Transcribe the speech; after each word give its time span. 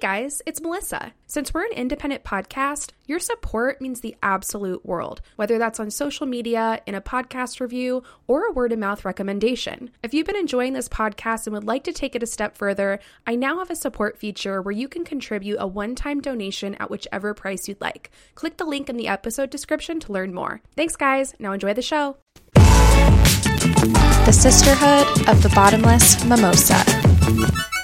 guys, 0.00 0.42
it's 0.46 0.60
Melissa. 0.60 1.12
Since 1.26 1.52
we're 1.52 1.64
an 1.64 1.72
independent 1.72 2.22
podcast, 2.22 2.92
your 3.06 3.18
support 3.18 3.80
means 3.80 4.00
the 4.00 4.16
absolute 4.22 4.84
world, 4.86 5.20
whether 5.36 5.58
that's 5.58 5.80
on 5.80 5.90
social 5.90 6.26
media, 6.26 6.80
in 6.86 6.94
a 6.94 7.00
podcast 7.00 7.60
review, 7.60 8.02
or 8.26 8.46
a 8.46 8.52
word 8.52 8.72
of 8.72 8.78
mouth 8.78 9.04
recommendation. 9.04 9.90
If 10.02 10.14
you've 10.14 10.26
been 10.26 10.36
enjoying 10.36 10.72
this 10.72 10.88
podcast 10.88 11.46
and 11.46 11.54
would 11.54 11.64
like 11.64 11.84
to 11.84 11.92
take 11.92 12.14
it 12.14 12.22
a 12.22 12.26
step 12.26 12.56
further, 12.56 13.00
I 13.26 13.34
now 13.34 13.58
have 13.58 13.70
a 13.70 13.76
support 13.76 14.18
feature 14.18 14.62
where 14.62 14.72
you 14.72 14.88
can 14.88 15.04
contribute 15.04 15.56
a 15.58 15.66
one 15.66 15.94
time 15.94 16.20
donation 16.20 16.74
at 16.76 16.90
whichever 16.90 17.34
price 17.34 17.68
you'd 17.68 17.80
like. 17.80 18.10
Click 18.34 18.56
the 18.56 18.64
link 18.64 18.88
in 18.88 18.96
the 18.96 19.08
episode 19.08 19.50
description 19.50 20.00
to 20.00 20.12
learn 20.12 20.32
more. 20.32 20.60
Thanks, 20.76 20.96
guys. 20.96 21.34
Now 21.38 21.52
enjoy 21.52 21.74
the 21.74 21.82
show. 21.82 22.16
The 24.24 24.32
Sisterhood 24.32 25.28
of 25.28 25.42
the 25.42 25.50
Bottomless 25.54 26.24
Mimosa. 26.24 27.77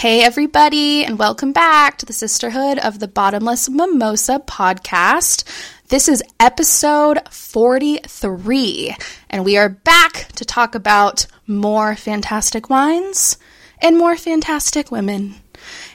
Hey, 0.00 0.22
everybody, 0.22 1.04
and 1.04 1.18
welcome 1.18 1.52
back 1.52 1.98
to 1.98 2.06
the 2.06 2.14
Sisterhood 2.14 2.78
of 2.78 3.00
the 3.00 3.06
Bottomless 3.06 3.68
Mimosa 3.68 4.38
podcast. 4.38 5.44
This 5.88 6.08
is 6.08 6.22
episode 6.40 7.18
43, 7.30 8.96
and 9.28 9.44
we 9.44 9.58
are 9.58 9.68
back 9.68 10.28
to 10.36 10.46
talk 10.46 10.74
about 10.74 11.26
more 11.46 11.96
fantastic 11.96 12.70
wines 12.70 13.36
and 13.82 13.98
more 13.98 14.16
fantastic 14.16 14.90
women. 14.90 15.34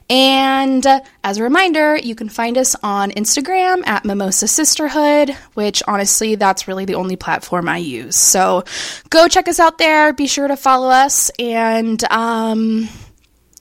And 0.08 0.86
uh, 0.86 1.00
as 1.24 1.40
a 1.40 1.44
reminder, 1.44 1.98
you 1.98 2.14
can 2.14 2.30
find 2.30 2.60
us 2.60 2.76
on 2.84 3.10
Instagram 3.10 3.88
at 3.88 4.06
Mimosa 4.06 4.48
Sisterhood, 4.48 5.36
which 5.56 5.82
honestly, 5.88 6.36
that's 6.36 6.68
really 6.68 6.86
the 6.86 6.94
only 6.94 7.16
platform 7.16 7.68
I 7.68 7.78
use. 7.78 8.16
So 8.16 8.66
go 9.10 9.28
check 9.28 9.48
us 9.48 9.60
out 9.60 9.80
there. 9.80 10.14
Be 10.14 10.28
sure 10.28 10.48
to 10.48 10.58
follow 10.58 10.90
us 10.90 11.32
and, 11.40 12.04
um, 12.12 12.88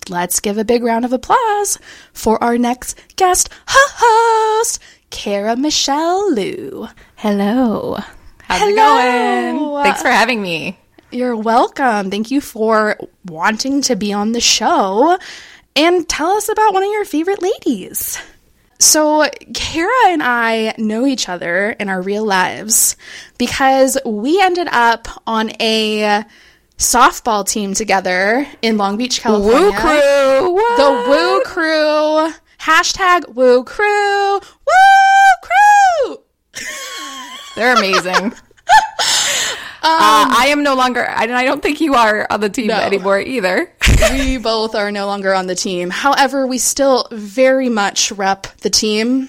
let's 0.09 0.41
give 0.41 0.59
a 0.59 0.65
big 0.65 0.83
round 0.83 1.05
of 1.05 1.13
applause 1.13 1.79
for 2.13 2.43
our 2.43 2.59
next 2.59 2.99
guest 3.17 3.49
host, 3.67 4.81
Kara 5.11 5.57
Michelle 5.57 6.33
Liu. 6.33 6.89
Hello. 7.17 7.99
How's 8.43 8.61
Hello. 8.61 8.99
it 8.99 9.53
going? 9.53 9.85
Thanks 9.85 10.03
for 10.03 10.11
having 10.11 10.43
me. 10.43 10.79
You're 11.11 11.37
welcome. 11.37 12.11
Thank 12.11 12.31
you 12.31 12.41
for 12.41 12.99
wanting 13.25 13.83
to 13.83 13.97
be 13.97 14.13
on 14.13 14.33
the 14.33 14.41
show 14.41 15.17
and 15.77 16.09
tell 16.09 16.33
us 16.33 16.49
about 16.49 16.75
one 16.75 16.83
of 16.83 16.91
your 16.91 17.05
favorite 17.05 17.41
ladies. 17.43 18.19
So, 18.81 19.29
Kara 19.55 20.09
and 20.09 20.23
I 20.23 20.75
know 20.77 21.07
each 21.07 21.29
other 21.29 21.71
in 21.71 21.89
our 21.89 22.03
real 22.03 22.27
lives 22.27 22.97
because 23.39 23.97
we 24.05 24.41
ended 24.43 24.69
up 24.71 25.09
on 25.27 25.53
a 25.61 26.25
softball 26.79 27.47
team 27.47 27.75
together 27.75 28.47
in 28.63 28.77
Long 28.77 28.97
Beach, 28.97 29.21
California. 29.21 29.71
Woo 29.71 29.73
crew. 29.73 30.77
The 30.77 31.05
Woo 31.09 31.43
Crew. 31.45 32.33
Hashtag 32.61 33.35
Woo 33.35 33.65
Crew. 33.65 34.35
Woo 34.41 35.41
Crew. 35.43 36.19
They're 37.57 37.77
amazing. 37.77 38.33
uh, 38.67 38.71
I 39.83 40.47
am 40.49 40.63
no 40.63 40.75
longer, 40.75 41.07
I, 41.09 41.25
I 41.25 41.45
don't 41.45 41.63
think 41.63 41.81
you 41.81 41.95
are 41.95 42.27
on 42.31 42.41
the 42.41 42.49
team 42.49 42.69
No. 42.69 42.79
anymore 42.81 43.21
either. 43.21 43.73
we 44.11 44.39
both 44.39 44.75
are 44.75 44.91
no 44.91 45.07
longer 45.07 45.35
on 45.35 45.47
the 45.47 45.55
team. 45.55 45.91
However, 45.91 46.47
we 46.47 46.59
still 46.59 47.07
very 47.13 47.69
much 47.69 48.11
rep 48.13 48.47
the 48.59 48.71
team. 48.71 49.29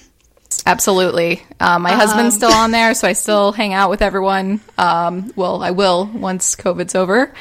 Absolutely. 0.64 1.42
Uh, 1.60 1.78
my 1.78 1.92
husband's 1.92 2.34
still 2.34 2.52
on 2.52 2.70
there, 2.70 2.94
so 2.94 3.06
I 3.06 3.12
still 3.24 3.52
hang 3.52 3.72
out 3.72 3.90
with 3.90 4.02
everyone. 4.02 4.60
Um, 4.78 5.32
well, 5.36 5.62
I 5.62 5.70
will 5.70 6.06
once 6.06 6.56
COVID's 6.56 6.94
over. 6.94 7.32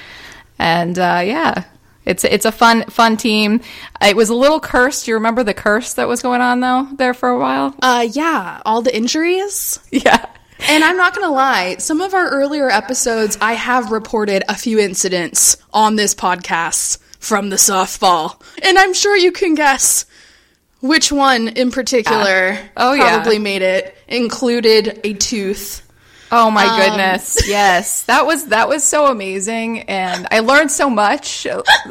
And 0.57 0.97
uh, 0.97 1.21
yeah, 1.23 1.65
it's 2.05 2.23
it's 2.23 2.45
a 2.45 2.51
fun 2.51 2.83
fun 2.85 3.17
team. 3.17 3.61
It 4.01 4.15
was 4.15 4.29
a 4.29 4.35
little 4.35 4.59
cursed. 4.59 5.07
You 5.07 5.15
remember 5.15 5.43
the 5.43 5.53
curse 5.53 5.95
that 5.95 6.07
was 6.07 6.21
going 6.21 6.41
on 6.41 6.59
though 6.59 6.87
there 6.95 7.13
for 7.13 7.29
a 7.29 7.39
while? 7.39 7.75
Uh, 7.81 8.07
yeah, 8.11 8.61
all 8.65 8.81
the 8.81 8.95
injuries. 8.95 9.79
Yeah. 9.91 10.25
And 10.67 10.85
I'm 10.85 10.95
not 10.95 11.13
going 11.13 11.27
to 11.27 11.33
lie, 11.33 11.75
some 11.79 11.99
of 11.99 12.13
our 12.13 12.29
earlier 12.29 12.69
episodes, 12.69 13.37
I 13.41 13.53
have 13.53 13.91
reported 13.91 14.43
a 14.47 14.55
few 14.55 14.79
incidents 14.79 15.57
on 15.73 15.97
this 15.97 16.15
podcast 16.15 16.97
from 17.19 17.49
the 17.49 17.57
softball. 17.57 18.41
And 18.63 18.77
I'm 18.77 18.93
sure 18.93 19.17
you 19.17 19.33
can 19.33 19.55
guess 19.55 20.05
which 20.87 21.11
one 21.11 21.47
in 21.49 21.71
particular 21.71 22.57
Oh, 22.77 22.93
yeah. 22.93 23.15
probably 23.15 23.39
made 23.39 23.61
it, 23.61 23.95
included 24.07 24.99
a 25.03 25.13
tooth. 25.13 25.81
Oh 26.31 26.49
my 26.49 26.65
um, 26.65 26.79
goodness. 26.79 27.47
Yes. 27.47 28.03
That 28.03 28.25
was 28.25 28.47
that 28.47 28.67
was 28.67 28.83
so 28.83 29.07
amazing 29.07 29.81
and 29.81 30.27
I 30.31 30.39
learned 30.39 30.71
so 30.71 30.89
much. 30.89 31.45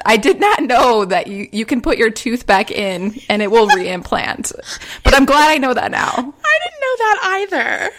I 0.04 0.16
did 0.16 0.40
not 0.40 0.62
know 0.62 1.04
that 1.04 1.28
you 1.28 1.48
you 1.52 1.64
can 1.64 1.80
put 1.80 1.98
your 1.98 2.10
tooth 2.10 2.46
back 2.46 2.70
in 2.70 3.14
and 3.28 3.42
it 3.42 3.50
will 3.50 3.68
reimplant. 3.68 4.52
But 5.04 5.14
I'm 5.14 5.24
glad 5.24 5.50
I 5.50 5.58
know 5.58 5.72
that 5.72 5.90
now. 5.90 6.10
I 6.10 6.58
didn't 6.64 6.80
know 6.80 6.96
that 6.98 7.20
either. 7.24 7.90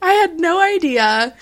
I 0.00 0.12
had 0.14 0.38
no 0.38 0.60
idea. 0.62 1.36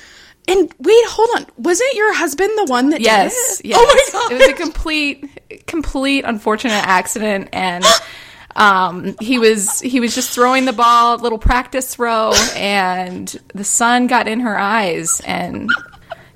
And 0.49 0.75
wait, 0.79 1.07
hold 1.07 1.29
on. 1.37 1.47
Wasn't 1.59 1.93
your 1.95 2.15
husband 2.15 2.51
the 2.57 2.65
one 2.65 2.91
that 2.91 3.01
Yes. 3.01 3.61
yes. 3.65 3.79
Oh 3.81 3.87
my 3.87 4.19
god. 4.21 4.33
It 4.33 4.35
was 4.39 4.49
a 4.49 4.55
complete 4.55 5.67
complete 5.67 6.25
unfortunate 6.25 6.85
accident 6.87 7.49
and 7.53 7.85
um, 8.57 9.15
he 9.21 9.39
was 9.39 9.81
he 9.81 10.01
was 10.01 10.15
just 10.15 10.31
throwing 10.31 10.65
the 10.65 10.73
ball, 10.73 11.19
little 11.19 11.39
practice 11.39 11.95
throw, 11.95 12.33
and 12.55 13.29
the 13.55 13.65
sun 13.65 14.07
got 14.07 14.29
in 14.29 14.41
her 14.41 14.59
eyes, 14.59 15.21
and 15.25 15.71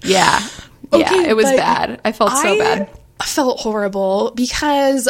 yeah, 0.02 0.40
yeah, 0.92 1.22
it 1.22 1.36
was 1.36 1.46
bad. 1.46 2.00
I 2.04 2.12
felt 2.12 2.32
so 2.32 2.58
bad. 2.58 2.90
I 3.20 3.24
felt 3.24 3.60
horrible 3.60 4.32
because 4.34 5.08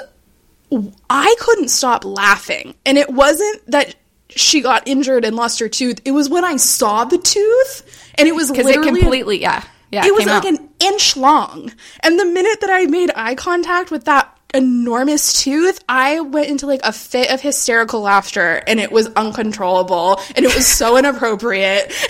I 1.10 1.34
couldn't 1.40 1.68
stop 1.68 2.04
laughing. 2.04 2.74
And 2.84 2.98
it 2.98 3.10
wasn't 3.10 3.70
that 3.70 3.94
she 4.30 4.60
got 4.60 4.86
injured 4.86 5.24
and 5.24 5.36
lost 5.36 5.60
her 5.60 5.68
tooth. 5.68 6.00
It 6.04 6.12
was 6.12 6.28
when 6.28 6.44
I 6.44 6.56
saw 6.56 7.04
the 7.04 7.18
tooth 7.18 8.10
and 8.16 8.28
it 8.28 8.34
was 8.34 8.50
because 8.50 8.66
it 8.66 8.82
completely 8.82 9.40
yeah 9.40 9.62
yeah 9.92 10.04
it 10.04 10.12
was 10.12 10.26
like 10.26 10.44
out. 10.44 10.46
an 10.46 10.68
inch 10.80 11.16
long. 11.16 11.72
And 12.00 12.18
the 12.18 12.24
minute 12.24 12.60
that 12.60 12.70
I 12.70 12.86
made 12.86 13.10
eye 13.14 13.34
contact 13.34 13.90
with 13.90 14.04
that 14.04 14.35
enormous 14.54 15.42
tooth, 15.42 15.82
I 15.88 16.20
went 16.20 16.48
into 16.48 16.66
like 16.66 16.80
a 16.84 16.92
fit 16.92 17.30
of 17.30 17.40
hysterical 17.40 18.00
laughter 18.02 18.62
and 18.66 18.80
it 18.80 18.90
was 18.90 19.08
uncontrollable 19.08 20.20
and 20.34 20.44
it 20.44 20.54
was 20.54 20.66
so 20.66 20.96
inappropriate. 20.98 21.92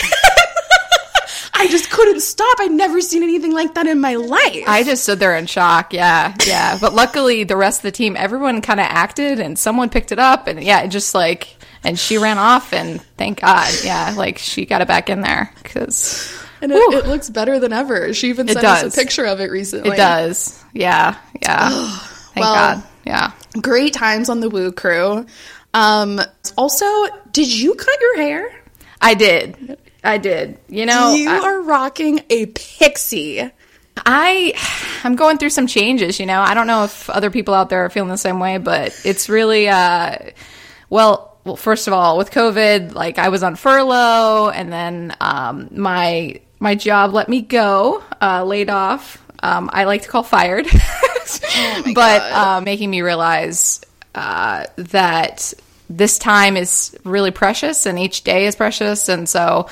I 1.58 1.68
just 1.68 1.90
couldn't 1.90 2.20
stop. 2.20 2.58
I'd 2.60 2.70
never 2.70 3.00
seen 3.00 3.22
anything 3.22 3.52
like 3.52 3.74
that 3.74 3.86
in 3.86 3.98
my 3.98 4.16
life. 4.16 4.64
I 4.66 4.82
just 4.84 5.04
stood 5.04 5.18
there 5.18 5.34
in 5.36 5.46
shock. 5.46 5.94
Yeah, 5.94 6.34
yeah. 6.46 6.76
But 6.78 6.92
luckily, 6.92 7.44
the 7.44 7.56
rest 7.56 7.78
of 7.78 7.82
the 7.84 7.92
team, 7.92 8.14
everyone 8.14 8.60
kind 8.60 8.78
of 8.78 8.84
acted, 8.86 9.40
and 9.40 9.58
someone 9.58 9.88
picked 9.88 10.12
it 10.12 10.18
up, 10.18 10.48
and 10.48 10.62
yeah, 10.62 10.82
it 10.82 10.88
just 10.88 11.14
like, 11.14 11.56
and 11.82 11.98
she 11.98 12.18
ran 12.18 12.36
off, 12.36 12.74
and 12.74 13.00
thank 13.16 13.40
God, 13.40 13.72
yeah, 13.82 14.12
like 14.18 14.36
she 14.36 14.66
got 14.66 14.82
it 14.82 14.88
back 14.88 15.08
in 15.08 15.22
there 15.22 15.50
because 15.62 16.30
and 16.60 16.72
it, 16.72 16.76
it 16.92 17.06
looks 17.06 17.30
better 17.30 17.58
than 17.58 17.72
ever. 17.72 18.12
She 18.12 18.28
even 18.28 18.48
sent 18.48 18.62
us 18.62 18.94
a 18.94 19.00
picture 19.00 19.24
of 19.24 19.40
it 19.40 19.50
recently. 19.50 19.90
it 19.90 19.96
does. 19.96 20.62
Yeah, 20.74 21.16
yeah. 21.40 21.98
Thank 22.36 22.44
Well- 22.44 22.54
God. 22.54 22.82
Yeah. 23.06 23.32
Great 23.60 23.92
times 23.92 24.28
on 24.28 24.40
the 24.40 24.50
Woo 24.50 24.72
Crew. 24.72 25.26
Um, 25.74 26.20
also, 26.56 26.86
did 27.32 27.52
you 27.52 27.74
cut 27.74 28.00
your 28.00 28.16
hair? 28.16 28.50
I 29.00 29.14
did. 29.14 29.78
I 30.02 30.18
did. 30.18 30.58
You 30.68 30.86
know, 30.86 31.14
you 31.14 31.28
I, 31.30 31.38
are 31.38 31.60
rocking 31.62 32.20
a 32.30 32.46
pixie. 32.46 33.50
I 34.04 34.52
I'm 35.04 35.16
going 35.16 35.38
through 35.38 35.50
some 35.50 35.66
changes, 35.66 36.18
you 36.20 36.26
know. 36.26 36.40
I 36.40 36.54
don't 36.54 36.66
know 36.66 36.84
if 36.84 37.08
other 37.10 37.30
people 37.30 37.54
out 37.54 37.70
there 37.70 37.84
are 37.84 37.90
feeling 37.90 38.10
the 38.10 38.16
same 38.18 38.40
way, 38.40 38.58
but 38.58 38.98
it's 39.04 39.28
really 39.28 39.68
uh 39.68 40.16
well, 40.90 41.38
well 41.44 41.56
first 41.56 41.86
of 41.88 41.92
all, 41.92 42.18
with 42.18 42.30
COVID, 42.30 42.94
like 42.94 43.18
I 43.18 43.28
was 43.28 43.42
on 43.42 43.56
furlough 43.56 44.50
and 44.50 44.72
then 44.72 45.14
um 45.20 45.68
my 45.72 46.40
my 46.58 46.74
job 46.74 47.12
let 47.12 47.28
me 47.28 47.42
go, 47.42 48.02
uh 48.20 48.44
laid 48.44 48.70
off. 48.70 49.22
Um 49.42 49.70
I 49.72 49.84
like 49.84 50.02
to 50.02 50.08
call 50.08 50.22
fired. 50.22 50.66
but 51.94 52.22
uh, 52.32 52.60
making 52.64 52.90
me 52.90 53.02
realize 53.02 53.80
uh, 54.14 54.64
that 54.76 55.52
this 55.88 56.18
time 56.18 56.56
is 56.56 56.96
really 57.04 57.30
precious 57.30 57.86
and 57.86 57.98
each 57.98 58.24
day 58.24 58.46
is 58.46 58.56
precious. 58.56 59.08
And 59.08 59.28
so, 59.28 59.68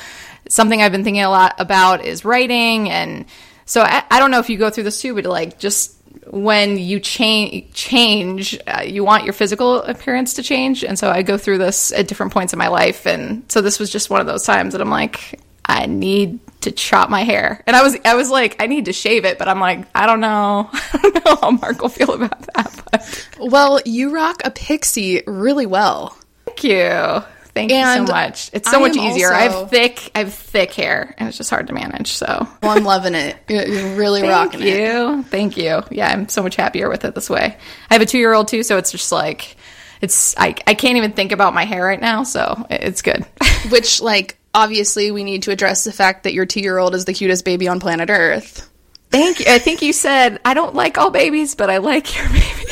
something 0.49 0.82
I've 0.82 0.93
been 0.93 1.05
thinking 1.05 1.22
a 1.22 1.31
lot 1.31 1.55
about 1.58 2.05
is 2.05 2.25
writing. 2.25 2.90
And 2.90 3.25
so, 3.64 3.82
I, 3.82 4.05
I 4.11 4.19
don't 4.19 4.31
know 4.31 4.38
if 4.38 4.50
you 4.50 4.58
go 4.58 4.70
through 4.70 4.84
this 4.84 5.00
too, 5.00 5.14
but 5.14 5.25
like 5.25 5.58
just 5.58 5.96
when 6.28 6.78
you 6.78 7.00
change, 7.00 7.72
change, 7.72 8.58
uh, 8.67 8.82
you 8.82 9.05
want 9.05 9.25
your 9.25 9.32
physical 9.32 9.82
appearance 9.82 10.34
to 10.34 10.43
change. 10.43 10.84
And 10.84 10.99
so, 10.99 11.10
I 11.10 11.22
go 11.22 11.37
through 11.37 11.58
this 11.58 11.93
at 11.93 12.06
different 12.06 12.32
points 12.32 12.52
in 12.52 12.58
my 12.58 12.69
life. 12.69 13.06
And 13.06 13.50
so, 13.50 13.60
this 13.60 13.78
was 13.81 13.90
just 13.90 14.10
one 14.10 14.20
of 14.20 14.26
those 14.26 14.44
times 14.44 14.72
that 14.72 14.81
I'm 14.81 14.90
like, 14.90 15.40
I 15.64 15.87
need 15.87 16.38
to 16.64 16.72
chop 16.72 17.08
my 17.08 17.22
hair. 17.22 17.62
And 17.66 17.75
I 17.75 17.82
was 17.82 17.96
I 18.05 18.14
was 18.14 18.31
like, 18.31 18.61
I 18.61 18.66
need 18.66 18.87
to 18.87 18.93
shave 18.93 19.25
it, 19.25 19.38
but 19.38 19.49
I'm 19.49 19.61
like, 19.61 19.87
I 19.94 20.06
don't 20.06 20.20
know. 20.20 20.69
I 20.72 20.99
don't 21.02 21.25
know 21.25 21.37
how 21.37 21.50
Mark 21.52 21.81
will 21.81 21.88
feel 21.88 22.12
about 22.12 22.40
that. 22.55 22.82
But 22.90 23.28
Well, 23.38 23.81
you 23.84 24.14
rock 24.14 24.43
a 24.44 24.50
pixie 24.50 25.22
really 25.26 25.66
well. 25.66 26.16
thank 26.46 26.64
you. 26.64 27.22
Thank 27.55 27.70
you 27.70 27.84
so 27.84 28.02
much. 28.12 28.50
It's 28.52 28.69
so 28.69 28.78
I 28.78 28.88
much 28.88 28.96
easier. 28.96 29.32
I 29.32 29.43
have 29.43 29.70
thick, 29.70 30.11
I 30.16 30.20
have 30.20 30.34
thick 30.34 30.72
hair, 30.75 31.14
and 31.19 31.28
it's 31.28 31.38
just 31.38 31.50
hard 31.50 31.69
to 31.69 31.72
manage. 31.72 32.08
So 32.12 32.26
Well, 32.61 32.76
I'm 32.76 32.82
loving 32.82 33.14
it. 33.14 33.37
You're 33.49 33.94
really 33.94 34.22
thank 34.22 34.32
rocking 34.32 34.67
it. 34.67 34.76
you, 34.81 35.22
thank 35.22 35.56
you. 35.56 35.84
Yeah, 35.88 36.08
I'm 36.10 36.28
so 36.28 36.43
much 36.43 36.56
happier 36.56 36.88
with 36.88 37.05
it 37.05 37.14
this 37.14 37.31
way. 37.31 37.56
I 37.90 37.94
have 37.94 38.02
a 38.02 38.06
two 38.06 38.19
year 38.19 38.32
old 38.34 38.49
too, 38.49 38.64
so 38.64 38.76
it's 38.76 38.90
just 38.90 39.12
like 39.12 39.56
it's 40.00 40.34
I 40.37 40.56
I 40.67 40.75
can't 40.75 40.96
even 40.96 41.12
think 41.12 41.31
about 41.31 41.55
my 41.55 41.64
hair 41.64 41.84
right 41.84 42.00
now, 42.00 42.25
so 42.25 42.67
it's 42.70 43.02
good. 43.02 43.25
Which, 43.70 44.02
like, 44.02 44.37
obviously, 44.54 45.10
we 45.10 45.24
need 45.24 45.42
to 45.44 45.50
address 45.50 45.84
the 45.84 45.92
fact 45.92 46.24
that 46.24 46.32
your 46.32 46.46
two 46.46 46.60
year 46.60 46.78
old 46.78 46.94
is 46.94 47.04
the 47.04 47.12
cutest 47.12 47.44
baby 47.44 47.68
on 47.68 47.80
planet 47.80 48.08
Earth. 48.10 48.70
thank 49.10 49.40
you. 49.40 49.46
I 49.48 49.58
think 49.58 49.82
you 49.82 49.92
said 49.92 50.40
I 50.44 50.54
don't 50.54 50.74
like 50.74 50.96
all 50.96 51.10
babies, 51.10 51.54
but 51.54 51.68
I 51.70 51.78
like 51.78 52.16
your 52.16 52.28
baby. 52.28 52.64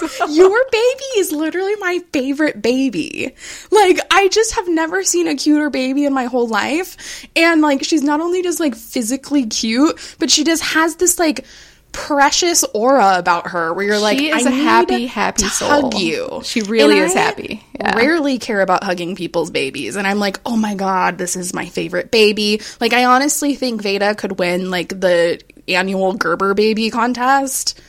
Your 0.30 0.64
baby 0.70 1.04
is 1.16 1.32
literally 1.32 1.74
my 1.76 2.00
favorite 2.12 2.62
baby. 2.62 3.34
Like, 3.70 3.98
I 4.10 4.28
just 4.28 4.54
have 4.54 4.68
never 4.68 5.02
seen 5.02 5.26
a 5.26 5.34
cuter 5.34 5.70
baby 5.70 6.04
in 6.04 6.12
my 6.12 6.26
whole 6.26 6.46
life. 6.46 7.26
And, 7.34 7.60
like, 7.62 7.82
she's 7.82 8.02
not 8.02 8.20
only 8.20 8.42
just, 8.42 8.60
like, 8.60 8.76
physically 8.76 9.46
cute, 9.46 10.16
but 10.18 10.30
she 10.30 10.44
just 10.44 10.62
has 10.62 10.96
this, 10.96 11.18
like, 11.18 11.44
precious 11.92 12.64
aura 12.74 13.18
about 13.18 13.48
her 13.48 13.72
where 13.72 13.84
you're 13.84 13.98
like, 13.98 14.18
She 14.18 14.30
is 14.30 14.46
I 14.46 14.50
a 14.50 14.54
happy, 14.54 15.06
happy 15.06 15.48
soul. 15.48 15.82
hug 15.90 15.94
you. 15.94 16.40
She 16.44 16.62
really 16.62 16.98
And 16.98 17.06
is 17.06 17.16
I 17.16 17.20
happy. 17.20 17.64
Yeah. 17.78 17.96
Rarely 17.96 18.38
care 18.38 18.60
about 18.60 18.84
hugging 18.84 19.16
people's 19.16 19.50
babies, 19.50 19.96
and 19.96 20.06
I'm 20.06 20.18
like, 20.18 20.40
oh 20.46 20.56
my 20.56 20.74
god, 20.74 21.18
this 21.18 21.36
is 21.36 21.54
my 21.54 21.66
favorite 21.66 22.10
baby. 22.10 22.60
Like, 22.80 22.92
I 22.92 23.04
honestly 23.04 23.54
think 23.54 23.82
Veda 23.82 24.14
could 24.14 24.38
win 24.38 24.70
like 24.70 24.88
the 24.88 25.40
annual 25.68 26.14
Gerber 26.14 26.54
baby 26.54 26.90
contest. 26.90 27.80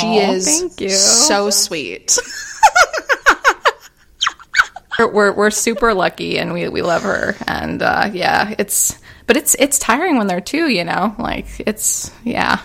she 0.00 0.18
is 0.18 0.46
thank 0.46 0.80
you. 0.80 0.90
so 0.90 1.50
sweet. 1.50 2.16
we're, 4.98 5.12
we're 5.12 5.32
we're 5.32 5.50
super 5.50 5.92
lucky 5.92 6.38
and 6.38 6.52
we 6.52 6.68
we 6.68 6.80
love 6.82 7.02
her 7.02 7.34
and 7.48 7.82
uh 7.82 8.08
yeah 8.12 8.54
it's 8.58 8.96
but 9.26 9.36
it's 9.36 9.56
it's 9.58 9.76
tiring 9.80 10.16
when 10.16 10.28
they're 10.28 10.40
two 10.40 10.68
you 10.68 10.84
know 10.84 11.16
like 11.18 11.46
it's 11.66 12.12
yeah 12.22 12.60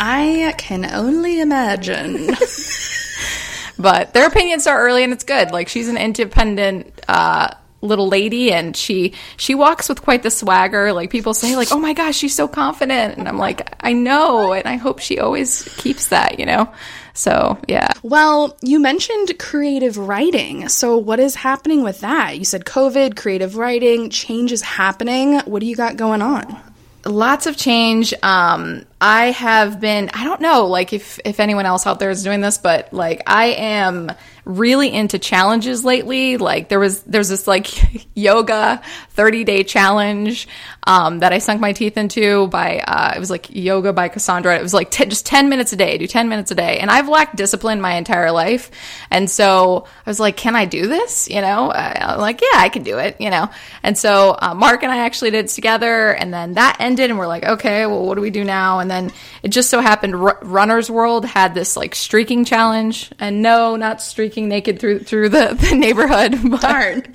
I 0.00 0.54
can 0.58 0.84
only 0.84 1.40
imagine. 1.40 2.30
but 3.78 4.12
their 4.12 4.26
opinions 4.26 4.66
are 4.66 4.78
early 4.80 5.04
and 5.04 5.12
it's 5.12 5.24
good 5.24 5.50
like 5.50 5.68
she's 5.68 5.88
an 5.88 5.96
independent 5.96 6.92
uh 7.08 7.48
little 7.80 8.08
lady 8.08 8.52
and 8.52 8.76
she 8.76 9.14
she 9.36 9.54
walks 9.54 9.88
with 9.88 10.02
quite 10.02 10.24
the 10.24 10.30
swagger 10.30 10.92
like 10.92 11.10
people 11.10 11.32
say 11.32 11.54
like 11.54 11.68
oh 11.70 11.78
my 11.78 11.92
gosh 11.92 12.16
she's 12.16 12.34
so 12.34 12.48
confident 12.48 13.16
and 13.16 13.28
i'm 13.28 13.38
like 13.38 13.72
i 13.84 13.92
know 13.92 14.52
and 14.52 14.66
i 14.66 14.74
hope 14.74 14.98
she 14.98 15.20
always 15.20 15.62
keeps 15.76 16.08
that 16.08 16.40
you 16.40 16.46
know 16.46 16.68
so 17.14 17.56
yeah 17.68 17.92
Well, 18.04 18.56
you 18.62 18.78
mentioned 18.78 19.36
creative 19.40 19.98
writing. 19.98 20.68
So, 20.68 20.96
what 20.98 21.18
is 21.18 21.34
happening 21.34 21.82
with 21.82 21.98
that? 22.02 22.38
You 22.38 22.44
said 22.44 22.64
COVID, 22.64 23.16
creative 23.16 23.56
writing, 23.56 24.08
change 24.10 24.52
is 24.52 24.62
happening. 24.62 25.40
What 25.40 25.58
do 25.58 25.66
you 25.66 25.74
got 25.74 25.96
going 25.96 26.22
on? 26.22 26.56
lots 27.04 27.46
of 27.46 27.56
change 27.56 28.12
um 28.22 28.84
i 29.00 29.26
have 29.26 29.80
been 29.80 30.10
i 30.14 30.24
don't 30.24 30.40
know 30.40 30.66
like 30.66 30.92
if 30.92 31.20
if 31.24 31.40
anyone 31.40 31.66
else 31.66 31.86
out 31.86 31.98
there 31.98 32.10
is 32.10 32.22
doing 32.22 32.40
this 32.40 32.58
but 32.58 32.92
like 32.92 33.22
i 33.26 33.46
am 33.46 34.10
really 34.48 34.90
into 34.90 35.18
challenges 35.18 35.84
lately. 35.84 36.38
Like 36.38 36.70
there 36.70 36.80
was 36.80 37.02
there's 37.02 37.28
this 37.28 37.46
like 37.46 37.68
yoga 38.14 38.80
30 39.10 39.44
day 39.44 39.62
challenge 39.62 40.48
um 40.84 41.18
that 41.18 41.32
i 41.34 41.38
sunk 41.38 41.60
my 41.60 41.74
teeth 41.74 41.98
into 41.98 42.48
by 42.48 42.78
uh 42.78 43.12
it 43.14 43.18
was 43.18 43.30
like 43.30 43.54
yoga 43.54 43.92
by 43.92 44.08
kassandra. 44.08 44.58
It 44.58 44.62
was 44.62 44.72
like 44.72 44.90
t- 44.90 45.04
just 45.04 45.26
10 45.26 45.50
minutes 45.50 45.72
a 45.74 45.76
day 45.76 45.98
do 45.98 46.06
10 46.06 46.30
minutes 46.30 46.50
a 46.50 46.54
day. 46.54 46.78
And 46.78 46.90
i've 46.90 47.08
lacked 47.08 47.36
discipline 47.36 47.80
my 47.80 47.94
entire 47.94 48.32
life. 48.32 48.70
And 49.10 49.30
so 49.30 49.86
i 50.06 50.10
was 50.10 50.18
like 50.18 50.38
can 50.38 50.56
i 50.56 50.64
do 50.64 50.86
this? 50.86 51.28
You 51.28 51.42
know? 51.42 51.70
I'm 51.70 52.18
like 52.18 52.40
yeah 52.40 52.58
i 52.58 52.70
can 52.70 52.82
do 52.82 52.98
it 52.98 53.20
you 53.20 53.28
know? 53.28 53.50
And 53.82 53.98
so 53.98 54.34
uh, 54.40 54.54
mark 54.54 54.82
and 54.82 54.90
i 54.90 55.04
actually 55.04 55.30
did 55.30 55.44
it 55.44 55.48
together. 55.48 56.10
And 56.10 56.32
then 56.32 56.54
that 56.54 56.78
ended 56.80 57.10
and 57.10 57.18
we're 57.18 57.26
like 57.26 57.44
okay 57.44 57.84
well 57.84 58.06
what 58.06 58.14
do 58.14 58.22
we 58.22 58.30
do 58.30 58.44
now? 58.44 58.78
And 58.78 58.87
then 58.90 59.12
it 59.42 59.48
just 59.48 59.70
so 59.70 59.80
happened 59.80 60.14
R- 60.14 60.38
runner's 60.42 60.90
world 60.90 61.24
had 61.24 61.54
this 61.54 61.76
like 61.76 61.94
streaking 61.94 62.44
challenge 62.44 63.10
and 63.18 63.42
no 63.42 63.76
not 63.76 64.00
streaking 64.02 64.48
naked 64.48 64.78
through 64.78 65.00
through 65.00 65.28
the, 65.28 65.56
the 65.60 65.74
neighborhood 65.74 66.38
but, 66.50 66.60
Darn. 66.60 67.14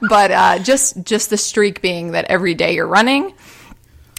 but 0.08 0.30
uh, 0.30 0.58
just 0.60 1.02
just 1.04 1.30
the 1.30 1.36
streak 1.36 1.80
being 1.80 2.12
that 2.12 2.26
every 2.26 2.54
day 2.54 2.74
you're 2.74 2.86
running 2.86 3.34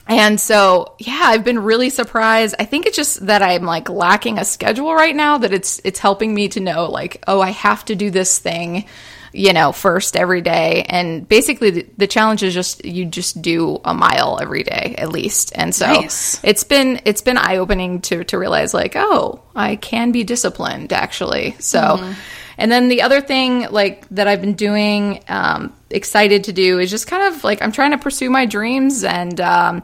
and 0.10 0.40
so, 0.40 0.96
yeah, 0.98 1.22
I've 1.26 1.44
been 1.44 1.60
really 1.60 1.92
surprised. 1.92 2.56
I 2.58 2.66
think 2.66 2.88
it's 2.88 2.98
just 2.98 3.28
that 3.28 3.44
I'm 3.44 3.64
like 3.64 3.90
lacking 3.90 4.40
a 4.40 4.44
schedule 4.44 4.92
right 4.96 5.16
now 5.16 5.38
that 5.38 5.54
it's 5.54 5.80
it's 5.84 6.00
helping 6.00 6.34
me 6.34 6.48
to 6.50 6.60
know 6.60 6.90
like, 6.90 7.24
oh, 7.28 7.40
I 7.40 7.52
have 7.52 7.86
to 7.86 7.96
do 7.96 8.10
this 8.10 8.40
thing, 8.40 8.86
you 9.32 9.54
know, 9.54 9.72
first 9.72 10.16
every 10.16 10.42
day. 10.42 10.86
And 10.88 11.28
basically 11.28 11.70
the, 11.70 11.88
the 11.98 12.08
challenge 12.08 12.44
is 12.44 12.54
just 12.54 12.84
you 12.86 13.06
just 13.06 13.42
do 13.42 13.80
a 13.86 13.94
mile 13.94 14.40
every 14.42 14.64
day 14.64 14.96
at 14.98 15.10
least. 15.10 15.52
And 15.56 15.74
so 15.74 15.86
Nice. 15.86 16.44
it's 16.44 16.64
been 16.64 17.02
it's 17.06 17.22
been 17.22 17.38
eye-opening 17.38 18.02
to 18.02 18.24
to 18.26 18.38
realize 18.38 18.74
like, 18.74 18.94
oh, 18.96 19.42
I 19.56 19.76
can 19.76 20.12
be 20.12 20.24
disciplined 20.24 20.94
actually. 20.94 21.56
So 21.60 22.14
and 22.58 22.70
then 22.70 22.90
the 22.90 23.04
other 23.04 23.22
thing 23.22 23.68
like 23.72 24.08
that 24.10 24.28
I've 24.28 24.42
been 24.42 24.54
doing, 24.54 25.24
um, 25.30 25.74
excited 25.90 26.44
to 26.44 26.54
do 26.54 26.78
is 26.78 26.92
just 26.92 27.08
kind 27.08 27.34
of 27.34 27.44
like 27.44 27.62
I'm 27.62 27.72
trying 27.72 27.92
to 27.92 27.98
pursue 27.98 28.30
my 28.30 28.46
dreams 28.46 29.04
and 29.04 29.40
um, 29.40 29.84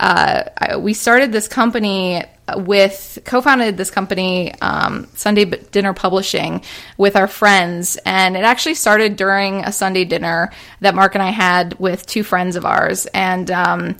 uh, 0.00 0.44
I, 0.58 0.76
we 0.76 0.94
started 0.94 1.32
this 1.32 1.46
company 1.46 2.24
with 2.56 3.18
co-founded 3.24 3.76
this 3.76 3.90
company 3.90 4.54
um, 4.60 5.08
Sunday 5.14 5.44
Dinner 5.46 5.94
Publishing 5.94 6.62
with 6.98 7.16
our 7.16 7.26
friends 7.26 7.96
and 8.04 8.36
it 8.36 8.44
actually 8.44 8.74
started 8.74 9.16
during 9.16 9.64
a 9.64 9.72
Sunday 9.72 10.04
dinner 10.04 10.52
that 10.80 10.94
Mark 10.94 11.14
and 11.14 11.22
I 11.22 11.30
had 11.30 11.78
with 11.78 12.04
two 12.06 12.22
friends 12.22 12.56
of 12.56 12.66
ours 12.66 13.06
and 13.06 13.50
um, 13.50 13.96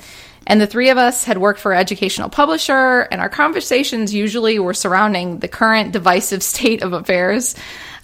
and 0.47 0.61
the 0.61 0.67
three 0.67 0.91
of 0.91 0.99
us 0.99 1.25
had 1.25 1.39
worked 1.39 1.61
for 1.61 1.73
an 1.73 1.79
educational 1.79 2.29
publisher, 2.29 3.01
and 3.11 3.21
our 3.21 3.29
conversations 3.29 4.13
usually 4.13 4.59
were 4.59 4.75
surrounding 4.75 5.39
the 5.39 5.49
current 5.49 5.93
divisive 5.93 6.43
state 6.43 6.83
of 6.83 6.93
affairs 6.93 7.55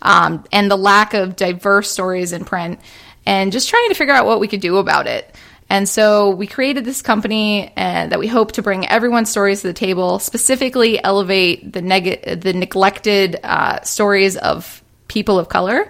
um, 0.03 0.45
and 0.53 0.71
the 0.71 0.77
lack 0.77 1.15
of 1.15 1.37
diverse 1.37 1.91
stories 1.91 2.33
in 2.33 2.45
print, 2.45 2.81
and 3.27 3.53
just 3.53 3.69
trying 3.69 3.89
to 3.89 3.95
figure 3.95 4.15
out 4.15 4.27
what 4.27 4.41
we 4.41 4.49
could 4.49 4.61
do 4.61 4.79
about 4.79 5.07
it. 5.07 5.35
And 5.71 5.89
so 5.89 6.31
we 6.31 6.49
created 6.49 6.85
this 6.85 7.01
company 7.01 7.73
uh, 7.77 8.09
that 8.09 8.19
we 8.19 8.27
hope 8.27 8.53
to 8.53 8.63
bring 8.63 8.89
everyone's 8.89 9.31
stories 9.31 9.61
to 9.61 9.69
the 9.69 9.73
table, 9.73 10.19
specifically 10.19 11.03
elevate 11.03 11.73
the, 11.73 11.81
neg- 11.81 12.41
the 12.41 12.53
neglected 12.53 13.39
uh, 13.45 13.81
stories 13.83 14.37
of 14.37 14.83
people 15.07 15.39
of 15.39 15.49
color. 15.49 15.89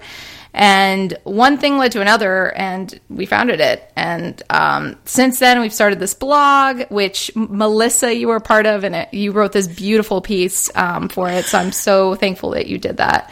And 0.53 1.17
one 1.25 1.57
thing 1.59 1.79
led 1.79 1.93
to 1.93 2.01
another, 2.01 2.53
and 2.53 3.01
we 3.09 3.25
founded 3.25 3.61
it. 3.61 3.91
And 3.97 4.43
um, 4.51 4.99
since 5.05 5.39
then, 5.39 5.61
we've 5.61 5.73
started 5.73 5.99
this 5.99 6.13
blog, 6.13 6.83
which 6.91 7.31
Melissa, 7.35 8.13
you 8.15 8.29
were 8.29 8.41
part 8.41 8.67
of, 8.67 8.85
and 8.85 8.95
it, 8.95 9.15
you 9.15 9.33
wrote 9.33 9.53
this 9.53 9.69
beautiful 9.69 10.21
piece 10.21 10.69
um, 10.77 11.09
for 11.09 11.31
it. 11.31 11.47
So 11.47 11.57
I'm 11.57 11.73
so 11.73 12.17
thankful 12.17 12.51
that 12.51 12.67
you 12.67 12.79
did 12.79 12.99
that. 12.99 13.31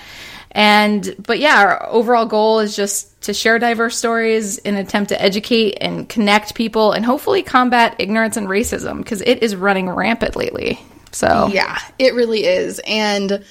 And, 0.52 1.14
but 1.18 1.38
yeah, 1.38 1.60
our 1.60 1.88
overall 1.88 2.26
goal 2.26 2.60
is 2.60 2.74
just 2.74 3.20
to 3.22 3.34
share 3.34 3.58
diverse 3.58 3.96
stories 3.96 4.58
in 4.58 4.74
an 4.74 4.86
attempt 4.86 5.10
to 5.10 5.20
educate 5.20 5.78
and 5.80 6.08
connect 6.08 6.54
people 6.54 6.92
and 6.92 7.04
hopefully 7.04 7.42
combat 7.42 7.96
ignorance 7.98 8.36
and 8.36 8.48
racism 8.48 8.98
because 8.98 9.20
it 9.22 9.42
is 9.42 9.54
running 9.54 9.90
rampant 9.90 10.36
lately. 10.36 10.80
So, 11.12 11.48
Yeah, 11.52 11.78
it 11.98 12.14
really 12.14 12.44
is. 12.44 12.80
And 12.86 13.44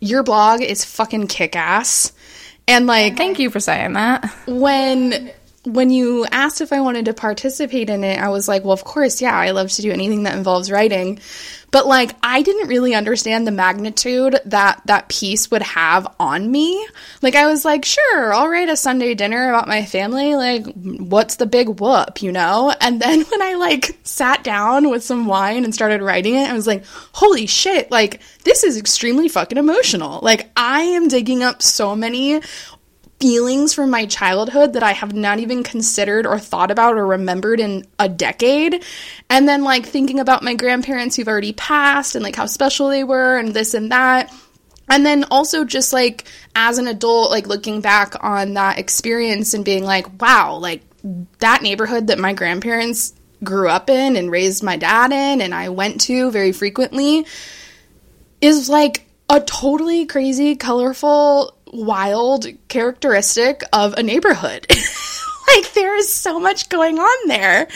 your 0.00 0.22
blog 0.22 0.60
is 0.60 0.84
fucking 0.84 1.28
kick 1.28 1.56
ass. 1.56 2.12
And 2.68 2.86
like 2.86 3.16
thank 3.16 3.38
you 3.38 3.50
for 3.50 3.60
saying 3.60 3.94
that. 3.94 4.24
when 4.46 5.32
when 5.64 5.90
you 5.90 6.26
asked 6.26 6.60
if 6.60 6.72
I 6.72 6.80
wanted 6.80 7.04
to 7.04 7.14
participate 7.14 7.88
in 7.88 8.02
it, 8.02 8.18
I 8.18 8.30
was 8.30 8.48
like, 8.48 8.64
well, 8.64 8.72
of 8.72 8.82
course, 8.82 9.22
yeah, 9.22 9.36
I 9.36 9.52
love 9.52 9.70
to 9.72 9.82
do 9.82 9.92
anything 9.92 10.24
that 10.24 10.36
involves 10.36 10.70
writing. 10.70 11.20
But 11.72 11.86
like 11.86 12.14
I 12.22 12.42
didn't 12.42 12.68
really 12.68 12.94
understand 12.94 13.46
the 13.46 13.50
magnitude 13.50 14.38
that 14.44 14.82
that 14.84 15.08
piece 15.08 15.50
would 15.50 15.62
have 15.62 16.06
on 16.20 16.50
me. 16.50 16.86
Like 17.22 17.34
I 17.34 17.46
was 17.46 17.64
like, 17.64 17.86
sure, 17.86 18.34
I'll 18.34 18.48
write 18.48 18.68
a 18.68 18.76
Sunday 18.76 19.14
dinner 19.14 19.48
about 19.48 19.68
my 19.68 19.84
family. 19.84 20.34
Like 20.34 20.66
what's 20.74 21.36
the 21.36 21.46
big 21.46 21.80
whoop, 21.80 22.22
you 22.22 22.30
know? 22.30 22.74
And 22.78 23.00
then 23.00 23.22
when 23.30 23.40
I 23.40 23.54
like 23.54 23.98
sat 24.04 24.44
down 24.44 24.90
with 24.90 25.02
some 25.02 25.26
wine 25.26 25.64
and 25.64 25.74
started 25.74 26.02
writing 26.02 26.34
it, 26.34 26.50
I 26.50 26.52
was 26.52 26.66
like, 26.66 26.84
holy 27.12 27.46
shit, 27.46 27.90
like 27.90 28.20
this 28.44 28.64
is 28.64 28.76
extremely 28.76 29.28
fucking 29.28 29.58
emotional. 29.58 30.20
Like 30.22 30.50
I 30.54 30.82
am 30.82 31.08
digging 31.08 31.42
up 31.42 31.62
so 31.62 31.96
many 31.96 32.42
feelings 33.22 33.72
from 33.72 33.88
my 33.88 34.04
childhood 34.04 34.72
that 34.72 34.82
I 34.82 34.90
have 34.90 35.14
not 35.14 35.38
even 35.38 35.62
considered 35.62 36.26
or 36.26 36.40
thought 36.40 36.72
about 36.72 36.96
or 36.96 37.06
remembered 37.06 37.60
in 37.60 37.86
a 37.96 38.08
decade. 38.08 38.84
And 39.30 39.48
then, 39.48 39.62
like, 39.62 39.86
thinking 39.86 40.18
about 40.18 40.42
my 40.42 40.54
grandparents 40.54 41.14
who've 41.14 41.28
already 41.28 41.52
passed 41.52 42.16
and, 42.16 42.24
like, 42.24 42.34
how 42.34 42.46
special 42.46 42.88
they 42.88 43.04
were 43.04 43.38
and 43.38 43.54
this 43.54 43.74
and 43.74 43.92
that. 43.92 44.34
And 44.88 45.06
then 45.06 45.24
also 45.30 45.64
just 45.64 45.92
like 45.92 46.24
as 46.56 46.78
an 46.78 46.88
adult, 46.88 47.30
like 47.30 47.46
looking 47.46 47.80
back 47.80 48.16
on 48.22 48.54
that 48.54 48.80
experience 48.80 49.54
and 49.54 49.64
being 49.64 49.84
like, 49.84 50.20
wow, 50.20 50.56
like 50.56 50.82
that 51.38 51.62
neighborhood 51.62 52.08
that 52.08 52.18
my 52.18 52.32
grandparents 52.32 53.14
grew 53.44 53.68
up 53.68 53.88
in 53.88 54.16
and 54.16 54.30
raised 54.30 54.64
my 54.64 54.76
dad 54.76 55.12
in 55.12 55.40
and 55.40 55.54
I 55.54 55.68
went 55.68 56.00
to 56.02 56.32
very 56.32 56.50
frequently 56.50 57.24
is 58.40 58.68
like 58.68 59.06
a 59.30 59.40
totally 59.40 60.04
crazy, 60.04 60.56
colorful, 60.56 61.56
wild 61.72 62.46
characteristic 62.68 63.62
of 63.72 63.94
a 63.94 64.02
neighborhood. 64.02 64.66
like 65.56 65.72
there 65.74 65.96
is 65.96 66.12
so 66.12 66.38
much 66.38 66.68
going 66.68 66.98
on 66.98 67.28
there. 67.28 67.66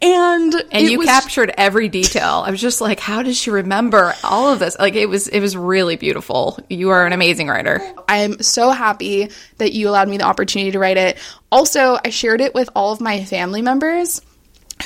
And 0.00 0.54
And 0.72 0.88
you 0.88 0.98
was- 0.98 1.06
captured 1.06 1.52
every 1.58 1.88
detail. 1.88 2.42
I 2.46 2.50
was 2.50 2.60
just 2.60 2.80
like, 2.80 2.98
how 3.00 3.22
does 3.22 3.36
she 3.36 3.50
remember 3.50 4.14
all 4.24 4.52
of 4.52 4.58
this? 4.58 4.76
Like 4.78 4.94
it 4.94 5.06
was 5.06 5.28
it 5.28 5.40
was 5.40 5.56
really 5.56 5.96
beautiful. 5.96 6.58
You 6.70 6.90
are 6.90 7.06
an 7.06 7.12
amazing 7.12 7.48
writer. 7.48 7.80
I'm 8.08 8.40
so 8.42 8.70
happy 8.70 9.30
that 9.58 9.72
you 9.72 9.88
allowed 9.88 10.08
me 10.08 10.16
the 10.18 10.24
opportunity 10.24 10.70
to 10.72 10.78
write 10.78 10.96
it. 10.96 11.18
Also, 11.52 11.98
I 12.04 12.10
shared 12.10 12.40
it 12.40 12.54
with 12.54 12.70
all 12.74 12.92
of 12.92 13.00
my 13.00 13.24
family 13.24 13.60
members 13.62 14.22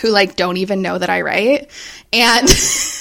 who 0.03 0.09
like 0.09 0.35
don't 0.35 0.57
even 0.57 0.83
know 0.83 0.99
that 0.99 1.09
I 1.11 1.21
write. 1.21 1.71
And 2.13 2.49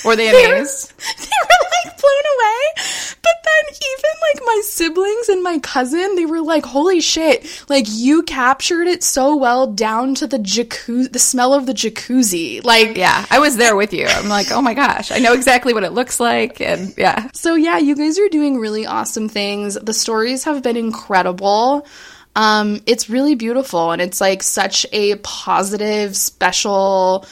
Were 0.06 0.16
they 0.16 0.30
amazed? 0.30 0.94
they 1.18 1.26
were 1.26 1.68
like 1.72 1.73
blown 1.84 2.26
away. 2.36 2.84
But 3.22 3.34
then 3.44 3.76
even 3.76 4.12
like 4.34 4.44
my 4.46 4.62
siblings 4.66 5.30
and 5.30 5.44
my 5.44 5.60
cousin, 5.60 6.16
they 6.16 6.26
were 6.26 6.42
like, 6.42 6.66
"Holy 6.66 7.02
shit! 7.02 7.46
Like 7.70 7.86
you 7.90 8.24
captured 8.24 8.88
it 8.88 9.04
so 9.04 9.36
well 9.36 9.68
down 9.68 10.16
to 10.16 10.28
the 10.28 10.40
jacuzzi, 10.40 11.12
the 11.12 11.20
smell 11.20 11.54
of 11.54 11.66
the 11.66 11.74
jacuzzi." 11.74 12.64
Like, 12.64 12.98
Yeah, 12.98 13.26
I 13.30 13.40
was 13.40 13.58
there 13.58 13.76
with 13.76 13.94
you. 13.94 14.08
I'm 14.08 14.30
like, 14.30 14.52
oh 14.52 14.62
my 14.62 14.74
gosh, 14.74 15.12
I 15.12 15.20
know 15.20 15.34
exactly 15.34 15.74
what 15.74 15.84
it 15.84 15.94
looks 15.94 16.20
like, 16.20 16.62
and 16.62 16.94
yeah, 16.98 17.30
So 17.34 17.56
yeah, 17.56 17.78
you 17.78 17.96
guys 17.96 18.20
are 18.20 18.30
doing 18.30 18.58
really 18.60 18.86
awesome 18.86 19.30
things. 19.30 19.76
The 19.76 19.94
stories 19.94 20.44
have 20.44 20.64
been 20.64 20.78
incredible. 20.78 21.88
Um, 22.36 22.82
it's 22.88 23.12
really 23.12 23.36
beautiful 23.36 23.92
and 23.92 24.02
it's 24.02 24.20
like 24.20 24.42
such 24.42 24.88
a 24.92 25.16
positive, 25.18 26.16
special 26.16 27.26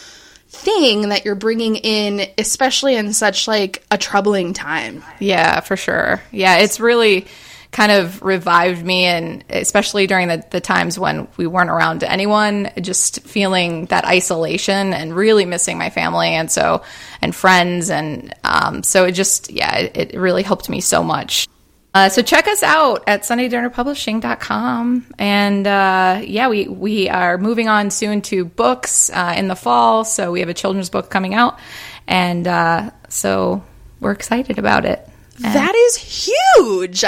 thing 0.51 1.09
that 1.09 1.23
you're 1.23 1.35
bringing 1.35 1.77
in, 1.77 2.27
especially 2.37 2.95
in 2.95 3.13
such 3.13 3.47
like 3.47 3.83
a 3.89 3.97
troubling 3.97 4.53
time. 4.53 5.03
yeah, 5.19 5.61
for 5.61 5.77
sure. 5.77 6.21
Yeah, 6.31 6.57
it's 6.57 6.79
really 6.79 7.25
kind 7.71 7.91
of 7.91 8.21
revived 8.21 8.85
me, 8.85 9.05
and 9.05 9.45
especially 9.49 10.07
during 10.07 10.27
the, 10.27 10.43
the 10.51 10.59
times 10.59 10.99
when 10.99 11.29
we 11.37 11.47
weren't 11.47 11.69
around 11.69 12.03
anyone, 12.03 12.69
just 12.81 13.21
feeling 13.21 13.85
that 13.85 14.03
isolation 14.03 14.93
and 14.93 15.15
really 15.15 15.45
missing 15.45 15.77
my 15.77 15.89
family, 15.89 16.29
and 16.29 16.51
so 16.51 16.83
and 17.21 17.33
friends, 17.33 17.89
and 17.89 18.33
um, 18.43 18.83
so 18.83 19.05
it 19.05 19.13
just 19.13 19.51
yeah, 19.51 19.77
it, 19.77 20.13
it 20.13 20.19
really 20.19 20.43
helped 20.43 20.69
me 20.69 20.81
so 20.81 21.01
much. 21.01 21.47
Uh, 21.93 22.07
so 22.07 22.21
check 22.21 22.47
us 22.47 22.63
out 22.63 23.03
at 23.07 23.23
sundaydinnerpublishing.com. 23.23 25.05
And 25.19 25.67
uh, 25.67 26.21
yeah, 26.23 26.47
we, 26.47 26.67
we 26.67 27.09
are 27.09 27.37
moving 27.37 27.67
on 27.67 27.91
soon 27.91 28.21
to 28.23 28.45
books 28.45 29.09
uh, 29.09 29.33
in 29.35 29.49
the 29.49 29.55
fall. 29.55 30.05
So 30.05 30.31
we 30.31 30.39
have 30.39 30.49
a 30.49 30.53
children's 30.53 30.89
book 30.89 31.09
coming 31.09 31.33
out. 31.33 31.59
And 32.07 32.47
uh, 32.47 32.91
so 33.09 33.63
we're 33.99 34.11
excited 34.11 34.57
about 34.57 34.85
it. 34.85 35.05
That 35.39 35.75
is 35.75 35.95
huge. 35.97 37.03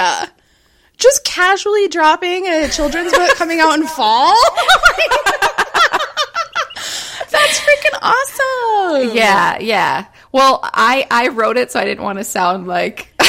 Just 0.96 1.24
casually 1.24 1.88
dropping 1.88 2.46
a 2.46 2.68
children's 2.68 3.12
book 3.12 3.36
coming 3.36 3.60
out 3.60 3.78
in 3.78 3.86
fall. 3.86 4.36
That's 7.30 7.58
freaking 7.60 7.98
awesome. 8.02 9.16
Yeah, 9.16 9.58
yeah. 9.60 10.06
Well, 10.32 10.60
I, 10.62 11.06
I 11.10 11.28
wrote 11.28 11.56
it, 11.56 11.72
so 11.72 11.80
I 11.80 11.84
didn't 11.84 12.04
want 12.04 12.18
to 12.18 12.24
sound 12.24 12.66
like. 12.66 13.08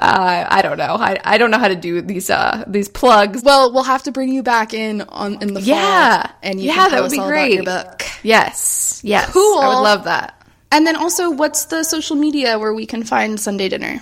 Uh, 0.00 0.46
I 0.48 0.62
don't 0.62 0.76
know. 0.78 0.94
I, 0.98 1.18
I 1.24 1.38
don't 1.38 1.50
know 1.50 1.58
how 1.58 1.68
to 1.68 1.76
do 1.76 2.00
these 2.00 2.28
uh 2.30 2.64
these 2.66 2.88
plugs. 2.88 3.42
Well, 3.42 3.72
we'll 3.72 3.82
have 3.84 4.02
to 4.04 4.12
bring 4.12 4.32
you 4.32 4.42
back 4.42 4.74
in 4.74 5.02
on 5.02 5.40
in 5.42 5.54
the 5.54 5.60
fall. 5.60 5.68
Yeah. 5.68 6.30
and 6.42 6.60
you 6.60 6.66
Yeah, 6.68 6.74
can 6.74 6.90
that 6.92 7.02
would 7.02 7.10
be 7.10 7.18
great. 7.18 7.60
about 7.60 7.74
your 7.76 7.84
book. 7.84 8.02
Yes, 8.22 9.00
yes. 9.04 9.30
Cool. 9.32 9.58
I 9.58 9.68
would 9.68 9.82
love 9.82 10.04
that. 10.04 10.40
And 10.72 10.86
then 10.86 10.96
also, 10.96 11.30
what's 11.30 11.66
the 11.66 11.84
social 11.84 12.16
media 12.16 12.58
where 12.58 12.74
we 12.74 12.86
can 12.86 13.04
find 13.04 13.38
Sunday 13.38 13.68
dinner? 13.68 14.00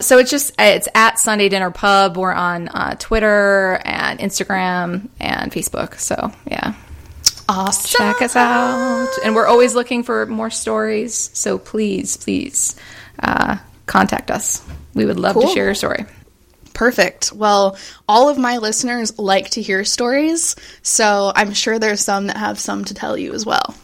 So 0.00 0.18
it's 0.18 0.30
just 0.30 0.52
it's 0.58 0.88
at 0.94 1.18
Sunday 1.18 1.48
Dinner 1.48 1.70
Pub. 1.70 2.16
We're 2.16 2.32
on 2.32 2.68
uh, 2.68 2.94
Twitter 2.98 3.80
and 3.84 4.18
Instagram 4.20 5.08
and 5.20 5.50
Facebook. 5.52 5.98
So 5.98 6.32
yeah, 6.50 6.74
Awesome. 7.48 7.98
check 7.98 8.20
us 8.22 8.36
out. 8.36 9.08
And 9.24 9.34
we're 9.34 9.46
always 9.46 9.74
looking 9.74 10.02
for 10.02 10.26
more 10.26 10.50
stories. 10.50 11.30
So 11.32 11.58
please, 11.58 12.16
please 12.16 12.76
uh, 13.22 13.58
contact 13.86 14.30
us. 14.30 14.66
We 14.94 15.04
would 15.04 15.18
love 15.18 15.40
to 15.40 15.46
share 15.48 15.64
your 15.66 15.74
story. 15.74 16.06
Perfect. 16.72 17.32
Well, 17.32 17.76
all 18.08 18.28
of 18.28 18.36
my 18.36 18.58
listeners 18.58 19.16
like 19.18 19.50
to 19.50 19.62
hear 19.62 19.84
stories, 19.84 20.56
so 20.82 21.32
I'm 21.34 21.52
sure 21.52 21.78
there's 21.78 22.00
some 22.00 22.26
that 22.26 22.36
have 22.36 22.58
some 22.58 22.84
to 22.86 22.94
tell 22.94 23.16
you 23.16 23.32
as 23.32 23.46
well. 23.46 23.74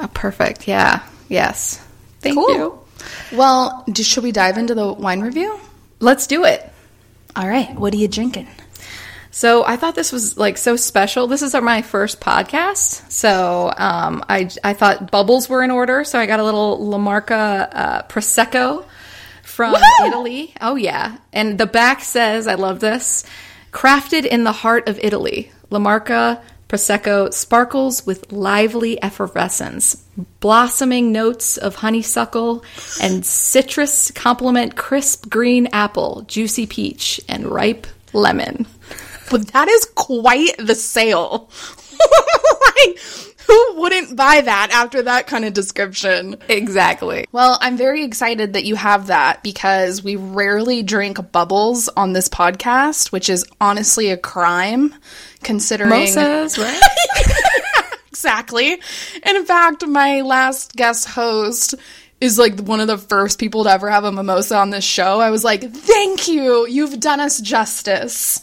Oh, 0.00 0.08
perfect. 0.12 0.66
Yeah. 0.66 1.02
Yes. 1.28 1.76
Thank 2.20 2.36
Cool. 2.36 2.50
you. 2.50 2.78
Well, 3.32 3.84
do, 3.90 4.02
should 4.02 4.24
we 4.24 4.32
dive 4.32 4.58
into 4.58 4.74
the 4.74 4.92
wine 4.92 5.20
review? 5.20 5.58
Let's 6.00 6.26
do 6.26 6.44
it. 6.44 6.68
All 7.36 7.48
right. 7.48 7.72
What 7.74 7.94
are 7.94 7.98
you 7.98 8.08
drinking? 8.08 8.48
So 9.30 9.64
I 9.64 9.76
thought 9.76 9.94
this 9.94 10.10
was 10.10 10.36
like 10.36 10.58
so 10.58 10.74
special. 10.74 11.28
This 11.28 11.42
is 11.42 11.54
my 11.54 11.82
first 11.82 12.20
podcast, 12.20 13.12
so 13.12 13.72
um, 13.76 14.24
I 14.28 14.50
I 14.64 14.72
thought 14.74 15.12
bubbles 15.12 15.48
were 15.48 15.62
in 15.62 15.70
order. 15.70 16.02
So 16.02 16.18
I 16.18 16.26
got 16.26 16.40
a 16.40 16.44
little 16.44 16.84
La 16.84 16.98
Marca 16.98 17.68
uh, 17.72 18.02
prosecco 18.08 18.84
from 19.60 19.74
Woohoo! 19.74 20.06
Italy. 20.06 20.54
Oh 20.58 20.76
yeah, 20.76 21.18
and 21.34 21.58
the 21.58 21.66
back 21.66 22.00
says, 22.00 22.46
I 22.46 22.54
love 22.54 22.80
this, 22.80 23.26
crafted 23.72 24.24
in 24.24 24.42
the 24.42 24.52
heart 24.52 24.88
of 24.88 24.98
Italy. 25.02 25.52
La 25.68 25.78
Marca 25.78 26.42
prosecco 26.66 27.30
sparkles 27.30 28.06
with 28.06 28.32
lively 28.32 29.02
effervescence, 29.02 30.02
blossoming 30.40 31.12
notes 31.12 31.58
of 31.58 31.74
honeysuckle 31.74 32.64
and 33.02 33.26
citrus 33.26 34.10
complement 34.12 34.76
crisp 34.76 35.28
green 35.28 35.66
apple, 35.74 36.22
juicy 36.26 36.66
peach, 36.66 37.20
and 37.28 37.44
ripe 37.44 37.86
lemon. 38.14 38.66
But 39.30 39.48
that 39.48 39.68
is 39.68 39.84
quite 39.94 40.56
the 40.56 40.74
sale. 40.74 41.50
like, 42.76 42.98
who 43.50 43.80
wouldn't 43.80 44.16
buy 44.16 44.40
that 44.40 44.70
after 44.72 45.02
that 45.02 45.26
kind 45.26 45.44
of 45.44 45.52
description? 45.52 46.36
Exactly. 46.48 47.26
Well, 47.32 47.58
I'm 47.60 47.76
very 47.76 48.04
excited 48.04 48.52
that 48.52 48.64
you 48.64 48.76
have 48.76 49.08
that 49.08 49.42
because 49.42 50.04
we 50.04 50.14
rarely 50.14 50.82
drink 50.84 51.32
bubbles 51.32 51.88
on 51.88 52.12
this 52.12 52.28
podcast, 52.28 53.10
which 53.10 53.28
is 53.28 53.44
honestly 53.60 54.10
a 54.10 54.16
crime 54.16 54.94
considering 55.42 55.90
Mimosas, 55.90 56.58
right? 56.58 56.80
exactly. 58.08 58.80
And 59.24 59.36
in 59.36 59.44
fact, 59.44 59.84
my 59.86 60.20
last 60.20 60.74
guest 60.74 61.08
host 61.08 61.74
is 62.20 62.38
like 62.38 62.60
one 62.60 62.78
of 62.80 62.86
the 62.86 62.98
first 62.98 63.38
people 63.40 63.64
to 63.64 63.70
ever 63.70 63.90
have 63.90 64.04
a 64.04 64.12
mimosa 64.12 64.56
on 64.58 64.70
this 64.70 64.84
show. 64.84 65.20
I 65.20 65.30
was 65.30 65.42
like, 65.42 65.62
"Thank 65.72 66.28
you. 66.28 66.66
You've 66.68 67.00
done 67.00 67.18
us 67.18 67.40
justice." 67.40 68.42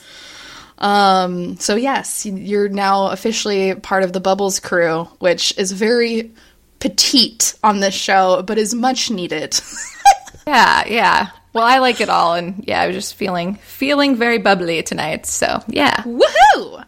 Um, 0.77 1.57
so 1.57 1.75
yes, 1.75 2.25
you're 2.25 2.69
now 2.69 3.07
officially 3.07 3.75
part 3.75 4.03
of 4.03 4.13
the 4.13 4.19
Bubbles 4.19 4.59
crew, 4.59 5.05
which 5.19 5.57
is 5.57 5.71
very 5.71 6.31
petite 6.79 7.55
on 7.63 7.79
this 7.79 7.95
show, 7.95 8.43
but 8.43 8.57
is 8.57 8.73
much 8.73 9.09
needed. 9.09 9.59
yeah, 10.47 10.83
yeah. 10.87 11.27
Well, 11.53 11.65
I 11.65 11.79
like 11.79 12.01
it 12.01 12.09
all, 12.09 12.35
and 12.35 12.63
yeah, 12.67 12.81
I 12.81 12.87
was 12.87 12.95
just 12.95 13.15
feeling 13.15 13.55
feeling 13.55 14.15
very 14.15 14.37
bubbly 14.37 14.83
tonight. 14.83 15.25
So 15.25 15.63
yeah, 15.67 16.03
Woohoo! 16.03 16.85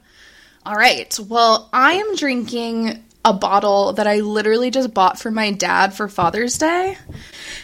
All 0.66 0.76
right. 0.76 1.18
Well, 1.28 1.70
I 1.74 1.94
am 1.94 2.16
drinking 2.16 3.04
a 3.30 3.34
bottle 3.34 3.94
that 3.94 4.08
I 4.08 4.22
literally 4.22 4.72
just 4.72 4.94
bought 4.94 5.20
for 5.20 5.30
my 5.30 5.52
dad 5.52 5.94
for 5.94 6.08
Father's 6.08 6.58
Day. 6.58 6.98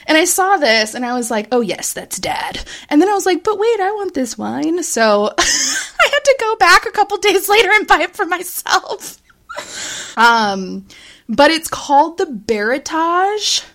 And 0.08 0.18
I 0.18 0.26
saw 0.26 0.58
this 0.58 0.94
and 0.94 1.06
I 1.06 1.16
was 1.16 1.32
like, 1.32 1.48
oh, 1.52 1.62
yes, 1.62 1.94
that's 1.94 2.20
dad. 2.20 2.64
And 2.90 3.02
then 3.02 3.10
I 3.10 3.14
was 3.14 3.26
like, 3.26 3.44
but 3.44 3.58
wait, 3.58 3.80
I 3.80 3.92
want 3.92 4.14
this 4.14 4.38
wine. 4.38 4.84
So 4.84 5.34
I 5.38 6.10
had 6.12 6.24
to 6.24 6.38
go 6.40 6.56
back 6.58 6.86
a 6.86 6.92
couple 6.92 7.18
days 7.18 7.50
later 7.50 7.70
and 7.72 7.88
buy 7.88 8.02
it 8.02 8.16
for 8.16 8.26
myself. 8.26 9.20
um, 10.18 10.88
but 11.28 11.50
it's 11.50 11.68
called 11.68 12.20
the 12.20 12.26
Baratage, 12.26 13.66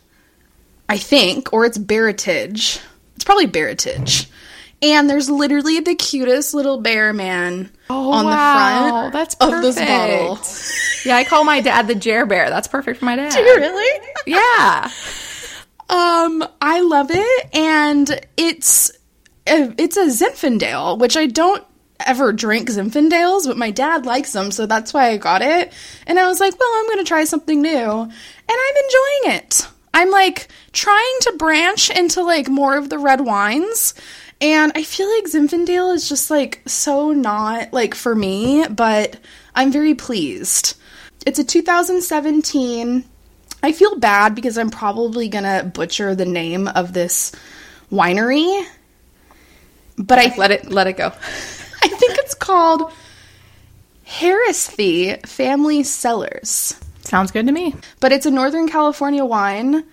I 0.88 0.98
think, 0.98 1.52
or 1.52 1.64
it's 1.64 1.78
Baratage. 1.78 2.80
It's 3.16 3.24
probably 3.24 3.48
Baratage. 3.48 4.30
And 4.82 5.10
there's 5.10 5.28
literally 5.28 5.80
the 5.80 5.94
cutest 5.94 6.54
little 6.54 6.80
bear 6.80 7.12
man 7.12 7.70
on 7.90 8.24
the 8.24 8.30
front 8.30 8.94
Oh, 8.94 9.10
that's 9.12 9.34
of 9.34 9.60
this 9.62 9.76
bottle. 9.78 10.38
yeah, 11.04 11.16
I 11.16 11.24
call 11.24 11.44
my 11.44 11.60
dad 11.60 11.86
the 11.86 11.94
Jer 11.94 12.24
Bear. 12.24 12.48
That's 12.48 12.66
perfect 12.68 12.98
for 13.00 13.04
my 13.04 13.16
dad. 13.16 13.30
Do 13.34 13.40
you 13.40 13.56
really? 13.56 14.06
Yeah. 14.26 14.90
Um, 15.90 16.44
I 16.62 16.80
love 16.80 17.08
it, 17.10 17.48
and 17.54 18.08
it's 18.36 18.90
uh, 19.46 19.72
it's 19.76 19.96
a 19.96 20.06
Zinfandel, 20.06 20.98
which 20.98 21.16
I 21.16 21.26
don't 21.26 21.64
ever 22.06 22.32
drink 22.32 22.70
Zinfandels, 22.70 23.46
but 23.46 23.58
my 23.58 23.70
dad 23.72 24.06
likes 24.06 24.32
them, 24.32 24.50
so 24.52 24.66
that's 24.66 24.94
why 24.94 25.08
I 25.08 25.16
got 25.16 25.42
it. 25.42 25.72
And 26.06 26.18
I 26.18 26.26
was 26.26 26.38
like, 26.40 26.58
well, 26.58 26.70
I'm 26.74 26.88
gonna 26.88 27.04
try 27.04 27.24
something 27.24 27.60
new, 27.60 27.70
and 27.70 28.10
I'm 28.48 28.76
enjoying 28.84 29.36
it. 29.36 29.66
I'm 29.92 30.10
like 30.10 30.46
trying 30.72 31.16
to 31.22 31.32
branch 31.36 31.90
into 31.90 32.22
like 32.22 32.48
more 32.48 32.76
of 32.78 32.88
the 32.88 32.98
red 32.98 33.20
wines. 33.22 33.92
And 34.40 34.72
I 34.74 34.82
feel 34.84 35.08
like 35.14 35.24
Zinfandel 35.24 35.94
is 35.94 36.08
just 36.08 36.30
like 36.30 36.62
so 36.66 37.12
not 37.12 37.72
like 37.72 37.94
for 37.94 38.14
me, 38.14 38.66
but 38.68 39.18
I'm 39.54 39.70
very 39.70 39.94
pleased. 39.94 40.76
It's 41.26 41.38
a 41.38 41.44
2017 41.44 43.04
I 43.62 43.72
feel 43.72 43.98
bad 43.98 44.34
because 44.34 44.56
I'm 44.56 44.70
probably 44.70 45.28
gonna 45.28 45.64
butcher 45.64 46.14
the 46.14 46.24
name 46.24 46.68
of 46.68 46.92
this 46.92 47.32
winery. 47.92 48.66
but 49.98 50.18
I 50.18 50.34
Let 50.36 50.50
it 50.50 50.70
let 50.70 50.86
it 50.86 50.96
go. 50.96 51.06
I 51.82 51.88
think 51.88 52.18
it's 52.18 52.34
called 52.34 52.92
Haraszthy 54.06 55.24
Family 55.26 55.82
Cellars. 55.82 56.78
Sounds 57.02 57.30
good 57.30 57.46
to 57.46 57.52
me. 57.52 57.74
But 58.00 58.12
it's 58.12 58.26
a 58.26 58.30
Northern 58.30 58.68
California 58.68 59.24
wine. 59.24 59.84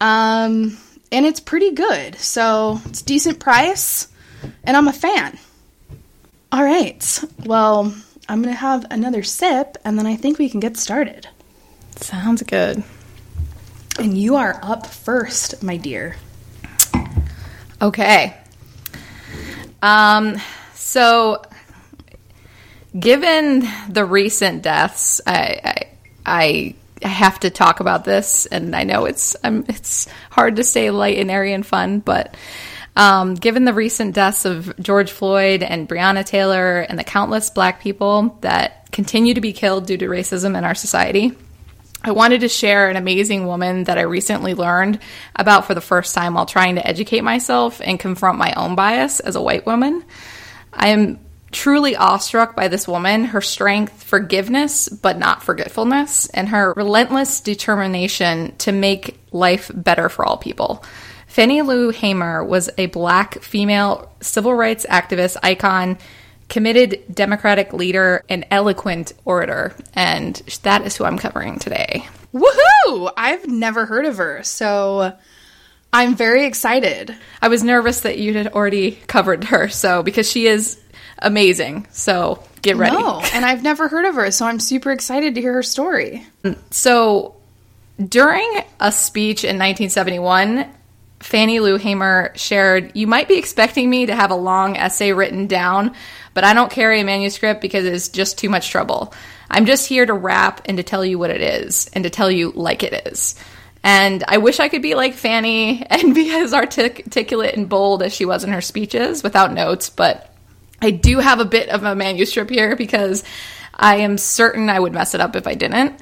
Um, 0.00 0.76
and 1.12 1.26
it's 1.26 1.40
pretty 1.40 1.72
good. 1.72 2.16
So 2.16 2.80
it's 2.86 3.02
decent 3.02 3.40
price. 3.40 4.08
And 4.64 4.76
I'm 4.76 4.88
a 4.88 4.92
fan. 4.92 5.38
All 6.52 6.62
right. 6.62 7.24
Well, 7.44 7.94
I'm 8.28 8.42
going 8.42 8.54
to 8.54 8.58
have 8.58 8.86
another 8.90 9.22
sip 9.22 9.76
and 9.84 9.98
then 9.98 10.06
I 10.06 10.16
think 10.16 10.38
we 10.38 10.48
can 10.48 10.60
get 10.60 10.76
started. 10.76 11.28
Sounds 11.96 12.42
good. 12.42 12.82
And 13.98 14.16
you 14.16 14.36
are 14.36 14.60
up 14.62 14.86
first, 14.86 15.62
my 15.62 15.76
dear. 15.76 16.16
Okay. 17.80 18.36
Um, 19.82 20.36
so, 20.74 21.42
given 22.98 23.66
the 23.88 24.04
recent 24.04 24.62
deaths, 24.62 25.20
I, 25.26 25.60
I, 25.64 25.88
I 26.26 26.74
have 27.06 27.40
to 27.40 27.50
talk 27.50 27.80
about 27.80 28.04
this, 28.04 28.46
and 28.46 28.74
I 28.74 28.84
know 28.84 29.04
it's 29.04 29.36
um, 29.42 29.64
it's 29.68 30.08
hard 30.30 30.56
to 30.56 30.64
stay 30.64 30.90
light 30.90 31.18
and 31.18 31.30
airy 31.30 31.52
and 31.52 31.64
fun, 31.66 32.00
but 32.00 32.36
um, 32.96 33.34
given 33.34 33.64
the 33.64 33.74
recent 33.74 34.14
deaths 34.14 34.44
of 34.44 34.74
George 34.80 35.10
Floyd 35.10 35.62
and 35.62 35.88
Breonna 35.88 36.24
Taylor 36.24 36.80
and 36.80 36.98
the 36.98 37.04
countless 37.04 37.50
Black 37.50 37.80
people 37.80 38.38
that 38.40 38.90
continue 38.90 39.34
to 39.34 39.40
be 39.40 39.52
killed 39.52 39.86
due 39.86 39.98
to 39.98 40.06
racism 40.06 40.56
in 40.56 40.64
our 40.64 40.74
society. 40.74 41.32
I 42.02 42.12
wanted 42.12 42.40
to 42.42 42.48
share 42.48 42.88
an 42.88 42.96
amazing 42.96 43.46
woman 43.46 43.84
that 43.84 43.98
I 43.98 44.02
recently 44.02 44.54
learned 44.54 45.00
about 45.34 45.66
for 45.66 45.74
the 45.74 45.80
first 45.80 46.14
time 46.14 46.34
while 46.34 46.46
trying 46.46 46.76
to 46.76 46.86
educate 46.86 47.22
myself 47.22 47.80
and 47.84 47.98
confront 47.98 48.38
my 48.38 48.54
own 48.54 48.76
bias 48.76 49.20
as 49.20 49.34
a 49.34 49.42
white 49.42 49.66
woman. 49.66 50.04
I 50.72 50.88
am 50.88 51.18
truly 51.52 51.96
awestruck 51.96 52.56
by 52.56 52.68
this 52.68 52.88
woman, 52.88 53.24
her 53.24 53.40
strength, 53.40 54.02
forgiveness, 54.02 54.88
but 54.88 55.18
not 55.18 55.42
forgetfulness, 55.42 56.28
and 56.30 56.48
her 56.48 56.72
relentless 56.76 57.40
determination 57.40 58.54
to 58.58 58.72
make 58.72 59.18
life 59.32 59.70
better 59.74 60.08
for 60.08 60.24
all 60.24 60.36
people. 60.36 60.84
Fannie 61.26 61.62
Lou 61.62 61.90
Hamer 61.90 62.44
was 62.44 62.70
a 62.78 62.86
black 62.86 63.42
female 63.42 64.10
civil 64.20 64.54
rights 64.54 64.86
activist 64.88 65.36
icon 65.42 65.98
committed 66.48 67.02
Democratic 67.12 67.72
leader 67.72 68.22
and 68.28 68.46
eloquent 68.50 69.12
orator, 69.24 69.74
and 69.94 70.36
that 70.62 70.86
is 70.86 70.96
who 70.96 71.04
I'm 71.04 71.18
covering 71.18 71.58
today. 71.58 72.06
Woohoo! 72.32 73.12
I've 73.16 73.46
never 73.48 73.86
heard 73.86 74.06
of 74.06 74.18
her, 74.18 74.42
so 74.44 75.16
I'm 75.92 76.14
very 76.14 76.44
excited. 76.44 77.14
I 77.40 77.48
was 77.48 77.64
nervous 77.64 78.00
that 78.00 78.18
you 78.18 78.34
had 78.34 78.48
already 78.48 78.92
covered 78.92 79.44
her, 79.44 79.68
so 79.68 80.02
because 80.02 80.30
she 80.30 80.46
is 80.46 80.80
amazing, 81.18 81.86
so 81.90 82.42
get 82.62 82.76
ready. 82.76 82.96
No, 82.96 83.20
and 83.32 83.44
I've 83.44 83.62
never 83.62 83.88
heard 83.88 84.04
of 84.04 84.14
her, 84.14 84.30
so 84.30 84.46
I'm 84.46 84.60
super 84.60 84.92
excited 84.92 85.34
to 85.34 85.40
hear 85.40 85.54
her 85.54 85.62
story. 85.62 86.26
So 86.70 87.36
during 88.04 88.48
a 88.80 88.92
speech 88.92 89.44
in 89.44 89.56
1971, 89.56 90.66
Fannie 91.20 91.60
Lou 91.60 91.76
Hamer 91.76 92.32
shared, 92.36 92.92
You 92.94 93.06
might 93.06 93.28
be 93.28 93.38
expecting 93.38 93.88
me 93.88 94.06
to 94.06 94.14
have 94.14 94.30
a 94.30 94.36
long 94.36 94.76
essay 94.76 95.12
written 95.12 95.46
down, 95.46 95.94
but 96.34 96.44
I 96.44 96.52
don't 96.52 96.70
carry 96.70 97.00
a 97.00 97.04
manuscript 97.04 97.60
because 97.60 97.84
it's 97.84 98.08
just 98.08 98.38
too 98.38 98.50
much 98.50 98.70
trouble. 98.70 99.14
I'm 99.50 99.66
just 99.66 99.88
here 99.88 100.04
to 100.04 100.12
rap 100.12 100.62
and 100.66 100.76
to 100.76 100.82
tell 100.82 101.04
you 101.04 101.18
what 101.18 101.30
it 101.30 101.40
is 101.40 101.88
and 101.92 102.04
to 102.04 102.10
tell 102.10 102.30
you 102.30 102.52
like 102.54 102.82
it 102.82 103.06
is. 103.06 103.34
And 103.82 104.24
I 104.26 104.38
wish 104.38 104.58
I 104.58 104.68
could 104.68 104.82
be 104.82 104.94
like 104.94 105.14
Fannie 105.14 105.86
and 105.90 106.14
be 106.14 106.30
as 106.30 106.52
artic- 106.52 107.04
articulate 107.06 107.54
and 107.54 107.68
bold 107.68 108.02
as 108.02 108.14
she 108.14 108.24
was 108.24 108.44
in 108.44 108.52
her 108.52 108.60
speeches 108.60 109.22
without 109.22 109.52
notes, 109.52 109.88
but 109.88 110.35
I 110.80 110.90
do 110.90 111.18
have 111.18 111.40
a 111.40 111.44
bit 111.44 111.68
of 111.68 111.84
a 111.84 111.94
manuscript 111.94 112.50
here 112.50 112.76
because 112.76 113.24
I 113.74 113.96
am 113.96 114.18
certain 114.18 114.68
I 114.68 114.78
would 114.78 114.92
mess 114.92 115.14
it 115.14 115.20
up 115.20 115.36
if 115.36 115.46
I 115.46 115.54
didn't. 115.54 116.00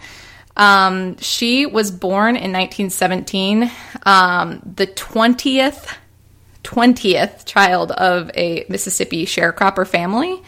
Um, 0.56 1.16
she 1.18 1.66
was 1.66 1.90
born 1.90 2.36
in 2.36 2.52
1917, 2.52 3.70
um, 4.04 4.62
the 4.76 4.86
20th 4.86 5.96
20th 6.64 7.44
child 7.44 7.92
of 7.92 8.30
a 8.34 8.64
Mississippi 8.68 9.26
sharecropper 9.26 9.86
family. 9.86 10.42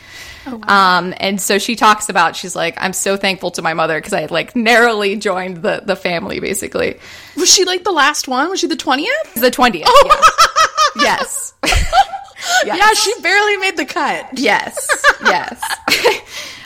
Oh, 0.46 0.56
wow. 0.56 0.98
um, 0.98 1.14
and 1.18 1.40
so 1.40 1.58
she 1.58 1.76
talks 1.76 2.08
about, 2.08 2.36
she's 2.36 2.56
like, 2.56 2.76
I'm 2.78 2.92
so 2.92 3.16
thankful 3.16 3.50
to 3.52 3.62
my 3.62 3.74
mother 3.74 3.98
because 3.98 4.12
I 4.12 4.22
had 4.22 4.30
like 4.30 4.56
narrowly 4.56 5.16
joined 5.16 5.58
the, 5.58 5.82
the 5.84 5.96
family 5.96 6.40
basically. 6.40 6.98
Was 7.36 7.52
she 7.52 7.64
like 7.64 7.84
the 7.84 7.92
last 7.92 8.28
one? 8.28 8.48
Was 8.48 8.60
she 8.60 8.66
the 8.66 8.76
20th? 8.76 9.34
The 9.34 9.50
20th. 9.50 9.82
Oh. 9.86 10.92
Yeah. 10.96 11.02
yes. 11.02 11.54
yes. 12.64 12.78
Yeah, 12.78 12.92
she 12.94 13.22
barely 13.22 13.56
made 13.58 13.76
the 13.76 13.86
cut. 13.86 14.38
Yes. 14.38 14.88
Yes. 15.22 15.60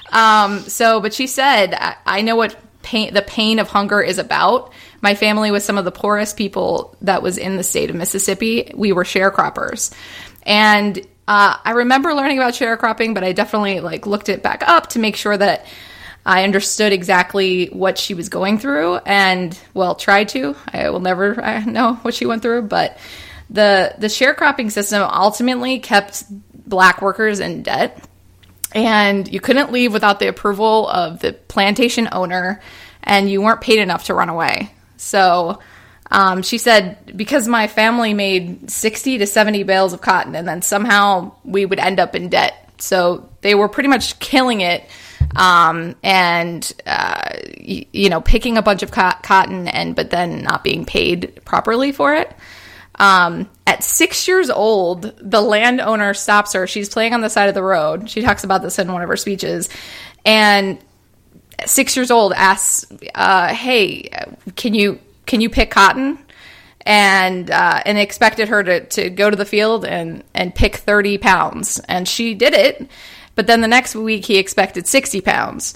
um, 0.12 0.60
so, 0.60 1.00
but 1.00 1.14
she 1.14 1.26
said, 1.26 1.72
I, 1.72 1.96
I 2.04 2.20
know 2.20 2.36
what 2.36 2.56
pain, 2.82 3.14
the 3.14 3.22
pain 3.22 3.58
of 3.58 3.68
hunger 3.68 4.02
is 4.02 4.18
about. 4.18 4.72
My 5.00 5.14
family 5.14 5.50
was 5.50 5.64
some 5.64 5.78
of 5.78 5.84
the 5.84 5.92
poorest 5.92 6.36
people 6.36 6.96
that 7.02 7.22
was 7.22 7.38
in 7.38 7.56
the 7.56 7.62
state 7.62 7.88
of 7.88 7.96
Mississippi. 7.96 8.70
We 8.74 8.92
were 8.92 9.04
sharecroppers. 9.04 9.94
And 10.42 10.98
uh, 11.26 11.56
I 11.64 11.70
remember 11.70 12.12
learning 12.12 12.38
about 12.38 12.54
sharecropping, 12.54 13.14
but 13.14 13.24
I 13.24 13.32
definitely 13.32 13.80
like 13.80 14.06
looked 14.06 14.28
it 14.28 14.42
back 14.42 14.62
up 14.66 14.88
to 14.88 14.98
make 14.98 15.16
sure 15.16 15.36
that 15.36 15.64
I 16.26 16.44
understood 16.44 16.92
exactly 16.92 17.66
what 17.66 17.96
she 17.98 18.14
was 18.14 18.28
going 18.28 18.58
through 18.58 18.96
and 18.96 19.58
well 19.72 19.94
tried 19.94 20.28
to. 20.30 20.54
I 20.72 20.90
will 20.90 21.00
never 21.00 21.40
uh, 21.40 21.60
know 21.64 21.94
what 22.02 22.14
she 22.14 22.26
went 22.26 22.42
through, 22.42 22.62
but 22.62 22.98
the 23.50 23.94
the 23.98 24.06
sharecropping 24.06 24.70
system 24.70 25.02
ultimately 25.02 25.78
kept 25.80 26.24
black 26.68 27.02
workers 27.02 27.40
in 27.40 27.62
debt 27.62 28.02
and 28.72 29.26
you 29.32 29.40
couldn't 29.40 29.72
leave 29.72 29.92
without 29.92 30.20
the 30.20 30.28
approval 30.28 30.88
of 30.88 31.20
the 31.20 31.32
plantation 31.32 32.08
owner 32.12 32.60
and 33.02 33.28
you 33.30 33.42
weren't 33.42 33.60
paid 33.60 33.80
enough 33.80 34.04
to 34.04 34.14
run 34.14 34.28
away. 34.28 34.72
So 34.96 35.58
um, 36.10 36.42
she 36.42 36.58
said, 36.58 37.16
because 37.16 37.46
my 37.48 37.66
family 37.66 38.14
made 38.14 38.70
60 38.70 39.18
to 39.18 39.26
70 39.26 39.62
bales 39.62 39.92
of 39.92 40.00
cotton, 40.00 40.34
and 40.34 40.46
then 40.46 40.60
somehow 40.60 41.32
we 41.44 41.64
would 41.64 41.78
end 41.78 42.00
up 42.00 42.14
in 42.16 42.28
debt. 42.28 42.54
So 42.78 43.28
they 43.42 43.54
were 43.54 43.68
pretty 43.68 43.88
much 43.88 44.18
killing 44.18 44.60
it 44.60 44.84
um, 45.36 45.94
and, 46.02 46.72
uh, 46.84 47.22
y- 47.58 47.86
you 47.92 48.08
know, 48.08 48.20
picking 48.20 48.56
a 48.58 48.62
bunch 48.62 48.82
of 48.82 48.90
co- 48.90 49.12
cotton 49.22 49.68
and, 49.68 49.94
but 49.94 50.10
then 50.10 50.42
not 50.42 50.64
being 50.64 50.84
paid 50.84 51.40
properly 51.44 51.92
for 51.92 52.14
it. 52.14 52.34
Um, 53.00 53.48
at 53.66 53.82
six 53.82 54.28
years 54.28 54.50
old, 54.50 55.14
the 55.16 55.40
landowner 55.40 56.12
stops 56.12 56.52
her. 56.52 56.66
She's 56.66 56.90
playing 56.90 57.14
on 57.14 57.22
the 57.22 57.30
side 57.30 57.48
of 57.48 57.54
the 57.54 57.62
road. 57.62 58.10
She 58.10 58.20
talks 58.20 58.44
about 58.44 58.60
this 58.60 58.78
in 58.78 58.92
one 58.92 59.00
of 59.00 59.08
her 59.08 59.16
speeches. 59.16 59.70
And 60.26 60.78
six 61.64 61.96
years 61.96 62.10
old 62.10 62.34
asks, 62.34 62.84
uh, 63.14 63.54
"Hey, 63.54 64.10
can 64.54 64.74
you 64.74 65.00
can 65.24 65.40
you 65.40 65.48
pick 65.48 65.70
cotton?" 65.70 66.18
And 66.84 67.50
uh, 67.50 67.82
and 67.86 67.96
expected 67.96 68.50
her 68.50 68.62
to, 68.62 68.84
to 68.84 69.08
go 69.08 69.30
to 69.30 69.36
the 69.36 69.46
field 69.46 69.86
and 69.86 70.22
and 70.34 70.54
pick 70.54 70.76
thirty 70.76 71.16
pounds, 71.16 71.80
and 71.88 72.06
she 72.06 72.34
did 72.34 72.52
it. 72.52 72.86
But 73.34 73.46
then 73.46 73.62
the 73.62 73.68
next 73.68 73.96
week 73.96 74.26
he 74.26 74.36
expected 74.36 74.86
sixty 74.86 75.22
pounds, 75.22 75.74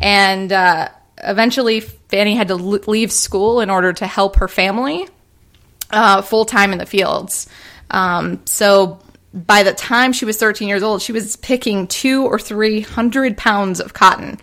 and 0.00 0.50
uh, 0.50 0.88
eventually 1.18 1.80
Fannie 1.80 2.34
had 2.34 2.48
to 2.48 2.54
leave 2.54 3.12
school 3.12 3.60
in 3.60 3.68
order 3.68 3.92
to 3.92 4.06
help 4.06 4.36
her 4.36 4.48
family 4.48 5.06
uh, 5.92 6.22
full 6.22 6.44
time 6.44 6.72
in 6.72 6.78
the 6.78 6.86
fields. 6.86 7.48
Um, 7.90 8.40
so 8.46 9.00
by 9.34 9.62
the 9.62 9.72
time 9.72 10.12
she 10.12 10.24
was 10.24 10.36
13 10.36 10.68
years 10.68 10.82
old, 10.82 11.02
she 11.02 11.12
was 11.12 11.36
picking 11.36 11.86
two 11.86 12.24
or 12.24 12.38
three 12.38 12.80
hundred 12.80 13.36
pounds 13.36 13.80
of 13.80 13.94
cotton. 13.94 14.38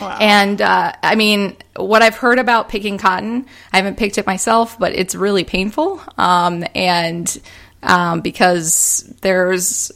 Wow. 0.00 0.18
And 0.20 0.60
uh, 0.60 0.92
I 1.02 1.14
mean, 1.14 1.56
what 1.76 2.02
I've 2.02 2.16
heard 2.16 2.38
about 2.38 2.68
picking 2.68 2.98
cotton, 2.98 3.46
I 3.72 3.76
haven't 3.76 3.96
picked 3.96 4.18
it 4.18 4.26
myself, 4.26 4.78
but 4.78 4.94
it's 4.94 5.14
really 5.14 5.44
painful. 5.44 6.00
Um, 6.18 6.64
and 6.74 7.40
um, 7.82 8.20
because 8.20 9.12
there's 9.22 9.90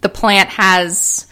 the 0.00 0.08
plant 0.08 0.48
has 0.50 1.26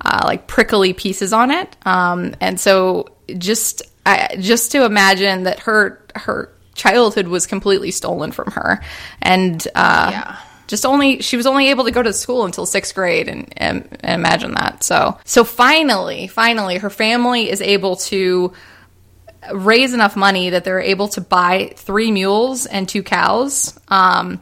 uh, 0.00 0.22
like 0.24 0.46
prickly 0.46 0.92
pieces 0.92 1.32
on 1.32 1.50
it, 1.50 1.76
um, 1.84 2.34
and 2.40 2.60
so 2.60 3.08
just 3.38 3.82
I, 4.06 4.36
just 4.38 4.72
to 4.72 4.84
imagine 4.84 5.44
that 5.44 5.60
her 5.60 6.04
her 6.14 6.52
childhood 6.74 7.28
was 7.28 7.46
completely 7.46 7.90
stolen 7.90 8.32
from 8.32 8.50
her, 8.52 8.82
and 9.20 9.66
uh, 9.74 10.08
yeah. 10.10 10.38
just 10.66 10.86
only 10.86 11.20
she 11.22 11.36
was 11.36 11.46
only 11.46 11.68
able 11.68 11.84
to 11.84 11.90
go 11.90 12.02
to 12.02 12.12
school 12.12 12.44
until 12.44 12.66
sixth 12.66 12.94
grade 12.94 13.28
and, 13.28 13.52
and, 13.56 13.88
and, 14.00 14.20
imagine 14.20 14.54
that. 14.54 14.82
So 14.82 15.18
so 15.24 15.44
finally 15.44 16.26
finally 16.26 16.78
her 16.78 16.90
family 16.90 17.50
is 17.50 17.60
able 17.60 17.96
to 17.96 18.52
raise 19.52 19.92
enough 19.92 20.16
money 20.16 20.50
that 20.50 20.64
they're 20.64 20.80
able 20.80 21.08
to 21.08 21.20
buy 21.20 21.72
three 21.76 22.12
mules 22.12 22.66
and 22.66 22.88
two 22.88 23.02
cows. 23.02 23.78
Um, 23.88 24.40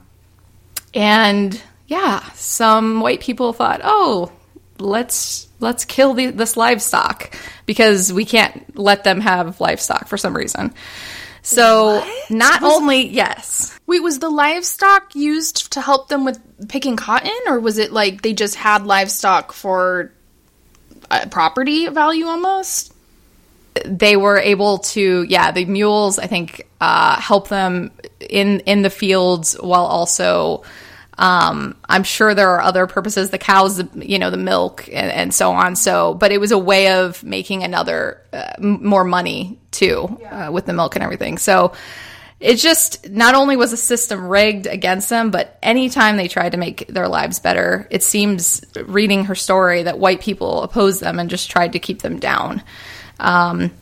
and 0.95 1.61
yeah 1.87 2.21
some 2.33 3.01
white 3.01 3.21
people 3.21 3.53
thought 3.53 3.81
oh 3.85 4.33
let's 4.79 5.49
let's 5.61 5.85
kill 5.85 6.15
the, 6.15 6.27
this 6.27 6.57
livestock 6.57 7.37
because 7.67 8.13
we 8.13 8.25
can't 8.25 8.79
let 8.79 9.05
them 9.05 9.21
have 9.21 9.61
livestock 9.61 10.09
for 10.09 10.17
some 10.17 10.35
reason 10.35 10.73
So 11.43 12.05
not 12.29 12.63
only 12.63 13.09
yes, 13.09 13.79
Wait, 13.87 14.03
was 14.03 14.19
the 14.19 14.31
livestock 14.31 15.15
used 15.15 15.73
to 15.73 15.81
help 15.81 16.09
them 16.09 16.25
with 16.25 16.39
picking 16.69 16.97
cotton, 16.97 17.33
or 17.47 17.59
was 17.59 17.79
it 17.79 17.93
like 17.93 18.23
they 18.23 18.35
just 18.35 18.55
had 18.55 18.85
livestock 18.85 19.53
for 19.53 20.13
uh, 21.11 21.27
property 21.31 21.89
value 21.89 22.27
almost? 22.27 22.95
they 23.85 24.17
were 24.17 24.39
able 24.39 24.79
to 24.79 25.25
yeah 25.29 25.51
the 25.53 25.65
mules 25.65 26.19
i 26.19 26.27
think 26.27 26.67
uh, 26.81 27.21
help 27.21 27.49
them 27.49 27.91
in 28.19 28.61
in 28.61 28.83
the 28.83 28.91
fields 28.91 29.55
while 29.55 29.85
also 29.85 30.63
um, 31.21 31.77
i'm 31.89 32.03
sure 32.03 32.35
there 32.35 32.51
are 32.51 32.61
other 32.61 32.87
purposes 32.87 33.31
the 33.31 33.39
cows 33.39 33.77
the, 33.77 34.07
you 34.07 34.19
know 34.19 34.31
the 34.31 34.37
milk 34.37 34.89
and, 34.89 35.11
and 35.11 35.33
so 35.33 35.53
on 35.53 35.77
so 35.77 36.15
but 36.15 36.33
it 36.33 36.39
was 36.39 36.51
a 36.51 36.59
way 36.59 36.91
of 36.91 37.23
making 37.23 37.63
another 37.63 38.21
uh, 38.33 38.53
more 38.59 39.05
money 39.05 39.59
too 39.71 40.19
uh, 40.31 40.51
with 40.53 40.67
the 40.67 40.73
milk 40.73 40.97
and 40.97 41.05
everything 41.05 41.39
so 41.39 41.73
it 42.41 42.55
just 42.55 43.11
not 43.11 43.35
only 43.35 43.55
was 43.55 43.71
the 43.71 43.77
system 43.77 44.27
rigged 44.27 44.67
against 44.67 45.11
them, 45.11 45.31
but 45.31 45.59
anytime 45.63 46.17
they 46.17 46.27
tried 46.27 46.53
to 46.53 46.59
make 46.59 46.87
their 46.89 47.07
lives 47.07 47.39
better, 47.39 47.87
it 47.91 48.03
seems 48.03 48.65
reading 48.87 49.27
her 49.27 49.35
story 49.35 49.83
that 49.83 49.99
white 49.99 50.23
people 50.23 50.63
opposed 50.63 51.03
them 51.03 51.19
and 51.19 51.29
just 51.29 51.51
tried 51.51 51.75
to 51.75 51.79
keep 51.79 52.01
them 52.01 52.19
down. 52.19 52.63
Um, 53.19 53.73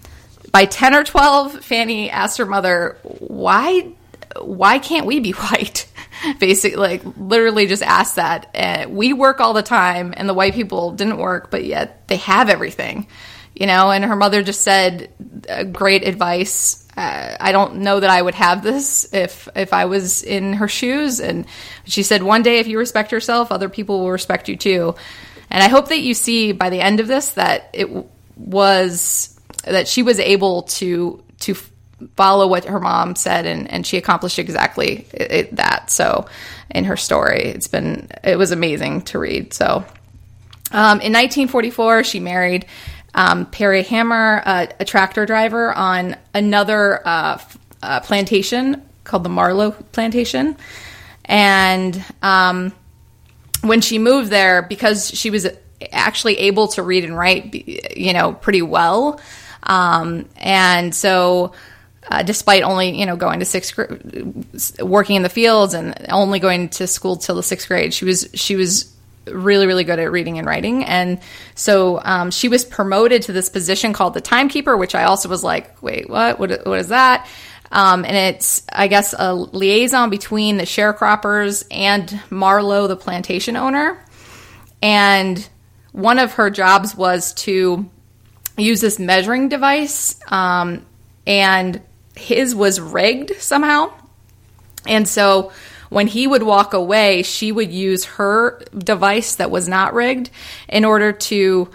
by 0.50 0.64
10 0.64 0.92
or 0.92 1.04
12, 1.04 1.64
Fannie 1.64 2.10
asked 2.10 2.38
her 2.38 2.46
mother, 2.46 2.98
why, 3.02 3.92
why 4.40 4.80
can't 4.80 5.06
we 5.06 5.20
be 5.20 5.30
white? 5.32 5.86
Basically, 6.38 6.76
like 6.76 7.02
literally 7.16 7.66
just 7.66 7.82
asked 7.82 8.16
that. 8.16 8.50
Uh, 8.54 8.86
we 8.88 9.12
work 9.12 9.40
all 9.40 9.52
the 9.52 9.62
time 9.62 10.14
and 10.16 10.28
the 10.28 10.34
white 10.34 10.54
people 10.54 10.92
didn't 10.92 11.18
work, 11.18 11.50
but 11.50 11.64
yet 11.64 12.08
they 12.08 12.16
have 12.16 12.48
everything, 12.48 13.06
you 13.54 13.66
know? 13.66 13.90
And 13.90 14.04
her 14.04 14.16
mother 14.16 14.42
just 14.42 14.62
said, 14.62 15.12
uh, 15.48 15.64
great 15.64 16.06
advice. 16.06 16.86
Uh, 16.96 17.36
I 17.40 17.52
don't 17.52 17.76
know 17.76 18.00
that 18.00 18.10
I 18.10 18.20
would 18.20 18.34
have 18.34 18.62
this 18.62 19.12
if 19.12 19.48
if 19.54 19.72
I 19.72 19.84
was 19.84 20.22
in 20.22 20.54
her 20.54 20.68
shoes. 20.68 21.20
And 21.20 21.46
she 21.84 22.02
said, 22.02 22.22
one 22.22 22.42
day 22.42 22.58
if 22.58 22.66
you 22.66 22.78
respect 22.78 23.12
yourself, 23.12 23.52
other 23.52 23.68
people 23.68 24.00
will 24.00 24.10
respect 24.10 24.48
you 24.48 24.56
too. 24.56 24.94
And 25.50 25.62
I 25.62 25.68
hope 25.68 25.88
that 25.88 26.00
you 26.00 26.14
see 26.14 26.52
by 26.52 26.70
the 26.70 26.80
end 26.80 27.00
of 27.00 27.06
this 27.06 27.32
that 27.32 27.70
it 27.72 27.88
was 28.36 29.38
that 29.64 29.88
she 29.88 30.02
was 30.02 30.18
able 30.18 30.62
to 30.62 31.22
to 31.40 31.56
follow 32.16 32.46
what 32.46 32.64
her 32.64 32.80
mom 32.80 33.16
said 33.16 33.46
and, 33.46 33.70
and 33.70 33.86
she 33.86 33.96
accomplished 33.96 34.38
exactly 34.38 35.06
it, 35.12 35.32
it, 35.32 35.56
that. 35.56 35.90
So 35.90 36.26
in 36.70 36.84
her 36.84 36.96
story 36.96 37.42
it's 37.42 37.68
been 37.68 38.08
it 38.22 38.36
was 38.36 38.52
amazing 38.52 39.02
to 39.02 39.18
read. 39.18 39.52
So 39.52 39.84
um, 40.70 41.00
in 41.00 41.12
1944 41.12 42.04
she 42.04 42.20
married 42.20 42.66
um, 43.14 43.46
perry 43.46 43.82
hamer 43.82 44.42
a, 44.44 44.84
tractor 44.84 45.26
driver 45.26 45.72
on 45.72 46.16
another 46.34 47.06
uh, 47.06 47.40
uh, 47.82 48.00
plantation 48.00 48.82
called 49.04 49.24
the 49.24 49.30
marlow 49.30 49.70
plantation. 49.70 50.56
And 51.24 52.04
um, 52.22 52.72
when 53.62 53.80
she 53.80 53.98
moved 53.98 54.30
there 54.30 54.62
because 54.62 55.10
she 55.10 55.30
was 55.30 55.46
actually 55.92 56.38
able 56.38 56.68
to 56.68 56.82
read 56.82 57.04
and 57.04 57.16
write 57.16 57.54
you 57.96 58.12
know 58.12 58.32
pretty 58.32 58.62
well 58.62 59.20
um, 59.62 60.28
and 60.36 60.94
so 60.94 61.52
uh, 62.10 62.22
despite 62.22 62.62
only 62.62 62.98
you 62.98 63.06
know 63.06 63.16
going 63.16 63.40
to 63.40 63.44
sixth 63.44 63.74
grade 63.74 64.44
working 64.80 65.16
in 65.16 65.22
the 65.22 65.28
fields 65.28 65.74
and 65.74 66.06
only 66.08 66.38
going 66.38 66.68
to 66.68 66.86
school 66.86 67.16
till 67.16 67.34
the 67.34 67.42
sixth 67.42 67.68
grade 67.68 67.92
she 67.92 68.04
was 68.04 68.28
she 68.34 68.56
was 68.56 68.94
really 69.26 69.66
really 69.66 69.84
good 69.84 69.98
at 69.98 70.10
reading 70.10 70.38
and 70.38 70.46
writing. 70.46 70.84
And 70.84 71.20
so 71.54 72.00
um, 72.02 72.30
she 72.30 72.48
was 72.48 72.64
promoted 72.64 73.22
to 73.22 73.32
this 73.32 73.48
position 73.48 73.92
called 73.92 74.14
the 74.14 74.20
timekeeper 74.20 74.76
which 74.76 74.94
i 74.94 75.04
also 75.04 75.28
was 75.28 75.44
like 75.44 75.82
wait 75.82 76.08
what? 76.08 76.38
What, 76.38 76.66
what 76.66 76.78
is 76.78 76.88
that? 76.88 77.28
Um, 77.70 78.04
and 78.04 78.16
it's 78.16 78.62
i 78.72 78.88
guess 78.88 79.14
a 79.18 79.34
liaison 79.34 80.10
between 80.10 80.56
the 80.56 80.64
sharecroppers 80.64 81.66
and 81.70 82.20
marlow 82.30 82.86
the 82.86 82.96
plantation 82.96 83.56
owner. 83.56 84.02
And 84.80 85.46
one 85.92 86.18
of 86.18 86.34
her 86.34 86.50
jobs 86.50 86.94
was 86.94 87.34
to 87.34 87.88
use 88.56 88.80
this 88.80 88.98
measuring 88.98 89.48
device 89.48 90.18
um, 90.28 90.84
and 91.26 91.80
his 92.18 92.54
was 92.54 92.80
rigged 92.80 93.32
somehow 93.40 93.90
and 94.86 95.08
so 95.08 95.52
when 95.88 96.06
he 96.06 96.26
would 96.26 96.42
walk 96.42 96.74
away 96.74 97.22
she 97.22 97.50
would 97.52 97.72
use 97.72 98.04
her 98.04 98.60
device 98.76 99.36
that 99.36 99.50
was 99.50 99.68
not 99.68 99.94
rigged 99.94 100.30
in 100.68 100.84
order 100.84 101.12
to 101.12 101.70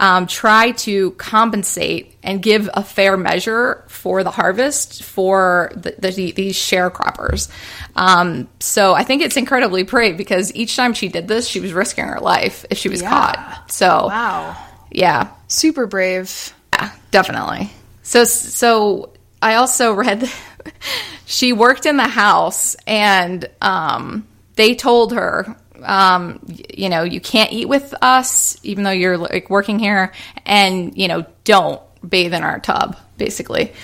um, 0.00 0.26
try 0.26 0.72
to 0.72 1.12
compensate 1.12 2.16
and 2.24 2.42
give 2.42 2.68
a 2.74 2.82
fair 2.82 3.16
measure 3.16 3.84
for 3.86 4.24
the 4.24 4.30
harvest 4.32 5.04
for 5.04 5.70
the, 5.76 5.94
the, 5.96 6.32
these 6.32 6.56
sharecroppers. 6.56 7.48
Um, 7.94 8.48
so 8.58 8.92
I 8.94 9.04
think 9.04 9.22
it's 9.22 9.36
incredibly 9.36 9.84
brave 9.84 10.16
because 10.16 10.52
each 10.52 10.74
time 10.74 10.94
she 10.94 11.08
did 11.08 11.28
this, 11.28 11.46
she 11.46 11.60
was 11.60 11.72
risking 11.72 12.06
her 12.06 12.18
life 12.18 12.66
if 12.70 12.76
she 12.78 12.88
was 12.88 13.02
Yeah. 13.02 13.08
caught. 13.08 13.70
So 13.70 14.08
Wow. 14.08 14.56
yeah, 14.90 15.28
Super 15.46 15.86
brave. 15.86 16.52
yeah, 16.74 16.90
definitely. 17.12 17.70
So 18.02 18.24
so 18.24 19.10
I 19.44 19.56
also 19.56 19.92
read 19.92 20.26
she 21.26 21.52
worked 21.52 21.84
in 21.84 21.98
the 21.98 22.08
house 22.08 22.76
and 22.86 23.46
um, 23.60 24.26
they 24.56 24.74
told 24.74 25.12
her 25.12 25.54
um, 25.82 26.40
you 26.46 26.88
know 26.88 27.02
you 27.02 27.20
can't 27.20 27.52
eat 27.52 27.68
with 27.68 27.94
us 28.00 28.58
even 28.62 28.84
though 28.84 28.90
you're 28.90 29.18
like 29.18 29.50
working 29.50 29.78
here 29.78 30.14
and 30.46 30.96
you 30.96 31.08
know 31.08 31.26
don't 31.44 31.82
bathe 32.08 32.32
in 32.32 32.42
our 32.42 32.58
tub 32.58 32.96
basically 33.18 33.74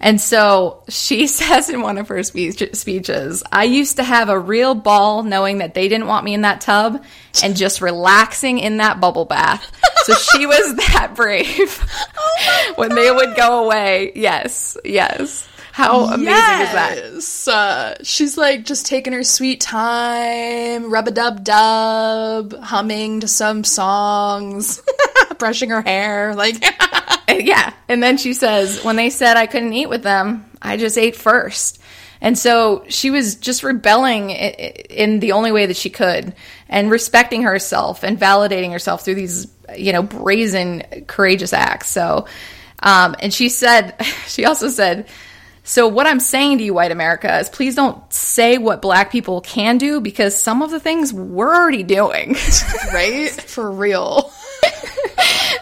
and 0.00 0.20
so 0.20 0.82
she 0.88 1.26
says 1.26 1.68
in 1.68 1.82
one 1.82 1.98
of 1.98 2.08
her 2.08 2.22
speech- 2.22 2.74
speeches, 2.74 3.42
I 3.52 3.64
used 3.64 3.96
to 3.96 4.02
have 4.02 4.28
a 4.28 4.38
real 4.38 4.74
ball 4.74 5.22
knowing 5.22 5.58
that 5.58 5.74
they 5.74 5.88
didn't 5.88 6.06
want 6.06 6.24
me 6.24 6.34
in 6.34 6.42
that 6.42 6.60
tub 6.60 7.04
and 7.42 7.56
just 7.56 7.80
relaxing 7.80 8.58
in 8.58 8.78
that 8.78 9.00
bubble 9.00 9.26
bath. 9.26 9.70
So 10.04 10.14
she 10.14 10.46
was 10.46 10.74
that 10.76 11.12
brave 11.14 11.84
oh 12.16 12.72
when 12.76 12.94
they 12.94 13.10
would 13.10 13.36
go 13.36 13.64
away. 13.64 14.12
Yes, 14.14 14.76
yes. 14.84 15.46
How 15.72 16.06
amazing 16.06 16.24
is 16.26 17.44
that? 17.46 17.52
Uh, 17.52 17.94
she's 18.02 18.36
like 18.36 18.64
just 18.64 18.86
taking 18.86 19.12
her 19.12 19.24
sweet 19.24 19.60
time, 19.60 20.90
rub 20.90 21.08
a 21.08 21.10
dub 21.10 21.44
dub, 21.44 22.54
humming 22.58 23.20
to 23.20 23.28
some 23.28 23.64
songs, 23.64 24.82
brushing 25.38 25.70
her 25.70 25.82
hair. 25.82 26.34
Like, 26.34 26.62
yeah. 27.28 27.72
And 27.88 28.02
then 28.02 28.18
she 28.18 28.34
says, 28.34 28.84
when 28.84 28.96
they 28.96 29.10
said 29.10 29.36
I 29.36 29.46
couldn't 29.46 29.72
eat 29.72 29.88
with 29.88 30.02
them, 30.02 30.44
I 30.60 30.76
just 30.76 30.98
ate 30.98 31.16
first. 31.16 31.80
And 32.20 32.38
so 32.38 32.84
she 32.88 33.10
was 33.10 33.36
just 33.36 33.62
rebelling 33.62 34.30
in 34.30 35.20
the 35.20 35.32
only 35.32 35.52
way 35.52 35.66
that 35.66 35.76
she 35.76 35.88
could 35.88 36.34
and 36.68 36.90
respecting 36.90 37.42
herself 37.42 38.02
and 38.02 38.18
validating 38.18 38.72
herself 38.72 39.04
through 39.04 39.14
these, 39.14 39.46
you 39.76 39.92
know, 39.92 40.02
brazen, 40.02 40.82
courageous 41.06 41.52
acts. 41.52 41.88
So, 41.88 42.26
um, 42.82 43.16
and 43.20 43.32
she 43.32 43.48
said, 43.48 43.94
she 44.26 44.44
also 44.44 44.68
said, 44.68 45.06
so 45.70 45.86
what 45.86 46.08
I'm 46.08 46.18
saying 46.18 46.58
to 46.58 46.64
you, 46.64 46.74
white 46.74 46.90
America, 46.90 47.38
is 47.38 47.48
please 47.48 47.76
don't 47.76 48.12
say 48.12 48.58
what 48.58 48.82
black 48.82 49.12
people 49.12 49.40
can 49.40 49.78
do 49.78 50.00
because 50.00 50.34
some 50.36 50.62
of 50.62 50.72
the 50.72 50.80
things 50.80 51.12
we're 51.12 51.54
already 51.54 51.84
doing. 51.84 52.34
right? 52.92 53.30
For 53.30 53.70
real. 53.70 54.32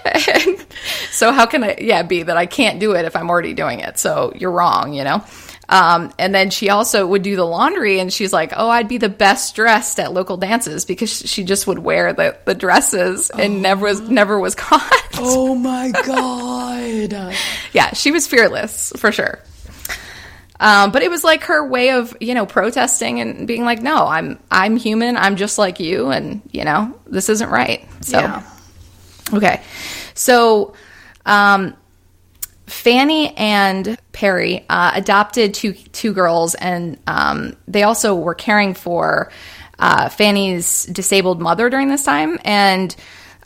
so 1.11 1.31
how 1.31 1.45
can 1.45 1.63
I, 1.63 1.77
yeah, 1.79 2.05
be 2.05 2.23
that 2.23 2.39
I 2.39 2.47
can't 2.47 2.81
do 2.81 2.93
it 2.93 3.05
if 3.05 3.17
I'm 3.17 3.29
already 3.29 3.53
doing 3.53 3.81
it? 3.81 3.99
So 3.99 4.33
you're 4.35 4.51
wrong, 4.51 4.95
you 4.95 5.05
know? 5.05 5.23
Um, 5.69 6.11
and 6.19 6.35
then 6.35 6.49
she 6.49 6.71
also 6.71 7.07
would 7.07 7.21
do 7.21 7.37
the 7.37 7.45
laundry 7.45 8.01
and 8.01 8.11
she's 8.11 8.33
like, 8.33 8.55
Oh, 8.57 8.71
I'd 8.71 8.89
be 8.89 8.97
the 8.97 9.11
best 9.11 9.55
dressed 9.57 10.01
at 10.01 10.15
local 10.15 10.39
dances 10.39 10.87
because 10.87 11.11
she 11.11 11.45
just 11.45 11.67
would 11.67 11.81
wear 11.81 12.15
the, 12.15 12.35
the 12.47 12.55
dresses 12.55 13.29
and 13.29 13.61
never 13.61 13.85
was, 13.85 14.01
never 14.01 14.41
was 14.41 14.55
caught. 14.55 14.91
Oh 15.19 15.55
my 15.55 15.91
god. 15.91 17.35
yeah, 17.75 17.93
she 17.93 18.11
was 18.11 18.27
fearless 18.27 18.91
for 18.97 19.13
sure. 19.13 19.41
Um, 20.61 20.91
but 20.91 21.03
it 21.03 21.11
was 21.11 21.23
like 21.23 21.45
her 21.45 21.67
way 21.67 21.91
of, 21.91 22.17
you 22.21 22.35
know, 22.35 22.45
protesting 22.45 23.21
and 23.21 23.47
being 23.47 23.65
like, 23.65 23.81
no, 23.81 24.07
I'm, 24.07 24.39
I'm 24.51 24.77
human. 24.77 25.17
I'm 25.17 25.37
just 25.37 25.57
like 25.57 25.79
you. 25.79 26.11
And, 26.11 26.43
you 26.51 26.65
know, 26.65 26.99
this 27.07 27.29
isn't 27.29 27.49
right. 27.49 27.87
So, 28.01 28.19
Yeah. 28.19 28.43
okay. 29.33 29.63
So, 30.15 30.75
um, 31.25 31.77
Fannie 32.67 33.35
and 33.37 33.99
Perry 34.13 34.67
uh, 34.69 34.93
adopted 34.95 35.55
two 35.55 35.73
two 35.73 36.13
girls, 36.13 36.55
and 36.55 36.99
um, 37.07 37.57
they 37.67 37.83
also 37.83 38.15
were 38.15 38.35
caring 38.35 38.75
for 38.75 39.31
uh, 39.79 40.11
Fannie's 40.11 40.85
disabled 40.85 41.41
mother 41.41 41.71
during 41.71 41.89
this 41.89 42.05
time, 42.05 42.39
and 42.45 42.95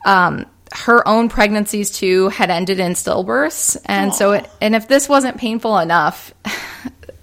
um, 0.05 0.47
her 0.73 1.07
own 1.07 1.29
pregnancies 1.29 1.93
too 1.93 2.31
had 2.31 2.51
ended 2.51 2.81
in 2.81 2.95
stillbirths, 2.95 3.77
and 3.85 4.13
so 4.13 4.33
it, 4.33 4.51
and 4.61 4.75
if 4.75 4.89
this 4.89 5.09
wasn't 5.09 5.37
painful 5.37 5.79
enough. 5.79 6.35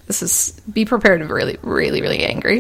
This 0.10 0.24
is 0.24 0.60
be 0.62 0.86
prepared 0.86 1.22
to 1.22 1.28
be 1.28 1.32
really, 1.32 1.60
really, 1.62 2.02
really 2.02 2.26
angry. 2.26 2.58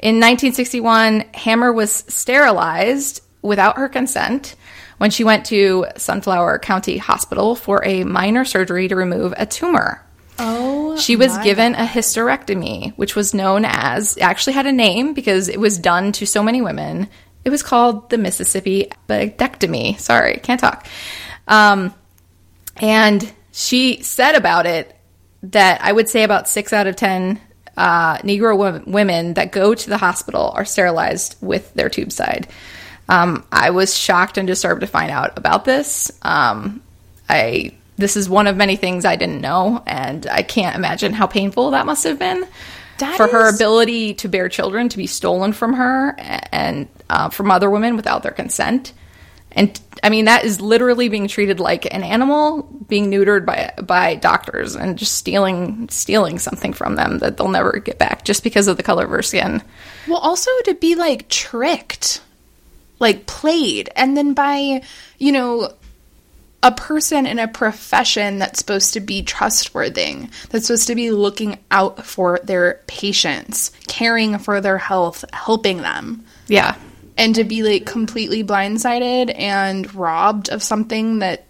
In 0.00 0.16
1961, 0.20 1.20
Hamer 1.34 1.70
was 1.70 1.92
sterilized 1.92 3.20
without 3.42 3.76
her 3.76 3.90
consent 3.90 4.56
when 4.96 5.10
she 5.10 5.22
went 5.22 5.44
to 5.46 5.84
Sunflower 5.98 6.60
County 6.60 6.96
Hospital 6.96 7.54
for 7.54 7.84
a 7.84 8.04
minor 8.04 8.46
surgery 8.46 8.88
to 8.88 8.96
remove 8.96 9.34
a 9.36 9.44
tumor. 9.44 10.02
Oh 10.38 10.96
she 10.96 11.14
was 11.14 11.36
given 11.38 11.74
a 11.74 11.84
hysterectomy, 11.84 12.96
which 12.96 13.14
was 13.14 13.34
known 13.34 13.66
as, 13.66 14.16
actually 14.16 14.54
had 14.54 14.66
a 14.66 14.72
name 14.72 15.12
because 15.12 15.50
it 15.50 15.60
was 15.60 15.76
done 15.76 16.12
to 16.12 16.24
so 16.24 16.42
many 16.42 16.62
women. 16.62 17.10
It 17.44 17.50
was 17.50 17.62
called 17.62 18.08
the 18.08 18.16
Mississippi 18.16 18.88
appendectomy. 19.08 20.00
Sorry, 20.00 20.40
can't 20.42 20.58
talk. 20.58 20.86
Um, 21.46 21.92
and 22.78 23.30
she 23.52 24.02
said 24.02 24.36
about 24.36 24.64
it 24.64 24.97
that 25.42 25.80
I 25.82 25.92
would 25.92 26.08
say 26.08 26.22
about 26.22 26.48
six 26.48 26.72
out 26.72 26.86
of 26.86 26.96
10 26.96 27.40
uh, 27.76 28.18
Negro 28.18 28.56
wo- 28.56 28.82
women 28.86 29.34
that 29.34 29.52
go 29.52 29.74
to 29.74 29.88
the 29.88 29.98
hospital 29.98 30.52
are 30.54 30.64
sterilized 30.64 31.36
with 31.40 31.72
their 31.74 31.88
tube 31.88 32.12
side. 32.12 32.48
Um, 33.08 33.46
I 33.50 33.70
was 33.70 33.96
shocked 33.96 34.36
and 34.36 34.46
disturbed 34.46 34.82
to 34.82 34.86
find 34.86 35.10
out 35.10 35.38
about 35.38 35.64
this. 35.64 36.10
Um, 36.22 36.82
I 37.28 37.72
this 37.96 38.16
is 38.16 38.28
one 38.28 38.46
of 38.46 38.56
many 38.56 38.76
things 38.76 39.04
I 39.04 39.16
didn't 39.16 39.40
know, 39.40 39.82
and 39.86 40.26
I 40.26 40.42
can't 40.42 40.76
imagine 40.76 41.12
how 41.12 41.26
painful 41.26 41.72
that 41.72 41.84
must 41.84 42.04
have 42.04 42.18
been 42.18 42.46
That 42.98 43.16
for 43.16 43.26
her 43.26 43.52
ability 43.52 44.14
to 44.14 44.28
bear 44.28 44.48
children 44.48 44.88
to 44.90 44.96
be 44.96 45.06
stolen 45.06 45.52
from 45.52 45.74
her 45.74 46.14
and 46.18 46.88
uh, 47.10 47.30
from 47.30 47.50
other 47.50 47.70
women 47.70 47.96
without 47.96 48.22
their 48.22 48.32
consent. 48.32 48.92
And 49.58 49.78
I 50.04 50.08
mean 50.08 50.26
that 50.26 50.44
is 50.44 50.60
literally 50.60 51.08
being 51.08 51.26
treated 51.26 51.58
like 51.58 51.92
an 51.92 52.04
animal 52.04 52.62
being 52.86 53.10
neutered 53.10 53.44
by 53.44 53.74
by 53.82 54.14
doctors 54.14 54.76
and 54.76 54.96
just 54.96 55.16
stealing 55.16 55.88
stealing 55.88 56.38
something 56.38 56.72
from 56.72 56.94
them 56.94 57.18
that 57.18 57.36
they'll 57.36 57.48
never 57.48 57.72
get 57.80 57.98
back 57.98 58.24
just 58.24 58.44
because 58.44 58.68
of 58.68 58.76
the 58.76 58.84
color 58.84 59.04
of 59.04 59.10
her 59.10 59.20
skin. 59.20 59.60
Well, 60.06 60.18
also 60.18 60.50
to 60.66 60.74
be 60.74 60.94
like 60.94 61.28
tricked, 61.28 62.22
like 63.00 63.26
played, 63.26 63.90
and 63.96 64.16
then 64.16 64.32
by, 64.32 64.82
you 65.18 65.32
know, 65.32 65.72
a 66.62 66.70
person 66.70 67.26
in 67.26 67.40
a 67.40 67.48
profession 67.48 68.38
that's 68.38 68.60
supposed 68.60 68.92
to 68.94 69.00
be 69.00 69.22
trustworthy, 69.22 70.28
that's 70.50 70.66
supposed 70.66 70.86
to 70.86 70.94
be 70.94 71.10
looking 71.10 71.58
out 71.72 72.06
for 72.06 72.38
their 72.44 72.80
patients, 72.86 73.72
caring 73.88 74.38
for 74.38 74.60
their 74.60 74.78
health, 74.78 75.24
helping 75.32 75.78
them. 75.78 76.24
Yeah. 76.46 76.76
And 77.18 77.34
to 77.34 77.44
be 77.44 77.62
like 77.62 77.84
completely 77.84 78.42
blindsided 78.42 79.34
and 79.36 79.92
robbed 79.94 80.48
of 80.48 80.62
something 80.62 81.18
that 81.18 81.44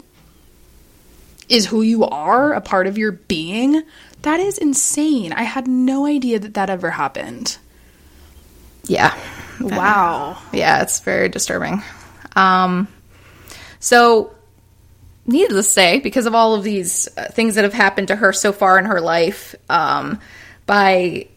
is 1.48 1.66
who 1.66 1.82
you 1.82 2.04
are, 2.04 2.52
a 2.52 2.60
part 2.60 2.86
of 2.86 2.98
your 2.98 3.12
being, 3.12 3.82
that 4.22 4.40
is 4.40 4.58
insane. 4.58 5.32
I 5.32 5.42
had 5.42 5.68
no 5.68 6.06
idea 6.06 6.38
that 6.38 6.54
that 6.54 6.70
ever 6.70 6.90
happened. 6.90 7.58
Yeah. 8.84 9.16
Wow. 9.60 10.38
Yeah, 10.52 10.82
it's 10.82 11.00
very 11.00 11.28
disturbing. 11.28 11.82
Um, 12.34 12.88
so, 13.80 14.34
needless 15.26 15.66
to 15.66 15.72
say, 15.72 16.00
because 16.00 16.26
of 16.26 16.34
all 16.34 16.54
of 16.54 16.64
these 16.64 17.08
uh, 17.16 17.28
things 17.28 17.54
that 17.54 17.64
have 17.64 17.74
happened 17.74 18.08
to 18.08 18.16
her 18.16 18.32
so 18.32 18.52
far 18.52 18.78
in 18.78 18.86
her 18.86 19.00
life, 19.00 19.54
um, 19.68 20.20
by 20.66 21.28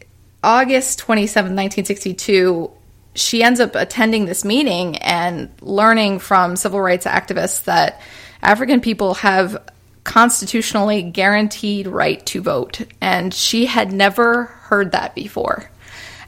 August 0.44 1.00
27, 1.00 1.52
1962, 1.52 2.72
she 3.14 3.44
ends 3.44 3.60
up 3.60 3.76
attending 3.76 4.26
this 4.26 4.46
meeting 4.46 4.98
and 4.98 5.50
learning 5.62 6.20
from 6.20 6.56
civil 6.56 6.82
rights 6.82 7.06
activists 7.06 7.66
that 7.66 8.02
African 8.42 8.82
people 8.82 9.16
have 9.16 9.62
constitutionally 10.04 11.04
guaranteed 11.04 11.88
right 11.88 12.26
to 12.28 12.42
vote. 12.42 12.82
And 13.02 13.34
she 13.34 13.66
had 13.66 13.92
never 13.92 14.46
heard 14.46 14.94
that 14.94 15.14
before. 15.14 15.70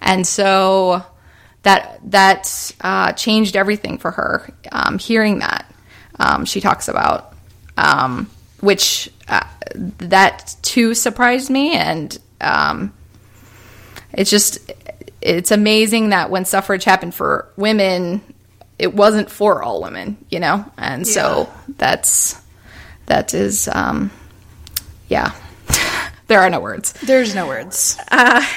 And 0.01 0.27
so 0.27 1.03
that 1.63 1.99
that 2.11 2.75
uh, 2.81 3.13
changed 3.13 3.55
everything 3.55 3.97
for 3.97 4.11
her. 4.11 4.53
Um, 4.71 4.99
hearing 4.99 5.39
that, 5.39 5.73
um, 6.19 6.45
she 6.45 6.61
talks 6.61 6.87
about, 6.87 7.33
um, 7.77 8.29
which 8.59 9.09
uh, 9.27 9.47
that 9.75 10.55
too 10.61 10.93
surprised 10.93 11.49
me, 11.49 11.73
and 11.73 12.17
um, 12.41 12.93
it's 14.11 14.29
just 14.29 14.71
it's 15.23 15.51
amazing 15.51 16.09
that 16.09 16.29
when 16.29 16.45
suffrage 16.45 16.83
happened 16.83 17.15
for 17.15 17.47
women, 17.55 18.21
it 18.77 18.93
wasn't 18.93 19.29
for 19.31 19.63
all 19.63 19.81
women, 19.81 20.17
you 20.29 20.39
know, 20.39 20.65
and 20.77 21.07
so 21.07 21.51
that's 21.77 22.39
that 23.05 23.33
is 23.33 23.69
um, 23.71 24.11
yeah. 25.07 25.31
there 26.27 26.39
are 26.41 26.49
no 26.49 26.59
words 26.59 26.93
There's 26.93 27.33
no 27.35 27.47
words. 27.47 27.97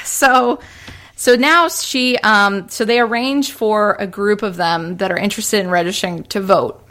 so 0.04 0.60
so 1.14 1.36
now 1.36 1.68
she 1.68 2.16
um 2.18 2.68
so 2.68 2.84
they 2.84 2.98
arrange 3.00 3.52
for 3.52 3.96
a 3.98 4.06
group 4.06 4.42
of 4.42 4.56
them 4.56 4.96
that 4.98 5.10
are 5.10 5.16
interested 5.18 5.60
in 5.60 5.70
registering 5.70 6.24
to 6.24 6.40
vote 6.40 6.82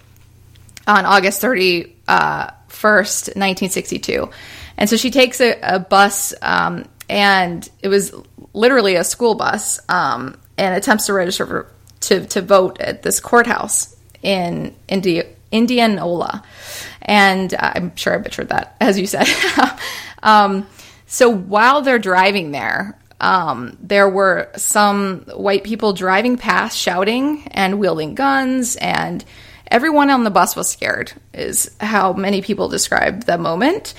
on 0.88 1.06
August 1.06 1.42
thirty 1.42 1.96
first, 2.68 3.30
uh, 3.30 3.34
nineteen 3.36 3.70
sixty 3.70 4.00
two. 4.00 4.30
and 4.78 4.90
so 4.90 4.96
she 4.98 5.12
takes 5.12 5.42
a, 5.42 5.60
a 5.62 5.80
bus 5.80 6.34
um, 6.42 6.86
and 7.10 7.68
it 7.82 7.88
was 7.88 8.14
literally 8.54 8.96
a 8.96 9.04
school 9.04 9.36
bus 9.36 9.80
um, 9.90 10.38
and 10.58 10.76
attempts 10.76 11.08
to 11.08 11.14
register 11.14 11.46
for, 11.46 11.72
to, 12.02 12.26
to 12.28 12.42
vote 12.42 12.80
at 12.80 13.04
this 13.04 13.20
courthouse 13.20 13.96
in 14.22 14.76
Indi- 14.88 15.24
Indianola. 15.52 16.44
And 17.02 17.54
I'm 17.60 17.96
sure 17.96 18.16
I 18.16 18.18
butchered 18.18 18.50
that 18.50 18.76
as 18.82 19.00
you 19.00 19.08
said. 19.08 19.28
Um, 20.24 20.66
so 21.06 21.30
while 21.30 21.84
they're 21.84 22.00
driving 22.00 22.50
there 22.50 22.98
um, 23.22 23.78
there 23.82 24.10
were 24.10 24.52
some 24.56 25.22
white 25.34 25.64
people 25.64 25.94
driving 25.94 26.38
past 26.38 26.78
shouting 26.78 27.48
and 27.52 27.80
wielding 27.80 28.16
guns 28.16 28.76
and 28.76 29.24
everyone 29.68 30.10
on 30.10 30.24
the 30.24 30.30
bus 30.30 30.56
was 30.56 30.70
scared 30.70 31.14
is 31.34 31.76
how 31.80 32.14
many 32.14 32.42
people 32.42 32.68
described 32.70 33.24
the 33.24 33.38
moment 33.38 33.94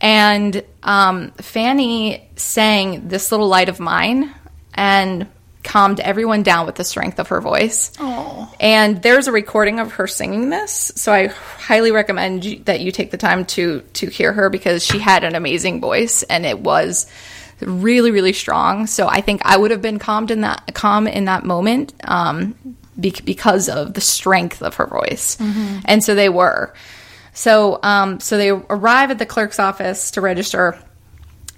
and 0.00 0.64
um, 0.82 1.30
fannie 1.32 2.28
sang 2.36 3.08
this 3.08 3.30
little 3.30 3.48
light 3.48 3.68
of 3.68 3.80
mine 3.80 4.34
and 4.74 5.26
calmed 5.62 6.00
everyone 6.00 6.42
down 6.42 6.64
with 6.64 6.74
the 6.76 6.84
strength 6.84 7.18
of 7.20 7.28
her 7.28 7.40
voice. 7.40 7.92
And 8.58 9.02
there's 9.02 9.28
a 9.28 9.32
recording 9.32 9.78
of 9.78 9.92
her 9.92 10.06
singing 10.06 10.48
this 10.48 10.90
so 10.96 11.12
i 11.12 11.26
highly 11.26 11.90
recommend 11.92 12.44
you, 12.44 12.58
that 12.64 12.80
you 12.80 12.90
take 12.92 13.10
the 13.10 13.18
time 13.18 13.44
to 13.44 13.80
to 13.92 14.08
hear 14.08 14.32
her 14.32 14.48
because 14.48 14.82
she 14.84 14.98
had 14.98 15.22
an 15.22 15.34
amazing 15.34 15.80
voice 15.80 16.22
and 16.24 16.46
it 16.46 16.58
was 16.58 17.06
really 17.60 18.10
really 18.10 18.32
strong. 18.32 18.86
So 18.86 19.06
i 19.06 19.20
think 19.20 19.42
i 19.44 19.54
would 19.56 19.70
have 19.70 19.82
been 19.82 19.98
calmed 19.98 20.30
in 20.30 20.40
that 20.40 20.72
calm 20.74 21.06
in 21.06 21.26
that 21.26 21.44
moment 21.44 21.92
um, 22.04 22.54
be- 22.98 23.14
because 23.24 23.68
of 23.68 23.92
the 23.92 24.00
strength 24.00 24.62
of 24.62 24.76
her 24.76 24.86
voice. 24.86 25.36
And 25.84 26.02
so 26.02 26.14
they 26.14 26.30
were 26.30 26.72
so 27.32 27.78
um, 27.82 28.20
so 28.20 28.36
they 28.36 28.50
arrive 28.50 29.10
at 29.10 29.18
the 29.18 29.26
clerk's 29.26 29.58
office 29.58 30.10
to 30.12 30.20
register 30.20 30.78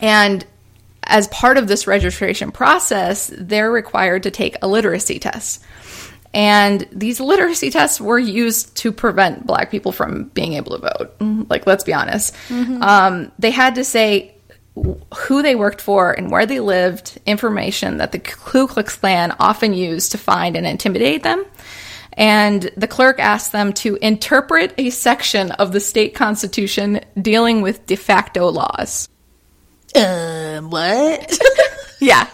and 0.00 0.44
as 1.04 1.28
part 1.28 1.56
of 1.58 1.66
this 1.68 1.87
registration 1.87 2.52
process, 2.52 3.30
they're 3.37 3.70
required 3.70 4.22
to 4.24 4.30
take 4.30 4.56
a 4.62 4.68
literacy 4.68 5.18
test. 5.18 5.64
And 6.35 6.87
these 6.92 7.20
literacy 7.20 7.70
tests 7.70 8.00
were 8.00 8.18
used 8.18 8.76
to 8.78 8.92
prevent 8.92 9.46
black 9.46 9.70
people 9.70 9.92
from 9.92 10.24
being 10.28 10.54
able 10.54 10.78
to 10.78 10.78
vote. 10.78 11.14
Like, 11.50 11.66
let's 11.66 11.85
be 11.85 11.92
honest. 11.92 12.35
Um, 12.82 13.32
they 13.38 13.50
had 13.50 13.74
to 13.74 13.85
say 13.85 14.35
who 15.14 15.42
they 15.42 15.54
worked 15.54 15.82
for 15.82 16.12
and 16.12 16.30
where 16.30 16.46
they 16.46 16.61
lived, 16.61 17.20
information 17.26 17.98
that 17.98 18.12
the 18.12 18.18
Ku 18.18 18.66
Klux 18.66 18.96
Klan 18.96 19.35
often 19.38 19.74
used 19.74 20.12
to 20.12 20.18
find 20.18 20.56
and 20.56 20.66
intimidate 20.66 21.22
them. 21.22 21.44
And 22.14 22.70
the 22.77 22.88
clerk 22.88 23.18
asked 23.18 23.53
them 23.53 23.72
to 23.75 23.96
interpret 24.03 24.75
a 24.79 24.90
section 24.90 25.53
of 25.53 25.72
the 25.72 25.81
state 25.81 26.14
constitution 26.14 27.01
dealing 27.20 27.62
with 27.62 27.87
de 27.87 27.96
facto 27.96 28.51
laws. 28.51 29.09
Um, 29.94 30.70
what? 30.70 31.38
Yeah, 32.03 32.27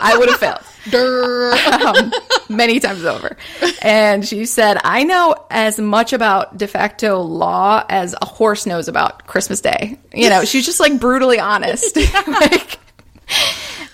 I 0.00 0.16
would 0.16 0.28
have 0.28 0.38
failed 0.38 0.62
um, 1.84 2.12
many 2.48 2.78
times 2.78 3.04
over. 3.04 3.36
And 3.82 4.24
she 4.24 4.46
said, 4.46 4.78
I 4.84 5.02
know 5.02 5.34
as 5.50 5.80
much 5.80 6.12
about 6.12 6.56
de 6.56 6.68
facto 6.68 7.18
law 7.20 7.84
as 7.88 8.14
a 8.22 8.24
horse 8.24 8.66
knows 8.66 8.86
about 8.86 9.26
Christmas 9.26 9.60
Day. 9.60 9.98
You 10.14 10.30
know, 10.30 10.44
she's 10.44 10.64
just 10.64 10.78
like 10.78 11.00
brutally 11.00 11.40
honest. 11.40 11.96
like, 12.28 12.78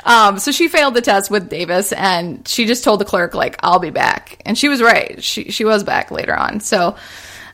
um, 0.06 0.38
so 0.38 0.52
she 0.52 0.68
failed 0.68 0.94
the 0.94 1.00
test 1.00 1.30
with 1.32 1.50
Davis 1.50 1.92
and 1.92 2.46
she 2.46 2.64
just 2.64 2.84
told 2.84 3.00
the 3.00 3.04
clerk, 3.04 3.34
like, 3.34 3.58
I'll 3.62 3.80
be 3.80 3.90
back. 3.90 4.40
And 4.46 4.56
she 4.56 4.68
was 4.68 4.80
right. 4.80 5.22
She, 5.22 5.50
she 5.50 5.64
was 5.64 5.82
back 5.82 6.12
later 6.12 6.34
on. 6.34 6.60
So, 6.60 6.96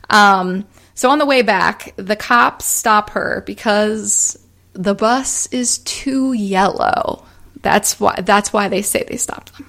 um, 0.09 0.65
so 0.93 1.09
on 1.09 1.17
the 1.17 1.25
way 1.25 1.41
back, 1.41 1.93
the 1.95 2.15
cops 2.15 2.65
stop 2.65 3.09
her 3.11 3.43
because 3.47 4.37
the 4.73 4.93
bus 4.93 5.47
is 5.47 5.79
too 5.79 6.33
yellow. 6.33 7.25
That's 7.63 7.99
why 7.99 8.21
that's 8.21 8.53
why 8.53 8.67
they 8.67 8.83
say 8.83 9.03
they 9.07 9.17
stopped 9.17 9.57
them. 9.57 9.67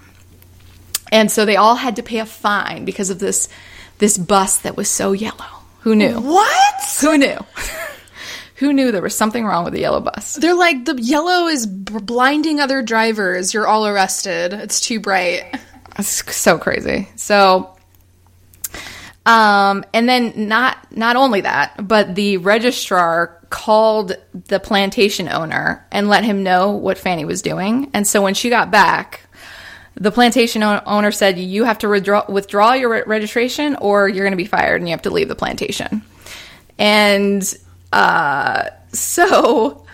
And 1.10 1.30
so 1.30 1.44
they 1.44 1.56
all 1.56 1.76
had 1.76 1.96
to 1.96 2.02
pay 2.02 2.18
a 2.18 2.26
fine 2.26 2.84
because 2.84 3.08
of 3.08 3.18
this 3.18 3.48
this 3.98 4.18
bus 4.18 4.58
that 4.58 4.76
was 4.76 4.88
so 4.90 5.12
yellow. 5.12 5.46
Who 5.80 5.94
knew? 5.94 6.20
what? 6.20 6.74
Who 7.00 7.16
knew? 7.16 7.38
Who 8.56 8.72
knew 8.72 8.92
there 8.92 9.02
was 9.02 9.16
something 9.16 9.44
wrong 9.44 9.64
with 9.64 9.74
the 9.74 9.80
yellow 9.80 10.00
bus? 10.00 10.34
They're 10.34 10.54
like, 10.54 10.84
the 10.84 10.94
yellow 11.00 11.48
is 11.48 11.66
b- 11.66 11.98
blinding 11.98 12.60
other 12.60 12.82
drivers. 12.82 13.52
You're 13.52 13.66
all 13.66 13.86
arrested. 13.86 14.52
It's 14.52 14.80
too 14.80 15.00
bright. 15.00 15.44
It's 15.98 16.34
so 16.36 16.58
crazy. 16.58 17.08
So, 17.16 17.76
Um, 19.26 19.84
and 19.94 20.06
then 20.08 20.32
not 20.48 20.76
not 20.94 21.16
only 21.16 21.40
that, 21.40 21.74
but 21.88 22.14
the 22.14 22.36
registrar 22.38 23.38
called 23.48 24.16
the 24.48 24.60
plantation 24.60 25.28
owner 25.28 25.86
and 25.90 26.08
let 26.08 26.24
him 26.24 26.42
know 26.42 26.72
what 26.72 26.98
Fannie 26.98 27.24
was 27.24 27.40
doing. 27.40 27.90
And 27.94 28.06
so 28.06 28.20
when 28.20 28.34
she 28.34 28.50
got 28.50 28.70
back, 28.70 29.20
the 29.94 30.10
plantation 30.10 30.62
owner 30.62 31.10
said, 31.10 31.38
"You 31.38 31.64
have 31.64 31.78
to 31.78 31.88
withdraw, 31.88 32.24
withdraw 32.28 32.74
your 32.74 32.90
re- 32.90 33.02
registration, 33.06 33.76
or 33.76 34.08
you're 34.08 34.24
going 34.24 34.32
to 34.32 34.36
be 34.36 34.44
fired, 34.44 34.80
and 34.80 34.88
you 34.88 34.92
have 34.92 35.02
to 35.02 35.10
leave 35.10 35.28
the 35.28 35.34
plantation." 35.34 36.02
And 36.78 37.42
uh, 37.94 38.70
so, 38.88 39.86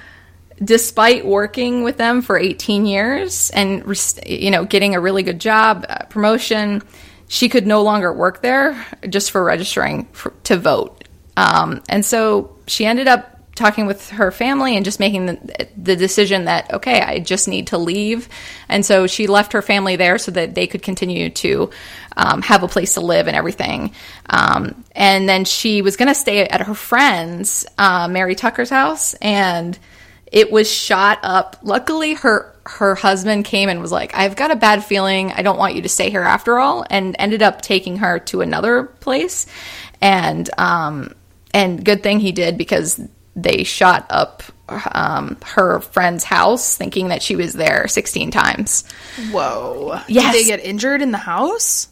despite 0.62 1.26
working 1.26 1.82
with 1.82 1.98
them 1.98 2.22
for 2.22 2.38
18 2.38 2.86
years 2.86 3.50
and 3.50 3.84
you 4.24 4.50
know 4.50 4.64
getting 4.64 4.94
a 4.94 5.00
really 5.00 5.22
good 5.22 5.38
job, 5.38 5.84
uh, 5.86 6.06
promotion, 6.06 6.82
she 7.28 7.50
could 7.50 7.66
no 7.66 7.82
longer 7.82 8.10
work 8.10 8.40
there 8.40 8.86
just 9.10 9.30
for 9.30 9.44
registering 9.44 10.06
for, 10.12 10.32
to 10.44 10.56
vote. 10.56 11.04
Um, 11.36 11.82
and 11.90 12.02
so 12.02 12.56
she 12.66 12.86
ended 12.86 13.06
up 13.06 13.38
talking 13.54 13.84
with 13.84 14.08
her 14.08 14.30
family 14.30 14.76
and 14.76 14.84
just 14.86 14.98
making 14.98 15.26
the, 15.26 15.68
the 15.76 15.94
decision 15.94 16.46
that 16.46 16.72
okay 16.72 17.02
i 17.02 17.18
just 17.18 17.46
need 17.46 17.66
to 17.66 17.76
leave 17.76 18.26
and 18.70 18.86
so 18.86 19.06
she 19.06 19.26
left 19.26 19.52
her 19.52 19.60
family 19.60 19.96
there 19.96 20.16
so 20.16 20.30
that 20.30 20.54
they 20.54 20.66
could 20.66 20.82
continue 20.82 21.28
to 21.28 21.68
um, 22.16 22.42
have 22.42 22.62
a 22.62 22.68
place 22.68 22.94
to 22.94 23.01
live 23.01 23.27
and 23.27 23.37
everything 23.37 23.92
um, 24.29 24.85
and 24.92 25.29
then 25.29 25.44
she 25.44 25.83
was 25.83 25.96
going 25.96 26.09
to 26.09 26.14
stay 26.14 26.44
at 26.44 26.62
her 26.62 26.75
friend's 26.75 27.66
uh, 27.79 28.09
mary 28.09 28.35
tucker's 28.35 28.70
house 28.70 29.14
and 29.14 29.79
it 30.27 30.51
was 30.51 30.70
shot 30.70 31.18
up 31.23 31.57
luckily 31.62 32.14
her 32.14 32.55
her 32.66 32.94
husband 32.94 33.44
came 33.44 33.68
and 33.68 33.81
was 33.81 33.92
like 33.92 34.14
i've 34.14 34.37
got 34.37 34.51
a 34.51 34.57
bad 34.57 34.85
feeling 34.85 35.33
i 35.33 35.42
don't 35.42 35.59
want 35.59 35.75
you 35.75 35.83
to 35.83 35.88
stay 35.88 36.11
here 36.11 36.23
after 36.23 36.59
all 36.59 36.85
and 36.90 37.16
ended 37.18 37.42
up 37.42 37.62
taking 37.62 37.96
her 37.96 38.18
to 38.18 38.40
another 38.40 38.85
place 38.85 39.46
and 40.01 40.49
um 40.59 41.14
and 41.53 41.85
good 41.85 42.03
thing 42.03 42.20
he 42.20 42.33
did 42.33 42.57
because 42.57 43.01
they 43.37 43.64
shot 43.64 44.07
up 44.11 44.42
um, 44.68 45.37
her 45.44 45.81
friend's 45.81 46.25
house 46.25 46.77
thinking 46.77 47.09
that 47.09 47.23
she 47.23 47.37
was 47.37 47.53
there 47.53 47.88
16 47.88 48.31
times. 48.31 48.85
Whoa. 49.31 50.01
Yes. 50.09 50.35
Did 50.35 50.40
they 50.40 50.46
get 50.46 50.64
injured 50.64 51.03
in 51.03 51.11
the 51.11 51.18
house? 51.18 51.88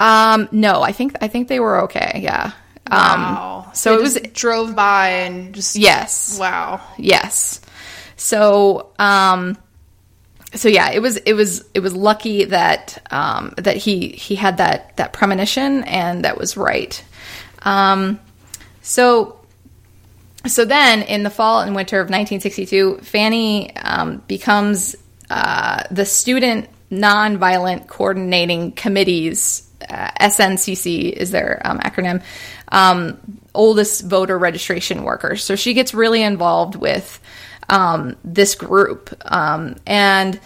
Um, 0.00 0.48
no, 0.50 0.82
I 0.82 0.92
think 0.92 1.14
I 1.20 1.28
think 1.28 1.48
they 1.48 1.60
were 1.60 1.82
okay. 1.82 2.20
Yeah. 2.22 2.52
Wow. 2.90 3.64
Um, 3.66 3.74
so 3.74 3.90
They 3.90 3.96
it 3.96 4.02
was 4.02 4.20
drove 4.32 4.74
by 4.74 5.08
and 5.08 5.54
just 5.54 5.76
yes. 5.76 6.38
Wow. 6.40 6.80
Yes. 6.98 7.60
So 8.16 8.90
um 8.98 9.56
so 10.54 10.68
yeah, 10.68 10.90
it 10.90 11.00
was 11.00 11.18
it 11.18 11.34
was 11.34 11.64
it 11.74 11.80
was 11.80 11.94
lucky 11.94 12.46
that 12.46 13.06
um 13.12 13.54
that 13.58 13.76
he 13.76 14.08
he 14.08 14.34
had 14.34 14.56
that 14.56 14.96
that 14.96 15.12
premonition 15.12 15.84
and 15.84 16.24
that 16.24 16.38
was 16.38 16.56
right. 16.56 17.04
Um 17.62 18.18
so 18.80 19.40
so 20.46 20.64
then 20.64 21.02
in 21.02 21.22
the 21.22 21.30
fall 21.30 21.60
and 21.60 21.76
winter 21.76 22.00
of 22.00 22.06
1962, 22.06 23.00
Fannie 23.02 23.76
um, 23.76 24.22
becomes 24.26 24.96
uh, 25.28 25.84
the 25.90 26.06
Student 26.06 26.68
Nonviolent 26.90 27.88
Coordinating 27.88 28.72
Committee's 28.72 29.69
uh, 29.88 30.10
SNCC 30.20 31.12
is 31.12 31.30
their 31.30 31.60
um, 31.64 31.78
acronym, 31.78 32.22
um, 32.68 33.18
oldest 33.54 34.04
voter 34.04 34.38
registration 34.38 35.02
worker. 35.04 35.36
So 35.36 35.56
she 35.56 35.74
gets 35.74 35.94
really 35.94 36.22
involved 36.22 36.76
with 36.76 37.20
um, 37.68 38.16
this 38.24 38.54
group. 38.54 39.14
Um, 39.24 39.76
and 39.86 40.38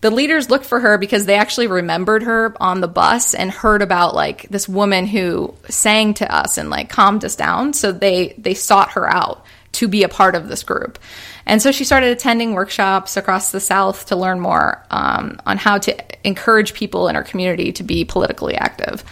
the 0.00 0.10
leaders 0.10 0.48
looked 0.48 0.64
for 0.64 0.80
her 0.80 0.96
because 0.96 1.26
they 1.26 1.36
actually 1.36 1.66
remembered 1.66 2.22
her 2.22 2.54
on 2.58 2.80
the 2.80 2.88
bus 2.88 3.34
and 3.34 3.50
heard 3.50 3.82
about 3.82 4.14
like 4.14 4.48
this 4.48 4.68
woman 4.68 5.06
who 5.06 5.54
sang 5.68 6.14
to 6.14 6.34
us 6.34 6.56
and 6.56 6.70
like 6.70 6.88
calmed 6.88 7.24
us 7.24 7.36
down. 7.36 7.74
So 7.74 7.92
they 7.92 8.34
they 8.38 8.54
sought 8.54 8.92
her 8.92 9.08
out 9.08 9.44
to 9.72 9.88
be 9.88 10.02
a 10.02 10.08
part 10.08 10.34
of 10.34 10.48
this 10.48 10.62
group. 10.62 10.98
And 11.46 11.62
so 11.62 11.72
she 11.72 11.84
started 11.84 12.10
attending 12.10 12.54
workshops 12.54 13.16
across 13.16 13.52
the 13.52 13.60
South 13.60 14.06
to 14.06 14.16
learn 14.16 14.40
more 14.40 14.84
um, 14.90 15.40
on 15.46 15.58
how 15.58 15.78
to 15.78 16.26
encourage 16.26 16.74
people 16.74 17.08
in 17.08 17.14
her 17.14 17.22
community 17.22 17.72
to 17.72 17.82
be 17.82 18.04
politically 18.04 18.54
active. 18.54 19.04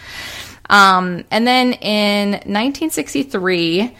Um, 0.69 1.23
and 1.31 1.47
then 1.47 1.73
in 1.73 2.31
1963, 2.31 3.95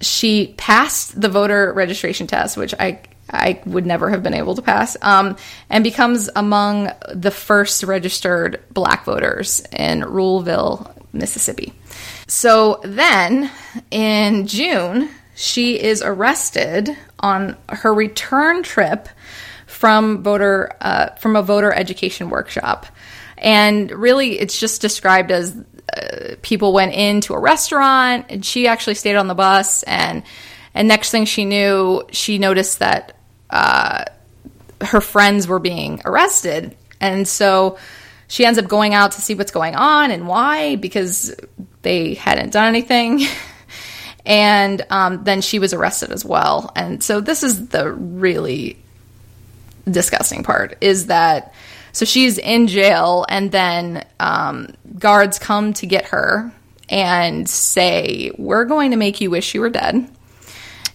she 0.00 0.54
passed 0.56 1.20
the 1.20 1.28
voter 1.28 1.72
registration 1.72 2.26
test, 2.26 2.56
which 2.56 2.74
I 2.78 3.00
I 3.30 3.60
would 3.66 3.84
never 3.84 4.08
have 4.08 4.22
been 4.22 4.32
able 4.32 4.54
to 4.54 4.62
pass, 4.62 4.96
um, 5.02 5.36
and 5.68 5.84
becomes 5.84 6.30
among 6.34 6.90
the 7.12 7.30
first 7.30 7.82
registered 7.82 8.62
black 8.70 9.04
voters 9.04 9.62
in 9.70 10.00
Ruleville, 10.00 10.90
Mississippi. 11.12 11.74
So 12.26 12.80
then 12.84 13.50
in 13.90 14.46
June, 14.46 15.10
she 15.38 15.80
is 15.80 16.02
arrested 16.02 16.98
on 17.20 17.56
her 17.68 17.94
return 17.94 18.64
trip 18.64 19.08
from 19.68 20.24
voter 20.24 20.72
uh, 20.80 21.10
from 21.14 21.36
a 21.36 21.42
voter 21.42 21.72
education 21.72 22.28
workshop, 22.28 22.86
and 23.36 23.88
really 23.92 24.40
it's 24.40 24.58
just 24.58 24.80
described 24.80 25.30
as 25.30 25.56
uh, 25.96 26.34
people 26.42 26.72
went 26.72 26.92
into 26.92 27.34
a 27.34 27.38
restaurant 27.38 28.26
and 28.30 28.44
she 28.44 28.66
actually 28.66 28.96
stayed 28.96 29.14
on 29.14 29.28
the 29.28 29.34
bus. 29.36 29.84
And 29.84 30.24
and 30.74 30.88
next 30.88 31.12
thing 31.12 31.24
she 31.24 31.44
knew 31.44 32.02
she 32.10 32.38
noticed 32.38 32.80
that 32.80 33.16
uh, 33.48 34.06
her 34.80 35.00
friends 35.00 35.46
were 35.46 35.60
being 35.60 36.02
arrested. 36.04 36.76
And 37.00 37.28
so 37.28 37.78
she 38.26 38.44
ends 38.44 38.58
up 38.58 38.66
going 38.66 38.92
out 38.92 39.12
to 39.12 39.20
see 39.20 39.36
what's 39.36 39.52
going 39.52 39.76
on 39.76 40.10
and 40.10 40.26
why 40.26 40.74
because 40.74 41.32
they 41.82 42.14
hadn't 42.14 42.52
done 42.52 42.66
anything 42.66 43.20
and 44.28 44.84
um, 44.90 45.24
then 45.24 45.40
she 45.40 45.58
was 45.58 45.72
arrested 45.72 46.12
as 46.12 46.22
well. 46.22 46.70
And 46.76 47.02
so 47.02 47.20
this 47.20 47.42
is 47.42 47.68
the 47.68 47.90
really 47.90 48.76
disgusting 49.90 50.44
part 50.44 50.76
is 50.82 51.06
that 51.06 51.54
so 51.92 52.04
she's 52.04 52.36
in 52.36 52.66
jail 52.66 53.24
and 53.30 53.50
then 53.50 54.04
um, 54.20 54.68
guards 54.98 55.38
come 55.38 55.72
to 55.72 55.86
get 55.86 56.04
her 56.08 56.52
and 56.90 57.48
say 57.48 58.30
we're 58.36 58.66
going 58.66 58.90
to 58.90 58.98
make 58.98 59.22
you 59.22 59.30
wish 59.30 59.54
you 59.54 59.62
were 59.62 59.70
dead. 59.70 60.08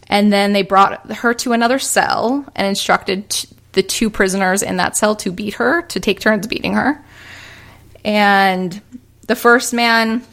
And 0.08 0.32
then 0.32 0.54
they 0.54 0.62
brought 0.62 1.12
her 1.12 1.34
to 1.34 1.54
another 1.54 1.80
cell 1.80 2.46
and 2.56 2.68
instructed 2.68 3.32
t- 3.32 3.48
the 3.72 3.82
two 3.82 4.12
prisoners 4.12 4.62
in 4.62 4.78
that 4.78 4.96
cell 4.96 5.16
to 5.18 5.32
beat 5.32 5.56
her 5.56 5.82
to 5.82 6.00
take 6.00 6.20
turns 6.20 6.46
beating 6.46 6.74
her. 6.74 7.04
And 8.06 8.80
the 9.26 9.36
first 9.36 9.74
man 9.74 10.24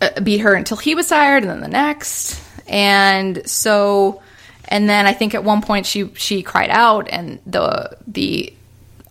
uh, 0.00 0.20
beat 0.20 0.38
her 0.38 0.54
until 0.54 0.76
he 0.76 0.94
was 0.94 1.08
tired 1.08 1.42
and 1.42 1.50
then 1.50 1.60
the 1.60 1.68
next. 1.68 2.42
And 2.66 3.48
so 3.48 4.22
and 4.68 4.88
then 4.88 5.06
i 5.06 5.12
think 5.12 5.34
at 5.34 5.42
one 5.42 5.62
point 5.62 5.86
she 5.86 6.12
she 6.14 6.42
cried 6.42 6.70
out 6.70 7.08
and 7.08 7.40
the 7.46 7.96
the 8.06 8.52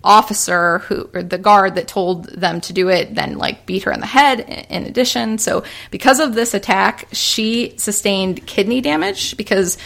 officer 0.03 0.79
who 0.79 1.09
or 1.13 1.21
the 1.21 1.37
guard 1.37 1.75
that 1.75 1.87
told 1.87 2.25
them 2.25 2.61
to 2.61 2.71
do 2.71 2.87
it 2.87 3.13
then 3.13 3.37
like 3.37 3.65
beat 3.65 3.83
her 3.83 3.91
in 3.91 3.99
the 3.99 4.05
head 4.05 4.39
in 4.69 4.85
addition. 4.85 5.37
So 5.37 5.63
because 5.91 6.19
of 6.19 6.33
this 6.33 6.53
attack 6.53 7.09
she 7.11 7.73
sustained 7.77 8.45
kidney 8.45 8.79
damage 8.79 9.35
because 9.35 9.77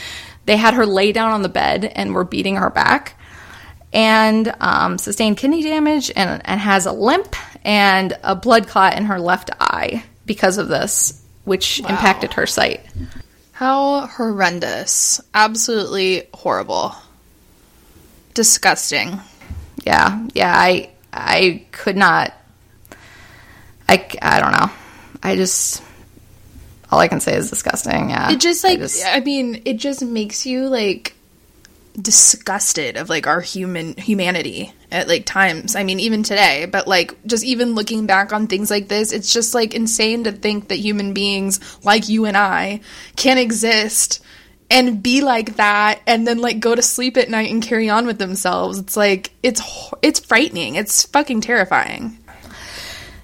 they 0.45 0.57
had 0.57 0.75
her 0.75 0.85
lay 0.85 1.11
down 1.11 1.31
on 1.31 1.41
the 1.41 1.49
bed 1.49 1.85
and 1.85 2.13
were 2.13 2.25
beating 2.25 2.57
her 2.57 2.69
back 2.69 3.17
and 3.93 4.53
um, 4.59 4.97
sustained 4.97 5.37
kidney 5.37 5.63
damage 5.63 6.11
and, 6.15 6.41
and 6.45 6.59
has 6.59 6.85
a 6.85 6.91
limp 6.91 7.35
and 7.65 8.15
a 8.21 8.35
blood 8.35 8.67
clot 8.67 8.97
in 8.97 9.05
her 9.05 9.19
left 9.19 9.49
eye 9.59 10.03
because 10.31 10.57
of 10.57 10.69
this, 10.69 11.21
which 11.43 11.79
impacted 11.81 12.31
her 12.35 12.47
sight. 12.47 12.79
How 13.51 14.07
horrendous. 14.07 15.19
Absolutely 15.33 16.23
horrible. 16.33 16.95
Disgusting. 18.33 19.19
Yeah, 19.83 20.25
yeah, 20.33 20.53
I 20.57 20.91
I 21.11 21.65
could 21.73 21.97
not. 21.97 22.33
I 23.89 24.07
I 24.21 24.39
don't 24.39 24.53
know. 24.53 24.69
I 25.21 25.35
just 25.35 25.83
all 26.89 26.99
I 26.99 27.09
can 27.09 27.19
say 27.19 27.35
is 27.35 27.49
disgusting. 27.49 28.09
Yeah, 28.11 28.31
It 28.31 28.39
just 28.39 28.63
I 28.63 28.69
like 28.69 28.79
just- 28.79 29.05
I 29.05 29.19
mean, 29.19 29.61
it 29.65 29.77
just 29.77 30.01
makes 30.01 30.45
you 30.45 30.69
like 30.69 31.13
disgusted 32.01 32.97
of 32.97 33.09
like 33.09 33.27
our 33.27 33.41
human 33.41 33.95
humanity 33.95 34.73
at 34.91 35.07
like 35.07 35.25
times. 35.25 35.75
I 35.75 35.83
mean, 35.83 35.99
even 35.99 36.23
today, 36.23 36.65
but 36.65 36.87
like 36.87 37.15
just 37.25 37.43
even 37.43 37.75
looking 37.75 38.05
back 38.05 38.33
on 38.33 38.47
things 38.47 38.69
like 38.69 38.87
this, 38.87 39.11
it's 39.11 39.33
just 39.33 39.53
like 39.53 39.73
insane 39.73 40.23
to 40.25 40.31
think 40.31 40.69
that 40.69 40.77
human 40.77 41.13
beings 41.13 41.59
like 41.83 42.09
you 42.09 42.25
and 42.25 42.37
I 42.37 42.81
can 43.15 43.37
exist 43.37 44.21
and 44.69 45.03
be 45.03 45.21
like 45.21 45.57
that 45.57 46.01
and 46.07 46.25
then 46.25 46.39
like 46.39 46.59
go 46.59 46.73
to 46.73 46.81
sleep 46.81 47.17
at 47.17 47.29
night 47.29 47.51
and 47.51 47.61
carry 47.61 47.89
on 47.89 48.05
with 48.05 48.17
themselves. 48.17 48.79
It's 48.79 48.97
like 48.97 49.31
it's 49.43 49.61
it's 50.01 50.19
frightening. 50.19 50.75
It's 50.75 51.05
fucking 51.05 51.41
terrifying. 51.41 52.17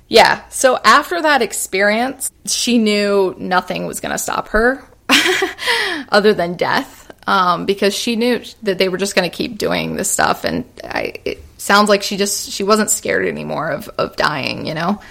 Yeah. 0.09 0.47
So 0.49 0.79
after 0.83 1.21
that 1.21 1.41
experience, 1.41 2.31
she 2.45 2.77
knew 2.77 3.35
nothing 3.37 3.85
was 3.87 3.99
going 3.99 4.13
to 4.13 4.17
stop 4.17 4.49
her 4.49 4.87
other 6.09 6.33
than 6.33 6.55
death. 6.55 6.96
Um, 7.27 7.65
because 7.65 7.93
she 7.93 8.15
knew 8.15 8.41
that 8.63 8.77
they 8.77 8.87
were 8.87 8.97
just 8.97 9.13
going 9.13 9.29
to 9.29 9.35
keep 9.35 9.57
doing 9.57 9.97
this 9.97 10.09
stuff, 10.09 10.45
and 10.45 10.63
I, 10.83 11.13
it 11.25 11.43
sounds 11.57 11.89
like 11.89 12.01
she 12.01 12.15
just 12.15 12.51
she 12.51 12.63
wasn't 12.63 12.89
scared 12.89 13.27
anymore 13.27 13.69
of 13.69 13.89
of 13.97 14.15
dying, 14.15 14.65
you 14.65 14.73
know. 14.73 15.01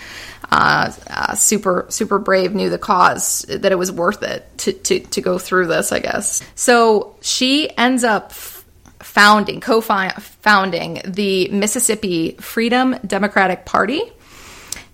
uh, 0.50 0.92
uh, 1.10 1.34
super 1.34 1.86
super 1.88 2.18
brave, 2.18 2.54
knew 2.54 2.70
the 2.70 2.78
cause 2.78 3.44
that 3.48 3.72
it 3.72 3.76
was 3.76 3.90
worth 3.90 4.22
it 4.22 4.46
to 4.58 4.72
to 4.72 5.00
to 5.00 5.20
go 5.20 5.38
through 5.38 5.66
this. 5.66 5.92
I 5.92 5.98
guess 6.00 6.42
so. 6.54 7.16
She 7.20 7.70
ends 7.76 8.04
up 8.04 8.32
founding, 8.32 9.60
co-founding 9.60 11.02
the 11.04 11.48
Mississippi 11.48 12.32
Freedom 12.40 12.96
Democratic 13.06 13.64
Party, 13.64 14.02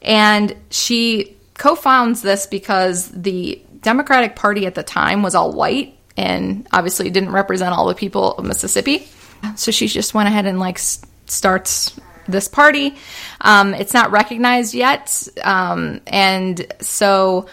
and 0.01 0.57
she 0.71 1.37
co-founds 1.55 2.23
this 2.23 2.47
because 2.47 3.09
the 3.11 3.63
Democratic 3.81 4.37
Party 4.37 4.67
at 4.67 4.75
the 4.75 4.83
time 4.83 5.23
was 5.23 5.35
all 5.35 5.53
white 5.53 5.97
and 6.17 6.67
obviously 6.73 7.11
didn't 7.11 7.33
represent 7.33 7.75
all 7.75 7.87
the 7.87 7.95
people 7.95 8.35
of 8.35 8.45
Mississippi. 8.45 9.09
So 9.57 9.73
she 9.73 9.89
just 9.89 10.15
went 10.15 10.29
ahead 10.29 10.47
and 10.47 10.61
like 10.61 10.79
starts 10.79 11.99
this 12.29 12.49
party. 12.49 12.95
Um, 13.41 13.75
it's 13.75 13.95
not 13.95 14.11
recognized 14.11 14.75
yet, 14.75 15.29
um, 15.43 16.01
and 16.07 16.65
so 16.81 17.49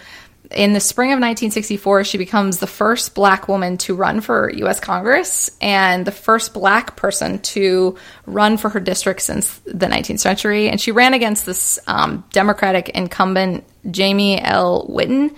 in 0.51 0.74
the 0.74 0.80
spring 0.80 1.10
of 1.10 1.18
1964, 1.18 2.03
she 2.05 2.18
becomes 2.18 2.57
the 2.57 2.68
first 2.68 3.14
black 3.14 3.47
woman 3.47 3.78
to 3.78 3.93
run 3.93 4.20
for 4.20 4.51
U.S. 4.51 4.80
Congress 4.80 5.51
and 5.62 6.05
the 6.05 6.12
first 6.12 6.53
black 6.55 6.95
person 6.95 7.39
to 7.39 7.97
run 8.26 8.57
for 8.57 8.70
her 8.70 8.80
district 8.80 9.22
since 9.22 9.60
the 9.60 9.86
19th 9.86 10.20
century. 10.20 10.70
And 10.70 10.82
she 10.82 10.91
ran 10.91 11.14
against 11.14 11.45
this 11.45 11.78
um, 11.86 12.26
Democratic 12.32 12.89
incumbent, 12.89 13.64
Jamie 13.91 14.41
L. 14.41 14.88
Whitten, 14.88 15.36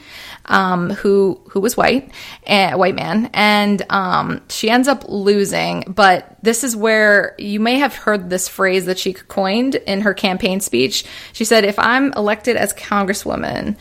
um, 0.51 0.89
who 0.91 1.41
who 1.49 1.61
was 1.61 1.75
white, 1.75 2.11
a 2.45 2.73
white 2.73 2.93
man, 2.93 3.29
and 3.33 3.81
um, 3.89 4.41
she 4.49 4.69
ends 4.69 4.87
up 4.87 5.05
losing. 5.07 5.85
But 5.87 6.35
this 6.43 6.63
is 6.63 6.75
where 6.75 7.35
you 7.39 7.59
may 7.59 7.79
have 7.79 7.95
heard 7.95 8.29
this 8.29 8.47
phrase 8.47 8.85
that 8.85 8.99
she 8.99 9.13
coined 9.13 9.75
in 9.75 10.01
her 10.01 10.13
campaign 10.13 10.59
speech. 10.59 11.05
She 11.33 11.45
said, 11.45 11.63
"If 11.63 11.79
I'm 11.79 12.13
elected 12.13 12.57
as 12.57 12.73
Congresswoman." 12.73 13.77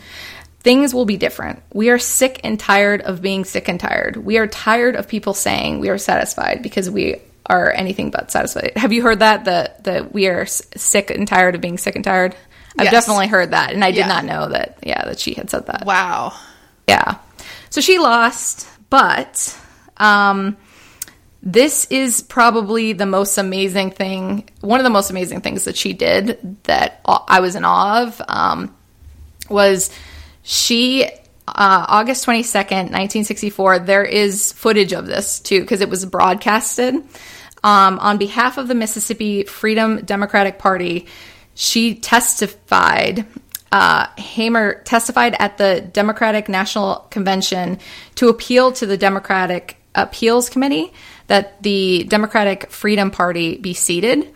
Things 0.63 0.93
will 0.93 1.05
be 1.05 1.17
different. 1.17 1.63
We 1.73 1.89
are 1.89 1.97
sick 1.97 2.39
and 2.43 2.59
tired 2.59 3.01
of 3.01 3.19
being 3.19 3.45
sick 3.45 3.67
and 3.67 3.79
tired. 3.79 4.15
We 4.15 4.37
are 4.37 4.45
tired 4.45 4.95
of 4.95 5.07
people 5.07 5.33
saying 5.33 5.79
we 5.79 5.89
are 5.89 5.97
satisfied 5.97 6.61
because 6.61 6.87
we 6.87 7.15
are 7.47 7.71
anything 7.71 8.11
but 8.11 8.29
satisfied. 8.29 8.73
Have 8.75 8.93
you 8.93 9.01
heard 9.01 9.19
that? 9.19 9.45
That 9.45 9.85
that 9.85 10.13
we 10.13 10.27
are 10.27 10.45
sick 10.45 11.09
and 11.09 11.27
tired 11.27 11.55
of 11.55 11.61
being 11.61 11.79
sick 11.79 11.95
and 11.95 12.05
tired. 12.05 12.35
I've 12.77 12.85
yes. 12.85 12.93
definitely 12.93 13.25
heard 13.25 13.51
that, 13.51 13.73
and 13.73 13.83
I 13.83 13.89
did 13.89 14.01
yeah. 14.01 14.07
not 14.07 14.23
know 14.23 14.49
that. 14.49 14.77
Yeah, 14.83 15.03
that 15.05 15.19
she 15.19 15.33
had 15.33 15.49
said 15.49 15.65
that. 15.65 15.83
Wow. 15.83 16.33
Yeah. 16.91 17.19
So 17.69 17.79
she 17.79 17.99
lost, 17.99 18.67
but 18.89 19.57
um, 19.95 20.57
this 21.41 21.85
is 21.85 22.21
probably 22.21 22.91
the 22.91 23.05
most 23.05 23.37
amazing 23.37 23.91
thing. 23.91 24.49
One 24.59 24.81
of 24.81 24.83
the 24.83 24.89
most 24.89 25.09
amazing 25.09 25.39
things 25.39 25.63
that 25.63 25.77
she 25.77 25.93
did 25.93 26.57
that 26.63 26.99
I 27.05 27.39
was 27.39 27.55
in 27.55 27.63
awe 27.63 28.03
of 28.03 28.21
um, 28.27 28.75
was 29.49 29.89
she 30.43 31.05
uh, 31.47 31.85
August 31.87 32.25
22nd, 32.25 32.91
1964, 32.91 33.79
there 33.79 34.03
is 34.03 34.51
footage 34.51 34.91
of 34.91 35.07
this 35.07 35.39
too, 35.39 35.61
because 35.61 35.79
it 35.79 35.89
was 35.89 36.05
broadcasted. 36.05 36.95
Um, 37.63 37.99
on 37.99 38.17
behalf 38.17 38.57
of 38.57 38.67
the 38.67 38.75
Mississippi 38.75 39.43
Freedom 39.45 40.03
Democratic 40.03 40.59
Party, 40.59 41.07
she 41.55 41.95
testified. 41.95 43.25
Uh, 43.71 44.07
Hamer 44.17 44.81
testified 44.83 45.35
at 45.39 45.57
the 45.57 45.81
Democratic 45.93 46.49
National 46.49 47.07
Convention 47.09 47.79
to 48.15 48.27
appeal 48.27 48.73
to 48.73 48.85
the 48.85 48.97
Democratic 48.97 49.77
Appeals 49.95 50.49
Committee 50.49 50.93
that 51.27 51.61
the 51.63 52.03
Democratic 52.03 52.69
Freedom 52.69 53.11
Party 53.11 53.57
be 53.57 53.73
seated, 53.73 54.33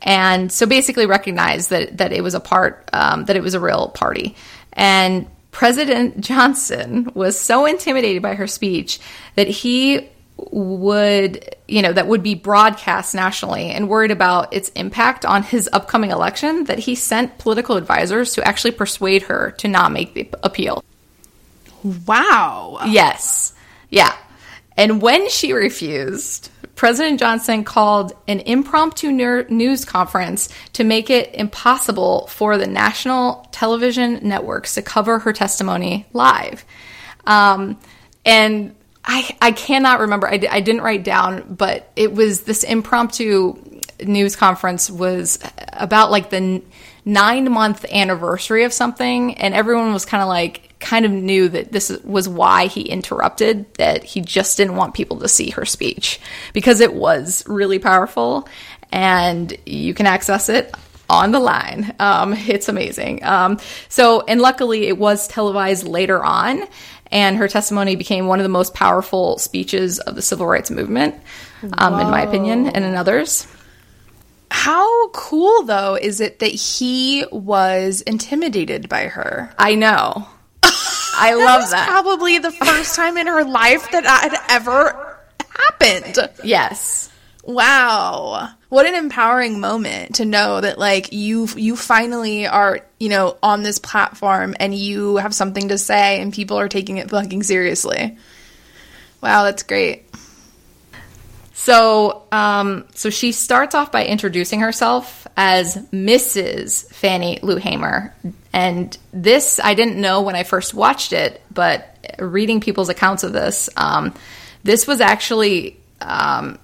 and 0.00 0.50
so 0.50 0.66
basically 0.66 1.06
recognized 1.06 1.70
that 1.70 1.98
that 1.98 2.12
it 2.12 2.22
was 2.22 2.34
a 2.34 2.40
part 2.40 2.88
um, 2.92 3.26
that 3.26 3.36
it 3.36 3.42
was 3.42 3.54
a 3.54 3.60
real 3.60 3.88
party. 3.88 4.34
And 4.72 5.26
President 5.50 6.20
Johnson 6.20 7.10
was 7.14 7.38
so 7.38 7.66
intimidated 7.66 8.22
by 8.22 8.34
her 8.34 8.46
speech 8.46 8.98
that 9.36 9.48
he 9.48 10.08
would, 10.36 11.54
you 11.68 11.82
know, 11.82 11.92
that 11.92 12.08
would 12.08 12.22
be 12.22 12.34
broadcast 12.34 13.14
nationally 13.14 13.70
and 13.70 13.88
worried 13.88 14.10
about 14.10 14.52
its 14.52 14.70
impact 14.70 15.24
on 15.24 15.42
his 15.42 15.68
upcoming 15.72 16.10
election 16.10 16.64
that 16.64 16.80
he 16.80 16.94
sent 16.94 17.38
political 17.38 17.76
advisors 17.76 18.34
to 18.34 18.46
actually 18.46 18.72
persuade 18.72 19.22
her 19.22 19.52
to 19.52 19.68
not 19.68 19.92
make 19.92 20.14
the 20.14 20.28
appeal. 20.42 20.84
Wow. 22.06 22.80
Yes. 22.86 23.54
Yeah. 23.90 24.14
And 24.76 25.02
when 25.02 25.28
she 25.28 25.52
refused, 25.52 26.50
President 26.74 27.20
Johnson 27.20 27.64
called 27.64 28.12
an 28.26 28.40
impromptu 28.40 29.12
news 29.12 29.84
conference 29.84 30.48
to 30.72 30.84
make 30.84 31.10
it 31.10 31.34
impossible 31.34 32.26
for 32.28 32.56
the 32.56 32.66
national 32.66 33.46
television 33.52 34.20
networks 34.26 34.74
to 34.74 34.82
cover 34.82 35.18
her 35.20 35.32
testimony 35.32 36.06
live. 36.12 36.64
Um, 37.26 37.78
and 38.24 38.74
I, 39.04 39.36
I 39.40 39.52
cannot 39.52 40.00
remember, 40.00 40.28
I, 40.28 40.40
I 40.50 40.60
didn't 40.60 40.82
write 40.82 41.04
down, 41.04 41.54
but 41.54 41.90
it 41.96 42.14
was 42.14 42.42
this 42.42 42.62
impromptu 42.62 43.80
news 44.00 44.36
conference 44.36 44.90
was 44.90 45.38
about 45.72 46.10
like 46.10 46.30
the 46.30 46.62
nine 47.04 47.50
month 47.50 47.84
anniversary 47.92 48.64
of 48.64 48.72
something, 48.72 49.34
and 49.34 49.54
everyone 49.54 49.92
was 49.92 50.04
kind 50.04 50.22
of 50.22 50.28
like, 50.28 50.74
kind 50.78 51.04
of 51.04 51.12
knew 51.12 51.48
that 51.48 51.72
this 51.72 51.90
was 52.04 52.28
why 52.28 52.66
he 52.66 52.82
interrupted, 52.82 53.72
that 53.74 54.04
he 54.04 54.20
just 54.20 54.56
didn't 54.56 54.76
want 54.76 54.94
people 54.94 55.18
to 55.20 55.28
see 55.28 55.50
her 55.50 55.64
speech 55.64 56.20
because 56.52 56.80
it 56.80 56.94
was 56.94 57.44
really 57.46 57.78
powerful 57.78 58.48
and 58.90 59.56
you 59.64 59.94
can 59.94 60.06
access 60.06 60.48
it 60.48 60.74
on 61.08 61.30
the 61.30 61.40
line. 61.40 61.94
Um, 61.98 62.32
it's 62.34 62.68
amazing. 62.68 63.24
Um, 63.24 63.58
so, 63.88 64.22
and 64.22 64.40
luckily 64.40 64.88
it 64.88 64.98
was 64.98 65.28
televised 65.28 65.86
later 65.86 66.24
on, 66.24 66.64
and 67.12 67.36
her 67.36 67.46
testimony 67.46 67.94
became 67.94 68.26
one 68.26 68.40
of 68.40 68.42
the 68.42 68.48
most 68.48 68.74
powerful 68.74 69.38
speeches 69.38 69.98
of 70.00 70.16
the 70.16 70.22
civil 70.22 70.46
rights 70.46 70.70
movement, 70.70 71.14
um, 71.78 72.00
in 72.00 72.10
my 72.10 72.22
opinion, 72.22 72.68
and 72.68 72.84
in 72.84 72.94
others. 72.94 73.46
How 74.50 75.08
cool, 75.10 75.62
though, 75.62 75.94
is 75.94 76.20
it 76.20 76.40
that 76.40 76.52
he 76.52 77.24
was 77.30 78.00
intimidated 78.00 78.88
by 78.88 79.08
her? 79.08 79.52
I 79.58 79.74
know. 79.74 80.26
I 80.62 81.34
love 81.38 81.70
that. 81.70 81.88
Probably 81.88 82.38
the 82.38 82.50
first 82.50 82.96
time 82.96 83.16
in 83.16 83.26
her 83.26 83.44
life 83.44 83.90
that 83.92 84.04
had 84.04 84.34
ever 84.50 85.18
happened. 85.50 86.28
Yes. 86.42 87.11
Wow. 87.42 88.50
What 88.68 88.86
an 88.86 88.94
empowering 88.94 89.60
moment 89.60 90.16
to 90.16 90.24
know 90.24 90.60
that 90.60 90.78
like 90.78 91.12
you 91.12 91.48
you 91.56 91.76
finally 91.76 92.46
are, 92.46 92.80
you 93.00 93.08
know, 93.08 93.36
on 93.42 93.62
this 93.62 93.78
platform 93.78 94.54
and 94.60 94.74
you 94.74 95.16
have 95.16 95.34
something 95.34 95.68
to 95.68 95.78
say 95.78 96.20
and 96.20 96.32
people 96.32 96.58
are 96.58 96.68
taking 96.68 96.98
it 96.98 97.10
fucking 97.10 97.42
seriously. 97.42 98.16
Wow, 99.20 99.44
that's 99.44 99.62
great. 99.64 100.06
So, 101.54 102.24
um, 102.32 102.86
so 102.94 103.10
she 103.10 103.30
starts 103.30 103.74
off 103.74 103.92
by 103.92 104.04
introducing 104.06 104.60
herself 104.60 105.28
as 105.36 105.76
Mrs. 105.92 106.92
Fannie 106.92 107.38
Lou 107.40 107.56
Hamer, 107.56 108.14
and 108.52 108.96
this 109.12 109.60
I 109.62 109.74
didn't 109.74 110.00
know 110.00 110.22
when 110.22 110.34
I 110.34 110.42
first 110.42 110.74
watched 110.74 111.12
it, 111.12 111.40
but 111.52 111.96
reading 112.18 112.60
people's 112.60 112.88
accounts 112.88 113.22
of 113.22 113.32
this, 113.32 113.70
um, 113.76 114.12
this 114.64 114.88
was 114.88 115.00
actually 115.00 115.76
um, 116.00 116.58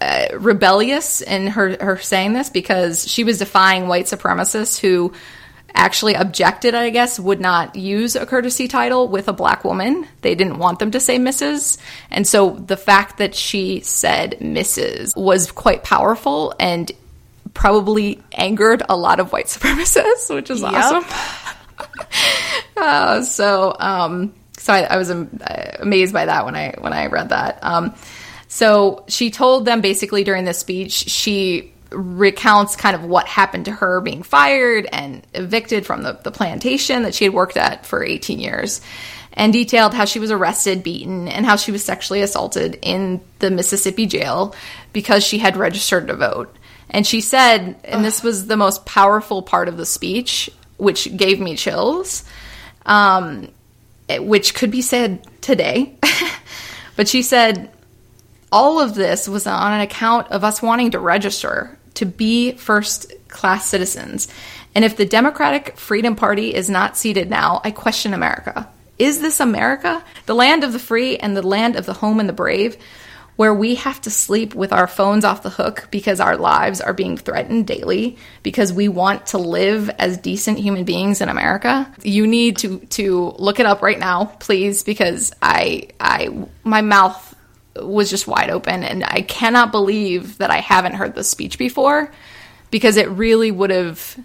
uh, 0.00 0.26
rebellious 0.38 1.20
in 1.20 1.48
her 1.48 1.76
her 1.82 1.96
saying 1.98 2.32
this 2.32 2.50
because 2.50 3.08
she 3.10 3.24
was 3.24 3.38
defying 3.38 3.88
white 3.88 4.06
supremacists 4.06 4.78
who 4.78 5.12
actually 5.76 6.14
objected, 6.14 6.74
I 6.74 6.90
guess, 6.90 7.20
would 7.20 7.40
not 7.40 7.76
use 7.76 8.16
a 8.16 8.26
courtesy 8.26 8.66
title 8.66 9.08
with 9.08 9.28
a 9.28 9.32
black 9.32 9.62
woman. 9.62 10.06
They 10.22 10.34
didn't 10.34 10.58
want 10.58 10.78
them 10.78 10.90
to 10.92 11.00
say 11.00 11.18
Mrs. 11.18 11.78
And 12.10 12.26
so 12.26 12.50
the 12.50 12.76
fact 12.76 13.18
that 13.18 13.34
she 13.34 13.80
said 13.80 14.38
Mrs. 14.40 15.16
was 15.16 15.52
quite 15.52 15.84
powerful 15.84 16.54
and 16.58 16.90
probably 17.54 18.22
angered 18.32 18.82
a 18.88 18.96
lot 18.96 19.20
of 19.20 19.32
white 19.32 19.46
supremacists, 19.54 20.34
which 20.34 20.50
is 20.50 20.62
yep. 20.62 20.72
awesome. 20.72 21.04
uh, 22.76 23.22
so, 23.22 23.76
um, 23.78 24.34
so 24.56 24.72
I, 24.72 24.82
I 24.82 24.96
was 24.96 25.10
amazed 25.10 26.12
by 26.12 26.24
that 26.26 26.44
when 26.44 26.56
I 26.56 26.74
when 26.78 26.92
I 26.92 27.06
read 27.06 27.28
that. 27.28 27.58
Um, 27.62 27.94
so 28.48 29.04
she 29.08 29.30
told 29.30 29.64
them 29.64 29.80
basically 29.80 30.24
during 30.24 30.44
this 30.44 30.58
speech 30.58 30.92
she 30.92 31.72
recounts 31.90 32.76
kind 32.76 32.96
of 32.96 33.04
what 33.04 33.26
happened 33.26 33.66
to 33.66 33.72
her 33.72 34.00
being 34.00 34.22
fired 34.22 34.88
and 34.92 35.26
evicted 35.34 35.86
from 35.86 36.02
the, 36.02 36.12
the 36.24 36.30
plantation 36.30 37.02
that 37.04 37.14
she 37.14 37.24
had 37.24 37.32
worked 37.32 37.56
at 37.56 37.86
for 37.86 38.02
18 38.02 38.38
years 38.38 38.80
and 39.36 39.52
detailed 39.52 39.92
how 39.92 40.06
she 40.06 40.18
was 40.18 40.30
arrested, 40.30 40.82
beaten, 40.82 41.28
and 41.28 41.44
how 41.44 41.56
she 41.56 41.70
was 41.70 41.84
sexually 41.84 42.22
assaulted 42.22 42.78
in 42.82 43.20
the 43.38 43.50
Mississippi 43.50 44.06
jail 44.06 44.54
because 44.92 45.22
she 45.22 45.38
had 45.38 45.56
registered 45.56 46.08
to 46.08 46.14
vote. 46.14 46.56
And 46.88 47.06
she 47.06 47.20
said, 47.20 47.76
and 47.84 48.04
this 48.04 48.22
was 48.22 48.46
the 48.46 48.56
most 48.56 48.86
powerful 48.86 49.42
part 49.42 49.68
of 49.68 49.76
the 49.76 49.84
speech, 49.84 50.48
which 50.78 51.14
gave 51.14 51.38
me 51.38 51.56
chills, 51.56 52.24
um, 52.86 53.48
which 54.08 54.54
could 54.54 54.70
be 54.70 54.82
said 54.82 55.26
today. 55.42 55.98
but 56.96 57.06
she 57.06 57.22
said, 57.22 57.70
all 58.52 58.80
of 58.80 58.94
this 58.94 59.28
was 59.28 59.46
on 59.46 59.72
an 59.72 59.80
account 59.80 60.28
of 60.28 60.44
us 60.44 60.62
wanting 60.62 60.92
to 60.92 60.98
register 60.98 61.76
to 61.94 62.06
be 62.06 62.52
first 62.52 63.12
class 63.28 63.66
citizens. 63.66 64.28
And 64.74 64.84
if 64.84 64.96
the 64.96 65.06
Democratic 65.06 65.76
Freedom 65.78 66.16
Party 66.16 66.54
is 66.54 66.68
not 66.68 66.96
seated 66.96 67.30
now, 67.30 67.60
I 67.64 67.70
question 67.70 68.14
America. 68.14 68.68
Is 68.98 69.20
this 69.20 69.40
America? 69.40 70.02
The 70.26 70.34
land 70.34 70.64
of 70.64 70.72
the 70.72 70.78
free 70.78 71.16
and 71.16 71.36
the 71.36 71.46
land 71.46 71.76
of 71.76 71.86
the 71.86 71.92
home 71.92 72.20
and 72.20 72.28
the 72.28 72.34
brave, 72.34 72.76
where 73.36 73.52
we 73.52 73.74
have 73.74 74.00
to 74.02 74.10
sleep 74.10 74.54
with 74.54 74.72
our 74.72 74.86
phones 74.86 75.24
off 75.24 75.42
the 75.42 75.50
hook 75.50 75.88
because 75.90 76.20
our 76.20 76.36
lives 76.36 76.80
are 76.80 76.94
being 76.94 77.18
threatened 77.18 77.66
daily 77.66 78.16
because 78.42 78.72
we 78.72 78.88
want 78.88 79.26
to 79.26 79.38
live 79.38 79.90
as 79.98 80.16
decent 80.16 80.58
human 80.58 80.84
beings 80.84 81.20
in 81.20 81.28
America. 81.28 81.92
You 82.02 82.26
need 82.26 82.58
to 82.58 82.78
to 82.78 83.34
look 83.38 83.60
it 83.60 83.66
up 83.66 83.82
right 83.82 83.98
now, 83.98 84.24
please, 84.40 84.82
because 84.82 85.32
I 85.42 85.88
I 86.00 86.46
my 86.64 86.80
mouth 86.80 87.35
was 87.80 88.10
just 88.10 88.26
wide 88.26 88.50
open 88.50 88.82
and 88.82 89.04
I 89.04 89.22
cannot 89.22 89.72
believe 89.72 90.38
that 90.38 90.50
I 90.50 90.58
haven't 90.58 90.94
heard 90.94 91.14
this 91.14 91.28
speech 91.28 91.58
before 91.58 92.10
because 92.70 92.96
it 92.96 93.08
really 93.10 93.50
would 93.50 93.70
have 93.70 94.16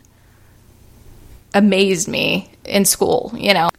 amazed 1.54 2.08
me 2.08 2.52
in 2.66 2.86
school, 2.86 3.34
you 3.36 3.54
know. 3.54 3.70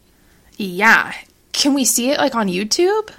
Yeah. 0.56 1.12
Can 1.52 1.74
we 1.74 1.84
see 1.84 2.10
it 2.10 2.18
like 2.18 2.34
on 2.34 2.48
YouTube? 2.48 3.10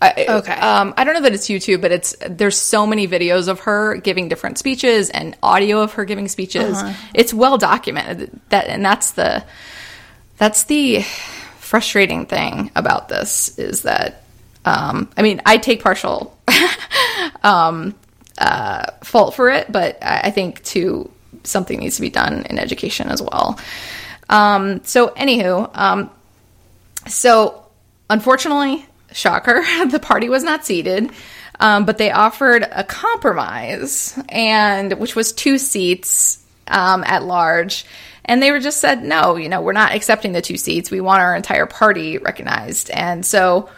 I, 0.00 0.26
Okay. 0.28 0.52
Um, 0.52 0.94
I 0.96 1.04
don't 1.04 1.14
know 1.14 1.22
that 1.22 1.32
it's 1.32 1.48
YouTube, 1.48 1.80
but 1.80 1.90
it's 1.90 2.14
there's 2.28 2.56
so 2.56 2.86
many 2.86 3.08
videos 3.08 3.48
of 3.48 3.60
her 3.60 3.96
giving 3.96 4.28
different 4.28 4.58
speeches 4.58 5.10
and 5.10 5.36
audio 5.42 5.80
of 5.80 5.94
her 5.94 6.04
giving 6.04 6.28
speeches. 6.28 6.78
It's 7.14 7.32
well 7.32 7.58
documented. 7.58 8.38
That 8.50 8.68
and 8.68 8.84
that's 8.84 9.12
the 9.12 9.44
that's 10.38 10.64
the 10.64 11.02
frustrating 11.58 12.26
thing 12.26 12.70
about 12.76 13.08
this 13.08 13.58
is 13.58 13.82
that 13.82 14.22
um, 14.66 15.08
I 15.16 15.22
mean 15.22 15.40
I 15.46 15.56
take 15.56 15.82
partial 15.82 16.36
um, 17.42 17.94
uh, 18.36 18.92
fault 19.02 19.34
for 19.34 19.48
it, 19.48 19.72
but 19.72 19.98
I 20.02 20.30
think 20.30 20.62
too 20.62 21.10
something 21.44 21.78
needs 21.78 21.96
to 21.96 22.02
be 22.02 22.10
done 22.10 22.44
in 22.50 22.58
education 22.58 23.08
as 23.08 23.22
well. 23.22 23.58
Um, 24.28 24.84
so 24.84 25.08
anywho, 25.08 25.70
um, 25.74 26.10
so, 27.06 27.64
unfortunately, 28.10 28.86
shocker, 29.12 29.62
the 29.90 30.00
party 30.00 30.28
was 30.28 30.42
not 30.42 30.64
seated, 30.64 31.10
um, 31.60 31.84
but 31.86 31.98
they 31.98 32.10
offered 32.10 32.66
a 32.70 32.84
compromise, 32.84 34.18
and 34.28 34.92
which 34.94 35.16
was 35.16 35.32
two 35.32 35.58
seats 35.58 36.44
um, 36.68 37.04
at 37.04 37.22
large. 37.22 37.86
And 38.24 38.42
they 38.42 38.50
were 38.50 38.58
just 38.58 38.80
said, 38.80 39.04
no, 39.04 39.36
you 39.36 39.48
know, 39.48 39.62
we're 39.62 39.72
not 39.72 39.94
accepting 39.94 40.32
the 40.32 40.42
two 40.42 40.56
seats. 40.56 40.90
We 40.90 41.00
want 41.00 41.20
our 41.20 41.36
entire 41.36 41.66
party 41.66 42.18
recognized. 42.18 42.90
And 42.90 43.24
so 43.24 43.70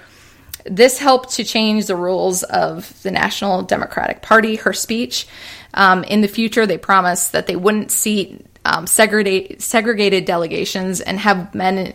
this 0.71 0.99
helped 0.99 1.31
to 1.35 1.45
change 1.45 1.87
the 1.87 1.97
rules 1.97 2.43
of 2.43 3.01
the 3.03 3.11
National 3.11 3.63
Democratic 3.63 4.23
Party, 4.23 4.57
her 4.57 4.73
speech. 4.73 5.27
Um, 5.75 6.05
in 6.05 6.21
the 6.21 6.29
future, 6.29 6.67
they 6.67 6.79
promised 6.79 7.33
that 7.33 7.47
they 7.47 7.57
wouldn't 7.57 7.91
seat 7.91 8.45
um, 8.65 8.87
segregate, 8.87 9.63
segregated 9.63 10.25
delegations 10.25 11.01
and 11.01 11.19
have 11.19 11.55
men 11.55 11.95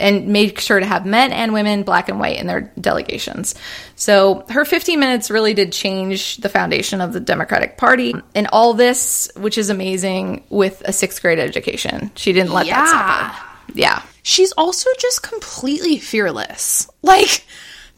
and 0.00 0.28
made 0.28 0.58
sure 0.60 0.80
to 0.80 0.86
have 0.86 1.06
men 1.06 1.32
and 1.32 1.52
women, 1.52 1.82
black 1.82 2.08
and 2.08 2.18
white, 2.18 2.38
in 2.38 2.46
their 2.46 2.62
delegations. 2.80 3.54
So 3.96 4.44
her 4.48 4.64
15 4.64 4.98
minutes 4.98 5.30
really 5.30 5.54
did 5.54 5.72
change 5.72 6.38
the 6.38 6.48
foundation 6.48 7.00
of 7.00 7.12
the 7.12 7.20
Democratic 7.20 7.76
Party. 7.76 8.14
And 8.34 8.48
all 8.48 8.74
this, 8.74 9.30
which 9.36 9.58
is 9.58 9.70
amazing, 9.70 10.44
with 10.50 10.82
a 10.84 10.92
sixth 10.92 11.22
grade 11.22 11.38
education. 11.38 12.10
She 12.16 12.32
didn't 12.32 12.52
let 12.52 12.66
that 12.66 12.88
stop 12.88 13.32
her. 13.32 13.72
Yeah. 13.74 14.02
She's 14.22 14.52
also 14.52 14.90
just 14.98 15.22
completely 15.22 15.98
fearless. 15.98 16.88
Like, 17.02 17.44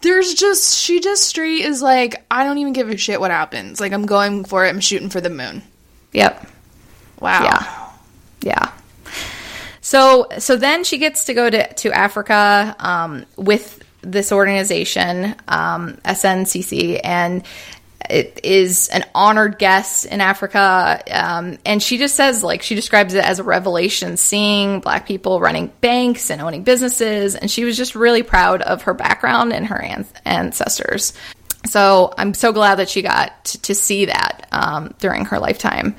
there's 0.02 0.34
just, 0.34 0.78
she 0.78 1.00
just 1.00 1.24
straight 1.24 1.64
is 1.64 1.82
like, 1.82 2.24
I 2.30 2.44
don't 2.44 2.58
even 2.58 2.72
give 2.72 2.88
a 2.88 2.96
shit 2.96 3.20
what 3.20 3.30
happens. 3.30 3.80
Like, 3.80 3.92
I'm 3.92 4.06
going 4.06 4.44
for 4.44 4.64
it. 4.64 4.68
I'm 4.68 4.80
shooting 4.80 5.10
for 5.10 5.20
the 5.20 5.30
moon. 5.30 5.62
Yep. 6.12 6.46
Wow. 7.20 7.42
Yeah. 7.42 7.92
Yeah. 8.42 8.72
So 9.80 10.26
so 10.38 10.56
then 10.56 10.82
she 10.82 10.98
gets 10.98 11.26
to 11.26 11.34
go 11.34 11.48
to 11.48 11.72
to 11.74 11.92
Africa 11.92 12.74
um, 12.80 13.24
with 13.36 13.82
this 14.02 14.32
organization 14.32 15.36
um, 15.46 15.94
SNCC 16.04 17.00
and 17.04 17.44
is 18.10 18.88
an 18.88 19.04
honored 19.14 19.58
guest 19.58 20.06
in 20.06 20.20
Africa 20.20 21.02
um, 21.10 21.58
and 21.64 21.82
she 21.82 21.98
just 21.98 22.14
says 22.14 22.42
like 22.42 22.62
she 22.62 22.74
describes 22.74 23.14
it 23.14 23.24
as 23.24 23.38
a 23.38 23.44
revelation 23.44 24.16
seeing 24.16 24.80
black 24.80 25.06
people 25.06 25.40
running 25.40 25.72
banks 25.80 26.30
and 26.30 26.40
owning 26.40 26.62
businesses 26.62 27.34
and 27.34 27.50
she 27.50 27.64
was 27.64 27.76
just 27.76 27.94
really 27.94 28.22
proud 28.22 28.62
of 28.62 28.82
her 28.82 28.94
background 28.94 29.52
and 29.52 29.66
her 29.66 29.80
an- 29.80 30.06
ancestors. 30.24 31.12
So 31.66 32.12
I'm 32.16 32.34
so 32.34 32.52
glad 32.52 32.76
that 32.76 32.88
she 32.88 33.02
got 33.02 33.44
to, 33.46 33.62
to 33.62 33.74
see 33.74 34.06
that 34.06 34.48
um, 34.52 34.94
during 34.98 35.24
her 35.26 35.38
lifetime. 35.38 35.96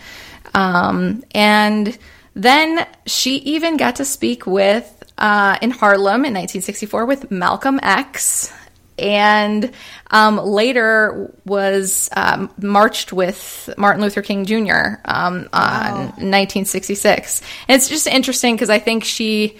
Um, 0.54 1.24
and 1.32 1.98
then 2.34 2.88
she 3.06 3.38
even 3.38 3.78
got 3.78 3.98
to 3.98 4.06
speak 4.06 4.46
with 4.48 4.94
uh, 5.18 5.58
in 5.62 5.72
Harlem 5.72 6.26
in 6.26 6.34
1964 6.34 7.06
with 7.06 7.32
Malcolm 7.32 7.80
X, 7.82 8.52
and 8.98 9.72
um, 10.12 10.38
later 10.38 11.32
was 11.46 12.10
um, 12.16 12.52
marched 12.58 13.14
with 13.14 13.70
Martin 13.78 14.02
Luther 14.02 14.22
King 14.22 14.46
Jr. 14.46 15.00
Um, 15.06 15.50
on 15.54 15.94
1966. 16.18 17.42
And 17.68 17.78
it's 17.78 17.90
just 17.90 18.08
interesting 18.08 18.56
because 18.56 18.70
I 18.70 18.80
think 18.80 19.04
she 19.04 19.58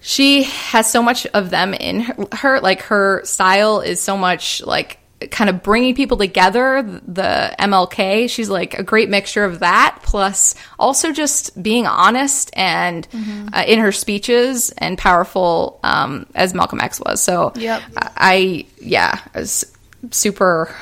she 0.00 0.44
has 0.44 0.90
so 0.90 1.02
much 1.02 1.26
of 1.26 1.50
them 1.50 1.74
in 1.74 2.00
her, 2.00 2.26
her 2.32 2.60
like 2.60 2.82
her 2.82 3.22
style 3.24 3.80
is 3.80 4.00
so 4.00 4.16
much 4.16 4.62
like 4.62 4.99
kind 5.30 5.50
of 5.50 5.62
bringing 5.62 5.94
people 5.94 6.16
together 6.16 6.82
the 7.06 7.54
mlk 7.58 8.28
she's 8.30 8.48
like 8.48 8.78
a 8.78 8.82
great 8.82 9.08
mixture 9.08 9.44
of 9.44 9.58
that 9.58 9.98
plus 10.02 10.54
also 10.78 11.12
just 11.12 11.62
being 11.62 11.86
honest 11.86 12.50
and 12.54 13.06
uh, 13.52 13.64
in 13.66 13.78
her 13.78 13.92
speeches 13.92 14.70
and 14.78 14.96
powerful 14.96 15.78
um, 15.82 16.26
as 16.34 16.54
malcolm 16.54 16.80
x 16.80 17.00
was 17.00 17.22
so 17.22 17.52
Yep. 17.56 17.82
I, 17.96 18.10
I 18.16 18.66
yeah 18.80 19.20
i 19.34 19.40
was 19.40 19.70
super 20.10 20.74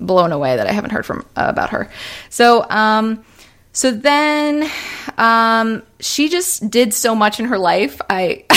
blown 0.00 0.32
away 0.32 0.56
that 0.56 0.66
I 0.66 0.72
haven't 0.72 0.90
heard 0.90 1.06
from 1.06 1.24
uh, 1.36 1.46
about 1.48 1.70
her. 1.70 1.90
So, 2.30 2.68
um, 2.68 3.24
so 3.72 3.90
then, 3.90 4.70
um, 5.18 5.82
she 5.98 6.28
just 6.28 6.70
did 6.70 6.94
so 6.94 7.14
much 7.14 7.40
in 7.40 7.46
her 7.46 7.58
life. 7.58 8.00
I 8.08 8.44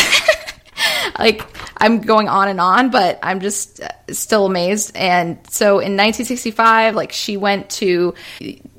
like 1.20 1.46
I'm 1.78 2.02
going 2.02 2.28
on 2.28 2.48
and 2.48 2.60
on, 2.60 2.90
but 2.90 3.20
I'm 3.22 3.40
just 3.40 3.82
uh, 3.82 3.90
still 4.10 4.46
amazed. 4.46 4.96
And 4.96 5.38
so 5.50 5.80
in 5.80 5.96
1965, 5.96 6.96
like 6.96 7.12
she 7.12 7.38
went 7.38 7.70
to 7.72 8.14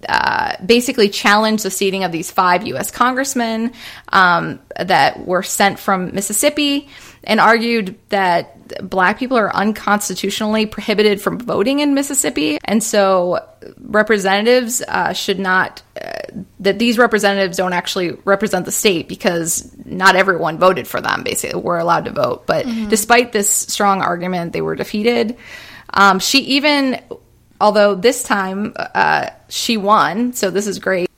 uh, 0.08 0.56
basically 0.64 1.08
challenge 1.08 1.62
the 1.62 1.70
seating 1.70 2.04
of 2.04 2.12
these 2.12 2.30
five 2.30 2.66
U.S. 2.68 2.90
congressmen 2.90 3.72
um, 4.10 4.60
that 4.78 5.26
were 5.26 5.42
sent 5.42 5.78
from 5.78 6.14
Mississippi, 6.14 6.88
and 7.24 7.40
argued 7.40 7.98
that 8.10 8.88
black 8.88 9.18
people 9.18 9.36
are 9.36 9.54
unconstitutionally 9.54 10.66
prohibited 10.66 11.20
from 11.20 11.38
voting 11.38 11.80
in 11.80 11.94
Mississippi, 11.94 12.58
and 12.64 12.82
so 12.82 13.44
representatives 13.80 14.82
uh, 14.86 15.12
should 15.12 15.38
not. 15.38 15.82
That 16.60 16.78
these 16.78 16.98
representatives 16.98 17.56
don't 17.56 17.72
actually 17.72 18.12
represent 18.24 18.66
the 18.66 18.72
state 18.72 19.08
because 19.08 19.72
not 19.84 20.14
everyone 20.14 20.58
voted 20.58 20.86
for 20.86 21.00
them. 21.00 21.22
Basically, 21.22 21.60
were 21.60 21.78
allowed 21.78 22.04
to 22.04 22.12
vote, 22.12 22.46
but 22.46 22.66
despite 22.88 23.32
this 23.32 23.48
strong 23.48 24.02
argument, 24.02 24.52
they 24.52 24.60
were 24.60 24.76
defeated. 24.76 25.36
Um, 25.94 26.18
she 26.18 26.40
even, 26.40 27.00
although 27.60 27.94
this 27.94 28.22
time 28.22 28.74
uh, 28.76 29.30
she 29.48 29.76
won, 29.76 30.32
so 30.34 30.50
this 30.50 30.66
is 30.66 30.78
great. 30.78 31.08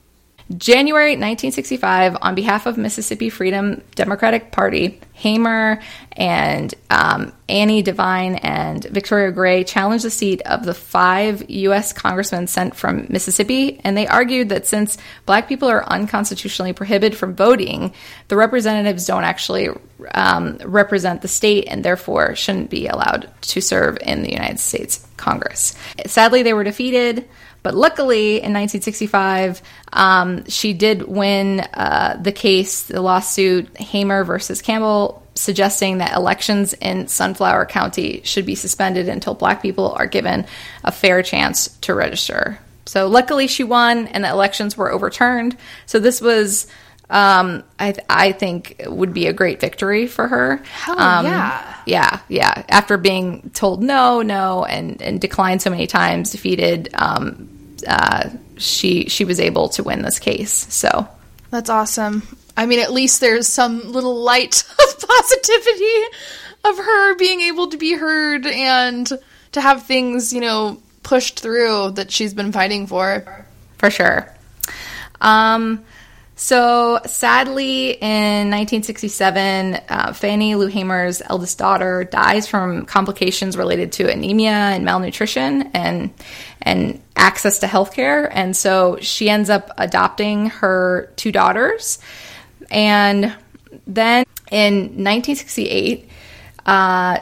January 0.57 1.13
1965, 1.13 2.17
on 2.21 2.35
behalf 2.35 2.67
of 2.67 2.77
Mississippi 2.77 3.31
Freedom 3.31 3.83
Democratic 3.95 4.51
Party, 4.51 5.01
Hamer 5.13 5.81
and 6.13 6.75
um, 6.89 7.33
Annie 7.49 7.83
Devine 7.83 8.37
and 8.37 8.83
Victoria 8.85 9.31
Gray 9.31 9.63
challenged 9.63 10.05
the 10.05 10.11
seat 10.11 10.41
of 10.43 10.65
the 10.65 10.75
five 10.75 11.49
U.S. 11.49 11.93
congressmen 11.93 12.49
sent 12.49 12.75
from 12.75 13.07
Mississippi, 13.09 13.81
and 13.85 13.97
they 13.97 14.09
argued 14.09 14.49
that 14.49 14.67
since 14.67 14.99
black 15.25 15.47
people 15.47 15.69
are 15.69 15.85
unconstitutionally 15.85 16.73
prohibited 16.73 17.17
from 17.17 17.37
voting, 17.37 17.93
the 18.27 18.37
representatives 18.37 19.07
don't 19.07 19.25
actually 19.25 19.69
um, 20.15 20.59
represent 20.65 21.23
the 21.23 21.29
state 21.29 21.67
and 21.69 21.85
therefore 21.85 22.35
shouldn't 22.35 22.71
be 22.71 22.89
allowed 22.89 23.31
to 23.43 23.61
serve 23.61 23.99
in 24.01 24.23
the 24.23 24.33
United 24.33 24.59
States 24.59 25.07
Congress. 25.17 25.77
Sadly, 26.07 26.43
they 26.43 26.55
were 26.55 26.65
defeated. 26.65 27.29
But 27.63 27.75
luckily, 27.75 28.37
in 28.37 28.53
1965, 28.55 29.63
um, 29.93 30.49
she 30.49 30.73
did 30.73 31.03
win 31.03 31.61
uh, 31.61 32.19
the 32.21 32.33
case, 32.33 32.85
the 32.85 33.03
lawsuit, 33.03 33.77
Hamer 33.77 34.25
versus 34.25 34.63
Campbell, 34.63 35.23
suggesting 35.35 35.99
that 35.99 36.17
elections 36.17 36.73
in 36.75 37.09
Sunflower 37.09 37.67
County 37.67 38.23
should 38.25 38.47
be 38.47 38.55
suspended 38.55 39.09
until 39.09 39.35
black 39.35 39.63
people 39.63 39.93
are 39.93 40.07
given 40.07 40.47
a 40.85 40.93
fair 40.93 41.23
chance 41.23 41.69
to 41.83 41.95
register. 41.95 42.59
So 42.87 43.07
luckily, 43.07 43.47
she 43.47 43.63
won, 43.63 44.09
and 44.09 44.25
the 44.25 44.31
elections 44.31 44.77
were 44.77 44.91
overturned. 44.91 45.57
So 45.87 45.99
this 45.99 46.21
was. 46.21 46.67
Um, 47.11 47.65
I 47.79 47.95
I 48.09 48.33
think 48.33 48.81
would 48.87 49.13
be 49.13 49.27
a 49.27 49.33
great 49.33 49.61
victory 49.61 50.07
for 50.07 50.29
her. 50.29 50.59
Hell 50.59 50.99
um, 50.99 51.27
yeah. 51.27 51.77
yeah, 51.85 52.21
yeah. 52.29 52.63
After 52.69 52.97
being 52.97 53.51
told 53.51 53.83
no, 53.83 54.23
no, 54.23 54.65
and 54.65 55.03
and 55.03 55.21
declined 55.21 55.61
so 55.61 55.71
many 55.71 55.89
times, 55.89 56.31
defeated, 56.31 56.89
um, 56.95 57.77
uh, 57.87 58.31
she 58.59 59.09
she 59.09 59.25
was 59.25 59.41
able 59.41 59.71
to 59.71 59.83
win 59.83 60.03
this 60.03 60.21
case. 60.21 60.53
So 60.73 61.09
That's 61.51 61.69
awesome. 61.69 62.23
I 62.57 62.67
mean, 62.67 62.79
at 62.79 62.93
least 62.93 63.21
there's 63.21 63.49
some 63.49 63.91
little 63.91 64.23
light 64.23 64.63
of 64.79 65.09
positivity 65.09 66.03
of 66.65 66.77
her 66.77 67.17
being 67.17 67.41
able 67.41 67.69
to 67.71 67.77
be 67.77 67.95
heard 67.95 68.47
and 68.47 69.11
to 69.53 69.61
have 69.61 69.85
things, 69.85 70.33
you 70.33 70.41
know, 70.41 70.81
pushed 71.03 71.41
through 71.41 71.93
that 71.93 72.13
she's 72.13 72.35
been 72.35 72.53
fighting 72.53 72.87
for. 72.87 73.47
for 73.79 73.91
sure. 73.91 74.33
Um, 75.21 75.85
so 76.41 77.01
sadly, 77.05 77.91
in 77.91 78.49
1967, 78.49 79.79
uh, 79.91 80.15
Fannie 80.15 80.55
Lou 80.55 80.69
Hamer's 80.69 81.21
eldest 81.21 81.59
daughter 81.59 82.05
dies 82.05 82.47
from 82.47 82.87
complications 82.87 83.59
related 83.59 83.93
to 83.93 84.11
anemia 84.11 84.49
and 84.51 84.83
malnutrition 84.83 85.71
and 85.75 86.11
and 86.63 86.99
access 87.15 87.59
to 87.59 87.67
healthcare, 87.67 88.27
and 88.33 88.57
so 88.57 88.97
she 89.03 89.29
ends 89.29 89.51
up 89.51 89.71
adopting 89.77 90.47
her 90.47 91.13
two 91.17 91.31
daughters, 91.31 91.99
and 92.71 93.37
then 93.87 94.25
in 94.51 94.75
1968, 95.05 96.09
uh, 96.65 97.19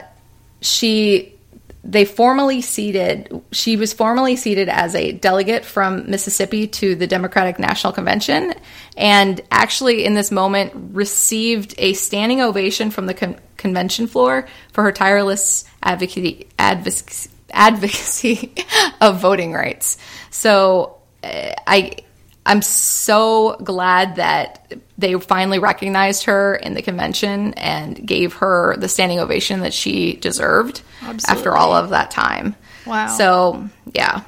she 0.61 1.38
they 1.83 2.03
formally 2.03 2.61
seated 2.61 3.41
she 3.51 3.77
was 3.77 3.93
formally 3.93 4.35
seated 4.35 4.67
as 4.67 4.95
a 4.95 5.13
delegate 5.13 5.63
from 5.63 6.09
Mississippi 6.09 6.67
to 6.67 6.95
the 6.95 7.07
Democratic 7.07 7.57
National 7.57 7.93
Convention 7.93 8.53
and 8.97 9.39
actually 9.49 10.03
in 10.03 10.13
this 10.13 10.29
moment 10.29 10.73
received 10.93 11.73
a 11.77 11.93
standing 11.93 12.41
ovation 12.41 12.91
from 12.91 13.05
the 13.05 13.13
con- 13.13 13.39
convention 13.57 14.07
floor 14.07 14.47
for 14.73 14.83
her 14.83 14.91
tireless 14.91 15.65
advocacy 15.81 16.47
advocacy, 16.57 17.29
advocacy 17.51 18.53
of 19.01 19.21
voting 19.21 19.53
rights. 19.53 19.97
So 20.31 20.97
uh, 21.23 21.53
I 21.65 21.97
I'm 22.45 22.61
so 22.61 23.57
glad 23.63 24.15
that 24.15 24.73
they 24.99 25.17
finally 25.19 25.59
recognized 25.59 26.25
her 26.25 26.55
in 26.55 26.73
the 26.73 26.81
convention 26.81 27.53
and 27.53 28.05
gave 28.05 28.33
her 28.33 28.75
the 28.77 28.89
standing 28.89 29.19
ovation 29.19 29.61
that 29.61 29.73
she 29.73 30.17
deserved 30.17 30.81
after 31.27 31.55
all 31.55 31.73
of 31.73 31.89
that 31.89 32.11
time. 32.11 32.55
Wow. 32.85 33.07
So 33.07 33.69
yeah, 33.93 34.23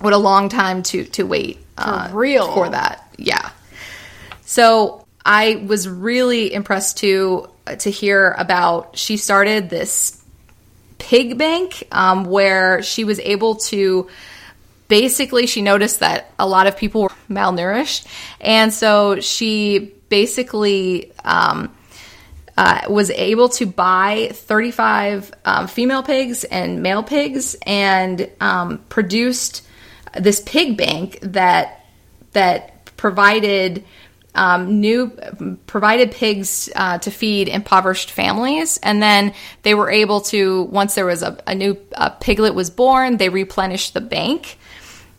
what 0.00 0.12
a 0.12 0.18
long 0.18 0.48
time 0.48 0.82
to 0.84 1.04
to 1.04 1.24
wait 1.24 1.58
uh, 1.76 2.10
real. 2.12 2.52
for 2.52 2.68
that. 2.68 3.12
Yeah. 3.16 3.50
So 4.42 5.06
I 5.24 5.56
was 5.56 5.88
really 5.88 6.52
impressed 6.52 6.98
to 6.98 7.48
to 7.80 7.90
hear 7.90 8.34
about. 8.38 8.96
She 8.96 9.16
started 9.16 9.70
this 9.70 10.22
pig 10.98 11.36
bank 11.36 11.84
um, 11.90 12.24
where 12.24 12.82
she 12.82 13.04
was 13.04 13.18
able 13.20 13.56
to 13.56 14.08
basically 14.88 15.46
she 15.46 15.62
noticed 15.62 16.00
that 16.00 16.32
a 16.38 16.46
lot 16.46 16.66
of 16.66 16.76
people 16.76 17.02
were 17.02 17.07
malnourished. 17.28 18.06
And 18.40 18.72
so 18.72 19.20
she 19.20 19.94
basically 20.08 21.12
um, 21.24 21.74
uh, 22.56 22.82
was 22.88 23.10
able 23.10 23.48
to 23.50 23.66
buy 23.66 24.30
35 24.32 25.32
um, 25.44 25.66
female 25.68 26.02
pigs 26.02 26.44
and 26.44 26.82
male 26.82 27.02
pigs 27.02 27.56
and 27.66 28.28
um, 28.40 28.78
produced 28.88 29.64
this 30.18 30.40
pig 30.40 30.76
bank 30.76 31.18
that 31.22 31.86
that 32.32 32.84
provided 32.96 33.84
um, 34.34 34.80
new 34.80 35.08
provided 35.66 36.12
pigs 36.12 36.68
uh, 36.74 36.98
to 36.98 37.10
feed 37.10 37.48
impoverished 37.48 38.10
families, 38.10 38.78
and 38.82 39.02
then 39.02 39.34
they 39.62 39.74
were 39.74 39.90
able 39.90 40.20
to 40.22 40.64
once 40.64 40.94
there 40.94 41.06
was 41.06 41.22
a, 41.22 41.38
a 41.46 41.54
new 41.54 41.76
a 41.92 42.10
piglet 42.10 42.54
was 42.54 42.70
born, 42.70 43.16
they 43.16 43.28
replenished 43.28 43.94
the 43.94 44.00
bank, 44.00 44.58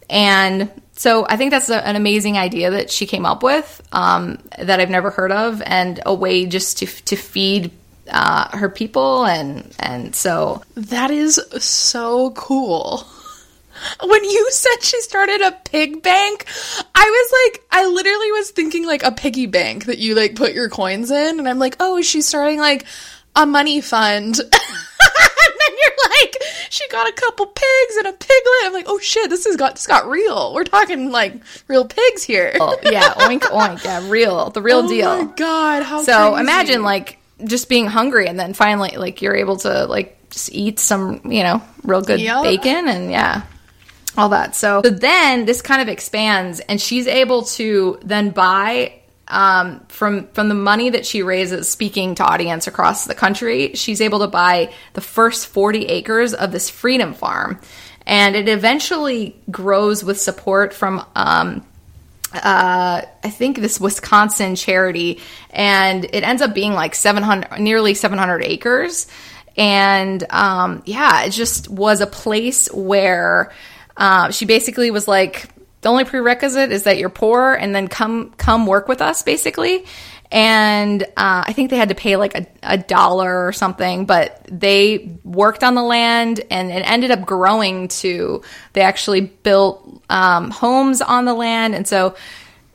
and 0.10 0.72
so 0.94 1.26
I 1.28 1.38
think 1.38 1.52
that's 1.52 1.70
a, 1.70 1.86
an 1.88 1.96
amazing 1.96 2.38
idea 2.38 2.72
that 2.72 2.92
she 2.92 3.06
came 3.06 3.26
up 3.26 3.42
with 3.42 3.82
um, 3.94 4.40
that 4.58 4.82
I've 4.82 4.90
never 4.90 5.12
heard 5.12 5.32
of, 5.32 5.62
and 5.66 6.02
a 6.06 6.14
way 6.14 6.46
just 6.46 6.80
to 6.80 6.86
to 6.86 7.16
feed 7.16 7.72
uh, 8.10 8.58
her 8.58 8.70
people, 8.70 9.26
and 9.26 9.74
and 9.80 10.16
so 10.16 10.64
That 10.76 11.12
is 11.12 11.40
so 11.60 12.32
cool. 12.32 13.06
When 14.04 14.24
you 14.26 14.48
said 14.52 14.84
she 14.84 15.00
started 15.02 15.40
a 15.40 15.54
pig 15.64 16.04
bank, 16.04 16.46
I 16.94 17.06
was 17.06 17.54
like, 17.54 17.64
I 17.72 17.86
literally 17.86 18.32
was 18.34 18.52
thinking 18.52 18.86
like 18.86 19.04
a 19.04 19.12
piggy 19.14 19.46
bank 19.46 19.86
that 19.86 20.00
you 20.00 20.16
like 20.16 20.36
put 20.36 20.54
your 20.54 20.68
coins 20.68 21.12
in, 21.12 21.40
and 21.40 21.48
I'm 21.48 21.60
like, 21.60 21.78
oh, 21.80 22.02
she's 22.02 22.28
starting 22.28 22.60
like 22.60 22.86
a 23.36 23.46
money 23.46 23.82
fund. 23.82 24.40
and 24.40 24.50
then 25.60 25.78
you're 25.82 26.10
like, 26.10 26.36
she 26.70 26.88
got 26.90 27.08
a 27.08 27.14
couple 27.14 27.46
pigs 27.48 27.96
and 27.98 28.08
a 28.08 28.14
piglet. 28.14 28.64
I'm 28.64 28.74
like, 28.74 28.86
oh 28.88 29.00
shit, 29.00 29.30
this 29.30 29.46
has 29.46 29.56
got 29.56 29.76
this 29.76 29.88
got 29.88 30.08
real. 30.08 30.54
We're 30.54 30.64
talking 30.64 31.12
like 31.12 31.34
real 31.68 31.86
pigs 31.86 32.24
here. 32.24 32.54
Oh, 32.60 32.78
yeah, 32.84 33.14
oink 33.16 33.42
oink, 33.42 33.84
yeah, 33.84 34.08
real, 34.10 34.50
the 34.50 34.62
real 34.62 34.80
oh 34.80 34.88
deal. 34.88 35.24
my 35.26 35.32
god, 35.36 35.84
how 35.84 36.04
So 36.04 36.32
crazy. 36.32 36.42
imagine 36.42 36.84
like 36.84 37.18
just 37.46 37.70
being 37.70 37.88
hungry 37.88 38.28
and 38.28 38.38
then 38.40 38.54
finally 38.54 38.98
like 38.98 39.22
you're 39.22 39.36
able 39.36 39.58
to 39.58 39.86
like 39.86 40.18
just 40.30 40.52
eat 40.52 40.80
some, 40.80 41.22
you 41.26 41.44
know, 41.44 41.62
real 41.84 42.02
good 42.02 42.20
Yup. 42.20 42.44
bacon 42.44 42.88
and 42.88 43.12
yeah. 43.12 43.44
All 44.18 44.30
that. 44.30 44.56
So, 44.56 44.82
so 44.84 44.90
then 44.90 45.46
this 45.46 45.62
kind 45.62 45.82
of 45.82 45.88
expands 45.88 46.60
and 46.62 46.82
she's 46.82 47.08
able 47.08 47.44
to 47.44 48.00
then 48.04 48.32
buy 48.32 48.99
um, 49.30 49.86
from 49.90 50.28
from 50.28 50.50
the 50.50 50.56
money 50.56 50.90
that 50.90 51.06
she 51.06 51.22
raises 51.22 51.70
speaking 51.70 52.16
to 52.16 52.24
audience 52.24 52.68
across 52.68 53.06
the 53.06 53.16
country, 53.16 53.74
she's 53.76 54.02
able 54.02 54.20
to 54.20 54.28
buy 54.28 54.74
the 54.94 55.02
first 55.02 55.48
40 55.48 55.86
acres 55.86 56.34
of 56.34 56.52
this 56.52 56.70
freedom 56.70 57.14
farm. 57.14 57.60
And 58.06 58.36
it 58.36 58.50
eventually 58.50 59.36
grows 59.52 60.04
with 60.04 60.20
support 60.20 60.74
from 60.74 61.06
um, 61.16 61.64
uh, 62.34 63.02
I 63.24 63.30
think 63.30 63.58
this 63.58 63.80
Wisconsin 63.80 64.56
charity, 64.56 65.20
and 65.50 66.06
it 66.06 66.24
ends 66.24 66.42
up 66.42 66.54
being 66.54 66.74
like 66.74 66.96
700, 66.96 67.60
nearly 67.60 67.94
700 67.94 68.44
acres. 68.44 69.08
And 69.58 70.24
um, 70.30 70.84
yeah, 70.86 71.24
it 71.24 71.32
just 71.32 71.70
was 71.70 72.02
a 72.02 72.08
place 72.08 72.72
where 72.72 73.52
uh, 73.98 74.32
she 74.32 74.46
basically 74.46 74.92
was 74.92 75.08
like, 75.08 75.48
the 75.82 75.90
only 75.90 76.04
prerequisite 76.04 76.72
is 76.72 76.84
that 76.84 76.98
you're 76.98 77.10
poor, 77.10 77.54
and 77.54 77.74
then 77.74 77.88
come 77.88 78.32
come 78.38 78.66
work 78.66 78.88
with 78.88 79.02
us, 79.02 79.24
basically. 79.24 79.86
And 80.32 81.02
uh, 81.02 81.44
I 81.48 81.54
think 81.54 81.72
they 81.72 81.78
had 81.78 81.90
to 81.90 81.96
pay 81.96 82.16
like 82.16 82.36
a, 82.36 82.46
a 82.62 82.78
dollar 82.78 83.48
or 83.48 83.52
something, 83.52 84.06
but 84.06 84.46
they 84.52 85.18
worked 85.24 85.64
on 85.64 85.74
the 85.74 85.82
land, 85.82 86.42
and 86.52 86.72
it 86.72 86.82
ended 86.90 87.12
up 87.12 87.26
growing 87.26 87.88
to 87.88 88.44
they 88.74 88.82
actually 88.82 89.22
built 89.22 90.04
um, 90.10 90.52
homes 90.52 91.02
on 91.02 91.26
the 91.26 91.34
land, 91.34 91.76
and 91.76 91.88
so 91.88 92.16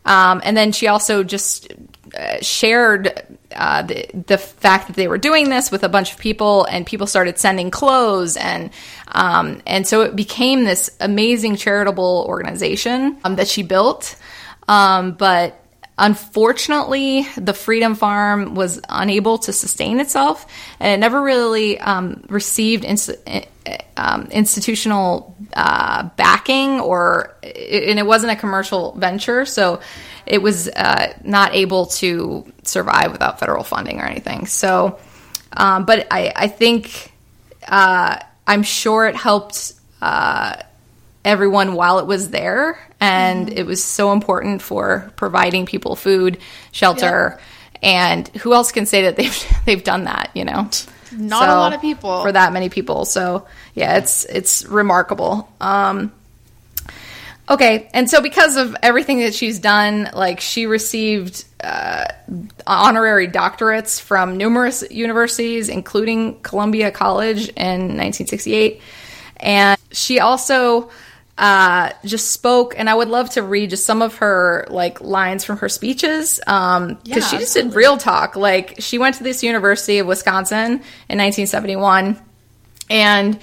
um, 0.05 0.41
and 0.45 0.57
then 0.57 0.73
she 0.73 0.89
also 0.89 1.23
just 1.23 1.73
shared 2.41 3.23
uh, 3.55 3.83
the 3.83 4.07
the 4.27 4.39
fact 4.39 4.89
that 4.89 4.97
they 4.97 5.09
were 5.09 5.19
doing 5.19 5.49
this 5.49 5.71
with 5.71 5.85
a 5.85 5.89
bunch 5.89 6.13
of 6.13 6.19
people, 6.19 6.65
and 6.65 6.87
people 6.87 7.07
started 7.07 7.39
sending 7.39 7.71
clothes, 7.71 8.37
and 8.37 8.71
um, 9.09 9.63
and 9.67 9.87
so 9.87 10.03
it 10.03 10.17
became 10.17 10.65
this 10.65 10.91
amazing 11.01 11.57
charitable 11.57 12.25
organization 12.29 13.17
um, 13.25 13.37
that 13.37 13.49
she 13.49 13.63
built. 13.63 14.17
Um, 14.69 15.13
but 15.13 15.61
unfortunately, 15.99 17.27
the 17.37 17.55
Freedom 17.55 17.95
Farm 17.95 18.55
was 18.55 18.81
unable 18.89 19.39
to 19.39 19.53
sustain 19.53 20.01
itself, 20.01 20.47
and 20.81 20.93
it 20.93 20.99
never 20.99 21.21
really 21.21 21.79
um, 21.79 22.25
received 22.29 22.85
um, 23.97 24.27
institutional 24.31 25.37
uh, 25.55 26.05
backing, 26.17 26.81
or 26.81 27.37
and 27.43 27.99
it 27.99 28.07
wasn't 28.07 28.33
a 28.33 28.37
commercial 28.37 28.93
venture, 28.93 29.45
so 29.45 29.81
it 30.27 30.43
was 30.43 30.69
uh, 30.69 31.13
not 31.23 31.55
able 31.55 31.87
to 31.87 32.51
survive 32.63 33.13
without 33.13 33.39
federal 33.39 33.65
funding 33.65 34.01
or 34.01 34.05
anything. 34.05 34.47
So, 34.47 34.99
um, 35.57 35.85
but 35.85 36.07
I, 36.11 36.33
I 36.35 36.49
think 36.49 37.13
uh, 37.67 38.19
I'm 38.47 38.63
sure 38.63 39.07
it 39.07 39.17
helped 39.17 39.75
uh, 40.01 40.57
everyone 41.25 41.75
while 41.75 41.99
it 41.99 42.07
was 42.07 42.31
there, 42.31 42.79
and 43.01 43.51
it 43.53 43.67
was 43.67 43.83
so 43.83 44.13
important 44.13 44.63
for 44.63 45.13
providing 45.17 45.67
people 45.67 45.97
food, 45.97 46.39
shelter, 46.73 47.39
and 47.83 48.29
who 48.29 48.55
else 48.55 48.73
can 48.73 48.87
say 48.87 49.03
that 49.03 49.17
they've 49.17 49.47
they've 49.67 49.85
done 49.85 50.05
that? 50.05 50.31
You 50.35 50.45
know, 50.45 50.69
Not 51.13 51.49
a 51.49 51.55
lot 51.55 51.75
of 51.75 51.81
people. 51.81 52.23
for 52.23 52.33
that 52.33 52.53
many 52.53 52.69
people. 52.69 53.05
So 53.05 53.47
yeah, 53.75 53.99
it's 53.99 54.25
it's 54.25 54.65
remarkable. 54.67 55.49
Um, 55.61 56.13
okay, 57.49 57.89
and 57.93 58.09
so 58.09 58.21
because 58.21 58.57
of 58.57 58.77
everything 58.83 59.21
that 59.21 59.35
she's 59.35 59.59
done, 59.59 60.11
like 60.15 60.41
she 60.41 60.67
received 60.67 61.45
uh, 61.63 62.07
honorary 62.67 63.29
doctorates 63.29 64.01
from 64.01 64.37
numerous 64.37 64.85
universities, 64.91 65.69
including 65.69 66.41
Columbia 66.41 66.91
College 66.91 67.49
in 67.51 67.97
1968, 67.97 68.81
and 69.39 69.79
she 69.93 70.21
also 70.21 70.91
uh, 71.37 71.91
just 72.05 72.33
spoke. 72.33 72.75
And 72.79 72.89
I 72.89 72.95
would 72.95 73.09
love 73.09 73.31
to 73.31 73.43
read 73.43 73.71
just 73.71 73.85
some 73.85 74.03
of 74.03 74.17
her 74.17 74.67
like 74.71 75.01
lines 75.01 75.45
from 75.45 75.59
her 75.59 75.69
speeches 75.69 76.39
because 76.39 76.97
Yeah, 77.05 77.21
she 77.21 77.39
just 77.39 77.55
did 77.55 77.75
real 77.75 77.97
talk. 77.97 78.37
Like 78.37 78.77
she 78.79 78.99
went 78.99 79.17
to 79.17 79.25
this 79.25 79.43
University 79.43 79.99
of 79.99 80.07
Wisconsin 80.07 80.73
in 81.09 81.19
1971, 81.19 82.21
and 82.91 83.39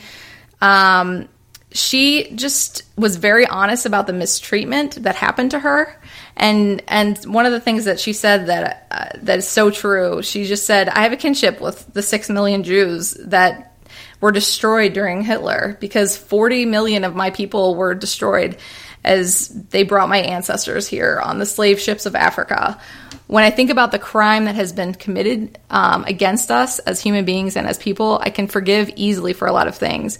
um, 0.61 1.27
she 1.74 2.32
just 2.36 2.84
was 2.97 3.15
very 3.15 3.45
honest 3.47 3.86
about 3.86 4.07
the 4.07 4.13
mistreatment 4.13 5.03
that 5.03 5.15
happened 5.15 5.51
to 5.51 5.59
her. 5.59 5.95
And 6.36 6.84
and 6.88 7.17
one 7.26 7.45
of 7.45 7.51
the 7.51 7.59
things 7.59 7.86
that 7.86 7.99
she 7.99 8.13
said 8.13 8.47
that 8.47 8.88
uh, 8.91 9.17
that 9.24 9.39
is 9.39 9.47
so 9.47 9.69
true 9.69 10.22
she 10.22 10.45
just 10.45 10.65
said 10.65 10.88
i 10.89 11.03
have 11.03 11.11
a 11.11 11.17
kinship 11.17 11.59
with 11.59 11.93
the 11.93 12.01
6 12.01 12.30
million 12.30 12.63
jews 12.63 13.11
that 13.26 13.76
were 14.22 14.32
destroyed 14.32 14.93
during 14.93 15.22
hitler 15.22 15.78
because 15.82 16.17
40 16.17 16.65
million 16.65 17.03
of 17.03 17.15
my 17.15 17.32
people 17.32 17.76
were 17.76 17.93
destroyed 17.93 18.57
as 19.03 19.49
they 19.49 19.84
brought 19.84 20.09
my 20.09 20.19
ancestors 20.19 20.88
here 20.88 21.19
on 21.24 21.38
the 21.38 21.45
slave 21.45 21.80
ships 21.80 22.05
of 22.05 22.15
africa. 22.15 22.80
When 23.28 23.43
i 23.43 23.49
think 23.51 23.69
about 23.69 23.91
the 23.91 23.99
crime 23.99 24.45
that 24.45 24.55
has 24.55 24.72
been 24.74 24.93
committed 24.93 25.59
um, 25.69 26.05
against 26.05 26.49
us 26.49 26.80
as 26.80 27.01
human 27.01 27.26
beings 27.26 27.55
and 27.55 27.67
as 27.67 27.78
people 27.78 28.19
i 28.24 28.30
can 28.30 28.47
forgive 28.47 28.89
easily 28.95 29.34
for 29.34 29.47
a 29.47 29.53
lot 29.53 29.67
of 29.67 29.76
things 29.76 30.17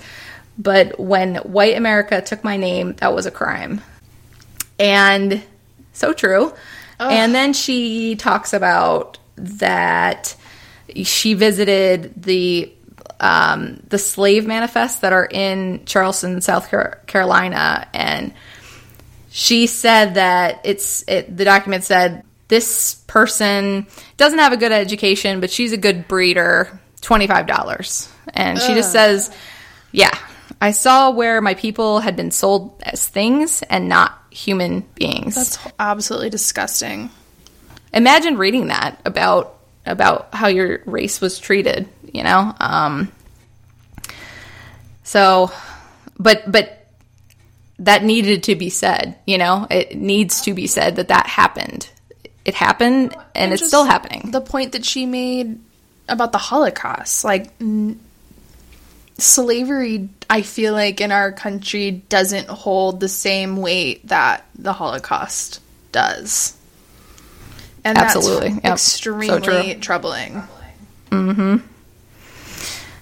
but 0.58 1.00
when 1.00 1.36
white 1.38 1.78
America 1.78 2.22
took 2.22 2.44
my 2.44 2.58
name, 2.58 2.94
that 2.96 3.14
was 3.14 3.26
a 3.26 3.32
crime. 3.32 3.82
And 4.80 5.44
so 5.94 6.14
true. 6.14 6.54
Ugh. 7.00 7.12
And 7.12 7.34
then 7.34 7.54
she 7.54 8.16
talks 8.16 8.54
about 8.54 9.18
that 9.38 10.36
she 11.04 11.34
visited 11.34 12.14
the 12.22 12.72
um, 13.20 13.82
the 13.88 14.00
slave 14.00 14.48
manifests 14.48 15.02
that 15.02 15.14
are 15.14 15.26
in 15.26 15.86
Charleston, 15.86 16.42
South 16.42 16.70
Carolina, 17.06 17.88
and 17.94 18.34
she 19.30 19.68
said 19.68 20.16
that 20.16 20.62
it's 20.64 21.04
it, 21.08 21.36
the 21.36 21.46
document 21.46 21.84
said 21.84 22.24
this 22.48 22.96
person 23.08 23.86
doesn't 24.18 24.40
have 24.40 24.54
a 24.54 24.58
good 24.58 24.72
education, 24.72 25.40
but 25.40 25.52
she's 25.52 25.72
a 25.72 25.78
good 25.78 26.08
breeder. 26.08 26.80
Twenty 27.02 27.26
five 27.26 27.48
dollars, 27.48 28.08
and 28.32 28.60
Ugh. 28.60 28.64
she 28.64 28.76
just 28.76 28.92
says, 28.92 29.32
"Yeah, 29.92 30.16
I 30.62 30.72
saw 30.72 31.10
where 31.10 31.42
my 31.42 31.56
people 31.56 32.00
had 32.00 32.16
been 32.16 32.30
sold 32.30 32.82
as 32.84 33.08
things 33.08 33.64
and 33.64 33.90
not 33.90 34.18
human 34.30 34.82
beings. 34.94 35.34
That's 35.34 35.58
absolutely 35.80 36.30
disgusting. 36.30 37.10
Imagine 37.92 38.38
reading 38.38 38.68
that 38.68 39.02
about 39.04 39.58
about 39.88 40.30
how 40.34 40.48
your 40.48 40.84
race 40.86 41.20
was 41.20 41.40
treated, 41.40 41.90
you 42.14 42.24
know? 42.24 42.56
Um, 42.60 43.12
so 45.04 45.52
but 46.20 46.50
but 46.50 46.88
that 47.80 48.04
needed 48.04 48.44
to 48.44 48.56
be 48.56 48.70
said, 48.70 49.18
you 49.26 49.40
know? 49.40 49.66
It 49.72 49.98
needs 49.98 50.42
to 50.42 50.54
be 50.54 50.68
said 50.68 50.98
that 50.98 51.08
that 51.08 51.26
happened. 51.26 51.90
It 52.46 52.54
happened 52.54 53.14
and, 53.14 53.26
and 53.36 53.54
it's 53.54 53.68
still 53.68 53.84
happening. 53.84 54.30
The 54.30 54.42
point 54.42 54.74
that 54.74 54.86
she 54.86 55.08
made 55.08 55.60
about 56.08 56.32
the 56.32 56.38
Holocaust, 56.38 57.24
like 57.24 57.52
n- 57.60 58.00
slavery 59.22 60.10
I 60.30 60.44
feel 60.44 60.72
like 60.74 61.02
in 61.02 61.12
our 61.12 61.34
country 61.34 61.92
doesn't 61.92 62.48
hold 62.48 63.02
the 63.02 63.10
same 63.10 63.58
weight 63.58 64.08
that 64.08 64.46
the 64.56 64.72
Holocaust 64.72 65.60
does. 65.92 66.58
And 67.84 67.98
Absolutely. 67.98 68.50
that's 68.50 68.64
yep. 68.64 68.74
extremely 68.74 69.28
so 69.28 69.80
troubling. 69.82 70.44
Mm-hmm. 71.10 71.58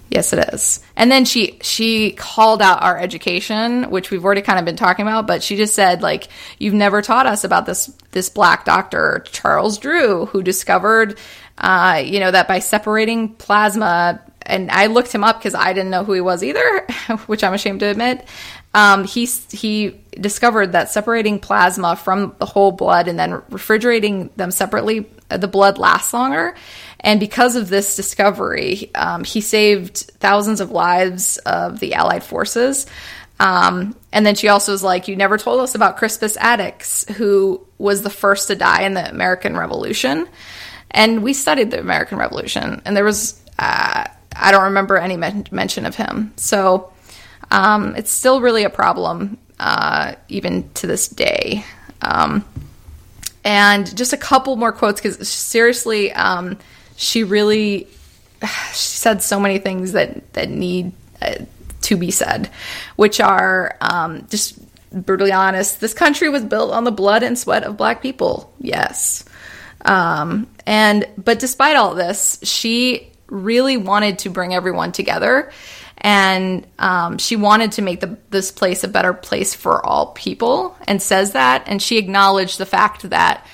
Yes, 0.09 0.33
it 0.33 0.53
is. 0.53 0.83
And 0.95 1.11
then 1.11 1.23
she 1.25 1.59
she 1.61 2.13
called 2.13 2.63
out 2.63 2.81
our 2.81 2.97
education, 2.97 3.91
which 3.91 4.09
we've 4.09 4.25
already 4.25 4.41
kind 4.41 4.57
of 4.57 4.65
been 4.65 4.75
talking 4.75 5.03
about, 5.03 5.27
but 5.27 5.43
she 5.43 5.55
just 5.55 5.75
said 5.75 6.01
like 6.01 6.29
you've 6.57 6.73
never 6.73 7.03
taught 7.03 7.27
us 7.27 7.43
about 7.43 7.67
this 7.67 7.93
this 8.11 8.29
black 8.29 8.65
doctor 8.65 9.23
Charles 9.31 9.77
Drew 9.77 10.25
who 10.25 10.41
discovered 10.41 11.19
uh, 11.59 12.01
you 12.03 12.19
know 12.19 12.31
that 12.31 12.47
by 12.47 12.57
separating 12.57 13.35
plasma 13.35 14.19
and 14.49 14.71
I 14.71 14.87
looked 14.87 15.13
him 15.13 15.23
up 15.23 15.39
because 15.39 15.53
I 15.53 15.73
didn't 15.73 15.91
know 15.91 16.03
who 16.03 16.13
he 16.13 16.21
was 16.21 16.43
either, 16.43 16.87
which 17.27 17.43
I'm 17.43 17.53
ashamed 17.53 17.79
to 17.81 17.85
admit. 17.85 18.27
Um, 18.73 19.03
he 19.03 19.25
he 19.51 20.01
discovered 20.11 20.73
that 20.73 20.89
separating 20.89 21.39
plasma 21.39 21.95
from 21.95 22.35
the 22.39 22.45
whole 22.45 22.71
blood 22.71 23.07
and 23.07 23.17
then 23.17 23.41
refrigerating 23.49 24.29
them 24.35 24.51
separately, 24.51 25.09
uh, 25.31 25.37
the 25.37 25.47
blood 25.47 25.77
lasts 25.77 26.13
longer. 26.13 26.55
And 26.99 27.19
because 27.19 27.55
of 27.55 27.69
this 27.69 27.95
discovery, 27.95 28.91
um, 28.93 29.23
he 29.23 29.39
saved 29.41 29.97
thousands 30.19 30.59
of 30.59 30.71
lives 30.71 31.37
of 31.37 31.79
the 31.79 31.93
Allied 31.93 32.23
forces. 32.23 32.85
Um, 33.39 33.95
and 34.11 34.25
then 34.25 34.35
she 34.35 34.49
also 34.49 34.73
was 34.73 34.83
like, 34.83 35.07
"You 35.07 35.15
never 35.15 35.37
told 35.37 35.61
us 35.61 35.73
about 35.75 35.97
Crispus 35.97 36.37
Attucks, 36.37 37.05
who 37.15 37.65
was 37.77 38.01
the 38.01 38.09
first 38.09 38.47
to 38.47 38.55
die 38.55 38.81
in 38.81 38.95
the 38.95 39.09
American 39.09 39.55
Revolution." 39.55 40.27
And 40.91 41.23
we 41.23 41.33
studied 41.33 41.71
the 41.71 41.79
American 41.79 42.17
Revolution, 42.17 42.81
and 42.83 42.97
there 42.97 43.05
was 43.05 43.39
uh, 43.57 44.05
I 44.35 44.51
don't 44.51 44.63
remember 44.63 44.97
any 44.97 45.17
men- 45.17 45.47
mention 45.51 45.85
of 45.85 45.95
him. 45.95 46.33
So 46.35 46.91
um, 47.51 47.95
it's 47.95 48.11
still 48.11 48.41
really 48.41 48.63
a 48.63 48.69
problem, 48.69 49.37
uh, 49.59 50.15
even 50.27 50.69
to 50.75 50.87
this 50.87 51.07
day. 51.07 51.65
Um, 52.01 52.45
and 53.43 53.95
just 53.95 54.13
a 54.13 54.17
couple 54.17 54.55
more 54.55 54.71
quotes 54.71 55.01
because 55.01 55.27
seriously, 55.27 56.11
um, 56.13 56.57
she 56.95 57.23
really 57.23 57.87
she 58.41 58.73
said 58.73 59.23
so 59.23 59.39
many 59.39 59.59
things 59.59 59.93
that 59.93 60.33
that 60.33 60.49
need 60.49 60.91
uh, 61.21 61.35
to 61.81 61.97
be 61.97 62.11
said, 62.11 62.49
which 62.95 63.19
are 63.19 63.75
um, 63.81 64.27
just 64.29 64.59
brutally 64.91 65.31
honest. 65.31 65.79
This 65.79 65.93
country 65.93 66.29
was 66.29 66.43
built 66.43 66.71
on 66.71 66.83
the 66.83 66.91
blood 66.91 67.23
and 67.23 67.37
sweat 67.37 67.63
of 67.63 67.77
black 67.77 68.01
people. 68.01 68.53
Yes. 68.59 69.23
Um, 69.85 70.47
and 70.65 71.07
but 71.17 71.39
despite 71.39 71.75
all 71.75 71.95
this, 71.95 72.39
she 72.43 73.08
really 73.29 73.77
wanted 73.77 74.19
to 74.19 74.29
bring 74.29 74.53
everyone 74.53 74.91
together. 74.91 75.51
And 75.97 76.65
um, 76.79 77.17
she 77.17 77.35
wanted 77.35 77.73
to 77.73 77.81
make 77.81 77.99
the, 77.99 78.17
this 78.29 78.51
place 78.51 78.83
a 78.83 78.87
better 78.87 79.13
place 79.13 79.53
for 79.53 79.85
all 79.85 80.07
people 80.13 80.77
and 80.87 81.01
says 81.01 81.33
that. 81.33 81.63
And 81.67 81.81
she 81.81 81.97
acknowledged 81.97 82.57
the 82.57 82.65
fact 82.65 83.09
that 83.09 83.45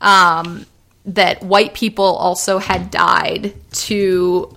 um, 0.00 0.66
that 1.06 1.42
white 1.42 1.74
people 1.74 2.04
also 2.04 2.58
had 2.58 2.90
died 2.90 3.54
to 3.72 4.56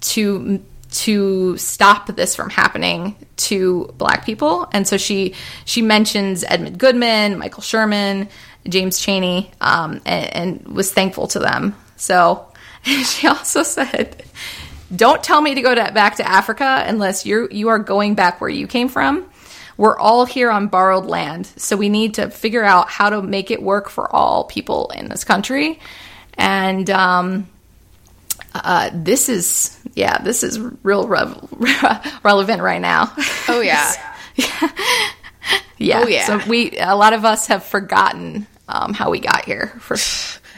to 0.00 0.62
to 0.90 1.56
stop 1.56 2.06
this 2.06 2.36
from 2.36 2.50
happening 2.50 3.16
to 3.36 3.92
black 3.98 4.24
people. 4.24 4.68
And 4.72 4.86
so 4.86 4.96
she 4.96 5.34
she 5.64 5.82
mentions 5.82 6.44
edmund 6.44 6.78
goodman 6.78 7.38
michael 7.38 7.62
sherman 7.62 8.28
james 8.68 9.00
chaney 9.00 9.50
um, 9.60 10.00
and, 10.06 10.64
and 10.66 10.68
was 10.68 10.92
thankful 10.92 11.26
to 11.28 11.38
them. 11.38 11.74
So 11.96 12.52
she 13.04 13.26
also 13.26 13.62
said, 13.62 14.24
"Don't 14.94 15.22
tell 15.22 15.40
me 15.40 15.54
to 15.54 15.62
go 15.62 15.74
to, 15.74 15.92
back 15.92 16.16
to 16.16 16.28
Africa 16.28 16.84
unless 16.86 17.24
you 17.24 17.48
you 17.50 17.68
are 17.68 17.78
going 17.78 18.14
back 18.14 18.40
where 18.40 18.50
you 18.50 18.66
came 18.66 18.88
from. 18.88 19.28
We're 19.76 19.98
all 19.98 20.24
here 20.24 20.50
on 20.50 20.68
borrowed 20.68 21.06
land, 21.06 21.46
so 21.56 21.76
we 21.76 21.88
need 21.88 22.14
to 22.14 22.30
figure 22.30 22.62
out 22.62 22.88
how 22.88 23.10
to 23.10 23.22
make 23.22 23.50
it 23.50 23.62
work 23.62 23.88
for 23.88 24.14
all 24.14 24.44
people 24.44 24.90
in 24.94 25.08
this 25.08 25.24
country." 25.24 25.80
And 26.36 26.90
um, 26.90 27.48
uh, 28.54 28.90
this 28.92 29.28
is 29.28 29.78
yeah, 29.94 30.18
this 30.18 30.42
is 30.42 30.58
real 30.82 31.08
rev- 31.08 32.20
relevant 32.22 32.62
right 32.62 32.80
now. 32.80 33.12
Oh 33.48 33.60
yeah. 33.60 33.92
yeah. 34.36 34.70
yeah. 35.78 36.00
Oh 36.00 36.06
yeah. 36.06 36.26
So 36.26 36.48
we 36.48 36.76
a 36.78 36.94
lot 36.94 37.12
of 37.12 37.24
us 37.24 37.46
have 37.48 37.64
forgotten 37.64 38.46
um, 38.68 38.94
how 38.94 39.10
we 39.10 39.20
got 39.20 39.44
here. 39.44 39.68
For 39.80 39.96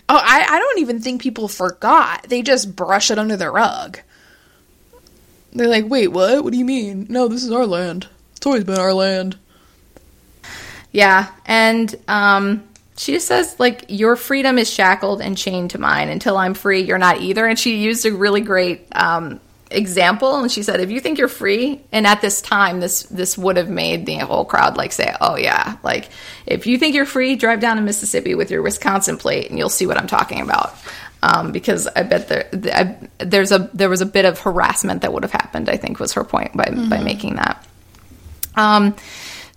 Oh, 0.09 0.21
I, 0.23 0.47
I 0.49 0.59
don't 0.59 0.79
even 0.79 1.01
think 1.01 1.21
people 1.21 1.49
forgot. 1.49 2.25
They 2.29 2.43
just 2.43 2.77
brush 2.77 3.11
it 3.11 3.19
under 3.19 3.37
the 3.37 3.51
rug. 3.51 3.99
They're 5.53 5.69
like, 5.69 5.89
wait, 5.89 6.09
what? 6.09 6.45
What 6.45 6.53
do 6.53 6.59
you 6.59 6.65
mean? 6.65 7.07
No, 7.09 7.29
this 7.29 7.43
is 7.43 7.51
our 7.51 7.67
land. 7.67 8.09
It's 8.37 8.47
always 8.47 8.65
been 8.65 8.79
our 8.79 8.93
land. 8.93 9.37
Yeah, 10.93 11.31
and 11.45 11.95
um, 12.07 12.63
she 12.97 13.13
just 13.13 13.27
says, 13.27 13.59
like, 13.59 13.87
your 13.89 14.17
freedom 14.17 14.59
is 14.59 14.71
shackled 14.71 15.21
and 15.21 15.37
chained 15.37 15.71
to 15.71 15.79
mine. 15.79 16.09
Until 16.09 16.37
I'm 16.37 16.55
free, 16.55 16.83
you're 16.83 16.99
not 16.99 17.21
either. 17.21 17.47
And 17.47 17.59
she 17.59 17.77
used 17.77 18.07
a 18.07 18.13
really 18.13 18.43
great 18.43 18.87
um, 18.93 19.41
example 19.71 20.37
and 20.37 20.53
she 20.53 20.63
said 20.63 20.81
if 20.81 20.91
you 20.91 21.01
think 21.01 21.19
you're 21.19 21.27
free 21.27 21.81
and 21.91 22.07
at 22.07 22.21
this 22.21 22.41
time 22.41 22.79
this 22.79 23.03
this 23.05 23.37
would 23.37 23.57
have 23.57 23.69
made 23.69 24.07
the 24.07 24.15
whole 24.17 24.45
crowd 24.45 24.77
like 24.77 24.93
say 24.93 25.13
oh 25.21 25.37
yeah 25.37 25.77
like 25.83 26.09
if 26.47 26.69
you 26.69 26.79
think 26.79 26.95
you're 26.95 27.05
free 27.05 27.35
drive 27.35 27.59
down 27.59 27.77
to 27.77 27.83
mississippi 27.83 28.35
with 28.35 28.51
your 28.51 28.63
wisconsin 28.63 29.17
plate 29.17 29.51
and 29.51 29.59
you'll 29.59 29.69
see 29.69 29.87
what 29.87 29.99
i'm 29.99 30.07
talking 30.07 30.41
about 30.41 30.75
um, 31.23 31.51
because 31.51 31.89
i 31.89 32.05
bet 32.05 32.29
there 32.29 32.49
I, 32.73 33.09
there's 33.19 33.51
a 33.51 33.69
there 33.75 33.89
was 33.89 34.03
a 34.03 34.07
bit 34.07 34.25
of 34.25 34.39
harassment 34.39 35.03
that 35.03 35.13
would 35.13 35.25
have 35.25 35.33
happened 35.33 35.69
i 35.69 35.77
think 35.77 35.99
was 35.99 36.13
her 36.13 36.23
point 36.23 36.57
by 36.57 36.67
mm-hmm. 36.67 36.89
by 36.89 37.01
making 37.01 37.35
that 37.35 37.67
um 38.55 38.95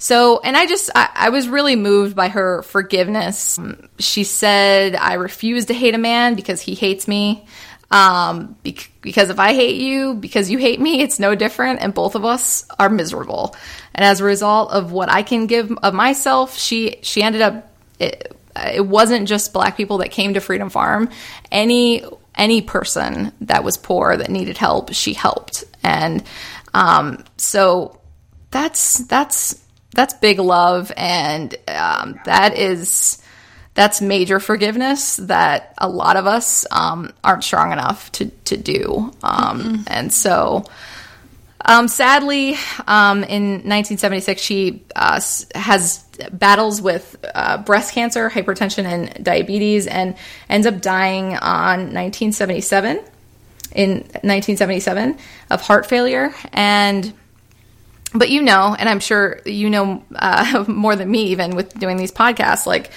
so, 0.02 0.40
and 0.40 0.56
I 0.56 0.66
just, 0.66 0.90
I, 0.96 1.10
I, 1.14 1.30
was 1.30 1.50
really 1.50 1.76
moved 1.76 2.16
by 2.16 2.30
her 2.30 2.64
forgiveness. 2.64 3.60
She 4.00 4.24
said, 4.24 4.96
I 4.96 5.16
refuse 5.16 5.66
to 5.66 5.74
hate 5.74 5.94
a 5.94 5.98
man 5.98 6.36
because 6.36 6.62
he 6.62 6.74
hates 6.74 7.06
me. 7.06 7.46
Um, 7.92 8.56
because 9.02 9.30
if 9.30 9.40
I 9.40 9.54
hate 9.54 9.82
you 9.82 10.14
because 10.14 10.52
you 10.52 10.58
hate 10.60 10.80
me, 10.80 11.02
it's 11.02 11.20
no 11.20 11.34
different, 11.36 11.82
and 11.82 11.94
both 11.94 12.16
of 12.16 12.24
us 12.24 12.66
are 12.78 12.90
miserable. 12.90 13.56
And 13.96 14.06
as 14.06 14.20
a 14.20 14.26
result 14.26 14.72
of 14.72 14.92
what 14.92 15.10
I 15.10 15.24
can 15.24 15.48
give 15.48 15.72
of 15.72 15.94
myself, 15.94 16.58
she 16.58 16.98
she 17.02 17.24
ended 17.24 17.42
up. 17.42 17.72
It, 18.00 18.36
it 18.56 18.86
wasn't 18.86 19.28
just 19.28 19.54
black 19.54 19.78
people 19.78 20.00
that 20.00 20.12
came 20.12 20.34
to 20.34 20.40
Freedom 20.40 20.70
Farm. 20.70 21.10
Any 21.52 22.04
any 22.36 22.62
person 22.62 23.32
that 23.42 23.64
was 23.64 23.78
poor 23.78 24.16
that 24.16 24.30
needed 24.30 24.58
help, 24.58 24.94
she 24.94 25.14
helped. 25.14 25.64
And 25.84 26.24
um, 26.74 27.24
so 27.38 28.00
that's 28.52 29.00
that's 29.00 29.64
that's 29.94 30.14
big 30.16 30.40
love, 30.40 30.92
and 30.96 31.56
um, 31.68 32.20
that 32.26 32.58
is 32.58 33.22
that's 33.80 34.02
major 34.02 34.42
forgiveness 34.42 35.16
that 35.16 35.74
a 35.78 35.88
lot 35.88 36.18
of 36.18 36.28
us 36.28 36.66
um, 36.70 37.14
aren't 37.24 37.46
strong 37.46 37.72
enough 37.72 38.12
to 38.12 38.26
to 38.44 38.58
do, 38.58 39.14
um, 39.24 39.86
and 39.88 40.12
so. 40.12 40.66
Um, 41.66 41.90
sadly, 41.90 42.56
um, 42.88 43.24
in 43.26 43.44
1976, 43.68 44.42
she 44.42 44.82
uh, 44.96 45.20
has 45.54 46.04
battles 46.32 46.82
with 46.82 47.18
uh, 47.36 47.58
breast 47.58 47.94
cancer, 47.94 48.30
hypertension, 48.30 48.86
and 48.86 49.24
diabetes, 49.24 49.86
and 49.86 50.16
ends 50.50 50.66
up 50.66 50.82
dying 50.82 51.36
on 51.36 51.94
1977 51.94 52.98
in 53.76 53.90
1977 53.92 55.18
of 55.52 55.62
heart 55.62 55.86
failure. 55.86 56.34
And 56.54 57.14
but 58.16 58.30
you 58.30 58.42
know, 58.42 58.76
and 58.80 58.90
I'm 58.90 59.02
sure 59.02 59.42
you 59.46 59.70
know 59.70 60.04
uh, 60.16 60.64
more 60.68 60.96
than 60.96 61.12
me, 61.12 61.26
even 61.26 61.56
with 61.56 61.78
doing 61.78 61.98
these 61.98 62.12
podcasts, 62.12 62.66
like 62.66 62.90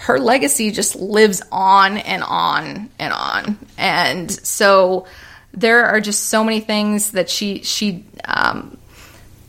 her 0.00 0.18
legacy 0.18 0.70
just 0.70 0.96
lives 0.96 1.42
on 1.52 1.98
and 1.98 2.22
on 2.22 2.88
and 2.98 3.12
on. 3.12 3.58
And 3.76 4.30
so 4.30 5.06
there 5.52 5.84
are 5.84 6.00
just 6.00 6.28
so 6.28 6.42
many 6.42 6.60
things 6.60 7.10
that 7.10 7.28
she 7.28 7.62
she 7.62 8.06
um, 8.24 8.78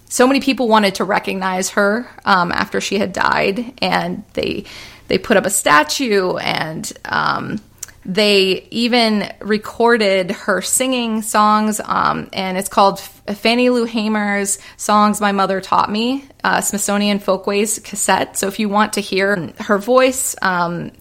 so 0.10 0.28
many 0.28 0.42
people 0.42 0.68
wanted 0.68 0.96
to 0.96 1.06
recognize 1.06 1.70
her 1.70 2.06
um, 2.26 2.52
after 2.52 2.82
she 2.82 2.98
had 2.98 3.14
died, 3.14 3.74
and 3.82 4.26
they 4.34 4.66
they 5.08 5.18
put 5.18 5.38
up 5.38 5.46
a 5.46 5.50
statue, 5.50 6.36
and 6.36 6.92
um, 7.06 7.62
they 8.04 8.68
even 8.72 9.32
recorded 9.40 10.32
her 10.32 10.62
singing 10.62 11.22
songs, 11.22 11.80
um, 11.84 12.30
and 12.34 12.58
it's 12.58 12.70
called 12.70 13.00
Fannie 13.00 13.70
Lou 13.70 13.86
Hamer's 13.86 14.58
"Songs 14.78 15.22
My 15.22 15.32
Mother 15.32 15.62
Taught 15.62 15.92
Me," 15.92 16.26
uh, 16.44 16.62
Smithsonian 16.62 17.20
Folkways 17.20 17.80
cassette. 17.80 18.38
So 18.38 18.48
if 18.48 18.60
you 18.60 18.70
want 18.70 18.94
to 18.94 19.02
hear 19.02 19.54
her 19.60 19.78
voice, 19.78 20.36
um, 20.42 20.92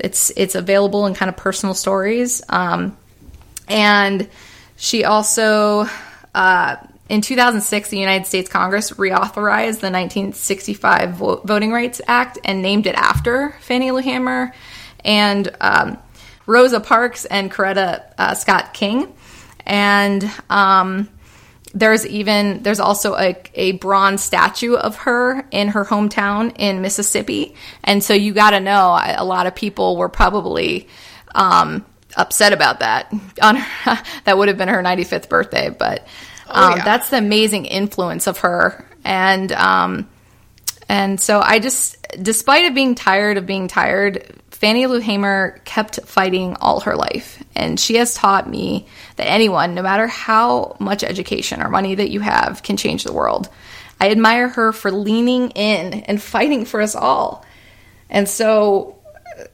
it's 0.00 0.30
it's 0.36 0.56
available 0.56 1.06
in 1.06 1.14
kind 1.14 1.28
of 1.28 1.36
personal 1.36 1.74
stories, 1.74 2.42
um, 2.48 2.96
and 3.68 4.28
she 4.76 5.04
also. 5.04 5.86
Uh, 6.34 6.76
in 7.08 7.22
2006, 7.22 7.88
the 7.88 7.98
United 7.98 8.26
States 8.26 8.50
Congress 8.50 8.90
reauthorized 8.90 9.80
the 9.80 9.90
1965 9.90 11.14
Vo- 11.14 11.36
Voting 11.36 11.72
Rights 11.72 12.02
Act 12.06 12.38
and 12.44 12.60
named 12.60 12.86
it 12.86 12.94
after 12.96 13.56
Fannie 13.60 13.92
Lou 13.92 14.02
Hamer 14.02 14.52
and 15.06 15.50
um, 15.58 15.96
Rosa 16.48 16.80
Parks 16.80 17.26
and 17.26 17.52
Coretta 17.52 18.02
uh, 18.16 18.34
Scott 18.34 18.72
King. 18.72 19.14
And 19.66 20.28
um, 20.48 21.10
there's 21.74 22.06
even 22.06 22.62
there's 22.62 22.80
also 22.80 23.14
a, 23.14 23.36
a 23.54 23.72
bronze 23.72 24.24
statue 24.24 24.74
of 24.74 24.96
her 24.96 25.46
in 25.50 25.68
her 25.68 25.84
hometown 25.84 26.56
in 26.58 26.80
Mississippi. 26.80 27.54
And 27.84 28.02
so 28.02 28.14
you 28.14 28.32
got 28.32 28.50
to 28.50 28.60
know 28.60 28.98
a 28.98 29.24
lot 29.24 29.46
of 29.46 29.54
people 29.54 29.98
were 29.98 30.08
probably 30.08 30.88
um, 31.34 31.84
upset 32.16 32.54
about 32.54 32.80
that. 32.80 33.12
On 33.42 33.56
her, 33.56 34.02
that 34.24 34.38
would 34.38 34.48
have 34.48 34.56
been 34.56 34.68
her 34.68 34.82
95th 34.82 35.28
birthday, 35.28 35.68
but 35.68 36.06
um, 36.48 36.78
yeah. 36.78 36.84
that's 36.84 37.10
the 37.10 37.18
amazing 37.18 37.66
influence 37.66 38.26
of 38.26 38.38
her. 38.38 38.88
And 39.04 39.52
um, 39.52 40.08
and 40.88 41.20
so 41.20 41.40
I 41.40 41.58
just, 41.58 41.98
despite 42.22 42.64
of 42.64 42.74
being 42.74 42.94
tired 42.94 43.36
of 43.36 43.44
being 43.44 43.68
tired, 43.68 44.40
Fannie 44.58 44.86
Lou 44.86 44.98
Hamer 44.98 45.60
kept 45.64 46.00
fighting 46.04 46.56
all 46.56 46.80
her 46.80 46.96
life. 46.96 47.40
And 47.54 47.78
she 47.78 47.94
has 47.96 48.14
taught 48.14 48.50
me 48.50 48.88
that 49.14 49.30
anyone, 49.30 49.76
no 49.76 49.82
matter 49.82 50.08
how 50.08 50.76
much 50.80 51.04
education 51.04 51.62
or 51.62 51.68
money 51.68 51.94
that 51.94 52.10
you 52.10 52.18
have, 52.18 52.64
can 52.64 52.76
change 52.76 53.04
the 53.04 53.12
world. 53.12 53.48
I 54.00 54.10
admire 54.10 54.48
her 54.48 54.72
for 54.72 54.90
leaning 54.90 55.50
in 55.50 56.00
and 56.00 56.20
fighting 56.20 56.64
for 56.64 56.80
us 56.80 56.96
all. 56.96 57.46
And 58.10 58.28
so 58.28 58.97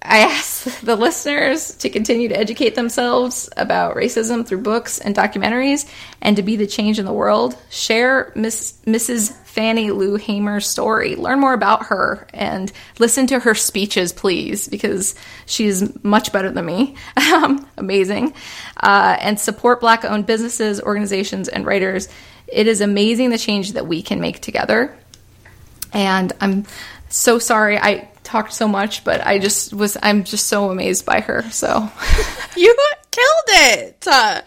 I 0.03 0.19
ask 0.21 0.81
the 0.83 0.97
listeners 0.97 1.77
to 1.77 1.91
continue 1.91 2.29
to 2.29 2.39
educate 2.39 2.75
themselves 2.75 3.49
about 3.57 3.97
racism 3.97 4.47
through 4.47 4.63
books 4.63 4.99
and 4.99 5.15
documentaries 5.15 5.89
and 6.21 6.37
to 6.37 6.43
be 6.43 6.57
the 6.57 6.67
change 6.67 6.99
in 6.99 7.05
the 7.05 7.13
world. 7.13 7.57
Share 7.71 8.33
Miss, 8.35 8.75
Mrs. 8.87 9.33
Fannie 9.45 9.91
Lou 9.91 10.17
Hamer's 10.17 10.67
story. 10.67 11.17
Learn 11.17 11.41
more 11.41 11.53
about 11.53 11.87
her 11.87 12.27
and 12.33 12.73
listen 12.99 13.27
to 13.29 13.39
her 13.39 13.55
speeches, 13.55 14.13
please, 14.13 14.69
because 14.69 15.15
she's 15.47 16.03
much 16.05 16.33
better 16.33 16.51
than 16.51 16.67
me. 16.67 16.97
Um, 17.35 17.67
Amazing. 17.77 18.33
Uh, 18.77 19.17
and 19.21 19.41
support 19.41 19.81
Black 19.81 20.05
owned 20.05 20.25
businesses, 20.25 20.81
organizations, 20.81 21.49
and 21.49 21.67
writers. 21.67 22.09
It 22.47 22.69
is 22.69 22.81
amazing 22.81 23.31
the 23.31 23.39
change 23.39 23.73
that 23.73 23.87
we 23.87 24.03
can 24.03 24.21
make 24.21 24.41
together. 24.41 24.97
And 25.93 26.33
I'm 26.41 26.67
so 27.09 27.39
sorry 27.39 27.79
I 27.79 28.09
talked 28.35 28.53
so 28.53 28.67
much, 28.67 29.05
but 29.05 29.25
I 29.25 29.39
just 29.39 29.73
was, 29.73 29.97
I'm 30.03 30.25
just 30.25 30.47
so 30.49 30.71
amazed 30.71 31.07
by 31.07 31.21
her. 31.21 31.43
So, 31.51 31.89
You 32.57 32.75
killed 33.13 33.49
it. 33.49 34.07
Uh, 34.11 34.41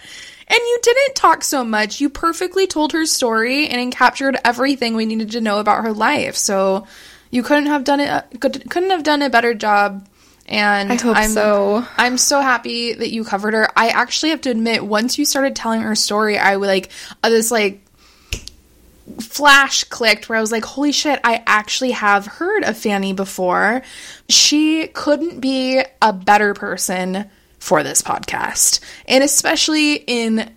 and 0.49 0.59
you 0.59 0.79
didn't 0.81 1.15
talk 1.15 1.41
so 1.43 1.63
much. 1.63 2.01
You 2.01 2.09
perfectly 2.09 2.67
told 2.67 2.91
her 2.91 3.05
story 3.05 3.67
and 3.69 3.91
captured 3.93 4.37
everything 4.43 4.95
we 4.95 5.05
needed 5.05 5.31
to 5.31 5.41
know 5.41 5.59
about 5.59 5.83
her 5.83 5.93
life. 5.93 6.35
So 6.35 6.85
you 7.31 7.43
couldn't 7.43 7.67
have 7.67 7.85
done 7.85 8.01
it. 8.01 8.41
could- 8.41 8.69
Couldn't 8.69 8.89
have 8.89 9.03
done 9.03 9.21
a 9.21 9.29
better 9.29 9.53
job. 9.53 10.05
And 10.49 10.91
I 10.91 10.95
hope 10.95 11.17
am 11.17 11.29
so. 11.31 11.85
I'm 11.97 12.17
so 12.17 12.39
happy 12.41 12.93
that 12.93 13.11
you 13.11 13.23
covered 13.25 13.53
her. 13.53 13.69
I 13.75 13.89
actually 13.89 14.29
have 14.29 14.41
to 14.41 14.49
admit, 14.49 14.85
once 14.85 15.17
you 15.17 15.25
started 15.25 15.55
telling 15.55 15.81
her 15.81 15.93
story, 15.95 16.37
I 16.37 16.55
like 16.55 16.89
uh, 17.23 17.29
this 17.29 17.51
like 17.51 17.81
flash 19.19 19.83
clicked 19.85 20.29
where 20.29 20.37
I 20.37 20.41
was 20.41 20.51
like, 20.51 20.65
holy 20.65 20.91
shit, 20.91 21.19
I 21.23 21.43
actually 21.45 21.91
have 21.91 22.25
heard 22.25 22.63
of 22.63 22.77
Fannie 22.77 23.13
before. 23.13 23.81
She 24.29 24.87
couldn't 24.87 25.39
be 25.39 25.81
a 26.01 26.13
better 26.13 26.53
person 26.53 27.29
for 27.59 27.83
this 27.83 28.01
podcast. 28.01 28.79
And 29.07 29.23
especially 29.23 29.95
in 29.95 30.51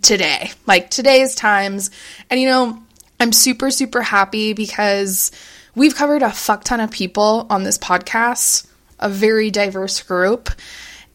today, 0.00 0.52
like 0.66 0.90
today's 0.90 1.34
times. 1.34 1.90
And 2.30 2.40
you 2.40 2.48
know, 2.48 2.82
I'm 3.20 3.32
super, 3.32 3.70
super 3.70 4.02
happy 4.02 4.52
because 4.52 5.30
we've 5.74 5.94
covered 5.94 6.22
a 6.22 6.32
fuck 6.32 6.64
ton 6.64 6.80
of 6.80 6.90
people 6.90 7.46
on 7.50 7.62
this 7.62 7.78
podcast, 7.78 8.66
a 8.98 9.08
very 9.08 9.50
diverse 9.50 10.02
group. 10.02 10.50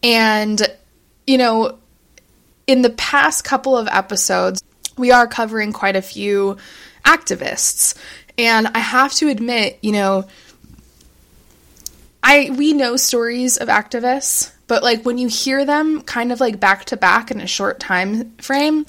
And, 0.03 0.61
you 1.25 1.37
know, 1.37 1.79
in 2.67 2.81
the 2.81 2.89
past 2.91 3.43
couple 3.43 3.77
of 3.77 3.87
episodes, 3.87 4.61
we 4.97 5.11
are 5.11 5.27
covering 5.27 5.73
quite 5.73 5.95
a 5.95 6.01
few 6.01 6.57
activists. 7.05 7.95
And 8.37 8.67
I 8.67 8.79
have 8.79 9.13
to 9.15 9.29
admit, 9.29 9.79
you 9.81 9.93
know, 9.93 10.27
I 12.23 12.51
we 12.55 12.73
know 12.73 12.97
stories 12.97 13.57
of 13.57 13.69
activists, 13.69 14.51
but 14.67 14.83
like 14.83 15.03
when 15.03 15.17
you 15.17 15.27
hear 15.27 15.65
them 15.65 16.01
kind 16.01 16.31
of 16.31 16.39
like 16.39 16.59
back 16.59 16.85
to 16.85 16.97
back 16.97 17.31
in 17.31 17.39
a 17.39 17.47
short 17.47 17.79
time 17.79 18.33
frame, 18.37 18.85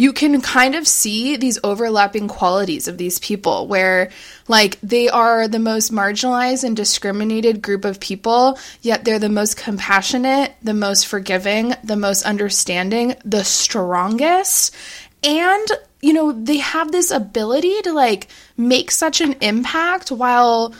you 0.00 0.14
can 0.14 0.40
kind 0.40 0.74
of 0.74 0.88
see 0.88 1.36
these 1.36 1.58
overlapping 1.62 2.26
qualities 2.26 2.88
of 2.88 2.96
these 2.96 3.18
people 3.18 3.66
where 3.66 4.10
like 4.48 4.80
they 4.80 5.10
are 5.10 5.46
the 5.46 5.58
most 5.58 5.92
marginalized 5.92 6.64
and 6.64 6.74
discriminated 6.74 7.60
group 7.60 7.84
of 7.84 8.00
people 8.00 8.58
yet 8.80 9.04
they're 9.04 9.18
the 9.18 9.28
most 9.28 9.58
compassionate 9.58 10.54
the 10.62 10.72
most 10.72 11.06
forgiving 11.06 11.74
the 11.84 11.96
most 11.96 12.24
understanding 12.24 13.14
the 13.26 13.44
strongest 13.44 14.74
and 15.22 15.68
you 16.00 16.12
know 16.12 16.32
they 16.32 16.58
have 16.58 16.92
this 16.92 17.10
ability 17.10 17.82
to 17.82 17.92
like 17.92 18.28
make 18.56 18.90
such 18.90 19.20
an 19.20 19.34
impact 19.40 20.10
while 20.10 20.74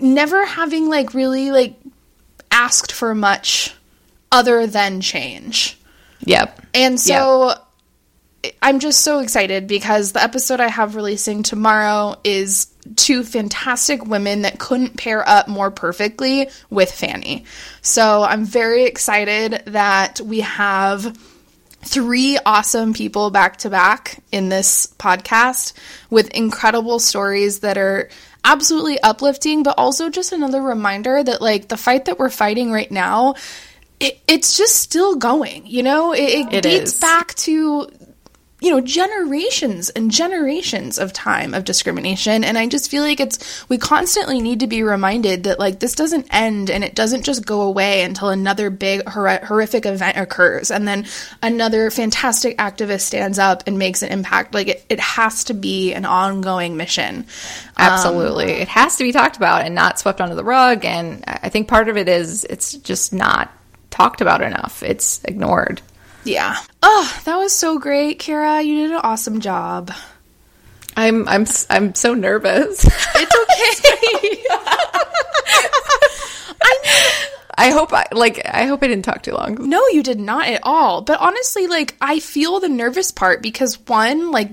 never 0.00 0.44
having 0.44 0.88
like 0.88 1.14
really 1.14 1.50
like 1.50 1.74
asked 2.50 2.92
for 2.92 3.14
much 3.14 3.74
other 4.32 4.66
than 4.66 5.00
change 5.00 5.78
yep. 6.20 6.60
and 6.74 7.00
so 7.00 7.54
I'm 8.62 8.78
just 8.78 9.02
so 9.02 9.18
excited 9.18 9.66
because 9.66 10.12
the 10.12 10.22
episode 10.22 10.60
I 10.60 10.68
have 10.68 10.96
releasing 10.96 11.42
tomorrow 11.42 12.16
is 12.24 12.68
two 12.96 13.22
fantastic 13.22 14.06
women 14.06 14.42
that 14.42 14.58
couldn't 14.58 14.96
pair 14.96 15.28
up 15.28 15.46
more 15.46 15.70
perfectly 15.70 16.48
with 16.70 16.90
Fannie. 16.90 17.44
So 17.82 18.22
I'm 18.22 18.44
very 18.44 18.84
excited 18.84 19.62
that 19.66 20.20
we 20.20 20.40
have 20.40 21.18
three 21.82 22.38
awesome 22.44 22.92
people 22.92 23.30
back 23.30 23.58
to 23.58 23.70
back 23.70 24.22
in 24.30 24.48
this 24.48 24.86
podcast 24.98 25.72
with 26.10 26.28
incredible 26.30 26.98
stories 26.98 27.60
that 27.60 27.78
are 27.78 28.10
absolutely 28.44 29.00
uplifting, 29.00 29.62
but 29.62 29.74
also 29.78 30.10
just 30.10 30.32
another 30.32 30.62
reminder 30.62 31.22
that, 31.22 31.40
like, 31.40 31.68
the 31.68 31.76
fight 31.76 32.06
that 32.06 32.18
we're 32.18 32.30
fighting 32.30 32.70
right 32.72 32.90
now. 32.90 33.34
It, 33.98 34.18
it's 34.26 34.56
just 34.56 34.76
still 34.76 35.16
going, 35.16 35.66
you 35.66 35.82
know. 35.82 36.12
It, 36.12 36.20
it, 36.20 36.52
It 36.54 36.62
dates 36.62 36.92
is. 36.94 37.00
back 37.00 37.34
to 37.34 37.90
you 38.60 38.70
know 38.70 38.80
generations 38.80 39.90
and 39.90 40.10
generations 40.10 40.98
of 40.98 41.12
time 41.12 41.54
of 41.54 41.64
discrimination 41.64 42.44
and 42.44 42.58
i 42.58 42.66
just 42.66 42.90
feel 42.90 43.02
like 43.02 43.20
it's 43.20 43.68
we 43.68 43.78
constantly 43.78 44.40
need 44.40 44.60
to 44.60 44.66
be 44.66 44.82
reminded 44.82 45.44
that 45.44 45.58
like 45.58 45.80
this 45.80 45.94
doesn't 45.94 46.26
end 46.30 46.70
and 46.70 46.84
it 46.84 46.94
doesn't 46.94 47.22
just 47.22 47.44
go 47.46 47.62
away 47.62 48.02
until 48.02 48.28
another 48.28 48.70
big 48.70 49.06
hor- 49.08 49.40
horrific 49.44 49.86
event 49.86 50.16
occurs 50.16 50.70
and 50.70 50.86
then 50.86 51.06
another 51.42 51.90
fantastic 51.90 52.56
activist 52.58 53.02
stands 53.02 53.38
up 53.38 53.62
and 53.66 53.78
makes 53.78 54.02
an 54.02 54.10
impact 54.10 54.54
like 54.54 54.68
it, 54.68 54.84
it 54.88 55.00
has 55.00 55.44
to 55.44 55.54
be 55.54 55.92
an 55.92 56.04
ongoing 56.04 56.76
mission 56.76 57.26
um, 57.80 57.92
Absolutely. 57.92 58.52
it 58.52 58.68
has 58.68 58.96
to 58.96 59.04
be 59.04 59.12
talked 59.12 59.36
about 59.36 59.64
and 59.64 59.74
not 59.74 59.98
swept 59.98 60.20
under 60.20 60.34
the 60.34 60.44
rug. 60.44 60.84
And 60.84 61.24
I 61.26 61.48
think 61.48 61.68
part 61.68 61.88
of 61.88 61.96
it 61.96 62.08
is 62.08 62.44
it's 62.44 62.74
just 62.74 63.12
not 63.12 63.50
talked 63.88 64.20
about 64.20 64.42
enough, 64.42 64.82
it's 64.82 65.22
ignored. 65.24 65.80
Yeah 66.24 66.56
oh 66.82 67.20
that 67.24 67.36
was 67.36 67.52
so 67.54 67.78
great 67.78 68.18
kara 68.18 68.60
you 68.62 68.82
did 68.82 68.90
an 68.90 69.00
awesome 69.02 69.40
job 69.40 69.90
I'm 70.96 71.26
I'm 71.28 71.46
I'm 71.70 71.94
so 71.94 72.14
nervous. 72.14 72.84
it's 72.84 73.36
okay 73.36 74.44
I 77.56 77.70
hope 77.70 77.92
I 77.92 78.06
like 78.12 78.40
I 78.46 78.64
hope 78.64 78.82
I 78.82 78.88
didn't 78.88 79.04
talk 79.04 79.22
too 79.22 79.32
long. 79.32 79.68
No, 79.68 79.86
you 79.88 80.02
did 80.02 80.18
not 80.18 80.48
at 80.48 80.60
all. 80.62 81.02
But 81.02 81.20
honestly, 81.20 81.66
like, 81.66 81.94
I 82.00 82.18
feel 82.18 82.58
the 82.58 82.70
nervous 82.70 83.12
part 83.12 83.42
because 83.42 83.78
one, 83.86 84.30
like, 84.30 84.50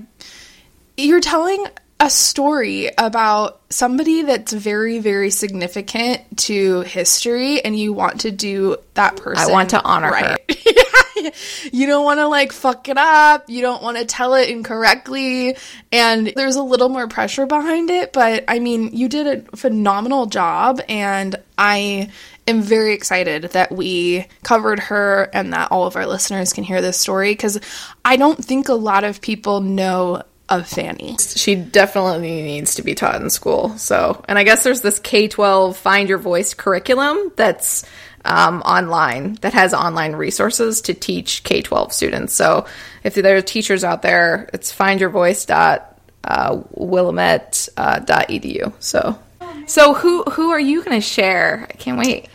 you're 0.96 1.20
telling 1.20 1.64
a 2.00 2.10
story 2.10 2.90
about 2.98 3.62
somebody 3.70 4.22
that's 4.22 4.52
very, 4.52 4.98
very 4.98 5.30
significant 5.30 6.38
to 6.38 6.82
history, 6.82 7.64
and 7.64 7.78
you 7.78 7.94
want 7.94 8.20
to 8.22 8.30
do 8.30 8.76
that 8.92 9.16
person. 9.16 9.48
I 9.48 9.52
want 9.52 9.70
to 9.70 9.82
honor 9.82 10.12
her. 10.12 10.36
her. 10.36 10.36
you 11.72 11.86
don't 11.86 12.04
want 12.04 12.18
to 12.18 12.26
like 12.26 12.52
fuck 12.52 12.88
it 12.88 12.98
up. 12.98 13.48
You 13.48 13.62
don't 13.62 13.82
want 13.82 13.98
to 13.98 14.04
tell 14.04 14.34
it 14.34 14.48
incorrectly. 14.48 15.56
And 15.92 16.32
there's 16.34 16.56
a 16.56 16.62
little 16.62 16.88
more 16.88 17.08
pressure 17.08 17.46
behind 17.46 17.90
it. 17.90 18.12
But 18.12 18.44
I 18.48 18.58
mean, 18.58 18.90
you 18.94 19.08
did 19.08 19.26
a 19.26 19.56
phenomenal 19.56 20.26
job. 20.26 20.80
And 20.88 21.36
I 21.56 22.10
am 22.46 22.62
very 22.62 22.94
excited 22.94 23.42
that 23.52 23.70
we 23.70 24.26
covered 24.42 24.80
her 24.80 25.30
and 25.32 25.52
that 25.52 25.70
all 25.70 25.86
of 25.86 25.96
our 25.96 26.06
listeners 26.06 26.52
can 26.52 26.64
hear 26.64 26.80
this 26.80 26.98
story 26.98 27.32
because 27.32 27.60
I 28.04 28.16
don't 28.16 28.42
think 28.42 28.68
a 28.68 28.74
lot 28.74 29.04
of 29.04 29.20
people 29.20 29.60
know 29.60 30.22
of 30.48 30.66
Fannie. 30.66 31.16
She 31.18 31.54
definitely 31.54 32.42
needs 32.42 32.76
to 32.76 32.82
be 32.82 32.94
taught 32.94 33.20
in 33.20 33.28
school. 33.30 33.76
So, 33.76 34.24
and 34.28 34.38
I 34.38 34.44
guess 34.44 34.64
there's 34.64 34.80
this 34.80 34.98
K 34.98 35.28
12 35.28 35.76
Find 35.76 36.08
Your 36.08 36.18
Voice 36.18 36.54
curriculum 36.54 37.32
that's 37.36 37.84
um, 38.28 38.60
online 38.62 39.34
that 39.40 39.54
has 39.54 39.74
online 39.74 40.14
resources 40.14 40.82
to 40.82 40.94
teach 40.94 41.42
K 41.44 41.62
12 41.62 41.92
students. 41.92 42.34
So, 42.34 42.66
if 43.02 43.14
there 43.14 43.36
are 43.36 43.42
teachers 43.42 43.82
out 43.84 44.02
there, 44.02 44.50
it's 44.52 44.74
findyourvoice.willamette.edu. 44.74 47.72
Uh, 47.76 48.00
edu. 48.28 48.72
so, 48.80 49.18
so 49.66 49.94
who 49.94 50.22
who 50.24 50.50
are 50.50 50.60
you 50.60 50.84
going 50.84 51.00
to 51.00 51.06
share? 51.06 51.66
I 51.68 51.72
can't 51.74 51.98
wait. 51.98 52.28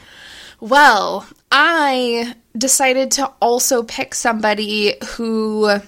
Well, 0.59 1.27
I 1.51 2.35
decided 2.57 3.11
to 3.11 3.31
also 3.39 3.83
pick 3.83 4.15
somebody 4.15 4.95
who 5.15 5.79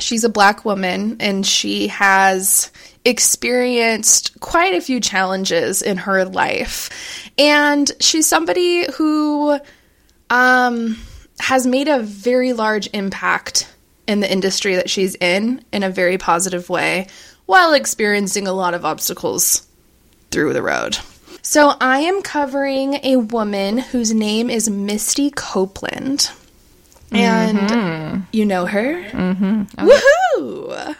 she's 0.00 0.24
a 0.24 0.28
black 0.28 0.64
woman 0.64 1.18
and 1.20 1.46
she 1.46 1.86
has 1.88 2.70
experienced 3.04 4.38
quite 4.40 4.74
a 4.74 4.80
few 4.80 5.00
challenges 5.00 5.82
in 5.82 5.96
her 5.96 6.24
life. 6.24 7.30
And 7.38 7.90
she's 8.00 8.26
somebody 8.26 8.90
who 8.92 9.58
um, 10.28 10.98
has 11.38 11.66
made 11.66 11.88
a 11.88 12.00
very 12.00 12.52
large 12.52 12.88
impact 12.92 13.72
in 14.06 14.20
the 14.20 14.30
industry 14.30 14.74
that 14.76 14.90
she's 14.90 15.14
in 15.16 15.64
in 15.72 15.82
a 15.82 15.90
very 15.90 16.18
positive 16.18 16.68
way 16.68 17.06
while 17.46 17.72
experiencing 17.72 18.46
a 18.46 18.52
lot 18.52 18.74
of 18.74 18.84
obstacles 18.84 19.66
through 20.30 20.52
the 20.52 20.62
road. 20.62 20.98
So 21.42 21.72
I 21.80 22.00
am 22.00 22.22
covering 22.22 23.00
a 23.02 23.16
woman 23.16 23.78
whose 23.78 24.12
name 24.12 24.50
is 24.50 24.68
Misty 24.68 25.30
Copeland. 25.30 26.30
And 27.12 28.24
you 28.30 28.44
know 28.44 28.66
her? 28.66 29.02
Mm-hmm. 29.02 29.62
Woohoo! 29.88 30.96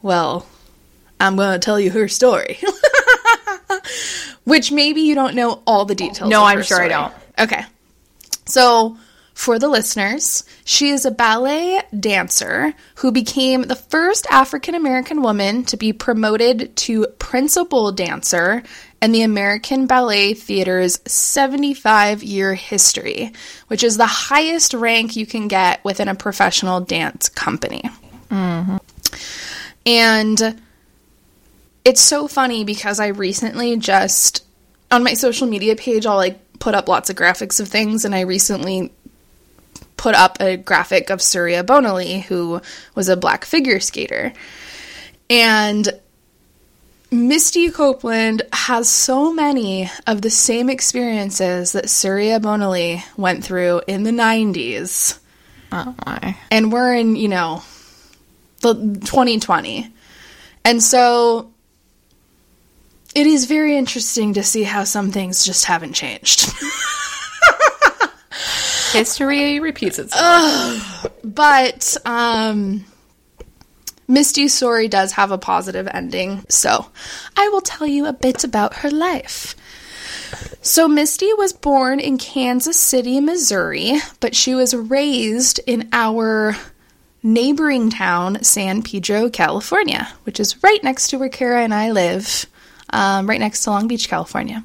Well, 0.00 0.46
I'm 1.22 1.36
going 1.36 1.52
to 1.52 1.64
tell 1.64 1.78
you 1.78 1.90
her 1.92 2.08
story. 2.08 2.58
Which 4.44 4.72
maybe 4.72 5.02
you 5.02 5.14
don't 5.14 5.36
know 5.36 5.62
all 5.66 5.84
the 5.84 5.94
details. 5.94 6.28
No, 6.28 6.44
I'm 6.44 6.62
sure 6.62 6.82
I 6.82 6.88
don't. 6.88 7.14
Okay. 7.38 7.64
So, 8.44 8.98
for 9.32 9.58
the 9.60 9.68
listeners, 9.68 10.44
she 10.64 10.90
is 10.90 11.06
a 11.06 11.12
ballet 11.12 11.80
dancer 11.98 12.74
who 12.96 13.12
became 13.12 13.62
the 13.62 13.76
first 13.76 14.26
African 14.30 14.74
American 14.74 15.22
woman 15.22 15.64
to 15.66 15.76
be 15.76 15.92
promoted 15.92 16.74
to 16.76 17.06
principal 17.18 17.92
dancer 17.92 18.64
in 19.00 19.12
the 19.12 19.22
American 19.22 19.86
Ballet 19.86 20.34
Theater's 20.34 21.00
75 21.06 22.22
year 22.24 22.54
history, 22.54 23.32
which 23.68 23.84
is 23.84 23.96
the 23.96 24.06
highest 24.06 24.74
rank 24.74 25.14
you 25.14 25.24
can 25.26 25.46
get 25.46 25.84
within 25.84 26.08
a 26.08 26.14
professional 26.16 26.80
dance 26.80 27.28
company. 27.28 27.82
Mm-hmm. 28.28 28.76
And 29.86 30.60
it's 31.84 32.00
so 32.00 32.28
funny 32.28 32.64
because 32.64 33.00
I 33.00 33.08
recently 33.08 33.76
just 33.76 34.44
on 34.90 35.02
my 35.02 35.14
social 35.14 35.46
media 35.46 35.76
page 35.76 36.06
I'll 36.06 36.16
like 36.16 36.38
put 36.58 36.74
up 36.74 36.88
lots 36.88 37.10
of 37.10 37.16
graphics 37.16 37.60
of 37.60 37.68
things 37.68 38.04
and 38.04 38.14
I 38.14 38.20
recently 38.20 38.92
put 39.96 40.14
up 40.14 40.38
a 40.40 40.56
graphic 40.56 41.10
of 41.10 41.22
Surya 41.22 41.64
Bonaly 41.64 42.22
who 42.22 42.60
was 42.94 43.08
a 43.08 43.16
black 43.16 43.44
figure 43.44 43.80
skater. 43.80 44.32
And 45.30 45.88
Misty 47.10 47.70
Copeland 47.70 48.42
has 48.52 48.88
so 48.88 49.32
many 49.32 49.90
of 50.06 50.22
the 50.22 50.30
same 50.30 50.70
experiences 50.70 51.72
that 51.72 51.90
Surya 51.90 52.40
Bonaly 52.40 53.02
went 53.16 53.44
through 53.44 53.82
in 53.86 54.02
the 54.02 54.10
90s. 54.10 55.18
Oh 55.70 55.94
my. 56.06 56.36
And 56.50 56.72
we're 56.72 56.94
in, 56.94 57.16
you 57.16 57.28
know, 57.28 57.62
the 58.60 58.74
2020. 58.74 59.92
And 60.64 60.82
so 60.82 61.51
it 63.14 63.26
is 63.26 63.46
very 63.46 63.76
interesting 63.76 64.34
to 64.34 64.42
see 64.42 64.62
how 64.62 64.84
some 64.84 65.10
things 65.10 65.44
just 65.44 65.64
haven't 65.64 65.92
changed. 65.92 66.52
History 68.92 69.60
repeats 69.60 69.98
itself. 69.98 71.06
but 71.24 71.96
um 72.04 72.84
Misty's 74.08 74.52
story 74.52 74.88
does 74.88 75.12
have 75.12 75.30
a 75.30 75.38
positive 75.38 75.88
ending, 75.90 76.44
so 76.48 76.86
I 77.36 77.48
will 77.48 77.62
tell 77.62 77.86
you 77.86 78.04
a 78.04 78.12
bit 78.12 78.44
about 78.44 78.74
her 78.76 78.90
life. 78.90 79.56
So, 80.60 80.86
Misty 80.86 81.32
was 81.34 81.52
born 81.52 81.98
in 81.98 82.18
Kansas 82.18 82.78
City, 82.78 83.20
Missouri, 83.20 83.94
but 84.20 84.34
she 84.34 84.54
was 84.54 84.74
raised 84.74 85.60
in 85.66 85.88
our 85.92 86.56
neighboring 87.22 87.90
town, 87.90 88.42
San 88.42 88.82
Pedro, 88.82 89.30
California, 89.30 90.12
which 90.24 90.38
is 90.38 90.62
right 90.62 90.82
next 90.82 91.08
to 91.08 91.18
where 91.18 91.28
Kara 91.28 91.62
and 91.62 91.72
I 91.72 91.90
live, 91.92 92.46
um, 92.92 93.28
right 93.28 93.40
next 93.40 93.64
to 93.64 93.70
Long 93.70 93.88
Beach, 93.88 94.08
California. 94.08 94.64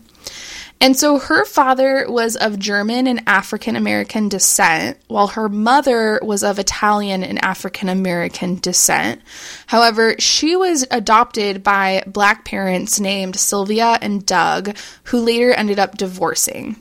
And 0.80 0.96
so 0.96 1.18
her 1.18 1.44
father 1.44 2.06
was 2.08 2.36
of 2.36 2.60
German 2.60 3.08
and 3.08 3.24
African 3.26 3.76
American 3.76 4.30
descent, 4.30 4.98
while 5.08 5.28
her 5.30 5.50
mother 5.50 6.20
was 6.22 6.44
of 6.44 6.60
Italian 6.60 7.24
and 7.24 7.44
African 7.44 7.90
American 7.90 8.58
descent. 8.58 9.22
However, 9.66 10.16
she 10.20 10.56
was 10.56 10.86
adopted 10.92 11.64
by 11.64 12.04
black 12.06 12.46
parents 12.46 13.00
named 13.00 13.38
Sylvia 13.38 13.98
and 14.02 14.24
Doug, 14.24 14.78
who 15.06 15.20
later 15.20 15.52
ended 15.52 15.80
up 15.80 15.98
divorcing. 15.98 16.76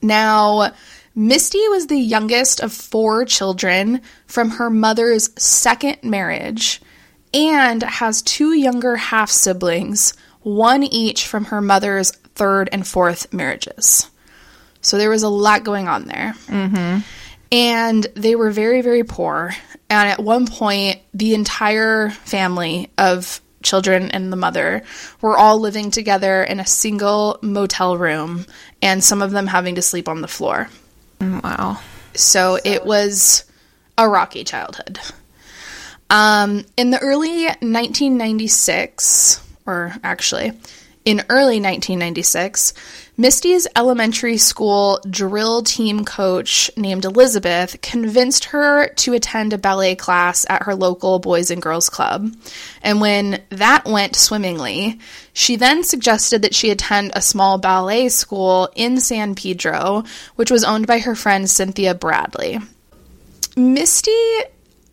Now, 0.00 0.72
Misty 1.14 1.68
was 1.68 1.88
the 1.88 1.98
youngest 1.98 2.60
of 2.60 2.72
four 2.72 3.24
children 3.24 4.00
from 4.26 4.50
her 4.50 4.70
mother's 4.70 5.30
second 5.42 5.98
marriage 6.04 6.80
and 7.34 7.82
has 7.82 8.22
two 8.22 8.52
younger 8.52 8.96
half 8.96 9.30
siblings, 9.30 10.14
one 10.42 10.82
each 10.82 11.26
from 11.26 11.46
her 11.46 11.60
mother's 11.60 12.10
third 12.10 12.68
and 12.72 12.86
fourth 12.86 13.32
marriages. 13.32 14.08
So 14.80 14.98
there 14.98 15.10
was 15.10 15.22
a 15.22 15.28
lot 15.28 15.64
going 15.64 15.88
on 15.88 16.06
there. 16.06 16.34
Mm-hmm. 16.46 17.00
And 17.52 18.06
they 18.14 18.34
were 18.34 18.50
very, 18.50 18.80
very 18.80 19.04
poor. 19.04 19.54
And 19.90 20.08
at 20.08 20.18
one 20.18 20.46
point, 20.46 21.00
the 21.12 21.34
entire 21.34 22.10
family 22.10 22.90
of 22.96 23.40
children 23.62 24.10
and 24.10 24.32
the 24.32 24.36
mother 24.36 24.82
were 25.20 25.36
all 25.36 25.58
living 25.60 25.90
together 25.90 26.42
in 26.42 26.60
a 26.60 26.66
single 26.66 27.38
motel 27.42 27.96
room, 27.96 28.46
and 28.80 29.04
some 29.04 29.22
of 29.22 29.30
them 29.30 29.46
having 29.46 29.76
to 29.76 29.82
sleep 29.82 30.08
on 30.08 30.20
the 30.20 30.28
floor. 30.28 30.68
Wow. 31.20 31.78
So 32.14 32.58
it 32.64 32.84
was 32.84 33.44
a 33.96 34.08
rocky 34.08 34.44
childhood. 34.44 34.98
Um, 36.10 36.64
in 36.76 36.90
the 36.90 36.98
early 36.98 37.44
1996, 37.44 39.40
or 39.66 39.94
actually 40.02 40.52
in 41.04 41.24
early 41.28 41.60
1996, 41.60 42.74
Misty's 43.16 43.66
elementary 43.74 44.36
school 44.36 45.00
drill 45.08 45.62
team 45.62 46.04
coach 46.04 46.70
named 46.76 47.04
Elizabeth 47.04 47.80
convinced 47.82 48.46
her 48.46 48.88
to 48.94 49.12
attend 49.12 49.52
a 49.52 49.58
ballet 49.58 49.96
class 49.96 50.46
at 50.48 50.62
her 50.62 50.74
local 50.74 51.18
Boys 51.18 51.50
and 51.50 51.60
Girls 51.60 51.90
Club. 51.90 52.32
And 52.82 53.00
when 53.00 53.42
that 53.50 53.84
went 53.84 54.14
swimmingly, 54.16 55.00
she 55.32 55.56
then 55.56 55.82
suggested 55.82 56.42
that 56.42 56.54
she 56.54 56.70
attend 56.70 57.12
a 57.14 57.22
small 57.22 57.58
ballet 57.58 58.08
school 58.08 58.70
in 58.76 59.00
San 59.00 59.34
Pedro, 59.34 60.04
which 60.36 60.50
was 60.50 60.64
owned 60.64 60.86
by 60.86 61.00
her 61.00 61.16
friend 61.16 61.50
Cynthia 61.50 61.94
Bradley. 61.94 62.60
Misty 63.56 64.12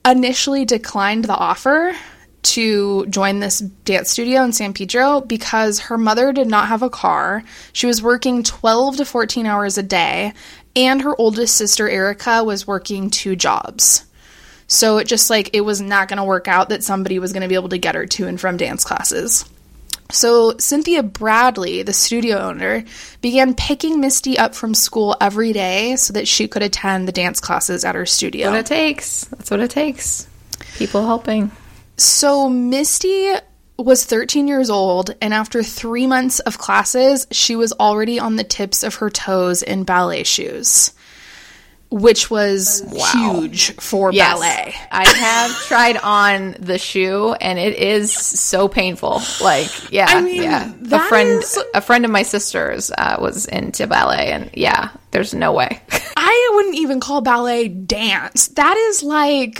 initially 0.03 0.65
declined 0.65 1.25
the 1.25 1.37
offer 1.37 1.93
to 2.41 3.05
join 3.07 3.39
this 3.39 3.59
dance 3.59 4.11
studio 4.11 4.43
in 4.43 4.53
San 4.53 4.73
Pedro 4.73 5.21
because 5.21 5.79
her 5.79 5.97
mother 5.97 6.31
did 6.31 6.47
not 6.47 6.67
have 6.67 6.81
a 6.81 6.89
car. 6.89 7.43
She 7.73 7.87
was 7.87 8.01
working 8.01 8.43
12 8.43 8.97
to 8.97 9.05
14 9.05 9.45
hours 9.45 9.77
a 9.77 9.83
day, 9.83 10.33
and 10.75 11.01
her 11.01 11.19
oldest 11.19 11.55
sister 11.55 11.89
Erica 11.89 12.43
was 12.43 12.67
working 12.67 13.09
two 13.09 13.35
jobs. 13.35 14.05
So 14.67 14.97
it 14.97 15.07
just 15.07 15.29
like 15.29 15.49
it 15.53 15.61
was 15.61 15.81
not 15.81 16.07
going 16.07 16.17
to 16.17 16.23
work 16.23 16.47
out 16.47 16.69
that 16.69 16.83
somebody 16.83 17.19
was 17.19 17.33
going 17.33 17.41
to 17.41 17.49
be 17.49 17.55
able 17.55 17.69
to 17.69 17.77
get 17.77 17.95
her 17.95 18.05
to 18.05 18.27
and 18.27 18.39
from 18.39 18.57
dance 18.57 18.83
classes. 18.83 19.43
So 20.11 20.57
Cynthia 20.57 21.03
Bradley, 21.03 21.83
the 21.83 21.93
studio 21.93 22.37
owner, 22.37 22.83
began 23.21 23.53
picking 23.53 23.99
Misty 23.99 24.39
up 24.39 24.55
from 24.55 24.73
school 24.73 25.15
every 25.21 25.53
day 25.53 25.95
so 25.97 26.13
that 26.13 26.27
she 26.27 26.47
could 26.47 26.63
attend 26.63 27.07
the 27.07 27.11
dance 27.11 27.39
classes 27.39 27.85
at 27.85 27.95
her 27.95 28.05
studio. 28.05 28.49
What 28.49 28.59
it 28.59 28.65
takes. 28.65 29.25
That's 29.25 29.51
what 29.51 29.59
it 29.59 29.69
takes. 29.69 30.27
People 30.77 31.05
helping. 31.05 31.51
So 31.99 32.47
Misty 32.49 33.33
was 33.77 34.05
13 34.05 34.47
years 34.47 34.69
old, 34.69 35.15
and 35.21 35.33
after 35.33 35.63
three 35.63 36.07
months 36.07 36.39
of 36.39 36.57
classes, 36.57 37.27
she 37.31 37.55
was 37.55 37.73
already 37.73 38.19
on 38.19 38.35
the 38.37 38.43
tips 38.43 38.83
of 38.83 38.95
her 38.95 39.09
toes 39.09 39.61
in 39.63 39.83
ballet 39.83 40.23
shoes, 40.23 40.91
which 41.89 42.29
was 42.31 42.83
huge 43.13 43.75
for 43.75 44.11
Yes. 44.13 44.33
ballet. 44.33 44.75
I 44.91 45.07
have 45.09 45.51
tried 45.67 45.97
on 45.97 46.55
the 46.59 46.77
shoe 46.77 47.33
and 47.33 47.57
it 47.59 47.75
is 47.77 48.13
so 48.13 48.67
painful. 48.67 49.21
Like, 49.41 49.91
yeah, 49.91 50.05
I 50.07 50.21
mean, 50.21 50.43
yeah. 50.43 50.71
A 50.91 50.99
friend, 51.07 51.41
is- 51.43 51.59
a 51.73 51.81
friend 51.81 52.05
of 52.05 52.11
my 52.11 52.23
sister's 52.23 52.91
uh, 52.97 53.17
was 53.19 53.45
into 53.45 53.87
ballet, 53.87 54.31
and 54.31 54.49
yeah, 54.53 54.89
there's 55.11 55.33
no 55.33 55.51
way. 55.53 55.81
I 56.17 56.51
wouldn't 56.55 56.75
even 56.75 56.99
call 57.01 57.21
ballet 57.21 57.67
dance. 57.69 58.47
That 58.49 58.77
is 58.77 59.03
like 59.03 59.59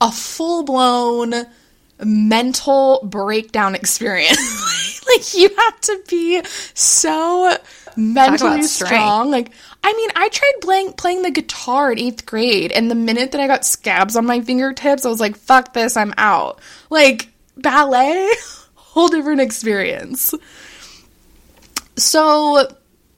a 0.00 0.12
full 0.12 0.64
blown 0.64 1.34
mental 2.02 3.00
breakdown 3.04 3.74
experience. 3.74 5.02
like 5.06 5.34
you 5.34 5.48
have 5.56 5.80
to 5.82 6.02
be 6.08 6.42
so 6.74 7.56
mentally 7.96 8.62
strong. 8.62 9.30
Like 9.30 9.52
I 9.82 9.92
mean, 9.92 10.10
I 10.16 10.28
tried 10.30 10.54
playing 10.62 10.92
playing 10.94 11.22
the 11.22 11.30
guitar 11.30 11.92
in 11.92 11.98
eighth 11.98 12.26
grade, 12.26 12.72
and 12.72 12.90
the 12.90 12.94
minute 12.94 13.32
that 13.32 13.40
I 13.40 13.46
got 13.46 13.64
scabs 13.64 14.16
on 14.16 14.26
my 14.26 14.40
fingertips, 14.40 15.04
I 15.04 15.08
was 15.08 15.20
like, 15.20 15.36
"Fuck 15.36 15.74
this, 15.74 15.96
I'm 15.96 16.14
out." 16.16 16.60
Like 16.90 17.28
ballet, 17.56 18.32
whole 18.74 19.08
different 19.08 19.40
experience. 19.40 20.34
So, 21.96 22.66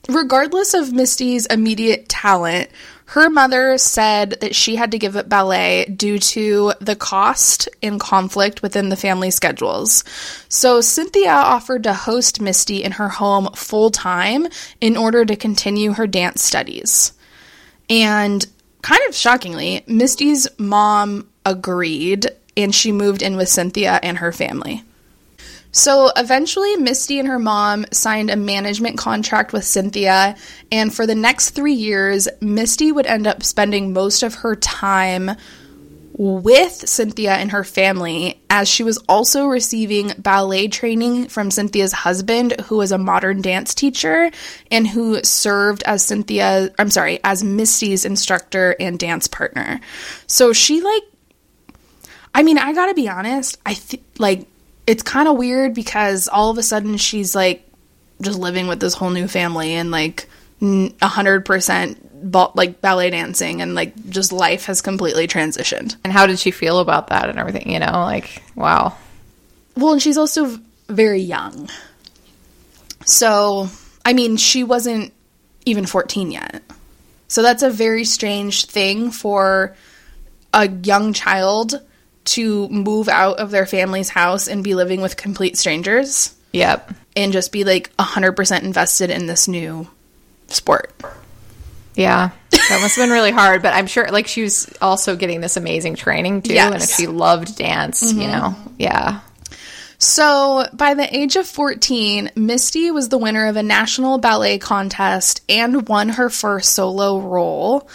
regardless 0.08 0.74
of 0.74 0.92
Misty's 0.92 1.46
immediate 1.46 2.08
talent, 2.08 2.68
her 3.06 3.30
mother 3.30 3.78
said 3.78 4.38
that 4.40 4.54
she 4.54 4.74
had 4.76 4.90
to 4.90 4.98
give 4.98 5.16
up 5.16 5.28
ballet 5.28 5.84
due 5.84 6.18
to 6.18 6.72
the 6.80 6.96
cost 6.96 7.68
and 7.82 8.00
conflict 8.00 8.62
within 8.62 8.88
the 8.88 8.96
family 8.96 9.30
schedules. 9.30 10.02
So, 10.48 10.80
Cynthia 10.80 11.30
offered 11.30 11.84
to 11.84 11.94
host 11.94 12.40
Misty 12.40 12.82
in 12.82 12.92
her 12.92 13.08
home 13.08 13.48
full 13.54 13.90
time 13.90 14.48
in 14.80 14.96
order 14.96 15.24
to 15.24 15.36
continue 15.36 15.92
her 15.92 16.08
dance 16.08 16.42
studies. 16.42 17.12
And 17.88 18.44
kind 18.82 19.02
of 19.08 19.14
shockingly, 19.14 19.84
Misty's 19.86 20.48
mom 20.58 21.28
agreed 21.44 22.26
and 22.56 22.74
she 22.74 22.90
moved 22.90 23.22
in 23.22 23.36
with 23.36 23.48
Cynthia 23.48 24.00
and 24.02 24.18
her 24.18 24.32
family. 24.32 24.82
So 25.72 26.10
eventually, 26.16 26.76
Misty 26.76 27.18
and 27.18 27.28
her 27.28 27.38
mom 27.38 27.86
signed 27.92 28.30
a 28.30 28.36
management 28.36 28.98
contract 28.98 29.52
with 29.52 29.64
Cynthia, 29.64 30.36
and 30.72 30.94
for 30.94 31.06
the 31.06 31.14
next 31.14 31.50
three 31.50 31.74
years, 31.74 32.28
Misty 32.40 32.92
would 32.92 33.06
end 33.06 33.26
up 33.26 33.42
spending 33.42 33.92
most 33.92 34.22
of 34.22 34.34
her 34.36 34.56
time 34.56 35.32
with 36.18 36.72
Cynthia 36.72 37.34
and 37.34 37.50
her 37.50 37.62
family, 37.62 38.40
as 38.48 38.68
she 38.68 38.82
was 38.82 38.96
also 39.06 39.46
receiving 39.46 40.12
ballet 40.16 40.68
training 40.68 41.28
from 41.28 41.50
Cynthia's 41.50 41.92
husband, 41.92 42.58
who 42.62 42.78
was 42.78 42.90
a 42.90 42.98
modern 42.98 43.42
dance 43.42 43.74
teacher 43.74 44.30
and 44.70 44.88
who 44.88 45.22
served 45.22 45.82
as 45.82 46.06
Cynthia, 46.06 46.70
I'm 46.78 46.90
sorry, 46.90 47.20
as 47.22 47.44
Misty's 47.44 48.06
instructor 48.06 48.74
and 48.80 48.98
dance 48.98 49.28
partner. 49.28 49.80
So 50.26 50.54
she 50.54 50.80
like 50.80 51.02
I 52.34 52.42
mean, 52.42 52.58
I 52.58 52.72
gotta 52.74 52.94
be 52.94 53.08
honest. 53.08 53.58
I 53.64 53.74
think 53.74 54.02
like 54.18 54.46
it's 54.86 55.02
kind 55.02 55.28
of 55.28 55.36
weird 55.36 55.74
because 55.74 56.28
all 56.28 56.50
of 56.50 56.58
a 56.58 56.62
sudden 56.62 56.96
she's 56.96 57.34
like 57.34 57.68
just 58.20 58.38
living 58.38 58.66
with 58.66 58.80
this 58.80 58.94
whole 58.94 59.10
new 59.10 59.28
family 59.28 59.72
and 59.72 59.90
like 59.90 60.28
a 60.60 61.08
hundred 61.08 61.44
percent 61.44 62.02
like 62.54 62.80
ballet 62.80 63.10
dancing 63.10 63.60
and 63.60 63.74
like 63.74 63.94
just 64.08 64.32
life 64.32 64.66
has 64.66 64.80
completely 64.80 65.26
transitioned. 65.26 65.96
and 66.02 66.12
how 66.12 66.26
did 66.26 66.38
she 66.38 66.50
feel 66.50 66.78
about 66.78 67.08
that 67.08 67.28
and 67.28 67.38
everything? 67.38 67.70
You 67.70 67.78
know, 67.78 67.92
like, 67.92 68.42
wow. 68.54 68.96
Well, 69.76 69.92
and 69.92 70.02
she's 70.02 70.16
also 70.16 70.58
very 70.88 71.20
young. 71.20 71.68
So, 73.04 73.68
I 74.04 74.12
mean, 74.14 74.36
she 74.36 74.64
wasn't 74.64 75.12
even 75.66 75.86
14 75.86 76.30
yet. 76.30 76.62
So 77.28 77.42
that's 77.42 77.62
a 77.62 77.70
very 77.70 78.04
strange 78.04 78.66
thing 78.66 79.10
for 79.10 79.76
a 80.54 80.68
young 80.68 81.12
child 81.12 81.80
to 82.26 82.68
move 82.68 83.08
out 83.08 83.38
of 83.38 83.50
their 83.50 83.66
family's 83.66 84.08
house 84.08 84.48
and 84.48 84.62
be 84.64 84.74
living 84.74 85.00
with 85.00 85.16
complete 85.16 85.56
strangers 85.56 86.34
Yep. 86.52 86.92
and 87.16 87.32
just 87.32 87.52
be 87.52 87.64
like 87.64 87.94
100% 87.96 88.62
invested 88.62 89.10
in 89.10 89.26
this 89.26 89.48
new 89.48 89.88
sport. 90.48 90.92
Yeah. 91.94 92.30
That 92.50 92.80
must 92.80 92.96
have 92.96 93.04
been 93.04 93.10
really 93.10 93.30
hard, 93.30 93.62
but 93.62 93.72
I'm 93.74 93.86
sure 93.86 94.08
like 94.10 94.26
she 94.26 94.42
was 94.42 94.72
also 94.80 95.16
getting 95.16 95.40
this 95.40 95.56
amazing 95.56 95.96
training 95.96 96.42
too. 96.42 96.54
And 96.54 96.74
if 96.74 96.90
she 96.90 97.06
loved 97.06 97.56
dance, 97.56 98.12
you 98.12 98.20
mm-hmm. 98.20 98.32
know, 98.32 98.56
yeah. 98.78 99.20
So, 99.98 100.66
by 100.74 100.92
the 100.92 101.16
age 101.16 101.36
of 101.36 101.46
14, 101.46 102.32
Misty 102.36 102.90
was 102.90 103.08
the 103.08 103.16
winner 103.16 103.46
of 103.46 103.56
a 103.56 103.62
national 103.62 104.18
ballet 104.18 104.58
contest 104.58 105.40
and 105.48 105.88
won 105.88 106.10
her 106.10 106.28
first 106.28 106.74
solo 106.74 107.18
role. 107.18 107.88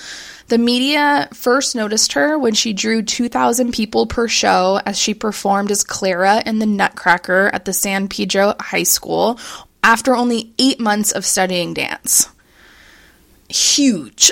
The 0.51 0.57
media 0.57 1.29
first 1.33 1.77
noticed 1.77 2.11
her 2.11 2.37
when 2.37 2.53
she 2.55 2.73
drew 2.73 3.03
2,000 3.03 3.71
people 3.71 4.05
per 4.05 4.27
show 4.27 4.81
as 4.85 4.99
she 4.99 5.13
performed 5.13 5.71
as 5.71 5.85
Clara 5.85 6.43
in 6.45 6.59
the 6.59 6.65
Nutcracker 6.65 7.49
at 7.53 7.63
the 7.63 7.71
San 7.71 8.09
Pedro 8.09 8.55
High 8.59 8.83
School 8.83 9.39
after 9.81 10.13
only 10.13 10.53
eight 10.59 10.77
months 10.77 11.13
of 11.13 11.25
studying 11.25 11.73
dance. 11.73 12.27
Huge. 13.47 14.29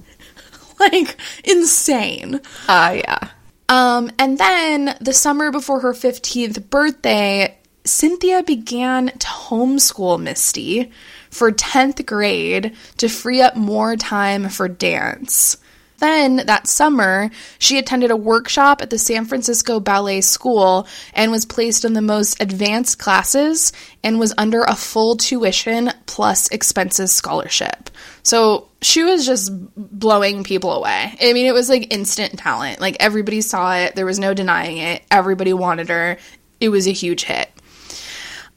like, 0.80 1.16
insane. 1.44 2.42
Uh 2.68 2.98
yeah. 2.98 3.28
Um, 3.70 4.10
and 4.18 4.36
then 4.36 4.98
the 5.00 5.14
summer 5.14 5.50
before 5.50 5.80
her 5.80 5.94
15th 5.94 6.68
birthday, 6.68 7.56
Cynthia 7.86 8.42
began 8.42 9.06
to 9.06 9.26
homeschool 9.26 10.20
Misty 10.20 10.92
for 11.30 11.52
10th 11.52 12.04
grade 12.06 12.74
to 12.98 13.08
free 13.08 13.40
up 13.40 13.56
more 13.56 13.96
time 13.96 14.48
for 14.48 14.68
dance. 14.68 15.56
Then 15.98 16.36
that 16.46 16.68
summer, 16.68 17.30
she 17.58 17.76
attended 17.76 18.10
a 18.10 18.16
workshop 18.16 18.82
at 18.82 18.90
the 18.90 18.98
San 18.98 19.24
Francisco 19.24 19.80
Ballet 19.80 20.20
School 20.20 20.86
and 21.12 21.32
was 21.32 21.44
placed 21.44 21.84
in 21.84 21.92
the 21.92 22.02
most 22.02 22.40
advanced 22.40 22.98
classes 22.98 23.72
and 24.04 24.20
was 24.20 24.32
under 24.38 24.62
a 24.62 24.76
full 24.76 25.16
tuition 25.16 25.90
plus 26.06 26.48
expenses 26.48 27.12
scholarship. 27.12 27.90
So 28.22 28.68
she 28.80 29.02
was 29.02 29.26
just 29.26 29.50
blowing 29.76 30.44
people 30.44 30.72
away. 30.72 31.16
I 31.20 31.32
mean, 31.32 31.46
it 31.46 31.54
was 31.54 31.68
like 31.68 31.92
instant 31.92 32.38
talent. 32.38 32.80
Like 32.80 32.96
everybody 33.00 33.40
saw 33.40 33.74
it, 33.76 33.96
there 33.96 34.06
was 34.06 34.20
no 34.20 34.34
denying 34.34 34.78
it. 34.78 35.02
Everybody 35.10 35.52
wanted 35.52 35.88
her. 35.88 36.18
It 36.60 36.68
was 36.68 36.86
a 36.86 36.92
huge 36.92 37.24
hit. 37.24 37.50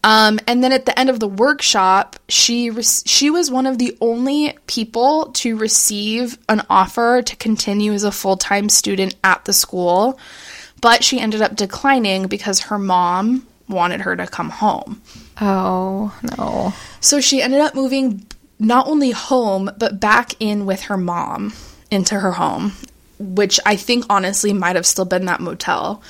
Um, 0.03 0.40
and 0.48 0.64
then 0.64 0.72
at 0.72 0.86
the 0.86 0.98
end 0.98 1.10
of 1.10 1.19
the 1.19 1.28
workshop, 1.28 2.15
she 2.28 2.69
re- 2.69 2.84
she 2.84 3.30
was 3.30 3.52
one 3.52 3.68
of 3.68 3.78
the 3.78 3.95
only 4.02 4.57
people 4.65 5.32
to 5.34 5.56
receive 5.56 6.38
an 6.49 6.64
offer 6.69 7.22
to 7.22 7.36
continue 7.36 7.94
as 7.94 8.03
a 8.03 8.11
full 8.11 8.38
time 8.38 8.68
student 8.69 9.15
at 9.23 9.45
the 9.45 9.53
school, 9.53 10.19
but 10.82 11.03
she 11.03 11.19
ended 11.19 11.41
up 11.41 11.56
declining 11.56 12.28
because 12.28 12.61
her 12.61 12.80
mom 12.80 13.45
wanted 13.68 14.02
her 14.02 14.15
to 14.15 14.26
come 14.26 14.49
home. 14.49 15.02
Oh 15.40 16.18
no. 16.38 16.73
So 16.99 17.22
she 17.22 17.41
ended 17.41 17.61
up 17.61 17.76
moving 17.76 18.26
not 18.60 18.88
only 18.88 19.11
home, 19.11 19.72
but 19.78 19.99
back 19.99 20.34
in 20.40 20.65
with 20.65 20.82
her 20.84 20.98
mom 20.98 21.53
into 21.90 22.19
her 22.19 22.32
home, 22.32 22.73
which 23.19 23.60
I 23.65 23.76
think 23.76 24.06
honestly 24.10 24.53
might 24.53 24.76
have 24.76 24.86
still 24.86 25.06
been 25.06 25.26
that 25.26 25.41
motel. 25.41 26.02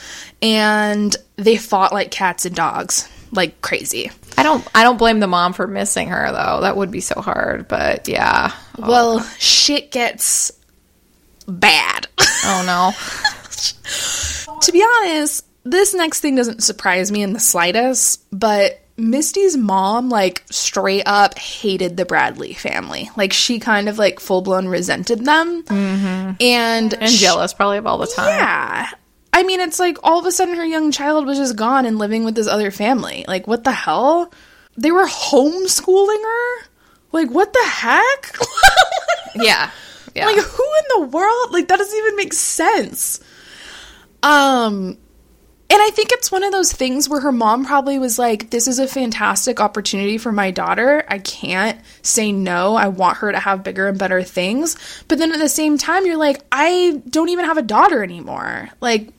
And 0.41 1.15
they 1.35 1.57
fought 1.57 1.93
like 1.93 2.11
cats 2.11 2.45
and 2.45 2.55
dogs, 2.55 3.09
like 3.32 3.62
crazy. 3.62 4.12
I 4.38 4.44
don't 4.44 4.66
I 4.74 4.84
don't 4.84 4.98
blame 4.98 5.20
the 5.20 5.28
mom 5.28 5.53
for 5.53 5.68
missing 5.68 6.10
her 6.10 6.32
though. 6.32 6.62
That 6.62 6.78
would 6.78 6.91
be 6.91 7.02
so 7.02 7.22
hard, 7.22 7.68
but 7.68 8.08
yeah. 8.08 8.53
Well, 8.78 9.22
shit 9.40 9.91
gets 9.91 10.52
bad. 11.48 12.08
Oh 12.20 12.64
no. 12.66 12.91
to 14.62 14.72
be 14.72 14.84
honest, 14.84 15.45
this 15.64 15.94
next 15.94 16.22
thing 16.22 16.36
doesn't 16.36 16.64
surprise 16.64 17.12
me 17.12 17.22
in 17.22 17.34
the 17.34 17.40
slightest, 17.40 18.24
but 18.32 18.82
Misty's 18.98 19.58
mom, 19.58 20.10
like, 20.10 20.44
straight 20.52 21.03
up 21.06 21.38
hated 21.38 21.98
the 21.98 22.06
Bradley 22.06 22.53
family. 22.53 23.10
Like, 23.18 23.34
she 23.34 23.60
kind 23.60 23.90
of, 23.90 23.98
like, 23.98 24.20
full 24.20 24.41
blown 24.41 24.68
resented 24.68 25.26
them. 25.26 25.64
Mm-hmm. 25.64 26.32
And, 26.40 26.94
and 26.94 27.12
jealous 27.12 27.53
probably 27.53 27.78
of 27.78 27.88
all 27.88 27.98
the 27.98 28.08
time. 28.08 28.28
Yeah. 28.28 28.90
I 29.34 29.44
mean, 29.44 29.60
it's 29.60 29.80
like 29.80 29.98
all 30.03 30.20
of 30.20 30.26
a 30.26 30.32
sudden 30.32 30.56
her 30.56 30.66
young 30.66 30.91
child 30.91 31.26
was 31.26 31.38
just 31.38 31.56
gone 31.56 31.86
and 31.86 31.98
living 31.98 32.26
with 32.26 32.36
this 32.36 32.48
other 32.48 32.72
family. 32.72 33.26
Like, 33.28 33.48
what 33.48 33.64
the 33.64 33.72
hell? 33.72 34.32
They 34.78 34.91
were 34.91 35.06
homeschooling 35.06 36.24
her? 36.24 36.66
Like, 37.12 37.30
what 37.30 37.53
the 37.53 37.66
heck? 37.66 38.36
yeah. 39.36 39.72
Yeah. 40.16 40.26
Like, 40.26 40.40
who 40.40 40.64
in 40.64 41.02
the 41.02 41.08
world? 41.08 41.52
Like, 41.52 41.70
that 41.70 41.78
doesn't 41.78 41.98
even 41.98 42.16
make 42.18 42.34
sense. 42.34 43.22
Um, 44.24 44.98
and 45.72 45.82
I 45.82 45.90
think 45.91 46.12
it's 46.12 46.32
one 46.32 46.44
of 46.44 46.52
those 46.52 46.74
things 46.74 47.08
where 47.08 47.22
her 47.22 47.32
mom 47.32 47.66
probably 47.66 47.98
was 47.98 48.20
like, 48.20 48.49
This 48.49 48.68
is 48.68 48.80
a 48.80 48.88
fantastic 48.88 49.62
opportunity 49.62 50.18
for 50.18 50.34
my 50.34 50.52
daughter. 50.52 51.06
I 51.08 51.20
can't 51.20 51.80
say 52.02 52.34
no. 52.34 52.76
I 52.76 52.90
want 52.90 53.20
her 53.20 53.32
to 53.32 53.40
have 53.40 53.64
bigger 53.64 53.88
and 53.88 53.98
better 53.98 54.22
things. 54.22 54.76
But 55.08 55.18
then 55.18 55.32
at 55.32 55.40
the 55.40 55.48
same 55.48 55.78
time, 55.78 56.06
you're 56.06 56.18
like, 56.18 56.41
I 56.52 57.02
don't 57.10 57.30
even 57.30 57.45
have 57.45 57.58
a 57.58 57.62
daughter 57.62 58.03
anymore. 58.03 58.70
Like, 58.82 59.14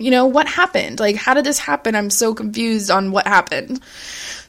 you 0.00 0.10
know, 0.10 0.26
what 0.26 0.48
happened? 0.48 0.98
Like, 0.98 1.16
how 1.16 1.34
did 1.34 1.44
this 1.44 1.58
happen? 1.58 1.94
I'm 1.94 2.10
so 2.10 2.34
confused 2.34 2.90
on 2.90 3.12
what 3.12 3.26
happened. 3.26 3.80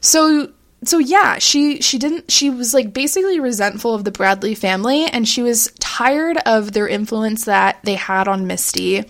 So, 0.00 0.50
so 0.84 0.98
yeah, 0.98 1.38
she 1.38 1.80
she 1.80 1.98
didn't 1.98 2.30
she 2.30 2.50
was 2.50 2.74
like 2.74 2.92
basically 2.92 3.38
resentful 3.38 3.94
of 3.94 4.04
the 4.04 4.10
Bradley 4.10 4.54
family 4.54 5.04
and 5.04 5.28
she 5.28 5.42
was 5.42 5.70
tired 5.78 6.38
of 6.46 6.72
their 6.72 6.88
influence 6.88 7.44
that 7.44 7.78
they 7.84 7.94
had 7.94 8.26
on 8.26 8.46
Misty. 8.46 9.04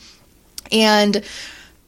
And 0.71 1.25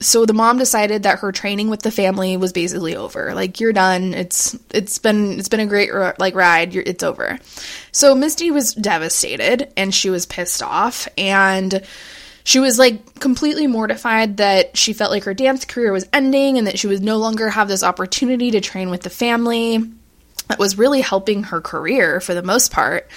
so 0.01 0.27
the 0.27 0.33
mom 0.33 0.59
decided 0.59 1.03
that 1.03 1.19
her 1.21 1.33
training 1.33 1.69
with 1.69 1.83
the 1.83 1.91
family 1.91 2.37
was 2.37 2.53
basically 2.53 2.95
over. 2.95 3.35
Like 3.35 3.59
you're 3.61 3.73
done. 3.73 4.15
It's 4.15 4.57
it's 4.71 4.99
been 4.99 5.39
it's 5.39 5.49
been 5.49 5.61
a 5.61 5.67
great 5.67 5.91
like 6.19 6.35
ride. 6.35 6.73
You're, 6.73 6.85
it's 6.87 7.03
over. 7.03 7.39
So 7.93 8.15
Misty 8.15 8.51
was 8.51 8.75
devastated 8.75 9.73
and 9.77 9.95
she 9.95 10.11
was 10.11 10.27
pissed 10.27 10.63
off 10.63 11.09
and 11.19 11.83
she 12.45 12.61
was 12.61 12.79
like 12.79 13.19
completely 13.19 13.67
mortified 13.67 14.37
that 14.37 14.77
she 14.77 14.93
felt 14.93 15.11
like 15.11 15.25
her 15.25 15.35
dance 15.35 15.65
career 15.65 15.93
was 15.93 16.07
ending 16.13 16.59
and 16.59 16.67
that 16.67 16.79
she 16.79 16.87
would 16.87 17.03
no 17.03 17.17
longer 17.17 17.49
have 17.49 17.69
this 17.69 17.83
opportunity 17.83 18.51
to 18.51 18.61
train 18.61 18.91
with 18.91 19.01
the 19.01 19.11
family 19.11 19.79
that 20.49 20.59
was 20.59 20.77
really 20.77 21.01
helping 21.01 21.45
her 21.45 21.63
career 21.63 22.21
for 22.21 22.35
the 22.35 22.43
most 22.43 22.71
part. 22.71 23.09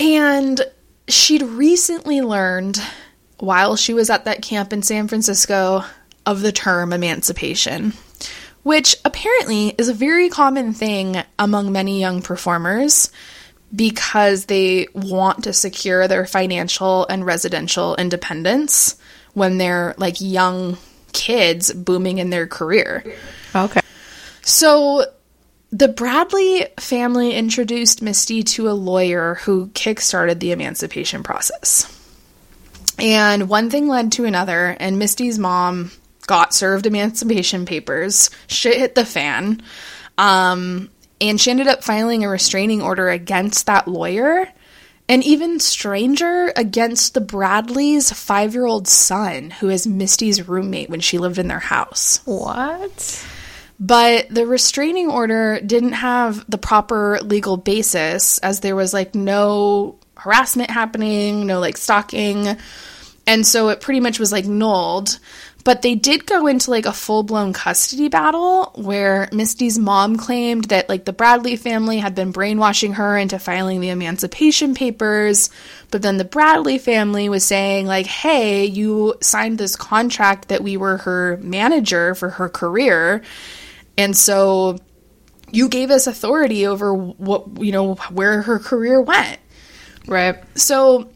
And 0.00 0.60
she'd 1.08 1.42
recently 1.42 2.22
learned 2.22 2.80
while 3.38 3.76
she 3.76 3.92
was 3.92 4.08
at 4.08 4.24
that 4.24 4.40
camp 4.40 4.72
in 4.72 4.82
San 4.82 5.08
Francisco 5.08 5.84
of 6.24 6.40
the 6.40 6.52
term 6.52 6.94
emancipation, 6.94 7.92
which 8.62 8.96
apparently 9.04 9.74
is 9.76 9.90
a 9.90 9.94
very 9.94 10.30
common 10.30 10.72
thing 10.72 11.22
among 11.38 11.70
many 11.70 12.00
young 12.00 12.22
performers 12.22 13.10
because 13.74 14.46
they 14.46 14.86
want 14.94 15.44
to 15.44 15.52
secure 15.52 16.08
their 16.08 16.26
financial 16.26 17.06
and 17.06 17.26
residential 17.26 17.96
independence 17.96 18.96
when 19.34 19.58
they're 19.58 19.94
like 19.98 20.20
young 20.20 20.78
kids 21.12 21.72
booming 21.72 22.18
in 22.18 22.30
their 22.30 22.46
career. 22.46 23.04
Okay. 23.54 23.80
So 24.42 25.04
the 25.70 25.88
Bradley 25.88 26.66
family 26.78 27.34
introduced 27.34 28.02
Misty 28.02 28.42
to 28.44 28.68
a 28.68 28.72
lawyer 28.72 29.34
who 29.42 29.68
kickstarted 29.68 30.38
the 30.38 30.52
emancipation 30.52 31.22
process. 31.22 31.92
And 32.98 33.48
one 33.48 33.68
thing 33.68 33.88
led 33.88 34.12
to 34.12 34.24
another, 34.24 34.76
and 34.78 34.98
Misty's 34.98 35.38
mom 35.38 35.90
got 36.26 36.54
served 36.54 36.86
emancipation 36.86 37.66
papers. 37.66 38.30
Shit 38.46 38.78
hit 38.78 38.94
the 38.94 39.04
fan. 39.04 39.62
Um, 40.16 40.90
and 41.20 41.40
she 41.40 41.50
ended 41.50 41.66
up 41.66 41.82
filing 41.82 42.24
a 42.24 42.28
restraining 42.28 42.82
order 42.82 43.08
against 43.08 43.66
that 43.66 43.88
lawyer. 43.88 44.48
And 45.08 45.22
even 45.22 45.60
stranger, 45.60 46.52
against 46.56 47.14
the 47.14 47.20
Bradleys' 47.20 48.12
five 48.12 48.54
year 48.54 48.66
old 48.66 48.88
son, 48.88 49.50
who 49.50 49.68
is 49.70 49.86
Misty's 49.86 50.48
roommate 50.48 50.90
when 50.90 51.00
she 51.00 51.18
lived 51.18 51.38
in 51.38 51.46
their 51.46 51.60
house. 51.60 52.20
What? 52.24 53.24
But 53.78 54.28
the 54.30 54.46
restraining 54.46 55.08
order 55.08 55.60
didn't 55.60 55.92
have 55.92 56.44
the 56.50 56.58
proper 56.58 57.20
legal 57.22 57.56
basis, 57.56 58.38
as 58.38 58.60
there 58.60 58.74
was 58.74 58.92
like 58.92 59.14
no 59.14 59.96
harassment 60.16 60.70
happening, 60.70 61.46
no 61.46 61.60
like 61.60 61.76
stalking. 61.76 62.56
And 63.26 63.46
so 63.46 63.68
it 63.68 63.80
pretty 63.80 64.00
much 64.00 64.18
was 64.18 64.32
like 64.32 64.46
nulled. 64.46 65.18
But 65.66 65.82
they 65.82 65.96
did 65.96 66.26
go 66.26 66.46
into 66.46 66.70
like 66.70 66.86
a 66.86 66.92
full 66.92 67.24
blown 67.24 67.52
custody 67.52 68.06
battle 68.06 68.70
where 68.76 69.28
Misty's 69.32 69.76
mom 69.76 70.16
claimed 70.16 70.66
that 70.66 70.88
like 70.88 71.04
the 71.04 71.12
Bradley 71.12 71.56
family 71.56 71.98
had 71.98 72.14
been 72.14 72.30
brainwashing 72.30 72.92
her 72.92 73.18
into 73.18 73.40
filing 73.40 73.80
the 73.80 73.88
emancipation 73.88 74.76
papers. 74.76 75.50
But 75.90 76.02
then 76.02 76.18
the 76.18 76.24
Bradley 76.24 76.78
family 76.78 77.28
was 77.28 77.42
saying, 77.44 77.86
like, 77.86 78.06
hey, 78.06 78.66
you 78.66 79.16
signed 79.20 79.58
this 79.58 79.74
contract 79.74 80.50
that 80.50 80.62
we 80.62 80.76
were 80.76 80.98
her 80.98 81.36
manager 81.38 82.14
for 82.14 82.30
her 82.30 82.48
career. 82.48 83.22
And 83.98 84.16
so 84.16 84.78
you 85.50 85.68
gave 85.68 85.90
us 85.90 86.06
authority 86.06 86.68
over 86.68 86.94
what, 86.94 87.60
you 87.60 87.72
know, 87.72 87.96
where 88.12 88.42
her 88.42 88.60
career 88.60 89.00
went. 89.02 89.40
Right. 90.06 90.36
So 90.56 91.10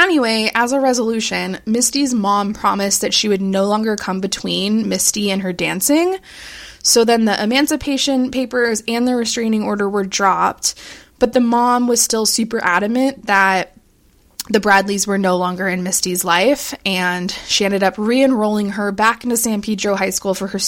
Anyway, 0.00 0.50
as 0.54 0.72
a 0.72 0.80
resolution, 0.80 1.58
Misty's 1.66 2.14
mom 2.14 2.54
promised 2.54 3.02
that 3.02 3.12
she 3.12 3.28
would 3.28 3.42
no 3.42 3.66
longer 3.66 3.96
come 3.96 4.18
between 4.18 4.88
Misty 4.88 5.30
and 5.30 5.42
her 5.42 5.52
dancing. 5.52 6.16
So 6.82 7.04
then 7.04 7.26
the 7.26 7.40
emancipation 7.40 8.30
papers 8.30 8.82
and 8.88 9.06
the 9.06 9.14
restraining 9.14 9.62
order 9.62 9.90
were 9.90 10.04
dropped, 10.04 10.74
but 11.18 11.34
the 11.34 11.40
mom 11.40 11.86
was 11.86 12.00
still 12.00 12.24
super 12.24 12.64
adamant 12.64 13.26
that 13.26 13.76
the 14.48 14.58
Bradleys 14.58 15.06
were 15.06 15.18
no 15.18 15.36
longer 15.36 15.68
in 15.68 15.82
Misty's 15.82 16.24
life, 16.24 16.72
and 16.86 17.30
she 17.46 17.66
ended 17.66 17.82
up 17.82 17.98
re-enrolling 17.98 18.70
her 18.70 18.92
back 18.92 19.22
into 19.22 19.36
San 19.36 19.60
Pedro 19.60 19.96
High 19.96 20.10
School 20.10 20.32
for 20.32 20.46
her 20.46 20.58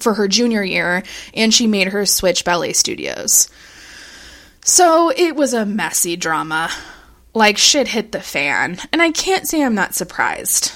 for 0.00 0.12
her 0.12 0.28
junior 0.28 0.62
year, 0.62 1.02
and 1.32 1.54
she 1.54 1.66
made 1.66 1.88
her 1.88 2.04
switch 2.04 2.44
ballet 2.44 2.74
studios. 2.74 3.48
So 4.66 5.10
it 5.10 5.34
was 5.34 5.54
a 5.54 5.64
messy 5.64 6.14
drama 6.16 6.70
like 7.34 7.58
shit 7.58 7.88
hit 7.88 8.12
the 8.12 8.20
fan. 8.20 8.78
And 8.92 9.00
I 9.02 9.10
can't 9.10 9.46
say 9.46 9.62
I'm 9.62 9.74
not 9.74 9.94
surprised. 9.94 10.72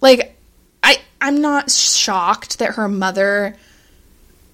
Like 0.00 0.36
I 0.82 0.98
I'm 1.20 1.40
not 1.40 1.70
shocked 1.70 2.58
that 2.58 2.74
her 2.74 2.88
mother 2.88 3.56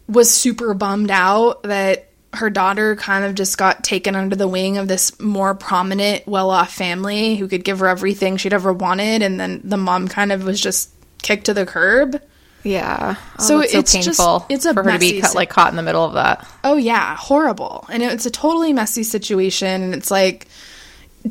was 0.08 0.30
super 0.30 0.74
bummed 0.74 1.10
out 1.10 1.62
that 1.64 2.08
her 2.34 2.48
daughter 2.48 2.96
kind 2.96 3.24
of 3.24 3.34
just 3.34 3.58
got 3.58 3.84
taken 3.84 4.16
under 4.16 4.34
the 4.34 4.48
wing 4.48 4.78
of 4.78 4.88
this 4.88 5.18
more 5.20 5.54
prominent, 5.54 6.26
well-off 6.26 6.72
family 6.72 7.36
who 7.36 7.46
could 7.46 7.62
give 7.62 7.80
her 7.80 7.88
everything 7.88 8.38
she'd 8.38 8.54
ever 8.54 8.72
wanted 8.72 9.22
and 9.22 9.38
then 9.38 9.60
the 9.64 9.76
mom 9.76 10.08
kind 10.08 10.32
of 10.32 10.44
was 10.44 10.58
just 10.60 10.90
kicked 11.20 11.46
to 11.46 11.54
the 11.54 11.66
curb. 11.66 12.20
Yeah. 12.64 13.16
Oh, 13.38 13.42
so 13.42 13.60
it's 13.60 13.72
so 13.72 13.82
painful. 13.82 14.38
Just, 14.38 14.50
it's 14.50 14.64
a 14.64 14.72
for 14.72 14.82
her 14.82 14.92
to 14.92 14.98
be 14.98 15.20
cut, 15.20 15.34
like 15.34 15.50
caught 15.50 15.70
in 15.70 15.76
the 15.76 15.82
middle 15.82 16.04
of 16.04 16.14
that. 16.14 16.48
Oh 16.64 16.76
yeah, 16.76 17.16
horrible. 17.16 17.84
And 17.90 18.02
it's 18.02 18.24
a 18.24 18.30
totally 18.30 18.72
messy 18.72 19.02
situation 19.02 19.82
and 19.82 19.94
it's 19.94 20.10
like 20.10 20.46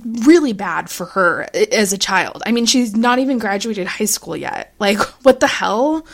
really 0.04 0.54
bad 0.54 0.90
for 0.90 1.06
her 1.08 1.48
as 1.54 1.94
a 1.94 1.98
child. 1.98 2.44
I 2.46 2.52
mean, 2.52 2.66
she's 2.66 2.96
not 2.96 3.20
even 3.20 3.40
graduated 3.40 3.88
high 3.88 4.06
school 4.06 4.36
yet. 4.36 4.74
Like, 4.80 4.98
what 5.24 5.40
the 5.40 5.48
hell? 5.48 6.06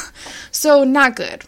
so, 0.50 0.84
not 0.84 1.16
good. 1.16 1.44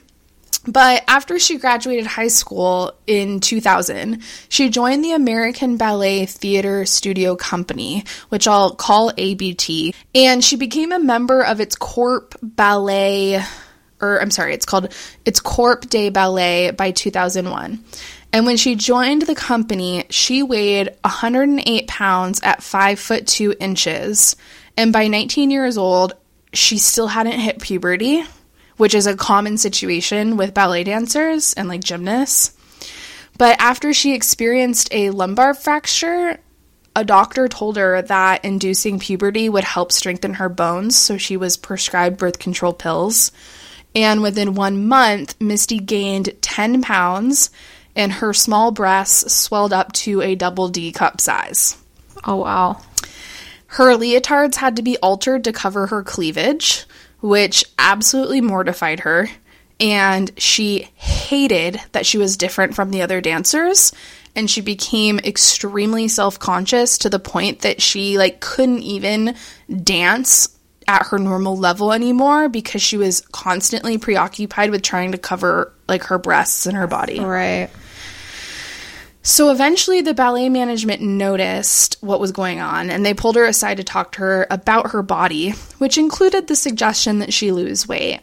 But 0.67 1.05
after 1.07 1.39
she 1.39 1.59
graduated 1.59 2.07
high 2.07 2.29
school 2.29 2.93
in 3.07 3.41
2000, 3.41 4.23
she 4.49 4.71
joined 4.71 5.05
the 5.05 5.13
American 5.13 5.77
Ballet 5.77 6.25
Theater 6.25 6.87
Studio 6.87 7.37
Company, 7.37 8.05
which 8.31 8.49
I'll 8.49 8.75
call 8.75 9.13
ABT, 9.19 9.95
and 10.15 10.43
she 10.43 10.57
became 10.57 10.91
a 10.93 10.99
member 10.99 11.43
of 11.43 11.61
its 11.61 11.77
Corps 11.77 12.27
Ballet 12.43 13.43
or 14.01 14.21
I'm 14.21 14.31
sorry, 14.31 14.55
it's 14.55 14.67
called 14.67 14.93
it's 15.25 15.41
Corps 15.41 15.81
de 15.81 16.11
Ballet 16.11 16.71
by 16.71 16.91
2001. 16.91 17.83
And 18.35 18.47
when 18.47 18.57
she 18.57 18.75
joined 18.75 19.23
the 19.23 19.37
company, 19.37 20.07
she 20.11 20.43
weighed 20.43 20.89
108 21.03 21.87
pounds 21.87 22.41
at 22.43 22.65
5 22.65 22.99
foot 22.99 23.29
2 23.29 23.55
inches. 23.61 24.35
And 24.77 24.93
by 24.93 25.07
19 25.07 25.53
years 25.53 25.79
old, 25.79 26.15
she 26.53 26.79
still 26.79 27.07
hadn't 27.07 27.39
hit 27.39 27.63
puberty, 27.63 28.25
which 28.77 28.93
is 28.93 29.07
a 29.07 29.17
common 29.17 29.57
situation 29.57 30.37
with 30.37 30.53
ballet 30.53 30.83
dancers 30.83 31.53
and 31.53 31.69
like 31.69 31.85
gymnasts. 31.85 32.57
But 33.39 33.55
after 33.61 33.95
she 33.95 34.17
experienced 34.17 34.93
a 34.93 35.11
lumbar 35.11 35.55
fracture, 35.55 36.41
a 36.97 37.05
doctor 37.05 37.47
told 37.47 37.77
her 37.77 38.03
that 38.03 38.45
inducing 38.45 38.99
puberty 38.99 39.49
would 39.49 39.63
help 39.63 39.93
strengthen 39.93 40.35
her 40.35 40.49
bones, 40.49 40.97
so 40.97 41.19
she 41.19 41.37
was 41.37 41.57
prescribed 41.57 42.19
birth 42.19 42.41
control 42.41 42.73
pills. 42.73 43.31
And 43.95 44.23
within 44.23 44.57
one 44.57 44.89
month, 44.89 45.41
Misty 45.41 45.79
gained 45.79 46.35
10 46.41 46.83
pounds 46.83 47.51
and 47.97 48.13
her 48.13 48.33
small 48.33 48.71
breasts 48.71 49.35
swelled 49.35 49.73
up 49.73 49.93
to 49.93 50.21
a 50.21 50.35
double 50.35 50.69
D 50.69 50.93
cup 50.93 51.21
size. 51.21 51.77
Oh 52.25 52.37
wow. 52.37 52.81
Her 53.67 53.97
leotards 53.97 54.55
had 54.55 54.77
to 54.77 54.83
be 54.83 54.97
altered 54.99 55.45
to 55.45 55.53
cover 55.53 55.89
her 55.89 56.03
cleavage, 56.03 56.85
which 57.21 57.65
absolutely 57.79 58.41
mortified 58.41 59.01
her. 59.01 59.29
And 59.81 60.31
she 60.39 60.89
hated 60.95 61.81
that 61.93 62.07
she 62.07 62.17
was 62.17 62.37
different 62.37 62.77
from 62.77 62.91
the 62.91 63.03
other 63.03 63.21
dancers. 63.21 63.93
And 64.37 64.49
she 64.49 64.61
became 64.61 65.19
extremely 65.19 66.09
self 66.09 66.39
conscious 66.39 66.99
to 66.99 67.11
the 67.11 67.19
point 67.19 67.61
that 67.61 67.83
she 67.83 68.19
like 68.19 68.41
couldn't 68.41 68.83
even 68.83 69.35
dance 69.83 70.49
at 70.87 71.07
her 71.07 71.19
normal 71.19 71.57
level 71.57 71.93
anymore 71.93 72.49
because 72.49 72.83
she 72.83 72.97
was 72.97 73.23
constantly 73.33 73.99
preoccupied 73.99 74.71
with 74.71 74.83
trying 74.83 75.13
to 75.13 75.19
cover 75.19 75.73
like 75.89 76.05
her 76.05 76.19
breasts 76.19 76.67
and 76.67 76.77
her 76.77 76.87
body. 76.87 77.21
Right. 77.21 77.71
So 79.27 79.51
eventually, 79.51 80.03
the 80.03 80.13
ballet 80.13 80.51
management 80.51 81.01
noticed 81.01 81.97
what 82.03 82.21
was 82.21 82.31
going 82.31 82.61
on 82.61 82.91
and 82.91 83.07
they 83.07 83.15
pulled 83.15 83.37
her 83.37 83.47
aside 83.47 83.79
to 83.79 83.85
talk 83.85 84.13
to 84.13 84.21
her 84.21 84.47
about 84.51 84.91
her 84.91 85.03
body, 85.03 85.53
which 85.79 85.97
included 85.97 86.47
the 86.47 86.55
suggestion 86.55 87.21
that 87.21 87.33
she 87.33 87.51
lose 87.51 87.89
weight. 87.89 88.21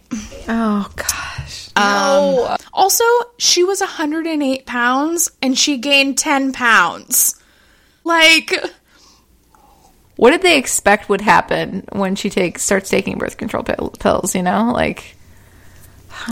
Oh 0.48 0.88
gosh. 0.96 1.70
Um, 1.76 2.56
also, 2.72 3.04
she 3.40 3.64
was 3.64 3.80
108 3.80 4.66
pounds 4.68 5.32
and 5.42 5.58
she 5.58 5.78
gained 5.80 6.20
10 6.20 6.54
pounds. 6.54 7.42
Like, 8.04 8.54
What 10.18 10.32
did 10.32 10.44
they 10.44 10.60
expect 10.60 11.10
would 11.10 11.22
happen 11.22 11.84
when 11.94 12.16
she 12.16 12.30
takes 12.30 12.62
starts 12.62 12.92
taking 12.92 13.18
birth 13.18 13.38
control 13.38 13.64
pill- 13.64 13.96
pills? 14.00 14.36
You 14.36 14.44
know, 14.44 14.72
like 14.72 15.16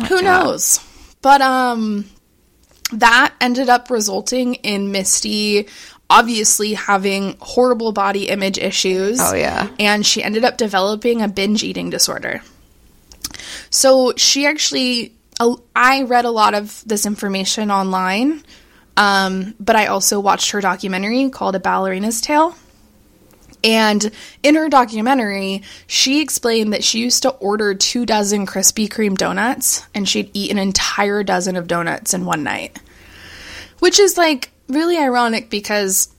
who 0.07 0.21
knows? 0.21 0.79
But, 1.23 1.41
um, 1.41 2.05
that 2.93 3.33
ended 3.39 3.69
up 3.69 3.89
resulting 3.89 4.55
in 4.55 4.91
Misty 4.91 5.67
obviously 6.09 6.73
having 6.73 7.37
horrible 7.39 7.91
body 7.91 8.29
image 8.29 8.57
issues. 8.57 9.19
Oh, 9.21 9.35
yeah. 9.35 9.69
And 9.79 10.05
she 10.05 10.23
ended 10.23 10.43
up 10.43 10.57
developing 10.57 11.21
a 11.21 11.27
binge 11.27 11.63
eating 11.63 11.89
disorder. 11.89 12.41
So 13.69 14.13
she 14.17 14.45
actually, 14.45 15.15
I 15.75 16.03
read 16.03 16.25
a 16.25 16.31
lot 16.31 16.55
of 16.55 16.83
this 16.85 17.05
information 17.05 17.69
online, 17.69 18.43
um, 18.97 19.53
but 19.59 19.75
I 19.75 19.87
also 19.87 20.19
watched 20.19 20.51
her 20.51 20.61
documentary 20.61 21.29
called 21.29 21.55
A 21.55 21.59
Ballerina's 21.59 22.21
Tale. 22.21 22.55
And 23.63 24.11
in 24.41 24.55
her 24.55 24.69
documentary, 24.69 25.63
she 25.87 26.21
explained 26.21 26.73
that 26.73 26.83
she 26.83 26.99
used 26.99 27.23
to 27.23 27.29
order 27.29 27.73
two 27.73 28.05
dozen 28.05 28.45
Krispy 28.45 28.87
Kreme 28.87 29.17
donuts 29.17 29.85
and 29.93 30.07
she'd 30.07 30.31
eat 30.33 30.51
an 30.51 30.57
entire 30.57 31.23
dozen 31.23 31.55
of 31.55 31.67
donuts 31.67 32.13
in 32.13 32.25
one 32.25 32.43
night. 32.43 32.79
Which 33.79 33.99
is 33.99 34.17
like 34.17 34.51
really 34.67 34.97
ironic 34.97 35.49
because, 35.49 36.09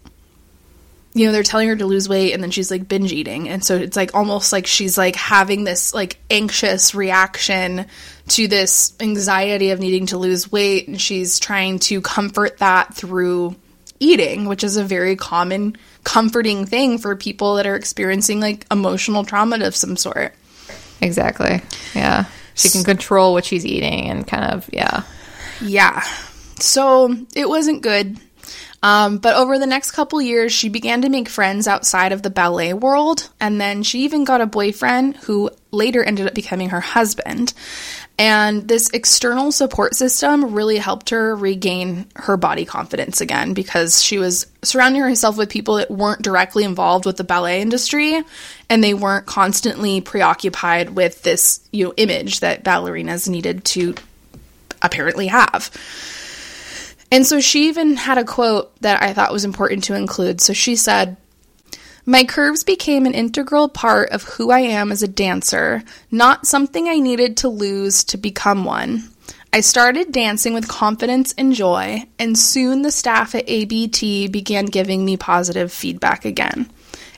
you 1.14 1.26
know, 1.26 1.32
they're 1.32 1.42
telling 1.42 1.68
her 1.68 1.76
to 1.76 1.86
lose 1.86 2.08
weight 2.08 2.32
and 2.32 2.42
then 2.42 2.50
she's 2.50 2.70
like 2.70 2.88
binge 2.88 3.12
eating. 3.12 3.48
And 3.48 3.64
so 3.64 3.76
it's 3.76 3.96
like 3.96 4.14
almost 4.14 4.52
like 4.52 4.66
she's 4.66 4.98
like 4.98 5.16
having 5.16 5.64
this 5.64 5.94
like 5.94 6.18
anxious 6.30 6.94
reaction 6.94 7.86
to 8.28 8.48
this 8.48 8.94
anxiety 9.00 9.70
of 9.70 9.80
needing 9.80 10.06
to 10.06 10.18
lose 10.18 10.52
weight. 10.52 10.88
And 10.88 11.00
she's 11.00 11.38
trying 11.38 11.78
to 11.80 12.02
comfort 12.02 12.58
that 12.58 12.94
through 12.94 13.56
eating, 14.00 14.46
which 14.46 14.64
is 14.64 14.76
a 14.76 14.84
very 14.84 15.14
common 15.14 15.76
comforting 16.02 16.66
thing 16.66 16.98
for 16.98 17.14
people 17.14 17.56
that 17.56 17.66
are 17.66 17.76
experiencing 17.76 18.40
like 18.40 18.66
emotional 18.70 19.24
trauma 19.24 19.64
of 19.64 19.76
some 19.76 19.96
sort. 19.96 20.34
exactly. 21.00 21.62
Yeah, 21.94 22.24
she 22.54 22.68
can 22.70 22.82
control 22.82 23.32
what 23.32 23.44
she's 23.44 23.64
eating 23.64 24.10
and 24.10 24.26
kind 24.26 24.52
of 24.52 24.68
yeah. 24.72 25.02
Yeah. 25.60 26.00
So 26.58 27.14
it 27.34 27.48
wasn't 27.48 27.82
good. 27.82 28.18
Um, 28.82 29.18
but 29.18 29.36
over 29.36 29.58
the 29.58 29.66
next 29.66 29.90
couple 29.90 30.22
years, 30.22 30.52
she 30.52 30.70
began 30.70 31.02
to 31.02 31.10
make 31.10 31.28
friends 31.28 31.68
outside 31.68 32.12
of 32.12 32.22
the 32.22 32.30
ballet 32.30 32.72
world, 32.72 33.28
and 33.38 33.60
then 33.60 33.82
she 33.82 34.04
even 34.04 34.24
got 34.24 34.40
a 34.40 34.46
boyfriend 34.46 35.16
who 35.18 35.50
later 35.70 36.02
ended 36.02 36.26
up 36.26 36.34
becoming 36.34 36.70
her 36.70 36.80
husband. 36.80 37.52
And 38.20 38.68
this 38.68 38.90
external 38.90 39.50
support 39.50 39.96
system 39.96 40.54
really 40.54 40.76
helped 40.76 41.08
her 41.08 41.34
regain 41.34 42.04
her 42.16 42.36
body 42.36 42.66
confidence 42.66 43.22
again 43.22 43.54
because 43.54 44.04
she 44.04 44.18
was 44.18 44.46
surrounding 44.62 45.00
herself 45.00 45.38
with 45.38 45.48
people 45.48 45.76
that 45.76 45.90
weren't 45.90 46.20
directly 46.20 46.64
involved 46.64 47.06
with 47.06 47.16
the 47.16 47.24
ballet 47.24 47.62
industry 47.62 48.22
and 48.68 48.84
they 48.84 48.92
weren't 48.92 49.24
constantly 49.24 50.02
preoccupied 50.02 50.90
with 50.90 51.22
this, 51.22 51.66
you 51.72 51.86
know, 51.86 51.94
image 51.96 52.40
that 52.40 52.62
ballerinas 52.62 53.26
needed 53.26 53.64
to 53.64 53.94
apparently 54.82 55.28
have. 55.28 55.70
And 57.10 57.26
so 57.26 57.40
she 57.40 57.68
even 57.68 57.96
had 57.96 58.18
a 58.18 58.24
quote 58.24 58.78
that 58.82 59.02
I 59.02 59.14
thought 59.14 59.32
was 59.32 59.46
important 59.46 59.84
to 59.84 59.94
include. 59.94 60.42
So 60.42 60.52
she 60.52 60.76
said, 60.76 61.16
My 62.10 62.24
curves 62.24 62.64
became 62.64 63.06
an 63.06 63.14
integral 63.14 63.68
part 63.68 64.10
of 64.10 64.24
who 64.24 64.50
I 64.50 64.58
am 64.58 64.90
as 64.90 65.04
a 65.04 65.06
dancer, 65.06 65.84
not 66.10 66.44
something 66.44 66.88
I 66.88 66.98
needed 66.98 67.36
to 67.36 67.48
lose 67.48 68.02
to 68.06 68.16
become 68.16 68.64
one. 68.64 69.10
I 69.52 69.60
started 69.60 70.10
dancing 70.10 70.52
with 70.52 70.66
confidence 70.66 71.32
and 71.38 71.52
joy, 71.52 72.08
and 72.18 72.36
soon 72.36 72.82
the 72.82 72.90
staff 72.90 73.36
at 73.36 73.48
ABT 73.48 74.26
began 74.26 74.64
giving 74.64 75.04
me 75.04 75.18
positive 75.18 75.70
feedback 75.70 76.24
again. 76.24 76.68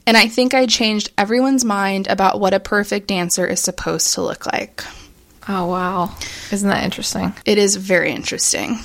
And 0.06 0.18
I 0.18 0.28
think 0.28 0.52
I 0.52 0.66
changed 0.66 1.10
everyone's 1.16 1.64
mind 1.64 2.06
about 2.08 2.38
what 2.38 2.52
a 2.52 2.60
perfect 2.60 3.08
dancer 3.08 3.46
is 3.46 3.60
supposed 3.60 4.12
to 4.12 4.20
look 4.20 4.44
like. 4.44 4.84
Oh 5.48 5.68
wow, 5.68 6.14
isn't 6.50 6.68
that 6.68 6.84
interesting? 6.84 7.32
It 7.46 7.56
is 7.56 7.76
very 7.76 8.12
interesting. 8.12 8.76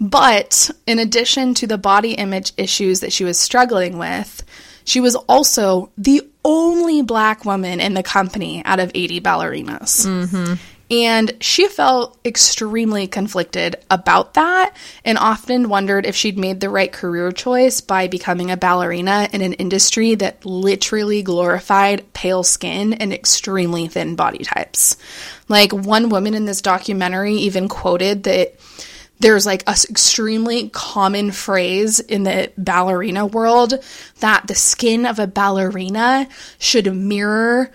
But 0.00 0.68
in 0.84 0.98
addition 0.98 1.54
to 1.54 1.68
the 1.68 1.78
body 1.78 2.14
image 2.14 2.54
issues 2.56 2.98
that 2.98 3.12
she 3.12 3.22
was 3.22 3.38
struggling 3.38 3.98
with, 3.98 4.42
she 4.84 5.00
was 5.00 5.14
also 5.14 5.90
the 5.96 6.22
only 6.44 7.02
black 7.02 7.44
woman 7.44 7.80
in 7.80 7.94
the 7.94 8.02
company 8.02 8.64
out 8.64 8.80
of 8.80 8.90
80 8.94 9.20
ballerinas. 9.20 10.06
Mm-hmm. 10.06 10.54
And 10.92 11.32
she 11.40 11.68
felt 11.68 12.18
extremely 12.22 13.06
conflicted 13.06 13.76
about 13.90 14.34
that 14.34 14.76
and 15.06 15.16
often 15.16 15.70
wondered 15.70 16.04
if 16.04 16.14
she'd 16.14 16.36
made 16.36 16.60
the 16.60 16.68
right 16.68 16.92
career 16.92 17.32
choice 17.32 17.80
by 17.80 18.08
becoming 18.08 18.50
a 18.50 18.58
ballerina 18.58 19.26
in 19.32 19.40
an 19.40 19.54
industry 19.54 20.16
that 20.16 20.44
literally 20.44 21.22
glorified 21.22 22.12
pale 22.12 22.42
skin 22.42 22.92
and 22.92 23.10
extremely 23.10 23.88
thin 23.88 24.16
body 24.16 24.44
types. 24.44 24.98
Like 25.48 25.72
one 25.72 26.10
woman 26.10 26.34
in 26.34 26.44
this 26.44 26.60
documentary 26.60 27.36
even 27.36 27.70
quoted 27.70 28.24
that 28.24 28.56
there's 29.20 29.46
like 29.46 29.62
a 29.64 29.70
s- 29.70 29.88
extremely 29.88 30.68
common 30.70 31.30
phrase 31.30 32.00
in 32.00 32.24
the 32.24 32.52
ballerina 32.58 33.26
world 33.26 33.74
that 34.20 34.46
the 34.48 34.54
skin 34.54 35.06
of 35.06 35.18
a 35.18 35.26
ballerina 35.26 36.28
should 36.58 36.92
mirror 36.94 37.70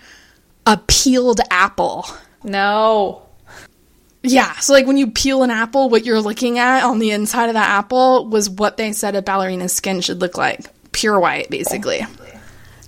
a 0.66 0.76
peeled 0.76 1.40
apple. 1.50 2.06
No. 2.44 3.22
Yeah, 4.22 4.52
so 4.56 4.72
like 4.72 4.86
when 4.86 4.98
you 4.98 5.10
peel 5.10 5.42
an 5.42 5.50
apple, 5.50 5.88
what 5.88 6.04
you're 6.04 6.20
looking 6.20 6.58
at 6.58 6.82
on 6.82 6.98
the 6.98 7.12
inside 7.12 7.46
of 7.46 7.54
that 7.54 7.70
apple 7.70 8.28
was 8.28 8.50
what 8.50 8.76
they 8.76 8.92
said 8.92 9.14
a 9.14 9.22
ballerina's 9.22 9.72
skin 9.72 10.00
should 10.00 10.20
look 10.20 10.36
like. 10.36 10.66
Pure 10.92 11.20
white, 11.20 11.48
basically. 11.50 12.00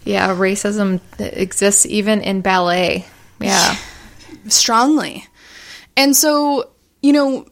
Yeah, 0.05 0.35
racism 0.35 1.01
exists 1.19 1.87
even 1.87 2.21
in 2.21 2.41
ballet. 2.41 3.07
Yeah. 3.41 3.77
strongly. 4.49 5.27
And 5.97 6.17
so, 6.17 6.71
you 7.03 7.13
know, 7.13 7.47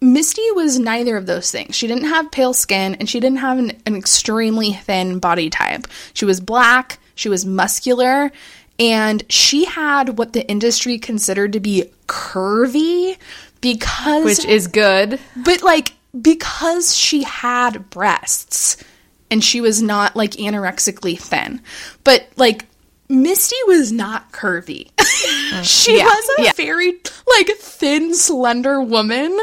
Misty 0.00 0.50
was 0.52 0.78
neither 0.78 1.16
of 1.16 1.26
those 1.26 1.50
things. 1.50 1.74
She 1.76 1.86
didn't 1.86 2.04
have 2.08 2.30
pale 2.30 2.54
skin 2.54 2.94
and 2.94 3.08
she 3.08 3.20
didn't 3.20 3.38
have 3.38 3.58
an, 3.58 3.72
an 3.86 3.96
extremely 3.96 4.72
thin 4.72 5.18
body 5.18 5.50
type. 5.50 5.86
She 6.14 6.24
was 6.24 6.40
black, 6.40 6.98
she 7.14 7.28
was 7.28 7.44
muscular, 7.44 8.32
and 8.78 9.22
she 9.28 9.66
had 9.66 10.16
what 10.16 10.32
the 10.32 10.48
industry 10.48 10.98
considered 10.98 11.52
to 11.52 11.60
be 11.60 11.90
curvy 12.06 13.18
because 13.60 14.24
Which 14.24 14.44
is 14.44 14.68
good. 14.68 15.20
but 15.36 15.62
like 15.62 15.92
because 16.18 16.96
she 16.96 17.22
had 17.22 17.90
breasts 17.90 18.82
and 19.30 19.44
she 19.44 19.60
was 19.60 19.82
not 19.82 20.16
like 20.16 20.32
anorexically 20.32 21.18
thin. 21.18 21.60
But 22.04 22.26
like 22.36 22.64
Misty 23.10 23.56
was 23.66 23.90
not 23.90 24.30
curvy. 24.30 24.90
Mm. 24.92 25.62
she 25.64 25.98
yeah, 25.98 26.04
was 26.04 26.30
a 26.38 26.42
yeah. 26.44 26.52
very 26.54 26.92
like 27.28 27.48
thin, 27.58 28.14
slender 28.14 28.80
woman 28.80 29.36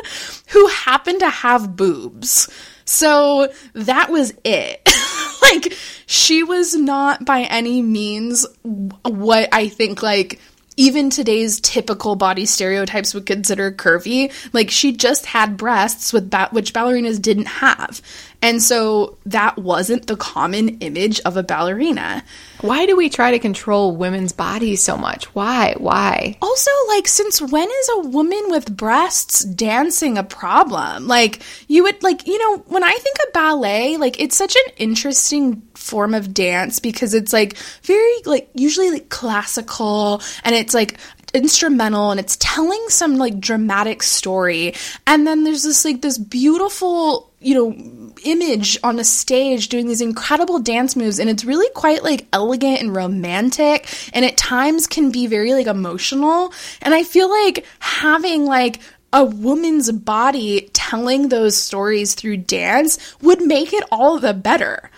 who 0.48 0.68
happened 0.68 1.20
to 1.20 1.30
have 1.30 1.76
boobs. 1.76 2.50
So 2.86 3.52
that 3.74 4.10
was 4.10 4.34
it. 4.46 4.90
like 5.42 5.74
she 6.06 6.44
was 6.44 6.76
not 6.76 7.26
by 7.26 7.42
any 7.42 7.82
means 7.82 8.46
what 8.64 9.50
I 9.52 9.68
think 9.68 10.02
like 10.02 10.40
even 10.78 11.10
today's 11.10 11.60
typical 11.60 12.16
body 12.16 12.46
stereotypes 12.46 13.14
would 13.14 13.26
consider 13.26 13.72
curvy. 13.72 14.32
Like 14.54 14.70
she 14.72 14.96
just 14.96 15.26
had 15.26 15.58
breasts 15.58 16.14
with 16.14 16.30
ba- 16.30 16.50
which 16.52 16.72
ballerinas 16.72 17.22
didn't 17.22 17.48
have. 17.48 18.02
And 18.42 18.62
so 18.62 19.18
that 19.26 19.58
wasn't 19.58 20.08
the 20.08 20.16
common 20.16 20.78
image 20.80 21.20
of 21.22 21.38
a 21.38 21.44
ballerina. 21.44 22.24
Why 22.62 22.86
do 22.86 22.96
we 22.96 23.10
try 23.10 23.32
to 23.32 23.40
control 23.40 23.96
women's 23.96 24.32
bodies 24.32 24.84
so 24.84 24.96
much? 24.96 25.26
Why? 25.34 25.74
Why? 25.78 26.38
Also, 26.42 26.72
like, 26.90 27.08
since 27.08 27.42
when 27.42 27.68
is 27.68 27.90
a 27.96 28.08
woman 28.08 28.44
with 28.48 28.76
breasts 28.76 29.44
dancing 29.44 30.18
a 30.18 30.24
problem? 30.24 31.08
Like, 31.08 31.42
you 31.68 31.84
would, 31.84 32.02
like, 32.04 32.28
you 32.28 32.38
know, 32.38 32.64
when 32.68 32.84
I 32.84 32.94
think 32.94 33.18
of 33.26 33.34
ballet, 33.34 33.98
like, 33.98 34.20
it's 34.20 34.38
such 34.38 34.56
an 34.56 34.74
interesting 34.78 35.62
form 35.74 36.14
of 36.14 36.34
dance 36.34 36.80
because 36.80 37.14
it's, 37.16 37.34
like, 37.34 37.58
very, 37.84 38.14
like, 38.26 38.50
usually, 38.54 38.92
like, 38.92 39.10
classical 39.10 40.22
and 40.44 40.54
it's, 40.54 40.76
like, 40.76 41.00
instrumental 41.34 42.12
and 42.12 42.20
it's 42.20 42.38
telling 42.40 42.84
some 42.88 43.18
like 43.18 43.38
dramatic 43.38 44.02
story 44.02 44.74
and 45.06 45.28
then 45.28 45.44
there's 45.44 45.64
this 45.64 45.84
like 45.84 46.02
this 46.02 46.18
beautiful 46.18 47.27
you 47.40 47.54
know 47.54 48.14
image 48.24 48.80
on 48.84 48.98
a 49.00 49.04
stage 49.04 49.70
doing 49.70 49.88
these 49.88 50.02
incredible 50.02 50.60
dance 50.60 50.96
moves 50.96 51.20
and 51.20 51.30
it's 51.30 51.46
really 51.46 51.70
quite 51.76 52.04
like 52.04 52.28
elegant 52.34 52.80
and 52.80 52.96
romantic 52.96 53.88
and 54.14 54.26
at 54.26 54.36
times 54.38 54.88
can 54.88 55.12
be 55.12 55.28
very 55.28 55.54
like 55.54 55.68
emotional 55.68 56.52
and 56.82 56.94
i 56.96 57.04
feel 57.04 57.30
like 57.30 57.64
having 57.80 58.46
like 58.46 58.80
a 59.14 59.24
woman's 59.24 59.92
body 59.92 60.70
telling 60.74 61.30
those 61.30 61.56
stories 61.56 62.16
through 62.16 62.38
dance 62.38 63.16
would 63.22 63.42
make 63.42 63.72
it 63.72 63.84
all 63.92 64.20
the 64.20 64.34
better 64.34 64.90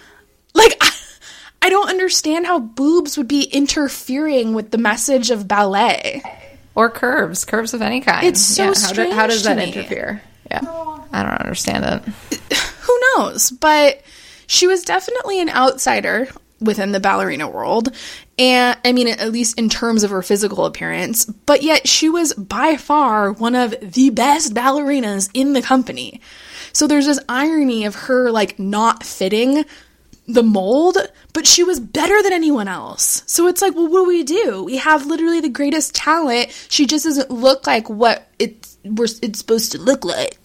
like 0.53 0.75
I, 0.81 0.91
I 1.61 1.69
don't 1.69 1.89
understand 1.89 2.45
how 2.45 2.59
boobs 2.59 3.17
would 3.17 3.27
be 3.27 3.43
interfering 3.43 4.53
with 4.53 4.71
the 4.71 4.77
message 4.77 5.29
of 5.29 5.45
ballet. 5.45 6.23
Or 6.73 6.89
curves, 6.89 7.43
curves 7.43 7.73
of 7.73 7.81
any 7.81 7.99
kind. 7.99 8.25
It's 8.25 8.39
so 8.39 8.67
how, 8.67 8.73
strange 8.73 9.09
do- 9.09 9.15
how 9.17 9.27
does 9.27 9.41
to 9.41 9.49
that 9.49 9.57
me. 9.57 9.65
interfere? 9.73 10.21
Yeah. 10.49 10.61
Oh, 10.63 10.98
I 11.11 11.23
don't 11.23 11.41
understand 11.41 11.85
it. 11.85 12.53
Who 12.81 12.99
knows? 13.15 13.51
But 13.51 14.01
she 14.47 14.67
was 14.67 14.83
definitely 14.83 15.39
an 15.41 15.49
outsider 15.49 16.27
within 16.59 16.91
the 16.91 16.99
ballerina 16.99 17.47
world. 17.47 17.95
And 18.37 18.77
I 18.83 18.91
mean, 18.91 19.07
at 19.07 19.31
least 19.31 19.57
in 19.57 19.69
terms 19.69 20.03
of 20.03 20.11
her 20.11 20.21
physical 20.21 20.65
appearance, 20.65 21.25
but 21.25 21.61
yet 21.61 21.87
she 21.87 22.09
was 22.09 22.33
by 22.33 22.77
far 22.77 23.31
one 23.31 23.55
of 23.55 23.75
the 23.81 24.09
best 24.09 24.53
ballerinas 24.53 25.29
in 25.33 25.53
the 25.53 25.61
company. 25.61 26.21
So 26.73 26.87
there's 26.87 27.05
this 27.05 27.19
irony 27.27 27.85
of 27.85 27.95
her 27.95 28.31
like 28.31 28.59
not 28.59 29.03
fitting 29.03 29.65
the 30.27 30.43
mold, 30.43 30.97
but 31.33 31.47
she 31.47 31.63
was 31.63 31.79
better 31.79 32.21
than 32.21 32.33
anyone 32.33 32.67
else. 32.67 33.23
So 33.25 33.47
it's 33.47 33.61
like, 33.61 33.73
well, 33.75 33.87
what 33.87 34.03
do 34.03 34.07
we 34.07 34.23
do? 34.23 34.63
We 34.63 34.77
have 34.77 35.07
literally 35.07 35.41
the 35.41 35.49
greatest 35.49 35.95
talent. 35.95 36.51
She 36.69 36.85
just 36.85 37.05
doesn't 37.05 37.31
look 37.31 37.65
like 37.65 37.89
what 37.89 38.27
it's 38.37 38.77
we're, 38.85 39.07
it's 39.21 39.39
supposed 39.39 39.71
to 39.73 39.79
look 39.79 40.05
like. 40.05 40.38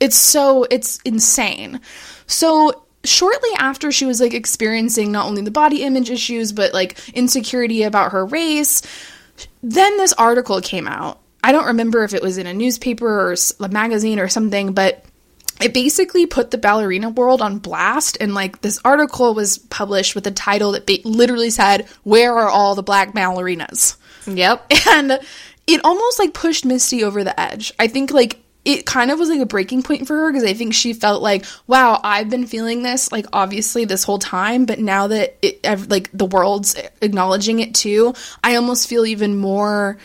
It's 0.00 0.16
so 0.16 0.66
it's 0.70 0.98
insane. 1.04 1.80
So 2.26 2.84
shortly 3.04 3.50
after 3.58 3.92
she 3.92 4.06
was 4.06 4.20
like 4.20 4.34
experiencing 4.34 5.12
not 5.12 5.26
only 5.26 5.42
the 5.42 5.50
body 5.50 5.82
image 5.82 6.10
issues 6.10 6.52
but 6.52 6.74
like 6.74 6.98
insecurity 7.10 7.82
about 7.84 8.12
her 8.12 8.26
race, 8.26 8.82
then 9.62 9.96
this 9.96 10.12
article 10.14 10.60
came 10.60 10.88
out. 10.88 11.20
I 11.42 11.52
don't 11.52 11.66
remember 11.66 12.04
if 12.04 12.12
it 12.14 12.22
was 12.22 12.36
in 12.38 12.46
a 12.46 12.52
newspaper 12.54 13.30
or 13.30 13.34
a 13.60 13.68
magazine 13.68 14.18
or 14.18 14.28
something, 14.28 14.72
but 14.72 15.04
it 15.60 15.74
basically 15.74 16.26
put 16.26 16.50
the 16.50 16.58
ballerina 16.58 17.10
world 17.10 17.42
on 17.42 17.58
blast 17.58 18.16
and 18.20 18.34
like 18.34 18.62
this 18.62 18.80
article 18.84 19.34
was 19.34 19.58
published 19.58 20.14
with 20.14 20.26
a 20.26 20.30
title 20.30 20.72
that 20.72 20.86
ba- 20.86 20.98
literally 21.04 21.50
said 21.50 21.86
where 22.02 22.34
are 22.34 22.48
all 22.48 22.74
the 22.74 22.82
black 22.82 23.12
ballerinas 23.12 23.96
Yep. 24.26 24.72
and 24.88 25.18
it 25.66 25.80
almost 25.84 26.18
like 26.18 26.32
pushed 26.34 26.64
misty 26.64 27.04
over 27.04 27.24
the 27.24 27.38
edge 27.38 27.72
i 27.78 27.86
think 27.88 28.10
like 28.10 28.40
it 28.64 28.84
kind 28.84 29.10
of 29.10 29.18
was 29.18 29.28
like 29.28 29.40
a 29.40 29.46
breaking 29.46 29.82
point 29.82 30.06
for 30.06 30.16
her 30.16 30.32
because 30.32 30.48
i 30.48 30.54
think 30.54 30.74
she 30.74 30.92
felt 30.92 31.22
like 31.22 31.44
wow 31.66 32.00
i've 32.04 32.28
been 32.28 32.46
feeling 32.46 32.82
this 32.82 33.10
like 33.10 33.26
obviously 33.32 33.84
this 33.84 34.04
whole 34.04 34.18
time 34.18 34.66
but 34.66 34.78
now 34.78 35.06
that 35.06 35.36
it 35.42 35.88
like 35.88 36.10
the 36.12 36.26
world's 36.26 36.74
acknowledging 37.00 37.60
it 37.60 37.74
too 37.74 38.14
i 38.44 38.56
almost 38.56 38.88
feel 38.88 39.06
even 39.06 39.36
more 39.36 39.98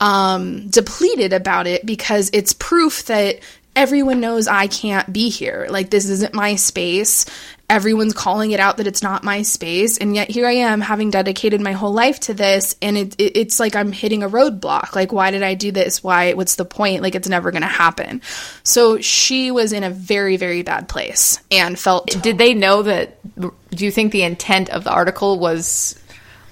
um, 0.00 0.66
depleted 0.68 1.32
about 1.32 1.68
it 1.68 1.86
because 1.86 2.28
it's 2.32 2.52
proof 2.52 3.04
that 3.04 3.38
everyone 3.74 4.20
knows 4.20 4.48
I 4.48 4.66
can't 4.66 5.10
be 5.12 5.30
here. 5.30 5.66
Like, 5.70 5.90
this 5.90 6.08
isn't 6.08 6.34
my 6.34 6.56
space. 6.56 7.24
Everyone's 7.70 8.12
calling 8.12 8.50
it 8.50 8.60
out 8.60 8.76
that 8.76 8.86
it's 8.86 9.02
not 9.02 9.24
my 9.24 9.42
space. 9.42 9.96
And 9.96 10.14
yet, 10.14 10.30
here 10.30 10.46
I 10.46 10.52
am 10.52 10.80
having 10.80 11.10
dedicated 11.10 11.60
my 11.60 11.72
whole 11.72 11.92
life 11.92 12.20
to 12.20 12.34
this. 12.34 12.76
And 12.82 12.98
it, 12.98 13.14
it, 13.18 13.36
it's 13.36 13.58
like 13.58 13.74
I'm 13.74 13.92
hitting 13.92 14.22
a 14.22 14.28
roadblock. 14.28 14.94
Like, 14.94 15.12
why 15.12 15.30
did 15.30 15.42
I 15.42 15.54
do 15.54 15.72
this? 15.72 16.02
Why? 16.02 16.34
What's 16.34 16.56
the 16.56 16.64
point? 16.64 17.02
Like, 17.02 17.14
it's 17.14 17.28
never 17.28 17.50
going 17.50 17.62
to 17.62 17.68
happen. 17.68 18.20
So, 18.62 19.00
she 19.00 19.50
was 19.50 19.72
in 19.72 19.84
a 19.84 19.90
very, 19.90 20.36
very 20.36 20.62
bad 20.62 20.88
place 20.88 21.40
and 21.50 21.78
felt. 21.78 22.08
Did 22.22 22.38
they 22.38 22.54
know 22.54 22.82
that? 22.82 23.18
Do 23.36 23.84
you 23.84 23.90
think 23.90 24.12
the 24.12 24.22
intent 24.22 24.68
of 24.70 24.84
the 24.84 24.92
article 24.92 25.38
was 25.38 25.98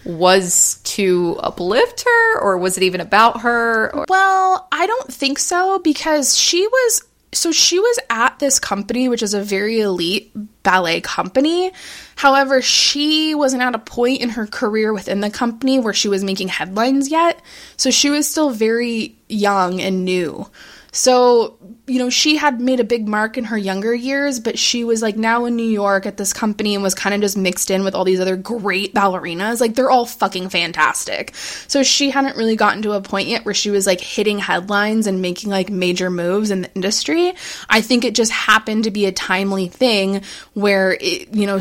was 0.05 0.81
to 0.85 1.37
uplift 1.41 2.05
her, 2.05 2.41
or 2.41 2.59
was 2.59 2.77
it 2.77 2.85
even 2.85 3.01
about 3.01 3.43
her? 3.43 3.95
Or, 3.95 4.07
Well, 4.09 4.69
I 4.73 4.87
don't 4.87 5.12
think 5.12 5.39
so 5.39 5.78
because 5.78 6.37
she 6.37 6.66
was 6.66 7.03
so 7.32 7.52
she 7.52 7.78
was 7.78 7.98
at 8.09 8.39
this 8.39 8.59
company 8.59 9.09
which 9.09 9.23
is 9.23 9.35
a 9.35 9.43
very 9.43 9.81
elite 9.81 10.32
ballet 10.62 11.01
company. 11.01 11.73
However, 12.16 12.61
she 12.61 13.35
wasn't 13.35 13.62
at 13.62 13.74
a 13.74 13.78
point 13.78 14.20
in 14.20 14.31
her 14.31 14.47
career 14.47 14.93
within 14.93 15.20
the 15.20 15.31
company 15.31 15.78
where 15.78 15.94
she 15.94 16.09
was 16.09 16.24
making 16.24 16.48
headlines 16.48 17.11
yet. 17.11 17.40
So 17.77 17.90
she 17.90 18.11
was 18.11 18.28
still 18.28 18.51
very 18.51 19.16
young 19.28 19.81
and 19.81 20.05
new. 20.05 20.47
So, 20.93 21.57
you 21.87 21.99
know, 21.99 22.11
she 22.11 22.37
had 22.37 22.61
made 22.61 22.81
a 22.81 22.85
big 22.85 23.07
mark 23.07 23.39
in 23.39 23.45
her 23.45 23.57
younger 23.57 23.95
years, 23.95 24.41
but 24.41 24.59
she 24.59 24.83
was 24.85 25.03
like 25.03 25.17
now 25.17 25.45
in 25.45 25.55
New 25.55 25.69
York 25.69 26.05
at 26.05 26.17
this 26.17 26.33
company 26.33 26.75
and 26.75 26.83
was 26.83 26.95
kind 26.95 27.15
of 27.15 27.21
just 27.21 27.37
mixed 27.37 27.71
in 27.71 27.85
with 27.85 27.95
all 27.95 28.05
these 28.05 28.21
other 28.21 28.37
great 28.37 28.93
ballerinas. 28.95 29.61
Like, 29.61 29.75
they're 29.75 29.91
all 29.91 30.07
fucking 30.07 30.49
fantastic. 30.49 31.35
So, 31.69 31.83
she 31.83 32.11
hadn't 32.11 32.37
really 32.37 32.57
gotten 32.57 32.83
to 32.83 32.93
a 32.93 33.01
point 33.01 33.29
yet 33.29 33.45
where 33.45 33.55
she 33.55 33.71
was 33.71 33.87
like 33.87 34.01
hitting 34.01 34.39
headlines 34.39 35.07
and 35.07 35.23
making 35.23 35.51
like 35.51 35.71
major 35.71 36.11
moves 36.11 36.51
in 36.51 36.62
the 36.62 36.75
industry. 36.75 37.35
I 37.69 37.81
think 37.81 38.05
it 38.05 38.15
just 38.15 38.33
happened 38.33 38.85
to 38.85 38.91
be 38.91 39.07
a 39.07 39.12
timely 39.12 39.69
thing 39.69 40.23
where 40.55 40.97
it, 41.01 41.35
you 41.35 41.47
know, 41.47 41.61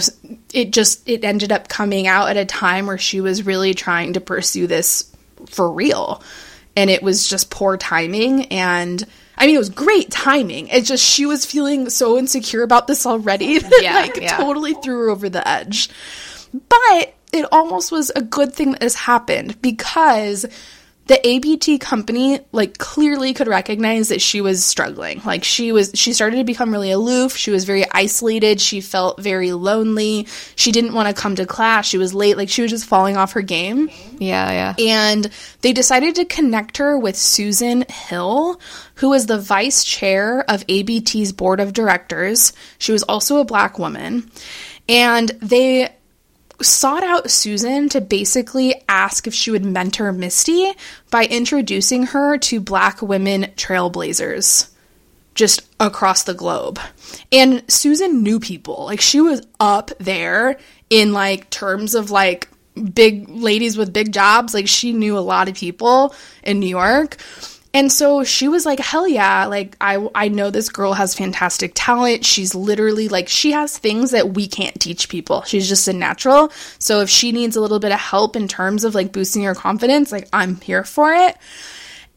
it 0.54 0.72
just, 0.72 1.08
it 1.08 1.24
ended 1.24 1.52
up 1.52 1.68
coming 1.68 2.08
out 2.08 2.30
at 2.30 2.38
a 2.38 2.46
time 2.46 2.88
where 2.88 2.98
she 2.98 3.22
was 3.22 3.46
really 3.46 3.74
trying 3.74 4.14
to 4.14 4.22
pursue 4.22 4.66
this 4.68 5.12
for 5.48 5.72
real 5.72 6.24
and 6.80 6.90
it 6.90 7.04
was 7.04 7.28
just 7.28 7.50
poor 7.50 7.78
timing 7.78 8.46
and 8.46 9.06
I 9.40 9.46
mean 9.46 9.56
it 9.56 9.60
was 9.60 9.70
great 9.70 10.12
timing. 10.12 10.68
It's 10.68 10.88
just 10.88 11.04
she 11.04 11.26
was 11.26 11.46
feeling 11.46 11.90
so 11.90 12.18
insecure 12.18 12.62
about 12.62 12.88
this 12.88 13.06
already 13.06 13.58
that 13.58 13.72
Yeah, 13.82 13.94
like 13.96 14.18
yeah. 14.18 14.38
totally 14.38 14.74
threw 14.76 15.06
her 15.06 15.10
over 15.10 15.30
the 15.30 15.48
edge. 15.48 15.90
But 16.54 17.16
it 17.32 17.46
almost 17.52 17.92
was 17.92 18.12
a 18.16 18.22
good 18.22 18.54
thing 18.54 18.72
that 18.72 18.82
this 18.82 18.96
happened 18.96 19.62
because 19.62 20.46
the 21.10 21.28
ABT 21.28 21.80
company 21.80 22.40
like 22.52 22.78
clearly 22.78 23.34
could 23.34 23.48
recognize 23.48 24.10
that 24.10 24.22
she 24.22 24.42
was 24.42 24.64
struggling. 24.64 25.20
Like 25.26 25.44
she 25.44 25.72
was 25.72 25.90
she 25.96 26.14
started 26.14 26.38
to 26.38 26.44
become 26.44 26.72
really 26.72 26.92
aloof, 26.92 27.36
she 27.36 27.50
was 27.50 27.66
very 27.66 27.84
isolated, 27.92 28.62
she 28.62 28.80
felt 28.80 29.20
very 29.20 29.52
lonely. 29.52 30.28
She 30.56 30.72
didn't 30.72 30.94
want 30.94 31.08
to 31.08 31.20
come 31.20 31.36
to 31.38 31.48
class, 31.48 31.88
she 31.88 31.98
was 31.98 32.14
late, 32.14 32.38
like 32.38 32.48
she 32.48 32.62
was 32.62 32.70
just 32.70 32.86
falling 32.86 33.18
off 33.18 33.32
her 33.32 33.42
game 33.42 33.90
yeah, 34.20 34.52
yeah. 34.52 34.76
and 34.78 35.32
they 35.62 35.74
decided 35.74 36.14
to 36.16 36.26
connect 36.26 36.78
her 36.78 36.96
with 36.96 37.16
Susan 37.16 37.86
Hill, 37.90 38.62
who 38.96 39.12
is 39.14 39.26
the 39.26 39.40
vice 39.40 39.84
chair 39.84 40.42
of 40.48 40.64
ABT's 40.70 41.32
board 41.32 41.60
of 41.60 41.74
directors. 41.74 42.54
She 42.78 42.92
was 42.92 43.02
also 43.02 43.38
a 43.38 43.46
black 43.46 43.80
woman, 43.80 44.30
and 44.88 45.30
they 45.42 45.90
sought 46.62 47.04
out 47.04 47.30
Susan 47.30 47.90
to 47.90 48.02
basically 48.02 48.82
ask 48.88 49.28
if 49.28 49.34
she 49.34 49.52
would 49.52 49.66
mentor 49.66 50.12
Misty 50.12 50.72
by 51.10 51.26
introducing 51.26 52.08
her 52.08 52.38
to 52.38 52.60
black 52.60 53.02
women 53.02 53.44
trailblazers 53.56 54.70
just 55.36 55.62
across 55.80 56.24
the 56.24 56.34
globe. 56.34 56.80
And 57.32 57.64
Susan 57.72 58.24
knew 58.24 58.40
people. 58.40 58.86
Like 58.86 59.02
she 59.02 59.22
was 59.22 59.42
up 59.60 59.92
there 60.00 60.58
in 60.90 61.14
like 61.14 61.50
terms 61.50 61.96
of 61.96 62.12
like 62.12 62.50
big 62.94 63.30
ladies 63.30 63.78
with 63.78 63.94
big 63.94 64.12
jobs. 64.12 64.54
Like 64.54 64.68
she 64.68 64.92
knew 64.92 65.18
a 65.18 65.20
lot 65.20 65.48
of 65.48 65.56
people 65.56 66.14
in 66.44 66.60
New 66.60 66.68
York. 66.68 67.18
And 67.72 67.92
so 67.92 68.24
she 68.24 68.48
was 68.48 68.66
like, 68.66 68.80
hell 68.80 69.08
yeah, 69.08 69.46
like 69.46 69.78
I 69.80 70.10
I 70.16 70.28
know 70.28 70.50
this 70.50 70.70
girl 70.70 70.94
has 70.94 71.14
fantastic 71.14 71.74
talent. 71.76 72.26
She's 72.26 72.56
literally 72.56 73.08
like 73.10 73.30
she 73.30 73.52
has 73.52 73.78
things 73.78 74.12
that 74.12 74.34
we 74.34 74.48
can't 74.48 74.80
teach 74.80 75.08
people. 75.08 75.44
She's 75.44 75.70
just 75.70 75.88
a 75.88 75.94
natural. 75.94 76.52
So 76.80 77.02
if 77.02 77.10
she 77.10 77.32
needs 77.32 77.56
a 77.56 77.62
little 77.62 77.80
bit 77.80 77.92
of 77.92 78.00
help 78.00 78.36
in 78.36 78.48
terms 78.48 78.84
of 78.84 78.96
like 78.96 79.12
boosting 79.12 79.44
her 79.44 79.54
confidence, 79.54 80.12
like 80.12 80.28
I'm 80.34 80.60
here 80.62 80.84
for 80.84 81.14
it. 81.14 81.38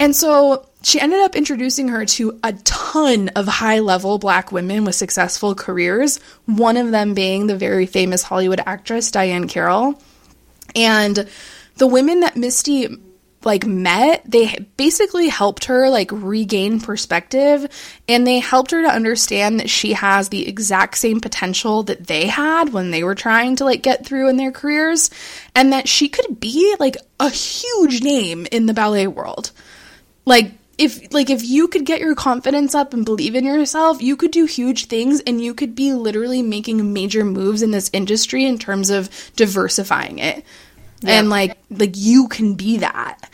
And 0.01 0.17
so 0.17 0.67
she 0.83 0.99
ended 0.99 1.21
up 1.21 1.37
introducing 1.37 1.89
her 1.89 2.07
to 2.07 2.41
a 2.43 2.55
ton 2.65 3.29
of 3.37 3.47
high 3.47 3.81
level 3.81 4.19
black 4.19 4.53
women 4.53 4.85
with 4.85 4.95
successful 4.95 5.55
careers, 5.55 6.19
one 6.47 6.79
of 6.79 6.91
them 6.91 7.13
being 7.13 7.47
the 7.47 7.57
very 7.57 7.87
famous 7.87 8.23
Hollywood 8.23 8.61
actress 8.65 9.11
Diahann 9.11 9.49
Carroll. 9.49 10.01
And 10.75 11.29
the 11.77 11.87
women 11.87 12.21
that 12.21 12.37
Misty 12.37 12.89
like 13.45 13.67
met, 13.67 14.23
they 14.25 14.67
basically 14.77 15.29
helped 15.29 15.65
her 15.65 15.89
like 15.89 16.11
regain 16.13 16.81
perspective 16.81 17.69
and 18.09 18.27
they 18.27 18.39
helped 18.39 18.71
her 18.71 18.83
to 18.83 18.89
understand 18.89 19.61
that 19.61 19.71
she 19.71 19.93
has 19.93 20.29
the 20.29 20.49
exact 20.49 20.99
same 20.99 21.21
potential 21.21 21.83
that 21.85 22.07
they 22.07 22.27
had 22.27 22.73
when 22.73 22.91
they 22.91 23.05
were 23.05 23.15
trying 23.15 23.57
to 23.57 23.65
like 23.65 23.83
get 23.83 24.07
through 24.07 24.29
in 24.29 24.37
their 24.37 24.53
careers 24.53 25.11
and 25.55 25.73
that 25.73 25.89
she 25.89 26.09
could 26.09 26.41
be 26.41 26.75
like 26.79 26.97
a 27.21 27.31
huge 27.31 28.03
name 28.03 28.47
in 28.51 28.67
the 28.67 28.75
ballet 28.75 29.07
world. 29.07 29.51
Like 30.25 30.53
if 30.79 31.13
like 31.13 31.31
if 31.31 31.45
you 31.45 31.69
could 31.69 31.85
get 31.85 32.01
your 32.01 32.15
confidence 32.15 32.75
up 32.75 32.95
and 32.95 33.05
believe 33.05 33.35
in 33.35 33.45
yourself, 33.45 34.03
you 34.03 34.17
could 34.17 34.31
do 34.31 34.47
huge 34.47 34.87
things 34.87 35.21
and 35.21 35.41
you 35.41 35.55
could 35.55 35.75
be 35.75 35.93
literally 35.93 36.43
making 36.43 36.93
major 36.93 37.25
moves 37.25 37.63
in 37.63 37.71
this 37.71 37.91
industry 37.93 38.45
in 38.45 38.59
terms 38.59 38.91
of 38.91 39.09
diversifying 39.37 40.19
it. 40.19 40.45
And 41.11 41.31
like 41.31 41.59
like 41.71 41.97
you 41.97 42.29
can 42.29 42.55
be 42.55 42.79
that. 42.79 43.31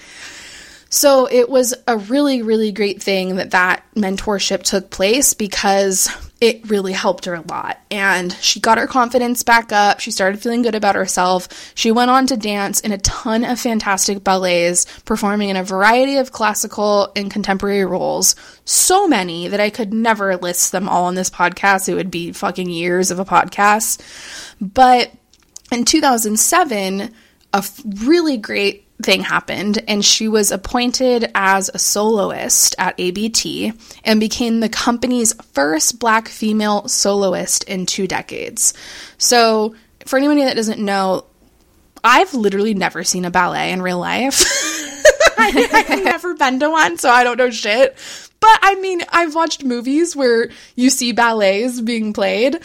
So 0.90 1.28
it 1.30 1.50
was 1.50 1.74
a 1.86 1.98
really, 1.98 2.40
really 2.40 2.72
great 2.72 3.02
thing 3.02 3.36
that 3.36 3.50
that 3.50 3.84
mentorship 3.94 4.62
took 4.62 4.88
place 4.88 5.34
because 5.34 6.08
it 6.40 6.70
really 6.70 6.92
helped 6.92 7.26
her 7.26 7.34
a 7.34 7.42
lot. 7.42 7.78
And 7.90 8.32
she 8.32 8.58
got 8.58 8.78
her 8.78 8.86
confidence 8.86 9.42
back 9.42 9.70
up. 9.70 10.00
She 10.00 10.10
started 10.10 10.40
feeling 10.40 10.62
good 10.62 10.74
about 10.74 10.94
herself. 10.94 11.72
She 11.74 11.92
went 11.92 12.10
on 12.10 12.26
to 12.28 12.36
dance 12.38 12.80
in 12.80 12.92
a 12.92 12.98
ton 12.98 13.44
of 13.44 13.60
fantastic 13.60 14.24
ballets, 14.24 14.86
performing 15.02 15.50
in 15.50 15.56
a 15.56 15.64
variety 15.64 16.16
of 16.16 16.32
classical 16.32 17.12
and 17.14 17.30
contemporary 17.30 17.84
roles. 17.84 18.34
So 18.64 19.06
many 19.06 19.48
that 19.48 19.60
I 19.60 19.68
could 19.68 19.92
never 19.92 20.36
list 20.36 20.72
them 20.72 20.88
all 20.88 21.04
on 21.04 21.16
this 21.16 21.30
podcast. 21.30 21.88
It 21.88 21.94
would 21.94 22.10
be 22.10 22.32
fucking 22.32 22.70
years 22.70 23.10
of 23.10 23.18
a 23.18 23.24
podcast. 23.26 24.00
But 24.60 25.12
in 25.70 25.84
2007, 25.84 27.14
a 27.58 28.04
really 28.04 28.36
great 28.36 28.86
thing 29.02 29.22
happened 29.22 29.82
and 29.86 30.04
she 30.04 30.26
was 30.26 30.50
appointed 30.50 31.30
as 31.34 31.70
a 31.72 31.78
soloist 31.78 32.74
at 32.78 32.98
ABT 32.98 33.72
and 34.04 34.18
became 34.18 34.60
the 34.60 34.68
company's 34.68 35.32
first 35.52 35.98
black 35.98 36.28
female 36.28 36.88
soloist 36.88 37.64
in 37.64 37.86
two 37.86 38.06
decades. 38.06 38.74
So, 39.18 39.74
for 40.06 40.18
anybody 40.18 40.44
that 40.44 40.56
doesn't 40.56 40.80
know, 40.80 41.26
I've 42.02 42.32
literally 42.34 42.74
never 42.74 43.04
seen 43.04 43.24
a 43.24 43.30
ballet 43.30 43.72
in 43.72 43.82
real 43.82 43.98
life. 43.98 44.42
I've 45.72 46.04
never 46.04 46.34
been 46.34 46.60
to 46.60 46.70
one, 46.70 46.98
so 46.98 47.10
I 47.10 47.24
don't 47.24 47.38
know 47.38 47.50
shit. 47.50 47.96
But 48.40 48.58
I 48.62 48.76
mean, 48.76 49.02
I've 49.08 49.34
watched 49.34 49.64
movies 49.64 50.14
where 50.14 50.50
you 50.76 50.90
see 50.90 51.12
ballets 51.12 51.80
being 51.80 52.12
played. 52.12 52.58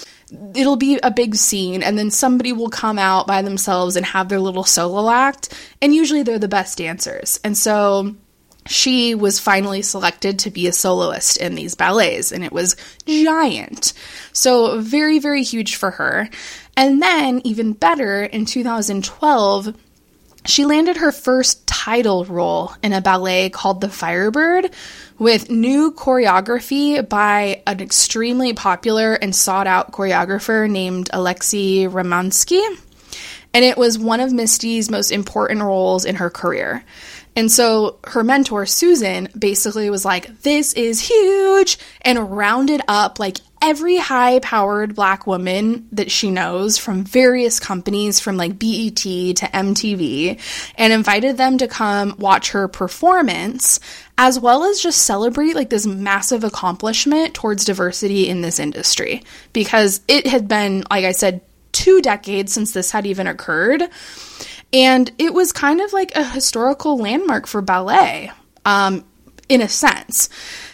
It'll 0.55 0.75
be 0.75 0.99
a 1.01 1.11
big 1.11 1.35
scene, 1.35 1.81
and 1.83 1.97
then 1.97 2.11
somebody 2.11 2.53
will 2.53 2.69
come 2.69 2.99
out 2.99 3.27
by 3.27 3.41
themselves 3.41 3.95
and 3.95 4.05
have 4.05 4.29
their 4.29 4.39
little 4.39 4.63
solo 4.63 5.09
act, 5.09 5.53
and 5.81 5.93
usually 5.93 6.23
they're 6.23 6.39
the 6.39 6.47
best 6.47 6.77
dancers. 6.77 7.39
And 7.43 7.57
so 7.57 8.15
she 8.67 9.13
was 9.15 9.39
finally 9.39 9.81
selected 9.81 10.39
to 10.39 10.51
be 10.51 10.67
a 10.67 10.73
soloist 10.73 11.37
in 11.37 11.55
these 11.55 11.75
ballets, 11.75 12.31
and 12.31 12.43
it 12.43 12.51
was 12.51 12.75
giant. 13.05 13.93
So, 14.31 14.79
very, 14.79 15.19
very 15.19 15.43
huge 15.43 15.75
for 15.75 15.91
her. 15.91 16.29
And 16.77 17.01
then, 17.01 17.41
even 17.43 17.73
better, 17.73 18.23
in 18.23 18.45
2012, 18.45 19.75
she 20.45 20.65
landed 20.65 20.97
her 20.97 21.11
first 21.11 21.65
title 21.67 22.25
role 22.25 22.73
in 22.81 22.93
a 22.93 23.01
ballet 23.01 23.49
called 23.49 23.81
The 23.81 23.89
Firebird 23.89 24.71
with 25.17 25.49
new 25.49 25.91
choreography 25.91 27.07
by 27.07 27.61
an 27.65 27.79
extremely 27.79 28.53
popular 28.53 29.13
and 29.13 29.35
sought 29.35 29.67
out 29.67 29.91
choreographer 29.91 30.69
named 30.69 31.09
Alexei 31.13 31.85
Ratmansky. 31.87 32.61
And 33.53 33.63
it 33.63 33.77
was 33.77 33.99
one 33.99 34.19
of 34.19 34.33
Misty's 34.33 34.89
most 34.89 35.11
important 35.11 35.61
roles 35.61 36.05
in 36.05 36.15
her 36.15 36.29
career. 36.29 36.83
And 37.35 37.51
so 37.51 37.99
her 38.05 38.23
mentor, 38.23 38.65
Susan, 38.65 39.27
basically 39.37 39.89
was 39.89 40.05
like, 40.05 40.41
This 40.41 40.73
is 40.73 40.99
huge, 40.99 41.77
and 42.01 42.35
rounded 42.35 42.81
up 42.87 43.19
like 43.19 43.37
every 43.61 43.97
high 43.97 44.39
powered 44.39 44.93
black 44.93 45.25
woman 45.25 45.87
that 45.93 46.11
she 46.11 46.29
knows 46.29 46.77
from 46.77 47.05
various 47.05 47.61
companies, 47.61 48.19
from 48.19 48.35
like 48.35 48.59
BET 48.59 48.97
to 48.97 49.49
MTV, 49.53 50.39
and 50.75 50.93
invited 50.93 51.37
them 51.37 51.57
to 51.57 51.67
come 51.67 52.15
watch 52.19 52.51
her 52.51 52.67
performance, 52.67 53.79
as 54.17 54.39
well 54.39 54.65
as 54.65 54.81
just 54.81 55.03
celebrate 55.03 55.55
like 55.55 55.69
this 55.69 55.87
massive 55.87 56.43
accomplishment 56.43 57.33
towards 57.33 57.65
diversity 57.65 58.27
in 58.27 58.41
this 58.41 58.59
industry. 58.59 59.23
Because 59.53 60.01
it 60.07 60.27
had 60.27 60.47
been, 60.47 60.83
like 60.91 61.05
I 61.05 61.13
said, 61.13 61.41
two 61.71 62.01
decades 62.01 62.53
since 62.53 62.71
this 62.71 62.91
had 62.91 63.05
even 63.05 63.27
occurred. 63.27 63.83
And 64.73 65.11
it 65.19 65.33
was 65.33 65.51
kind 65.51 65.79
of 65.79 65.93
like 65.93 66.15
a 66.15 66.23
historical 66.23 66.97
landmark 66.97 67.45
for 67.47 67.61
ballet, 67.61 68.31
um, 68.65 69.05
in 69.47 69.61
a 69.61 69.69
sense. 69.69 70.29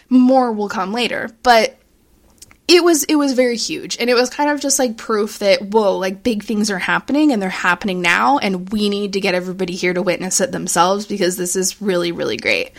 More 0.10 0.52
will 0.52 0.70
come 0.70 0.94
later, 0.94 1.30
but 1.44 1.78
it 2.68 2.84
was 2.84 3.04
it 3.06 3.16
was 3.16 3.34
very 3.34 3.58
huge 3.58 3.98
and 4.00 4.12
it 4.12 4.14
was 4.14 4.30
kind 4.30 4.50
of 4.50 4.62
just 4.62 4.78
like 4.78 4.96
proof 4.96 5.40
that 5.40 5.60
whoa 5.62 5.98
like 5.98 6.22
big 6.22 6.44
things 6.44 6.70
are 6.70 6.78
happening 6.78 7.32
and 7.32 7.42
they're 7.42 7.50
happening 7.50 8.00
now 8.00 8.38
and 8.38 8.72
we 8.72 8.90
need 8.90 9.14
to 9.14 9.20
get 9.20 9.34
everybody 9.34 9.74
here 9.74 9.92
to 9.92 10.04
witness 10.04 10.40
it 10.40 10.52
themselves 10.52 11.08
because 11.08 11.36
this 11.36 11.56
is 11.56 11.82
really 11.82 12.12
really 12.12 12.38
great 12.38 12.72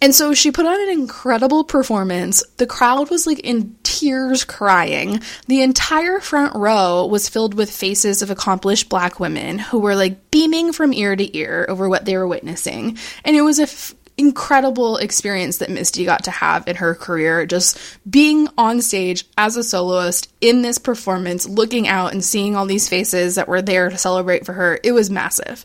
and 0.00 0.14
so 0.14 0.34
she 0.34 0.50
put 0.50 0.66
on 0.66 0.80
an 0.80 0.90
incredible 0.90 1.64
performance. 1.64 2.44
The 2.58 2.66
crowd 2.66 3.10
was 3.10 3.26
like 3.26 3.40
in 3.40 3.76
tears 3.98 4.44
crying. 4.44 5.20
The 5.46 5.62
entire 5.62 6.20
front 6.20 6.54
row 6.54 7.06
was 7.06 7.28
filled 7.28 7.54
with 7.54 7.70
faces 7.70 8.22
of 8.22 8.30
accomplished 8.30 8.88
black 8.88 9.18
women 9.18 9.58
who 9.58 9.78
were 9.78 9.96
like 9.96 10.30
beaming 10.30 10.72
from 10.72 10.92
ear 10.92 11.16
to 11.16 11.36
ear 11.36 11.66
over 11.68 11.88
what 11.88 12.04
they 12.04 12.16
were 12.16 12.28
witnessing. 12.28 12.98
And 13.24 13.36
it 13.36 13.42
was 13.42 13.58
a 13.58 13.62
f- 13.62 13.94
incredible 14.18 14.96
experience 14.96 15.58
that 15.58 15.70
Misty 15.70 16.04
got 16.04 16.24
to 16.24 16.30
have 16.30 16.66
in 16.68 16.76
her 16.76 16.94
career 16.94 17.46
just 17.46 17.78
being 18.08 18.48
on 18.56 18.80
stage 18.82 19.24
as 19.36 19.56
a 19.56 19.62
soloist 19.62 20.32
in 20.40 20.62
this 20.62 20.78
performance, 20.78 21.48
looking 21.48 21.88
out 21.88 22.12
and 22.12 22.24
seeing 22.24 22.56
all 22.56 22.66
these 22.66 22.88
faces 22.88 23.34
that 23.34 23.48
were 23.48 23.62
there 23.62 23.90
to 23.90 23.98
celebrate 23.98 24.46
for 24.46 24.52
her. 24.52 24.78
It 24.82 24.92
was 24.92 25.10
massive. 25.10 25.64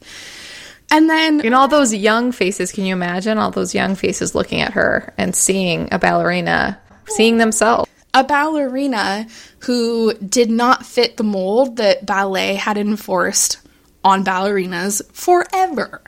And 0.89 1.09
then 1.09 1.41
And 1.41 1.55
all 1.55 1.69
those 1.69 1.93
young 1.93 2.31
faces, 2.33 2.71
can 2.71 2.85
you 2.85 2.93
imagine 2.93 3.37
all 3.37 3.51
those 3.51 3.73
young 3.73 3.95
faces 3.95 4.35
looking 4.35 4.59
at 4.59 4.73
her 4.73 5.13
and 5.17 5.33
seeing 5.33 5.87
a 5.91 5.99
ballerina, 5.99 6.79
seeing 7.07 7.37
themselves? 7.37 7.90
A 8.13 8.23
ballerina 8.23 9.27
who 9.59 10.13
did 10.15 10.49
not 10.49 10.85
fit 10.85 11.17
the 11.17 11.23
mold 11.23 11.77
that 11.77 12.05
ballet 12.05 12.55
had 12.55 12.77
enforced 12.77 13.59
on 14.03 14.23
ballerinas 14.23 15.01
forever. 15.13 16.01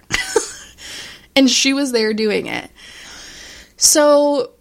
and 1.35 1.49
she 1.49 1.73
was 1.73 1.91
there 1.91 2.13
doing 2.13 2.47
it. 2.47 2.69
So 3.77 4.51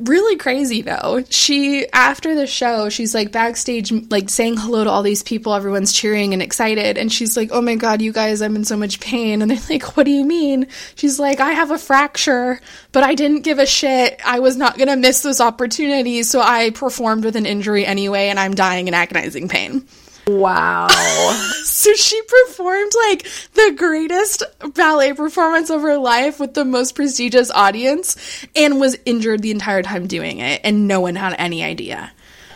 really 0.00 0.36
crazy 0.36 0.82
though. 0.82 1.24
She 1.30 1.86
after 1.92 2.34
the 2.34 2.46
show, 2.46 2.88
she's 2.88 3.14
like 3.14 3.32
backstage 3.32 3.92
like 4.10 4.28
saying 4.28 4.56
hello 4.56 4.84
to 4.84 4.90
all 4.90 5.02
these 5.02 5.22
people, 5.22 5.54
everyone's 5.54 5.92
cheering 5.92 6.32
and 6.32 6.42
excited 6.42 6.98
and 6.98 7.12
she's 7.12 7.36
like, 7.36 7.50
"Oh 7.52 7.60
my 7.60 7.76
god, 7.76 8.02
you 8.02 8.12
guys, 8.12 8.42
I'm 8.42 8.56
in 8.56 8.64
so 8.64 8.76
much 8.76 9.00
pain." 9.00 9.42
And 9.42 9.50
they're 9.50 9.58
like, 9.70 9.96
"What 9.96 10.04
do 10.04 10.10
you 10.10 10.24
mean?" 10.24 10.66
She's 10.96 11.18
like, 11.18 11.40
"I 11.40 11.52
have 11.52 11.70
a 11.70 11.78
fracture, 11.78 12.60
but 12.92 13.04
I 13.04 13.14
didn't 13.14 13.42
give 13.42 13.58
a 13.58 13.66
shit. 13.66 14.20
I 14.24 14.40
was 14.40 14.56
not 14.56 14.76
going 14.76 14.88
to 14.88 14.96
miss 14.96 15.22
this 15.22 15.40
opportunity, 15.40 16.22
so 16.22 16.40
I 16.40 16.70
performed 16.70 17.24
with 17.24 17.36
an 17.36 17.46
injury 17.46 17.86
anyway 17.86 18.28
and 18.28 18.38
I'm 18.38 18.54
dying 18.54 18.88
in 18.88 18.94
agonizing 18.94 19.48
pain." 19.48 19.86
Wow. 20.26 20.88
So 21.74 21.92
she 21.94 22.20
performed 22.22 22.92
like 23.08 23.26
the 23.54 23.74
greatest 23.76 24.42
ballet 24.74 25.12
performance 25.12 25.70
of 25.70 25.82
her 25.82 25.98
life 25.98 26.40
with 26.40 26.54
the 26.54 26.64
most 26.64 26.94
prestigious 26.94 27.50
audience 27.50 28.46
and 28.56 28.80
was 28.80 28.96
injured 29.04 29.42
the 29.42 29.50
entire 29.50 29.82
time 29.82 30.06
doing 30.06 30.38
it, 30.38 30.62
and 30.64 30.88
no 30.88 31.00
one 31.00 31.14
had 31.14 31.34
any 31.36 31.62
idea. 31.62 32.10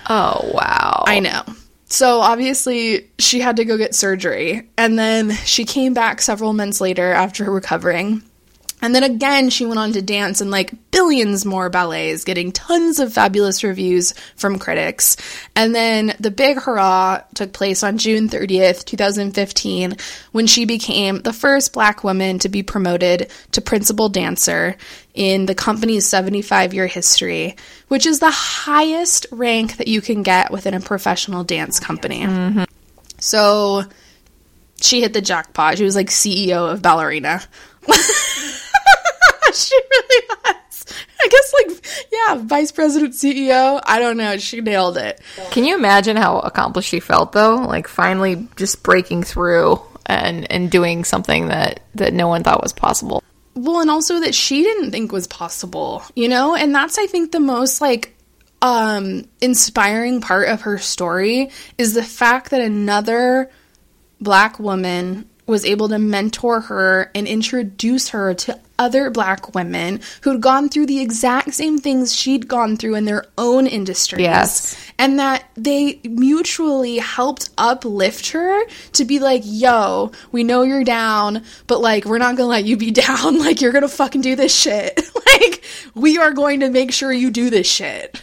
oh, 0.09 0.51
wow. 0.55 1.05
I 1.07 1.19
know. 1.19 1.43
So 1.90 2.20
obviously 2.20 3.09
she 3.19 3.40
had 3.40 3.57
to 3.57 3.65
go 3.65 3.77
get 3.77 3.95
surgery, 3.95 4.69
and 4.78 4.99
then 4.99 5.32
she 5.32 5.65
came 5.65 5.93
back 5.95 6.23
several 6.23 6.53
months 6.53 6.81
later 6.81 7.12
after 7.12 7.51
recovering. 7.51 8.23
And 8.81 8.95
then 8.95 9.03
again, 9.03 9.51
she 9.51 9.67
went 9.67 9.79
on 9.79 9.93
to 9.93 10.03
dance 10.03 10.41
in 10.41 10.51
like 10.51 10.73
billions 10.91 11.45
more 11.45 11.69
ballets, 11.69 12.25
getting 12.25 12.53
tons 12.53 13.01
of 13.01 13.13
fabulous 13.13 13.65
reviews 13.65 14.15
from 14.37 14.59
critics. 14.59 15.17
And 15.57 15.75
then 15.75 16.15
the 16.21 16.31
big 16.31 16.59
hurrah 16.59 17.23
took 17.35 17.53
place 17.53 17.83
on 17.83 17.99
June 17.99 18.29
30th, 18.29 18.85
2015, 18.85 19.97
when 20.33 20.47
she 20.47 20.65
became 20.65 21.21
the 21.23 21.33
first 21.33 21.73
black 21.73 22.05
woman 22.05 22.39
to 22.41 22.49
be 22.49 22.63
promoted 22.63 23.31
to 23.53 23.61
principal 23.61 24.09
dancer 24.09 24.77
in 25.15 25.47
the 25.47 25.55
company's 25.55 26.07
75 26.07 26.73
year 26.73 26.87
history, 26.87 27.57
which 27.89 28.07
is 28.07 28.21
the 28.21 28.31
highest 28.31 29.27
rank 29.33 29.79
that 29.79 29.89
you 29.89 30.01
can 30.01 30.23
get 30.23 30.53
within 30.53 30.75
a 30.75 30.81
professional 30.81 31.43
dance 31.43 31.81
company. 31.81 32.21
Mm-hmm. 32.21 32.65
So 33.19 33.83
she 34.81 35.01
hit 35.01 35.13
the 35.13 35.21
jackpot. 35.21 35.79
She 35.79 35.85
was 35.85 35.97
like 35.97 36.09
CEO 36.09 36.73
of 36.73 36.83
Ballerina. 36.83 37.43
she 39.66 39.74
really 39.90 40.28
was. 40.44 40.86
I 41.20 41.28
guess, 41.28 41.55
like, 41.59 42.09
yeah, 42.12 42.35
vice 42.47 42.72
president, 42.72 43.12
CEO. 43.14 43.80
I 43.85 43.98
don't 43.98 44.16
know. 44.16 44.39
She 44.39 44.60
nailed 44.60 44.97
it. 44.97 45.20
Can 45.51 45.64
you 45.64 45.74
imagine 45.74 46.16
how 46.16 46.39
accomplished 46.39 46.89
she 46.89 47.01
felt 47.01 47.32
though? 47.32 47.56
Like 47.56 47.89
finally 47.89 48.48
just 48.56 48.82
breaking 48.82 49.24
through 49.24 49.80
and 50.06 50.51
and 50.51 50.70
doing 50.70 51.05
something 51.05 51.48
that 51.48 51.80
that 51.97 52.14
no 52.14 52.28
one 52.28 52.43
thought 52.43 52.62
was 52.62 52.72
possible. 52.72 53.22
well, 53.55 53.80
and 53.80 53.90
also 53.90 54.20
that 54.20 54.35
she 54.35 54.62
didn't 54.62 54.93
think 54.93 55.12
was 55.12 55.26
possible, 55.26 56.02
you 56.14 56.28
know? 56.28 56.55
And 56.55 56.74
that's, 56.74 56.97
I 56.97 57.06
think, 57.06 57.32
the 57.32 57.40
most 57.40 57.80
like 57.80 58.14
um 58.62 59.24
inspiring 59.40 60.20
part 60.20 60.48
of 60.48 60.62
her 60.62 60.78
story 60.78 61.51
is 61.76 61.94
the 61.94 62.02
fact 62.02 62.51
that 62.51 62.60
another 62.60 63.51
black 64.20 64.59
woman 64.59 65.28
was 65.49 65.65
able 65.65 65.89
to 65.89 65.99
mentor 65.99 66.61
her 66.61 67.11
and 67.15 67.27
introduce 67.27 68.11
her 68.11 68.35
to 68.35 68.61
other 68.79 69.11
black 69.11 69.55
women 69.55 70.01
who'd 70.23 70.41
gone 70.41 70.69
through 70.69 70.87
the 70.87 71.01
exact 71.01 71.53
same 71.53 71.79
things 71.79 72.15
she'd 72.15 72.47
gone 72.47 72.77
through 72.77 72.95
in 72.95 73.05
their 73.05 73.25
own 73.37 73.66
industries. 73.66 74.23
Yes. 74.23 74.77
And 74.99 75.19
that 75.19 75.45
they 75.57 76.01
mutually 76.05 76.99
helped 76.99 77.51
uplift 77.59 78.31
her 78.31 78.65
to 78.93 79.05
be 79.05 79.19
like, 79.19 79.43
yo, 79.45 80.12
we 80.31 80.45
know 80.45 80.62
you're 80.62 80.85
down, 80.85 81.43
but 81.66 81.81
like, 81.81 82.05
we're 82.05 82.19
not 82.19 82.37
gonna 82.37 82.49
let 82.49 82.65
you 82.65 82.77
be 82.77 82.91
down. 82.93 83.39
Like, 83.39 83.61
you're 83.61 83.73
gonna 83.73 83.89
fucking 83.89 84.20
do 84.20 84.37
this 84.37 84.55
shit. 84.55 85.01
like, 85.27 85.65
we 85.95 86.19
are 86.19 86.33
going 86.33 86.61
to 86.61 86.70
make 86.70 86.93
sure 86.93 87.12
you 87.12 87.31
do 87.31 87.51
this 87.51 87.66
shit. 87.66 88.23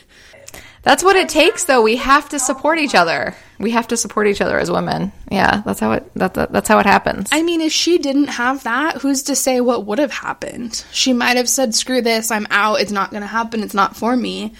That's 0.85 1.03
what 1.03 1.15
it 1.15 1.29
takes, 1.29 1.65
though. 1.65 1.81
We 1.81 1.95
have 1.95 2.29
to 2.29 2.37
support 2.37 2.77
each 2.77 2.93
other. 2.93 3.35
We 3.57 3.71
have 3.71 3.87
to 3.87 3.97
support 3.97 4.27
each 4.27 4.39
other 4.39 4.59
as 4.59 4.69
women. 4.69 5.11
Yeah, 5.31 5.63
that's 5.65 5.79
how 5.79 5.93
it. 5.93 6.13
That, 6.13 6.35
that 6.35 6.51
that's 6.51 6.67
how 6.67 6.77
it 6.77 6.85
happens. 6.85 7.27
I 7.31 7.41
mean, 7.41 7.59
if 7.59 7.71
she 7.71 7.97
didn't 7.97 8.27
have 8.27 8.63
that, 8.63 9.01
who's 9.01 9.23
to 9.23 9.35
say 9.35 9.59
what 9.61 9.87
would 9.87 9.97
have 9.97 10.11
happened? 10.11 10.85
She 10.91 11.11
might 11.11 11.37
have 11.37 11.49
said, 11.49 11.73
screw 11.73 12.01
this, 12.01 12.29
I'm 12.29 12.45
out, 12.51 12.81
it's 12.81 12.91
not 12.91 13.11
gonna 13.11 13.25
happen, 13.25 13.63
it's 13.63 13.73
not 13.73 13.97
for 13.97 14.15
me. 14.15 14.53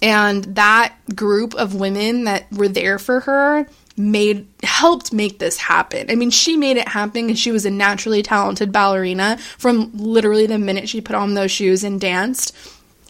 And 0.00 0.44
that 0.54 0.94
group 1.14 1.54
of 1.54 1.74
women 1.74 2.24
that 2.24 2.52
were 2.52 2.68
there 2.68 3.00
for 3.00 3.20
her 3.20 3.66
made 3.96 4.46
helped 4.62 5.12
make 5.12 5.40
this 5.40 5.56
happen. 5.56 6.08
I 6.08 6.14
mean, 6.14 6.30
she 6.30 6.56
made 6.56 6.76
it 6.76 6.86
happen 6.86 7.26
because 7.26 7.40
she 7.40 7.50
was 7.50 7.66
a 7.66 7.70
naturally 7.70 8.22
talented 8.22 8.70
ballerina 8.70 9.38
from 9.58 9.90
literally 9.94 10.46
the 10.46 10.58
minute 10.58 10.88
she 10.88 11.00
put 11.00 11.16
on 11.16 11.34
those 11.34 11.50
shoes 11.50 11.82
and 11.82 12.00
danced 12.00 12.56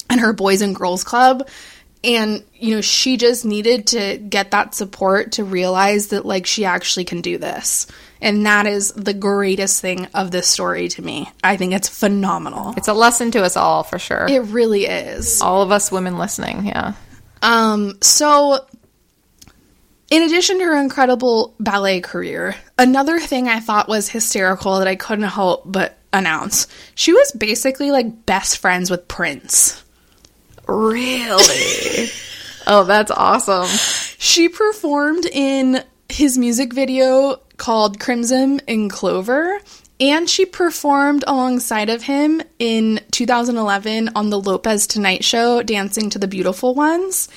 and 0.08 0.20
her 0.20 0.32
boys 0.32 0.62
and 0.62 0.74
girls 0.74 1.04
club 1.04 1.46
and 2.04 2.44
you 2.54 2.74
know 2.74 2.80
she 2.80 3.16
just 3.16 3.44
needed 3.44 3.86
to 3.88 4.18
get 4.18 4.50
that 4.50 4.74
support 4.74 5.32
to 5.32 5.44
realize 5.44 6.08
that 6.08 6.24
like 6.24 6.46
she 6.46 6.64
actually 6.64 7.04
can 7.04 7.20
do 7.20 7.38
this 7.38 7.86
and 8.20 8.46
that 8.46 8.66
is 8.66 8.92
the 8.92 9.14
greatest 9.14 9.80
thing 9.80 10.06
of 10.14 10.30
this 10.30 10.46
story 10.46 10.88
to 10.88 11.02
me 11.02 11.30
i 11.42 11.56
think 11.56 11.72
it's 11.72 11.88
phenomenal 11.88 12.74
it's 12.76 12.88
a 12.88 12.94
lesson 12.94 13.30
to 13.30 13.42
us 13.42 13.56
all 13.56 13.82
for 13.82 13.98
sure. 13.98 14.26
it 14.28 14.42
really 14.44 14.86
is 14.86 15.40
all 15.40 15.62
of 15.62 15.72
us 15.72 15.90
women 15.90 16.18
listening. 16.18 16.66
Yeah. 16.66 16.92
um 17.42 17.98
so 18.00 18.64
in 20.10 20.22
addition 20.22 20.58
to 20.58 20.64
her 20.64 20.76
incredible 20.76 21.54
ballet 21.58 22.00
career 22.00 22.54
another 22.78 23.18
thing 23.18 23.48
i 23.48 23.60
thought 23.60 23.88
was 23.88 24.08
hysterical 24.08 24.78
that 24.78 24.88
i 24.88 24.96
couldn't 24.96 25.24
help 25.24 25.62
but 25.64 25.98
announce 26.12 26.68
she 26.94 27.12
was 27.12 27.32
basically 27.32 27.90
like 27.90 28.26
best 28.26 28.58
friends 28.58 28.90
with 28.90 29.08
prince 29.08 29.83
Really? 30.66 32.10
oh, 32.66 32.84
that's 32.84 33.10
awesome. 33.10 33.66
She 34.18 34.48
performed 34.48 35.26
in 35.26 35.84
his 36.08 36.38
music 36.38 36.72
video 36.72 37.40
called 37.56 38.00
Crimson 38.00 38.60
and 38.66 38.90
Clover, 38.90 39.60
and 40.00 40.28
she 40.28 40.44
performed 40.44 41.24
alongside 41.26 41.88
of 41.88 42.02
him 42.02 42.42
in 42.58 43.00
2011 43.10 44.10
on 44.14 44.30
the 44.30 44.40
Lopez 44.40 44.86
Tonight 44.86 45.24
Show, 45.24 45.62
Dancing 45.62 46.10
to 46.10 46.18
the 46.18 46.28
Beautiful 46.28 46.74
Ones. 46.74 47.28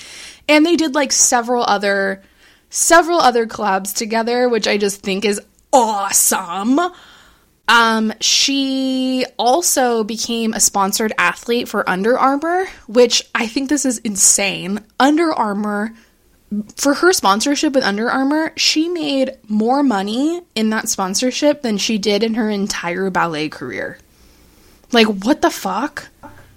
And 0.48 0.66
they 0.66 0.76
did 0.76 0.96
like 0.96 1.12
several 1.12 1.64
other 1.64 2.24
several 2.70 3.20
other 3.20 3.46
collabs 3.46 3.96
together, 3.96 4.50
which 4.50 4.68
I 4.68 4.78
just 4.78 5.02
think 5.02 5.24
is 5.24 5.42
awesome. 5.72 6.80
Um, 7.68 8.14
she 8.22 9.26
also 9.38 10.04
became 10.04 10.54
a 10.54 10.60
sponsored 10.60 11.14
athlete 11.18 11.68
for 11.68 11.88
Under 11.90 12.18
Armour, 12.18 12.68
which 12.88 13.30
I 13.36 13.48
think 13.48 13.70
this 13.70 13.86
is 13.86 13.98
insane. 14.00 14.84
Under 15.00 15.34
Armour, 15.34 15.94
for 16.78 16.94
her 16.96 17.12
sponsorship 17.12 17.74
with 17.74 17.84
Under 17.84 18.10
Armour, 18.10 18.54
she 18.56 18.88
made 18.88 19.32
more 19.50 19.84
money 19.84 20.42
in 20.56 20.70
that 20.70 20.88
sponsorship 20.88 21.62
than 21.62 21.78
she 21.78 21.98
did 21.98 22.24
in 22.24 22.36
her 22.36 22.50
entire 22.50 23.10
ballet 23.10 23.50
career. 23.50 23.98
Like, 24.94 25.08
what 25.08 25.42
the 25.42 25.50
fuck? 25.50 26.08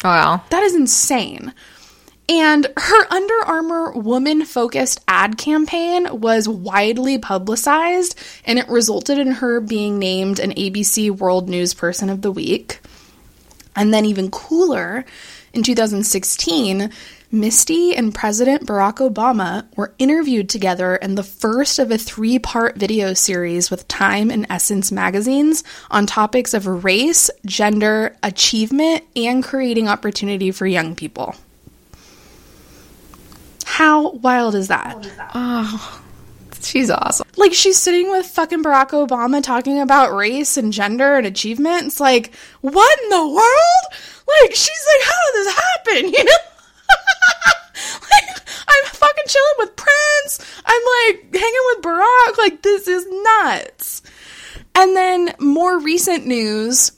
Wow. 0.04 0.44
That 0.50 0.62
is 0.62 0.76
insane. 0.76 1.52
And 2.30 2.68
her 2.76 3.12
Under 3.12 3.34
Armour 3.44 3.90
woman 3.90 4.44
focused 4.44 5.00
ad 5.08 5.36
campaign 5.36 6.06
was 6.20 6.48
widely 6.48 7.18
publicized, 7.18 8.16
and 8.44 8.56
it 8.56 8.68
resulted 8.68 9.18
in 9.18 9.32
her 9.32 9.60
being 9.60 9.98
named 9.98 10.38
an 10.38 10.52
ABC 10.52 11.10
World 11.10 11.48
News 11.48 11.74
Person 11.74 12.08
of 12.08 12.22
the 12.22 12.30
Week. 12.30 12.78
And 13.74 13.92
then, 13.92 14.04
even 14.04 14.30
cooler, 14.30 15.04
in 15.52 15.64
2016, 15.64 16.92
Misty 17.32 17.96
and 17.96 18.14
President 18.14 18.64
Barack 18.64 18.98
Obama 18.98 19.66
were 19.74 19.92
interviewed 19.98 20.48
together 20.48 20.94
in 20.94 21.16
the 21.16 21.24
first 21.24 21.80
of 21.80 21.90
a 21.90 21.98
three 21.98 22.38
part 22.38 22.76
video 22.76 23.12
series 23.12 23.72
with 23.72 23.88
Time 23.88 24.30
and 24.30 24.46
Essence 24.48 24.92
magazines 24.92 25.64
on 25.90 26.06
topics 26.06 26.54
of 26.54 26.84
race, 26.84 27.28
gender, 27.44 28.14
achievement, 28.22 29.02
and 29.16 29.42
creating 29.42 29.88
opportunity 29.88 30.52
for 30.52 30.68
young 30.68 30.94
people. 30.94 31.34
How 33.80 34.10
wild 34.10 34.54
is 34.56 34.68
that? 34.68 34.94
Oh, 35.34 36.02
she's 36.60 36.90
awesome. 36.90 37.26
Like 37.38 37.54
she's 37.54 37.78
sitting 37.78 38.10
with 38.10 38.26
fucking 38.26 38.62
Barack 38.62 38.90
Obama 38.90 39.42
talking 39.42 39.80
about 39.80 40.14
race 40.14 40.58
and 40.58 40.70
gender 40.70 41.16
and 41.16 41.26
achievement. 41.26 41.86
It's 41.86 41.98
like, 41.98 42.34
what 42.60 43.00
in 43.04 43.08
the 43.08 43.26
world? 43.26 44.02
Like 44.42 44.54
she's 44.54 44.86
like, 44.92 45.08
how 45.08 45.16
did 45.24 45.34
this 45.34 45.54
happen? 45.54 46.12
You 46.18 46.24
know? 46.24 46.32
like 48.02 48.48
I'm 48.68 48.84
fucking 48.84 49.24
chilling 49.26 49.54
with 49.60 49.76
Prince. 49.76 50.62
I'm 50.66 50.82
like 51.08 51.34
hanging 51.34 51.66
with 51.68 51.82
Barack. 51.82 52.36
Like 52.36 52.60
this 52.60 52.86
is 52.86 53.06
nuts. 53.08 54.02
And 54.74 54.94
then 54.94 55.34
more 55.38 55.78
recent 55.80 56.26
news, 56.26 56.92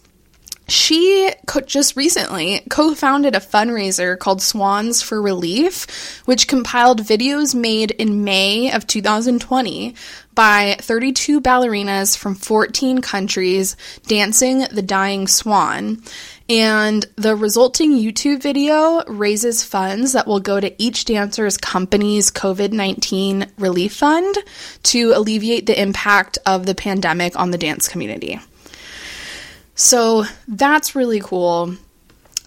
she 0.69 1.31
co- 1.47 1.61
just 1.61 1.97
recently 1.97 2.63
co-founded 2.71 3.35
a 3.35 3.41
fundraiser 3.41 4.19
called 4.19 4.43
Swans 4.43 5.03
for 5.03 5.21
Relief, 5.21 6.21
which 6.25 6.49
compiled 6.49 7.03
videos 7.03 7.55
made 7.55 7.91
in 7.93 8.25
May 8.25 8.73
of 8.73 8.87
2020 8.87 9.95
by 10.35 10.77
32 10.81 11.41
ballerinas 11.41 12.17
from 12.17 12.35
14 12.35 13.01
countries 13.01 13.77
dancing 14.07 14.61
the 14.71 14.83
dying 14.83 15.27
swan. 15.27 16.03
And 16.49 17.07
the 17.17 17.37
resulting 17.37 17.93
YouTube 17.93 18.43
video 18.43 19.03
raises 19.07 19.65
funds 19.65 20.13
that 20.13 20.27
will 20.27 20.41
go 20.41 20.61
to 20.61 20.83
each 20.83 21.05
dancer's 21.05 21.57
company's 21.57 22.31
COVID 22.31 22.73
19 22.73 23.47
relief 23.59 23.97
fund 23.97 24.37
to 24.85 25.13
alleviate 25.15 25.67
the 25.67 25.81
impact 25.81 26.39
of 26.45 26.67
the 26.67 26.75
pandemic 26.75 27.39
on 27.39 27.51
the 27.53 27.59
dance 27.59 27.89
community. 27.89 28.41
So 29.75 30.25
that's 30.49 30.95
really 30.95 31.21
cool. 31.21 31.77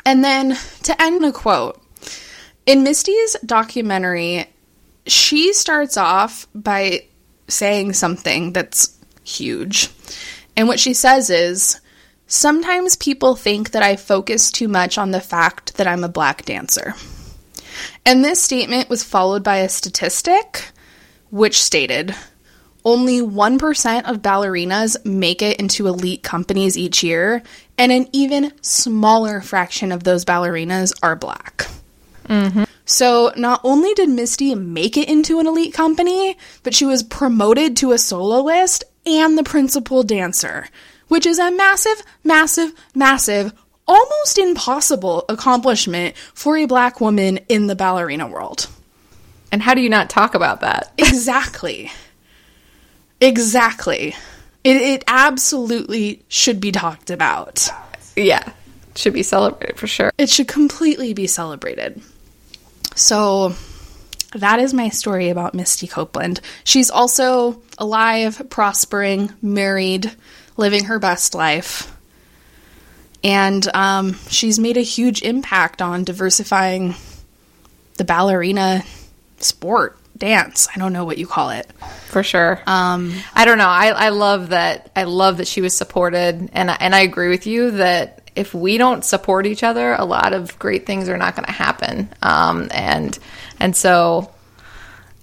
And 0.06 0.24
then 0.24 0.58
to 0.84 1.02
end 1.02 1.24
the 1.24 1.32
quote 1.32 1.82
in 2.66 2.84
Misty's 2.84 3.36
documentary, 3.46 4.48
she 5.08 5.54
starts 5.54 5.98
off 5.98 6.48
by 6.54 7.06
saying 7.48 7.94
something 7.94 8.54
that's 8.54 8.98
huge. 9.24 9.90
And 10.56 10.68
what 10.68 10.80
she 10.80 10.94
says 10.94 11.30
is 11.30 11.80
Sometimes 12.28 12.96
people 12.96 13.36
think 13.36 13.72
that 13.72 13.84
I 13.84 13.96
focus 13.96 14.52
too 14.52 14.68
much 14.68 14.98
on 14.98 15.12
the 15.12 15.22
fact 15.22 15.78
that 15.78 15.86
I'm 15.86 16.04
a 16.04 16.10
black 16.10 16.44
dancer. 16.46 16.96
And 18.04 18.26
this 18.26 18.42
statement 18.42 18.90
was 18.90 19.04
followed 19.04 19.44
by 19.44 19.58
a 19.58 19.70
statistic 19.70 20.72
which 21.30 21.62
stated 21.62 22.16
only 22.86 23.20
1% 23.20 24.10
of 24.10 24.22
ballerinas 24.22 25.04
make 25.04 25.42
it 25.42 25.60
into 25.60 25.88
elite 25.88 26.24
companies 26.24 26.78
each 26.78 27.04
year, 27.04 27.44
and 27.78 27.92
an 27.92 28.08
even 28.14 28.54
smaller 28.62 29.42
fraction 29.42 29.92
of 29.92 30.04
those 30.04 30.24
ballerinas 30.24 30.94
are 31.04 31.16
black. 31.16 31.68
Mm-hmm. 32.28 32.64
So, 32.86 33.34
not 33.36 33.62
only 33.64 33.94
did 33.96 34.10
Misty 34.10 34.54
make 34.54 34.96
it 34.96 35.10
into 35.10 35.40
an 35.40 35.48
elite 35.48 35.74
company, 35.74 36.38
but 36.62 36.76
she 36.76 36.86
was 36.86 37.02
promoted 37.02 37.78
to 37.78 37.92
a 37.92 37.98
soloist 37.98 38.84
and 39.06 39.38
the 39.38 39.44
principal 39.44 40.04
dancer, 40.04 40.68
which 41.08 41.26
is 41.26 41.40
a 41.40 41.52
massive, 41.52 42.04
massive, 42.24 42.74
massive, 42.94 43.54
almost 43.88 44.38
impossible 44.38 45.26
accomplishment 45.30 46.16
for 46.34 46.58
a 46.58 46.66
black 46.66 47.02
woman 47.02 47.40
in 47.50 47.68
the 47.68 47.76
ballerina 47.76 48.28
world. 48.28 48.68
And 49.52 49.62
how 49.62 49.74
do 49.74 49.82
you 49.82 49.90
not 49.90 50.10
talk 50.10 50.36
about 50.36 50.62
that? 50.62 50.92
Exactly. 50.98 51.92
Exactly. 53.22 54.16
It, 54.64 54.78
it 54.78 55.04
absolutely 55.08 56.24
should 56.28 56.60
be 56.60 56.72
talked 56.72 57.10
about. 57.10 57.70
Yeah. 58.16 58.52
Should 58.96 59.14
be 59.14 59.24
celebrated 59.24 59.78
for 59.78 59.88
sure. 59.88 60.12
It 60.18 60.30
should 60.30 60.48
completely 60.48 61.14
be 61.14 61.28
celebrated. 61.28 62.02
So, 62.96 63.56
that 64.34 64.60
is 64.60 64.74
my 64.74 64.90
story 64.90 65.30
about 65.30 65.54
Misty 65.54 65.88
Copeland. 65.88 66.42
She's 66.64 66.90
also 66.90 67.62
alive, 67.78 68.42
prospering, 68.50 69.34
married, 69.42 70.12
living 70.58 70.86
her 70.86 71.00
best 71.00 71.36
life. 71.36 71.96
And 73.24 73.68
um, 73.74 74.14
she's 74.30 74.60
made 74.60 74.78
a 74.78 74.82
huge 74.82 75.24
impact 75.24 75.82
on 75.82 76.04
diversifying 76.04 76.96
the 77.98 78.04
ballerina 78.04 78.84
sport, 79.40 79.98
dance. 80.18 80.68
I 80.76 80.80
don't 80.80 80.94
know 80.94 81.06
what 81.06 81.18
you 81.18 81.28
call 81.28 81.50
it. 81.52 81.70
for 82.08 82.24
sure. 82.24 82.62
Um, 82.66 83.14
I 83.34 83.46
don't 83.46 83.58
know. 83.58 83.68
I, 83.68 83.88
I 83.88 84.10
love 84.10 84.50
that. 84.50 84.92
I 84.96 85.04
love 85.04 85.38
that 85.38 85.48
she 85.48 85.62
was 85.62 85.76
supported, 85.76 86.50
and 86.54 86.72
I- 86.72 86.78
and 86.80 86.96
I 86.96 87.02
agree 87.02 87.30
with 87.30 87.46
you 87.48 87.72
that 87.72 88.22
if 88.36 88.54
we 88.54 88.78
don't 88.78 89.04
support 89.06 89.46
each 89.46 89.64
other, 89.64 89.94
a 89.94 90.04
lot 90.06 90.34
of 90.34 90.58
great 90.60 90.86
things 90.86 91.08
are 91.10 91.18
not 91.18 91.36
going 91.36 91.46
to 91.46 91.52
happen. 91.52 92.10
Um, 92.22 92.70
and 92.72 93.18
and 93.60 93.76
so, 93.76 94.32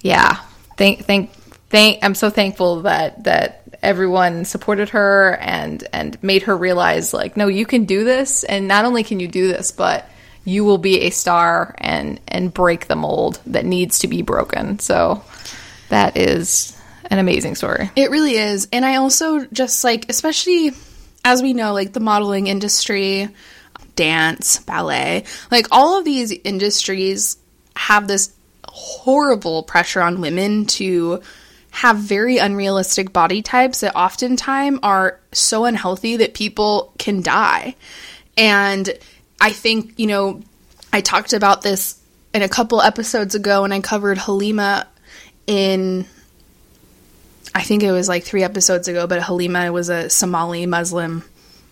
yeah. 0.00 0.36
Thank 0.76 1.04
thank 1.04 1.30
thank. 1.70 2.02
I'm 2.02 2.14
so 2.14 2.30
thankful 2.30 2.82
that 2.82 3.24
that 3.24 3.62
everyone 3.82 4.44
supported 4.44 4.90
her 4.90 5.36
and 5.40 5.86
and 5.92 6.22
made 6.22 6.42
her 6.44 6.56
realize 6.56 7.12
like, 7.12 7.36
no, 7.36 7.48
you 7.48 7.66
can 7.66 7.84
do 7.84 8.04
this, 8.04 8.44
and 8.44 8.68
not 8.68 8.84
only 8.84 9.04
can 9.04 9.20
you 9.20 9.28
do 9.28 9.48
this, 9.48 9.72
but 9.72 10.08
you 10.44 10.64
will 10.64 10.78
be 10.78 11.02
a 11.02 11.10
star 11.10 11.74
and 11.78 12.20
and 12.28 12.52
break 12.52 12.88
the 12.88 12.96
mold 12.96 13.40
that 13.46 13.64
needs 13.64 14.00
to 14.00 14.08
be 14.08 14.22
broken. 14.22 14.78
So 14.78 15.22
that 15.88 16.16
is 16.16 16.76
an 17.06 17.18
amazing 17.18 17.54
story. 17.54 17.90
It 17.94 18.10
really 18.10 18.36
is. 18.36 18.68
And 18.72 18.84
I 18.84 18.96
also 18.96 19.44
just 19.46 19.84
like, 19.84 20.06
especially 20.08 20.72
as 21.24 21.42
we 21.42 21.52
know, 21.52 21.72
like 21.72 21.92
the 21.92 22.00
modeling 22.00 22.46
industry, 22.46 23.28
dance, 23.94 24.58
ballet, 24.60 25.24
like 25.50 25.66
all 25.70 25.98
of 25.98 26.04
these 26.04 26.32
industries 26.32 27.36
have 27.76 28.08
this 28.08 28.32
horrible 28.66 29.62
pressure 29.62 30.00
on 30.00 30.20
women 30.20 30.64
to 30.64 31.20
have 31.70 31.96
very 31.96 32.38
unrealistic 32.38 33.12
body 33.12 33.42
types 33.42 33.80
that 33.80 33.94
oftentimes 33.96 34.78
are 34.82 35.20
so 35.32 35.64
unhealthy 35.64 36.16
that 36.18 36.34
people 36.34 36.92
can 36.98 37.22
die. 37.22 37.74
And 38.36 38.90
I 39.42 39.50
think, 39.50 39.98
you 39.98 40.06
know, 40.06 40.40
I 40.92 41.00
talked 41.00 41.32
about 41.32 41.62
this 41.62 42.00
in 42.32 42.42
a 42.42 42.48
couple 42.48 42.80
episodes 42.80 43.34
ago 43.34 43.64
and 43.64 43.74
I 43.74 43.80
covered 43.80 44.16
Halima 44.16 44.86
in 45.48 46.06
I 47.52 47.62
think 47.62 47.82
it 47.82 47.90
was 47.90 48.08
like 48.08 48.22
three 48.22 48.44
episodes 48.44 48.86
ago, 48.86 49.08
but 49.08 49.20
Halima 49.20 49.72
was 49.72 49.88
a 49.88 50.08
Somali 50.08 50.64
Muslim 50.64 51.24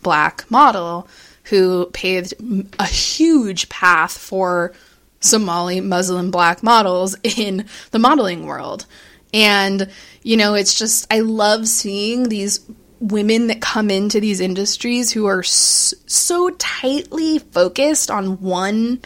black 0.03 0.51
model 0.51 1.09
who 1.45 1.87
paved 1.93 2.35
a 2.81 2.87
huge 2.87 3.69
path 3.69 4.19
for 4.19 4.75
Somali 5.21 5.81
Muslim 5.81 6.33
black 6.33 6.65
models 6.65 7.17
in 7.23 7.67
the 7.93 8.01
modeling 8.01 8.47
world. 8.47 8.85
And, 9.33 9.89
you 10.25 10.37
know, 10.37 10.55
it's 10.55 10.77
just, 10.77 11.07
I 11.11 11.21
love 11.21 11.69
seeing 11.69 12.29
these 12.29 12.61
women 13.01 13.47
that 13.47 13.63
come 13.63 13.91
into 13.91 14.21
these 14.21 14.41
industries 14.41 15.11
who 15.11 15.27
are 15.27 15.43
so 15.43 16.51
tightly 16.51 17.39
focused 17.39 18.11
on 18.11 18.41
one 18.41 19.01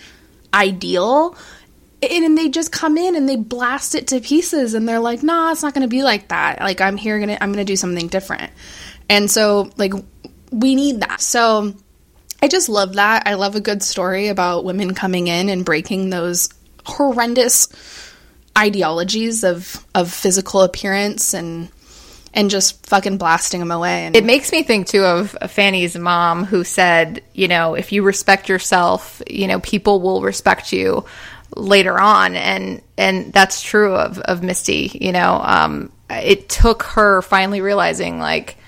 ideal 0.53 1.37
and, 2.03 2.37
they 2.37 2.51
just 2.51 2.71
come 2.71 2.99
in 2.99 3.17
and 3.17 3.27
they 3.27 3.37
blast 3.37 3.95
it 3.95 4.09
to 4.09 4.21
pieces 4.21 4.75
and 4.75 4.87
they're 4.87 5.01
like 5.01 5.23
nah 5.23 5.53
it's 5.53 5.63
not 5.63 5.73
going 5.73 5.83
to 5.83 5.89
be 5.89 6.03
like 6.03 6.29
that. 6.29 6.61
Like 6.61 6.81
i'm 6.81 6.97
here 6.97 7.19
gonna 7.19 7.39
i'm 7.41 7.53
gonna 7.53 7.65
do 7.65 7.77
something 7.77 8.09
different. 8.09 8.53
And 9.09 9.31
so 9.31 9.71
like 9.77 9.95
we 10.51 10.75
need 10.75 11.01
that. 11.01 11.21
So 11.21 11.75
i 12.43 12.49
just 12.49 12.69
love 12.69 12.95
that. 12.95 13.23
I 13.27 13.35
love 13.35 13.55
a 13.55 13.61
good 13.61 13.83
story 13.83 14.29
about 14.29 14.65
women 14.65 14.95
coming 14.95 15.29
in 15.29 15.49
and 15.49 15.65
breaking 15.65 16.11
those 16.11 16.51
horrendous 16.85 17.69
ideologies 18.59 19.45
of 19.45 19.85
of 19.95 20.13
physical 20.13 20.63
appearance 20.63 21.33
and 21.33 21.71
and 22.35 22.51
just 22.51 22.85
fucking 22.87 23.17
blasting 23.17 23.61
them 23.61 23.71
away 23.71 24.07
and 24.07 24.17
It 24.17 24.25
makes 24.25 24.53
me 24.53 24.63
think 24.63 24.87
too 24.87 25.05
of 25.05 25.37
Fannie's 25.49 25.97
mom 25.97 26.45
who 26.45 26.65
said, 26.65 27.23
you 27.33 27.49
know, 27.49 27.75
if 27.75 27.93
you 27.93 28.03
respect 28.03 28.49
yourself, 28.49 29.23
you 29.29 29.47
know, 29.47 29.61
people 29.61 30.01
will 30.01 30.21
respect 30.21 30.73
you 30.73 31.07
later 31.57 31.99
on 31.99 32.35
and 32.35 32.83
and 32.99 33.33
that's 33.33 33.63
true 33.63 33.95
of 33.95 34.19
of 34.19 34.43
Misty, 34.43 34.91
you 35.01 35.13
know. 35.13 35.41
Um 35.43 35.93
it 36.11 36.49
took 36.49 36.83
her 36.83 37.23
finally 37.23 37.61
realizing 37.61 38.19
like 38.19 38.59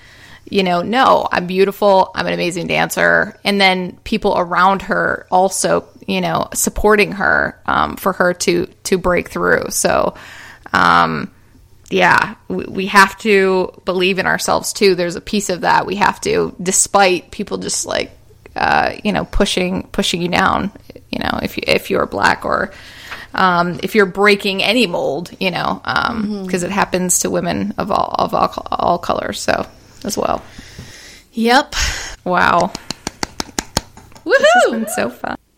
you 0.49 0.63
know, 0.63 0.81
no, 0.81 1.27
I'm 1.31 1.45
beautiful, 1.47 2.11
I'm 2.15 2.25
an 2.25 2.33
amazing 2.33 2.67
dancer, 2.67 3.37
and 3.43 3.59
then 3.59 3.97
people 4.03 4.35
around 4.37 4.83
her 4.83 5.27
also, 5.29 5.85
you 6.07 6.21
know, 6.21 6.47
supporting 6.53 7.11
her 7.13 7.59
um, 7.65 7.97
for 7.97 8.13
her 8.13 8.33
to 8.33 8.67
to 8.83 8.97
break 8.97 9.29
through. 9.29 9.65
So, 9.69 10.15
um, 10.71 11.31
yeah, 11.89 12.35
we, 12.47 12.65
we 12.65 12.85
have 12.87 13.17
to 13.19 13.71
believe 13.85 14.19
in 14.19 14.25
ourselves 14.25 14.73
too. 14.73 14.95
There's 14.95 15.15
a 15.15 15.21
piece 15.21 15.49
of 15.49 15.61
that 15.61 15.85
we 15.85 15.95
have 15.95 16.19
to, 16.21 16.55
despite 16.61 17.31
people 17.31 17.57
just 17.57 17.85
like, 17.85 18.11
uh, 18.55 18.93
you 19.03 19.11
know, 19.13 19.25
pushing 19.25 19.83
pushing 19.83 20.21
you 20.21 20.27
down. 20.27 20.71
You 21.11 21.19
know, 21.19 21.39
if 21.41 21.57
you 21.57 21.63
if 21.65 21.89
you're 21.89 22.05
black 22.05 22.43
or 22.43 22.73
um, 23.33 23.79
if 23.83 23.95
you're 23.95 24.05
breaking 24.05 24.63
any 24.63 24.87
mold, 24.87 25.31
you 25.39 25.51
know, 25.51 25.81
because 26.43 26.63
it 26.63 26.71
happens 26.71 27.19
to 27.19 27.29
women 27.29 27.73
of 27.77 27.91
all 27.91 28.15
of 28.19 28.33
all, 28.33 28.67
all 28.71 28.97
colors. 28.97 29.39
So 29.39 29.65
as 30.03 30.17
well. 30.17 30.43
yep 31.33 31.73
Wow, 32.23 32.73
woohoo 34.25 34.35
it's 34.35 34.71
been 34.71 34.87
so 34.89 35.09
fun. 35.09 35.37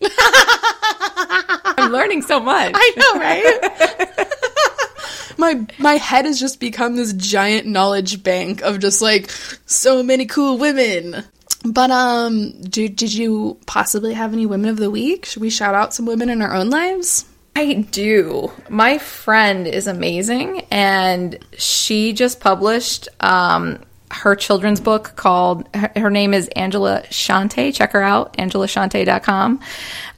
I'm 1.76 1.90
learning 1.90 2.22
so 2.22 2.38
much. 2.38 2.72
I 2.74 2.92
know, 2.96 3.18
right? 3.18 4.26
my 5.36 5.66
my 5.78 5.94
head 5.94 6.24
has 6.24 6.40
just 6.40 6.60
become 6.60 6.96
this 6.96 7.12
giant 7.12 7.66
knowledge 7.66 8.22
bank 8.22 8.62
of 8.62 8.78
just 8.78 9.02
like 9.02 9.30
so 9.66 10.02
many 10.02 10.26
cool 10.26 10.58
women. 10.58 11.24
But 11.64 11.90
um, 11.90 12.52
did 12.62 12.96
did 12.96 13.12
you 13.12 13.58
possibly 13.66 14.14
have 14.14 14.32
any 14.32 14.46
women 14.46 14.70
of 14.70 14.76
the 14.76 14.90
week? 14.90 15.26
Should 15.26 15.42
we 15.42 15.50
shout 15.50 15.74
out 15.74 15.94
some 15.94 16.06
women 16.06 16.30
in 16.30 16.42
our 16.42 16.54
own 16.54 16.70
lives? 16.70 17.26
I 17.56 17.74
do. 17.90 18.50
My 18.68 18.98
friend 18.98 19.66
is 19.66 19.86
amazing, 19.86 20.66
and 20.70 21.38
she 21.58 22.12
just 22.12 22.40
published 22.40 23.08
um, 23.20 23.80
her 24.10 24.34
children's 24.34 24.80
book 24.80 25.12
called, 25.16 25.68
her, 25.74 25.90
her 25.96 26.10
name 26.10 26.34
is 26.34 26.48
Angela 26.48 27.02
Shante. 27.10 27.74
Check 27.74 27.92
her 27.92 28.02
out, 28.02 28.36
angelashante.com. 28.36 29.60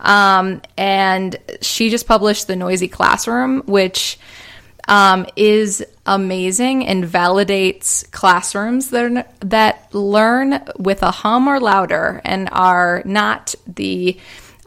Um, 0.00 0.62
and 0.76 1.36
she 1.60 1.90
just 1.90 2.06
published 2.06 2.46
The 2.46 2.56
Noisy 2.56 2.88
Classroom, 2.88 3.62
which 3.62 4.18
um, 4.88 5.26
is 5.36 5.84
amazing 6.06 6.86
and 6.86 7.04
validates 7.04 8.10
classrooms 8.10 8.90
that, 8.90 9.04
are, 9.04 9.26
that 9.40 9.94
learn 9.94 10.62
with 10.78 11.02
a 11.02 11.10
hum 11.10 11.48
or 11.48 11.60
louder 11.60 12.20
and 12.24 12.48
are 12.52 13.02
not 13.04 13.54
the 13.66 14.18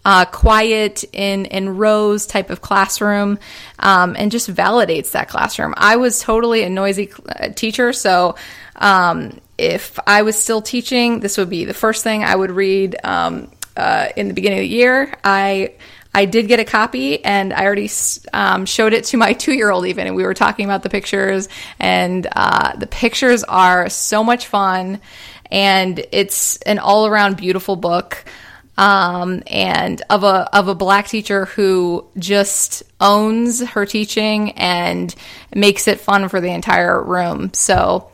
uh, 0.05 0.23
quiet 0.25 1.03
in 1.13 1.45
in 1.45 1.77
rows 1.77 2.27
type 2.27 2.51
of 2.51 2.61
classroom, 2.61 3.39
um, 3.79 4.15
and 4.17 4.31
just 4.31 4.47
validates 4.49 5.11
that 5.11 5.27
classroom. 5.27 5.73
I 5.75 5.95
was 5.95 6.19
totally 6.19 6.61
a 6.63 6.69
noisy 6.69 7.11
uh, 7.27 7.49
teacher, 7.49 7.91
so 7.91 8.35
um, 8.75 9.39
if 9.57 9.97
I 10.05 10.21
was 10.21 10.37
still 10.37 10.61
teaching, 10.61 11.21
this 11.21 11.37
would 11.37 11.49
be 11.49 11.65
the 11.65 11.73
first 11.73 12.03
thing 12.03 12.23
I 12.23 12.35
would 12.35 12.51
read 12.51 12.95
um, 13.03 13.51
uh, 13.75 14.09
in 14.15 14.27
the 14.27 14.35
beginning 14.35 14.59
of 14.59 14.63
the 14.63 14.69
year. 14.69 15.11
I 15.23 15.73
I 16.15 16.23
did 16.23 16.47
get 16.47 16.61
a 16.61 16.63
copy, 16.63 17.23
and 17.23 17.51
I 17.51 17.65
already 17.65 17.89
um, 18.31 18.65
showed 18.65 18.93
it 18.93 19.03
to 19.05 19.17
my 19.17 19.33
two 19.43 19.53
year 19.53 19.69
old 19.69 19.85
even, 19.85 20.07
and 20.07 20.15
we 20.15 20.23
were 20.23 20.33
talking 20.33 20.65
about 20.65 20.81
the 20.81 20.89
pictures, 20.89 21.49
and 21.77 22.25
uh, 22.33 22.75
the 22.77 22.87
pictures 22.87 23.43
are 23.43 23.89
so 23.89 24.23
much 24.23 24.47
fun, 24.47 25.01
and 25.51 26.05
it's 26.13 26.55
an 26.61 26.79
all 26.79 27.05
around 27.05 27.35
beautiful 27.35 27.75
book 27.75 28.23
um, 28.77 29.43
and 29.47 30.01
of 30.09 30.23
a 30.23 30.49
of 30.55 30.69
a 30.69 30.75
black 30.75 31.07
teacher 31.07 31.45
who 31.45 32.07
just 32.17 32.83
owns 33.01 33.61
her 33.61 33.85
teaching 33.85 34.51
and 34.51 35.13
makes 35.53 35.87
it 35.87 35.99
fun 35.99 36.29
for 36.29 36.39
the 36.39 36.49
entire 36.49 37.01
room. 37.01 37.53
So 37.53 38.09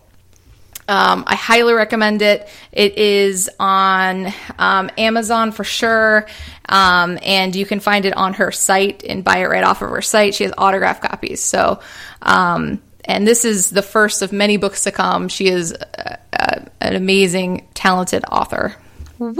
um, 0.88 1.24
I 1.28 1.36
highly 1.36 1.74
recommend 1.74 2.22
it. 2.22 2.48
It 2.72 2.98
is 2.98 3.50
on 3.60 4.34
um, 4.58 4.90
Amazon 4.98 5.52
for 5.52 5.64
sure, 5.64 6.28
um, 6.68 7.18
and 7.22 7.56
you 7.56 7.66
can 7.66 7.80
find 7.80 8.06
it 8.06 8.16
on 8.16 8.34
her 8.34 8.52
site 8.52 9.04
and 9.04 9.24
buy 9.24 9.38
it 9.38 9.46
right 9.46 9.64
off 9.64 9.82
of 9.82 9.90
her 9.90 10.02
site. 10.02 10.36
She 10.36 10.44
has 10.44 10.54
autograph 10.58 11.02
copies. 11.02 11.42
So, 11.42 11.80
um, 12.22 12.82
and 13.06 13.28
this 13.28 13.46
is 13.46 13.70
the 13.70 13.82
first 13.82 14.22
of 14.22 14.32
many 14.32 14.58
books 14.58 14.84
to 14.84 14.92
come. 14.92 15.28
She 15.28 15.48
is 15.48 15.74
uh, 15.74 16.18
uh, 16.34 16.66
an 16.80 16.96
amazing, 16.96 17.68
talented 17.74 18.24
author. 18.32 18.76
Woo! 19.18 19.36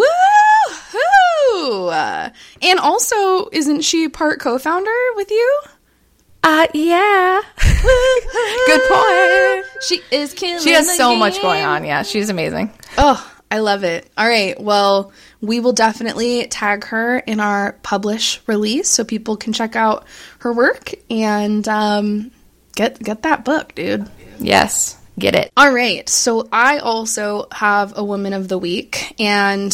And 2.62 2.80
also, 2.80 3.50
isn't 3.52 3.82
she 3.82 4.10
part 4.10 4.40
co-founder 4.40 4.92
with 5.16 5.32
you? 5.32 5.62
Uh, 6.44 6.68
yeah. 6.74 7.42
Good 8.68 8.82
point. 8.90 9.66
She 9.88 10.02
is 10.12 10.34
killing. 10.34 10.64
She 10.64 10.72
has 10.72 10.96
so 10.98 11.16
much 11.16 11.42
going 11.42 11.64
on. 11.64 11.86
Yeah, 11.86 12.04
she's 12.04 12.30
amazing. 12.30 12.72
Oh, 12.98 13.32
I 13.50 13.60
love 13.60 13.84
it. 13.84 14.10
All 14.18 14.28
right. 14.28 14.60
Well, 14.60 15.12
we 15.42 15.60
will 15.60 15.74
definitely 15.74 16.48
tag 16.48 16.86
her 16.86 17.18
in 17.20 17.40
our 17.40 17.74
publish 17.84 18.42
release 18.48 18.90
so 18.90 19.04
people 19.04 19.38
can 19.38 19.54
check 19.54 19.76
out 19.76 20.06
her 20.40 20.54
work 20.54 20.92
and 21.10 21.68
um, 21.68 22.32
get 22.76 23.00
get 23.00 23.24
that 23.24 23.46
book, 23.46 23.76
dude. 23.76 24.10
Yes, 24.40 24.98
get 25.20 25.36
it. 25.36 25.52
All 25.58 25.72
right. 25.72 26.08
So 26.10 26.48
I 26.52 26.80
also 26.80 27.48
have 27.52 27.98
a 27.98 28.04
woman 28.04 28.34
of 28.34 28.48
the 28.48 28.58
week 28.58 29.16
and 29.20 29.72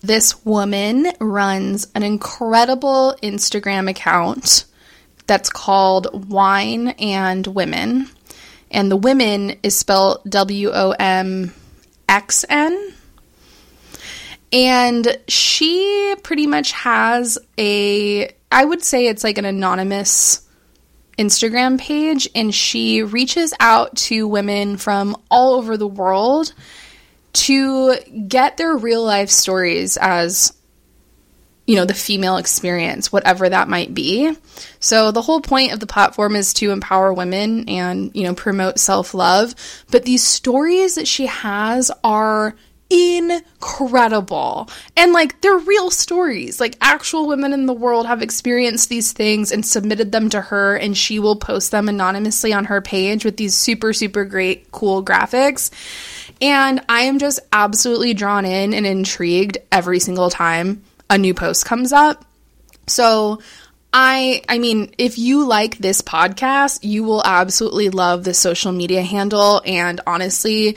this 0.00 0.44
woman 0.44 1.06
runs 1.20 1.86
an 1.94 2.02
incredible 2.02 3.14
Instagram 3.22 3.88
account 3.88 4.64
that's 5.30 5.48
called 5.48 6.28
Wine 6.28 6.88
and 6.98 7.46
Women. 7.46 8.10
And 8.68 8.90
the 8.90 8.96
women 8.96 9.54
is 9.62 9.78
spelled 9.78 10.22
W 10.28 10.70
O 10.72 10.90
M 10.90 11.54
X 12.08 12.44
N. 12.48 12.94
And 14.52 15.16
she 15.28 16.16
pretty 16.24 16.48
much 16.48 16.72
has 16.72 17.38
a, 17.56 18.34
I 18.50 18.64
would 18.64 18.82
say 18.82 19.06
it's 19.06 19.22
like 19.22 19.38
an 19.38 19.44
anonymous 19.44 20.44
Instagram 21.16 21.78
page, 21.78 22.28
and 22.34 22.52
she 22.52 23.04
reaches 23.04 23.54
out 23.60 23.94
to 23.98 24.26
women 24.26 24.78
from 24.78 25.16
all 25.30 25.54
over 25.54 25.76
the 25.76 25.86
world 25.86 26.52
to 27.34 27.94
get 28.26 28.56
their 28.56 28.76
real 28.76 29.04
life 29.04 29.30
stories 29.30 29.96
as 29.96 30.52
you 31.70 31.76
know 31.76 31.84
the 31.84 31.94
female 31.94 32.36
experience 32.36 33.12
whatever 33.12 33.48
that 33.48 33.68
might 33.68 33.94
be 33.94 34.36
so 34.80 35.12
the 35.12 35.22
whole 35.22 35.40
point 35.40 35.72
of 35.72 35.78
the 35.78 35.86
platform 35.86 36.34
is 36.34 36.52
to 36.52 36.72
empower 36.72 37.14
women 37.14 37.68
and 37.68 38.10
you 38.12 38.24
know 38.24 38.34
promote 38.34 38.80
self-love 38.80 39.54
but 39.88 40.04
these 40.04 40.24
stories 40.24 40.96
that 40.96 41.06
she 41.06 41.26
has 41.26 41.92
are 42.02 42.56
incredible. 42.90 44.68
And 44.96 45.12
like 45.12 45.40
they're 45.40 45.56
real 45.56 45.92
stories. 45.92 46.58
Like 46.58 46.76
actual 46.80 47.28
women 47.28 47.52
in 47.52 47.66
the 47.66 47.72
world 47.72 48.06
have 48.08 48.20
experienced 48.20 48.88
these 48.88 49.12
things 49.12 49.52
and 49.52 49.64
submitted 49.64 50.10
them 50.10 50.28
to 50.30 50.40
her 50.40 50.74
and 50.74 50.96
she 50.96 51.20
will 51.20 51.36
post 51.36 51.70
them 51.70 51.88
anonymously 51.88 52.52
on 52.52 52.64
her 52.64 52.80
page 52.80 53.24
with 53.24 53.36
these 53.36 53.54
super 53.54 53.92
super 53.92 54.24
great 54.24 54.72
cool 54.72 55.04
graphics. 55.04 55.70
And 56.42 56.80
I 56.88 57.02
am 57.02 57.20
just 57.20 57.38
absolutely 57.52 58.12
drawn 58.12 58.44
in 58.44 58.74
and 58.74 58.84
intrigued 58.84 59.58
every 59.70 60.00
single 60.00 60.30
time 60.30 60.82
a 61.10 61.18
new 61.18 61.34
post 61.34 61.66
comes 61.66 61.92
up. 61.92 62.24
So 62.86 63.40
I 63.92 64.42
I 64.48 64.58
mean, 64.58 64.94
if 64.96 65.18
you 65.18 65.46
like 65.46 65.78
this 65.78 66.00
podcast, 66.00 66.80
you 66.82 67.04
will 67.04 67.22
absolutely 67.24 67.90
love 67.90 68.24
the 68.24 68.32
social 68.32 68.72
media 68.72 69.02
handle 69.02 69.60
and 69.66 70.00
honestly, 70.06 70.76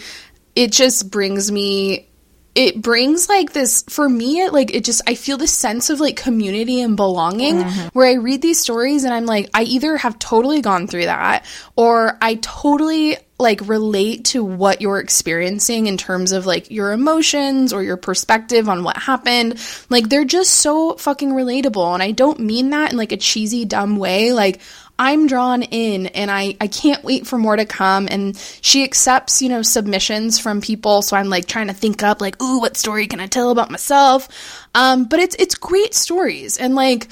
it 0.56 0.72
just 0.72 1.10
brings 1.10 1.52
me 1.52 2.10
it 2.56 2.82
brings 2.82 3.30
like 3.30 3.52
this 3.52 3.84
for 3.90 4.08
me 4.08 4.42
it 4.42 4.54
like 4.54 4.74
it 4.74 4.84
just 4.84 5.02
i 5.08 5.16
feel 5.16 5.38
this 5.38 5.54
sense 5.54 5.90
of 5.90 6.00
like 6.00 6.16
community 6.16 6.82
and 6.82 6.96
belonging 6.96 7.56
mm-hmm. 7.58 7.88
where 7.94 8.08
i 8.08 8.14
read 8.14 8.42
these 8.42 8.60
stories 8.60 9.04
and 9.04 9.14
i'm 9.14 9.26
like 9.26 9.50
i 9.54 9.64
either 9.64 9.98
have 9.98 10.20
totally 10.20 10.62
gone 10.62 10.88
through 10.88 11.06
that 11.06 11.46
or 11.76 12.18
i 12.22 12.36
totally 12.36 13.18
like 13.40 13.68
relate 13.68 14.26
to 14.26 14.44
what 14.44 14.80
you're 14.80 15.00
experiencing 15.00 15.88
in 15.88 15.98
terms 15.98 16.32
of 16.32 16.46
like 16.46 16.70
your 16.70 16.92
emotions 16.92 17.74
or 17.74 17.82
your 17.82 17.98
perspective 17.98 18.70
on 18.70 18.84
what 18.84 18.96
happened 18.98 19.60
like 19.90 20.08
they're 20.08 20.24
just 20.24 20.52
so 20.52 20.96
fucking 20.96 21.32
relatable 21.32 21.94
and 21.94 22.04
i 22.04 22.12
don't 22.12 22.40
mean 22.40 22.70
that 22.70 22.92
in 22.92 22.98
like 22.98 23.12
a 23.12 23.18
cheesy 23.18 23.66
dumb 23.66 23.98
way 23.98 24.32
like 24.32 24.62
I'm 24.98 25.28
drawn 25.28 25.64
in 25.64 26.08
and 26.08 26.30
I, 26.30 26.56
I 26.62 26.68
can't 26.68 27.04
wait 27.04 27.26
for 27.26 27.38
more 27.38 27.56
to 27.56 27.66
come. 27.66 28.08
And 28.10 28.38
she 28.62 28.84
accepts, 28.84 29.42
you 29.42 29.50
know, 29.50 29.62
submissions 29.62 30.40
from 30.40 30.62
people. 30.62 31.02
So 31.02 31.18
I'm 31.18 31.30
like 31.30 31.48
trying 31.48 31.68
to 31.68 31.74
think 31.74 32.04
up 32.04 32.22
like, 32.22 32.42
ooh, 32.42 32.60
what 32.60 32.78
story 32.78 33.08
can 33.08 33.20
I 33.20 33.28
tell 33.28 33.50
about 33.50 33.72
myself? 33.72 34.30
Um, 34.76 35.06
but 35.06 35.20
it's, 35.20 35.36
it's 35.40 35.56
great 35.56 35.94
stories. 35.94 36.58
And 36.58 36.76
like, 36.76 37.08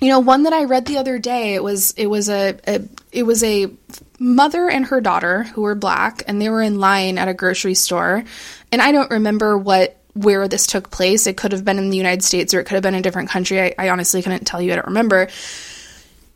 you 0.00 0.08
know, 0.08 0.18
one 0.18 0.42
that 0.42 0.52
I 0.52 0.64
read 0.64 0.86
the 0.86 0.98
other 0.98 1.18
day, 1.18 1.54
it 1.54 1.62
was, 1.62 1.92
it 1.92 2.06
was 2.06 2.28
a, 2.28 2.58
a 2.66 2.82
it 3.12 3.22
was 3.22 3.44
a 3.44 3.70
mother 4.18 4.68
and 4.68 4.86
her 4.86 5.00
daughter 5.00 5.44
who 5.44 5.62
were 5.62 5.74
black 5.74 6.24
and 6.26 6.40
they 6.42 6.48
were 6.48 6.62
in 6.62 6.80
line 6.80 7.16
at 7.16 7.28
a 7.28 7.34
grocery 7.34 7.74
store. 7.74 8.24
And 8.72 8.82
I 8.82 8.92
don't 8.92 9.10
remember 9.10 9.56
what 9.56 9.96
where 10.14 10.46
this 10.48 10.66
took 10.66 10.90
place. 10.90 11.26
It 11.26 11.36
could 11.36 11.52
have 11.52 11.64
been 11.64 11.78
in 11.78 11.90
the 11.90 11.96
United 11.96 12.22
States 12.22 12.54
or 12.54 12.60
it 12.60 12.64
could 12.64 12.74
have 12.74 12.82
been 12.82 12.94
a 12.94 13.02
different 13.02 13.30
country. 13.30 13.60
I, 13.60 13.74
I, 13.78 13.88
honestly 13.90 14.22
couldn't 14.22 14.44
tell 14.44 14.62
you. 14.62 14.72
I 14.72 14.76
don't 14.76 14.86
remember. 14.86 15.28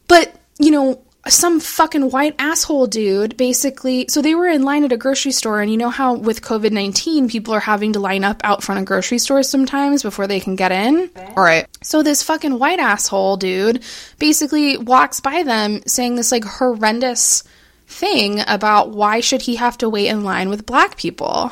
But 0.08 0.34
you 0.58 0.70
know, 0.70 1.02
some 1.26 1.60
fucking 1.60 2.10
white 2.10 2.34
asshole 2.38 2.86
dude 2.86 3.36
basically 3.36 4.06
so 4.08 4.22
they 4.22 4.34
were 4.34 4.46
in 4.46 4.62
line 4.62 4.84
at 4.84 4.92
a 4.92 4.96
grocery 4.96 5.32
store 5.32 5.60
and 5.60 5.70
you 5.70 5.76
know 5.76 5.90
how 5.90 6.14
with 6.14 6.40
covid-19 6.40 7.30
people 7.30 7.52
are 7.52 7.60
having 7.60 7.92
to 7.92 7.98
line 7.98 8.24
up 8.24 8.40
out 8.44 8.62
front 8.62 8.78
of 8.78 8.86
grocery 8.86 9.18
stores 9.18 9.48
sometimes 9.48 10.02
before 10.02 10.26
they 10.26 10.40
can 10.40 10.56
get 10.56 10.72
in? 10.72 11.10
All 11.36 11.42
right. 11.42 11.66
So 11.82 12.02
this 12.02 12.22
fucking 12.22 12.58
white 12.58 12.78
asshole 12.78 13.36
dude 13.36 13.84
basically 14.18 14.76
walks 14.78 15.20
by 15.20 15.42
them 15.42 15.82
saying 15.86 16.14
this 16.14 16.32
like 16.32 16.44
horrendous 16.44 17.42
thing 17.86 18.40
about 18.46 18.90
why 18.90 19.20
should 19.20 19.42
he 19.42 19.56
have 19.56 19.78
to 19.78 19.88
wait 19.88 20.08
in 20.08 20.22
line 20.22 20.48
with 20.48 20.66
black 20.66 20.96
people. 20.96 21.48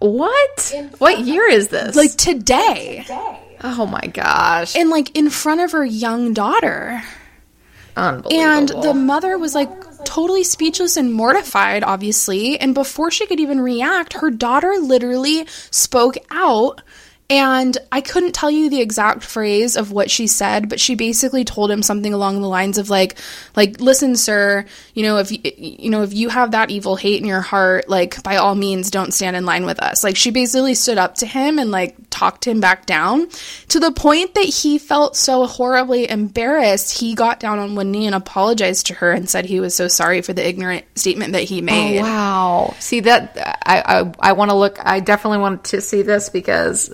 What? 0.00 0.74
What 0.98 1.20
year 1.20 1.48
is 1.48 1.68
this? 1.68 1.96
Like 1.96 2.12
today. 2.12 3.04
Oh 3.62 3.86
my 3.86 4.06
gosh. 4.06 4.76
And 4.76 4.90
like 4.90 5.16
in 5.16 5.30
front 5.30 5.62
of 5.62 5.72
her 5.72 5.84
young 5.84 6.34
daughter 6.34 7.02
and 7.96 8.68
the 8.68 8.94
mother 8.94 9.38
was 9.38 9.54
like 9.54 9.70
totally 10.04 10.44
speechless 10.44 10.96
and 10.96 11.12
mortified, 11.12 11.82
obviously. 11.82 12.58
And 12.58 12.74
before 12.74 13.10
she 13.10 13.26
could 13.26 13.40
even 13.40 13.60
react, 13.60 14.14
her 14.14 14.30
daughter 14.30 14.74
literally 14.80 15.46
spoke 15.70 16.16
out 16.30 16.82
and 17.28 17.76
I 17.90 18.02
couldn't 18.02 18.34
tell 18.34 18.50
you 18.52 18.70
the 18.70 18.80
exact 18.80 19.24
phrase 19.24 19.76
of 19.76 19.90
what 19.90 20.12
she 20.12 20.28
said, 20.28 20.68
but 20.68 20.78
she 20.78 20.94
basically 20.94 21.44
told 21.44 21.72
him 21.72 21.82
something 21.82 22.14
along 22.14 22.40
the 22.40 22.48
lines 22.48 22.78
of 22.78 22.88
like 22.88 23.18
like 23.56 23.80
listen 23.80 24.14
sir, 24.14 24.64
you 24.94 25.02
know 25.02 25.16
if 25.16 25.32
you, 25.32 25.38
you 25.56 25.90
know 25.90 26.02
if 26.02 26.14
you 26.14 26.28
have 26.28 26.52
that 26.52 26.70
evil 26.70 26.94
hate 26.94 27.20
in 27.20 27.26
your 27.26 27.40
heart, 27.40 27.88
like 27.88 28.22
by 28.22 28.36
all 28.36 28.54
means 28.54 28.92
don't 28.92 29.12
stand 29.12 29.34
in 29.34 29.44
line 29.44 29.66
with 29.66 29.82
us. 29.82 30.04
Like 30.04 30.16
she 30.16 30.30
basically 30.30 30.74
stood 30.74 30.98
up 30.98 31.16
to 31.16 31.26
him 31.26 31.58
and 31.58 31.72
like 31.72 31.96
talked 32.10 32.46
him 32.46 32.60
back 32.60 32.86
down 32.86 33.28
to 33.68 33.80
the 33.80 33.90
point 33.90 34.34
that 34.34 34.44
he 34.44 34.78
felt 34.78 35.16
so 35.16 35.46
horribly 35.46 36.08
embarrassed. 36.08 36.96
He 36.96 37.16
got 37.16 37.40
down 37.40 37.58
on 37.58 37.74
one 37.74 37.90
knee 37.90 38.06
and 38.06 38.14
apologized 38.14 38.86
to 38.86 38.94
her 38.94 39.10
and 39.10 39.28
said 39.28 39.46
he 39.46 39.58
was 39.58 39.74
so 39.74 39.88
sorry 39.88 40.22
for 40.22 40.32
the 40.32 40.46
ignorant 40.46 40.84
statement 40.94 41.32
that 41.32 41.42
he 41.42 41.60
made. 41.60 41.98
Oh, 41.98 42.02
wow. 42.02 42.74
See 42.78 43.00
that 43.00 43.36
I 43.66 43.80
I, 43.80 44.30
I 44.30 44.32
want 44.34 44.52
to 44.52 44.56
look 44.56 44.78
I 44.80 45.00
definitely 45.00 45.38
want 45.38 45.64
to 45.64 45.80
see 45.80 46.02
this 46.02 46.28
because 46.28 46.88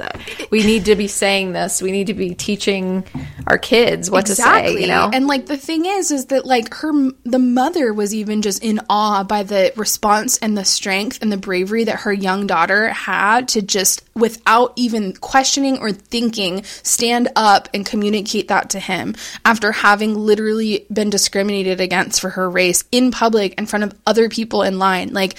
we 0.51 0.65
need 0.65 0.87
to 0.87 0.97
be 0.97 1.09
saying 1.09 1.53
this. 1.53 1.83
We 1.83 1.93
need 1.93 2.09
to 2.09 2.15
be 2.15 2.35
teaching 2.35 3.05
our 3.47 3.59
kids 3.59 4.11
what 4.11 4.29
exactly. 4.29 4.73
to 4.73 4.79
say, 4.79 4.83
you 4.83 4.89
know? 4.89 5.11
And 5.13 5.27
like 5.27 5.47
the 5.47 5.57
thing 5.57 5.87
is, 5.87 6.11
is 6.11 6.27
that 6.27 6.45
like 6.45 6.73
her, 6.75 6.93
the 7.25 7.39
mother 7.39 7.93
was 7.93 8.15
even 8.15 8.43
just 8.43 8.63
in 8.63 8.81
awe 8.89 9.25
by 9.25 9.43
the 9.43 9.73
response 9.77 10.39
and 10.39 10.57
the 10.57 10.65
strength 10.65 11.21
and 11.23 11.33
the 11.33 11.37
bravery 11.37 11.85
that 11.85 12.01
her 12.01 12.13
young 12.13 12.47
daughter 12.47 12.89
had 12.89 13.49
to 13.49 13.63
just, 13.63 14.03
without 14.15 14.73
even 14.77 15.15
questioning 15.15 15.79
or 15.79 15.93
thinking, 15.93 16.65
stand 16.65 17.29
up 17.37 17.69
and 17.75 17.87
communicate 17.87 18.49
that 18.49 18.71
to 18.71 18.81
him 18.81 19.15
after 19.45 19.73
having 19.73 20.15
literally 20.15 20.87
been 20.93 21.11
discriminated 21.11 21.81
against 21.81 22.21
for 22.21 22.31
her 22.31 22.49
race 22.49 22.85
in 22.93 23.11
public 23.11 23.55
in 23.59 23.67
front 23.67 23.85
of 23.85 23.95
other 24.07 24.29
people 24.29 24.63
in 24.63 24.79
line. 24.79 25.13
Like, 25.13 25.37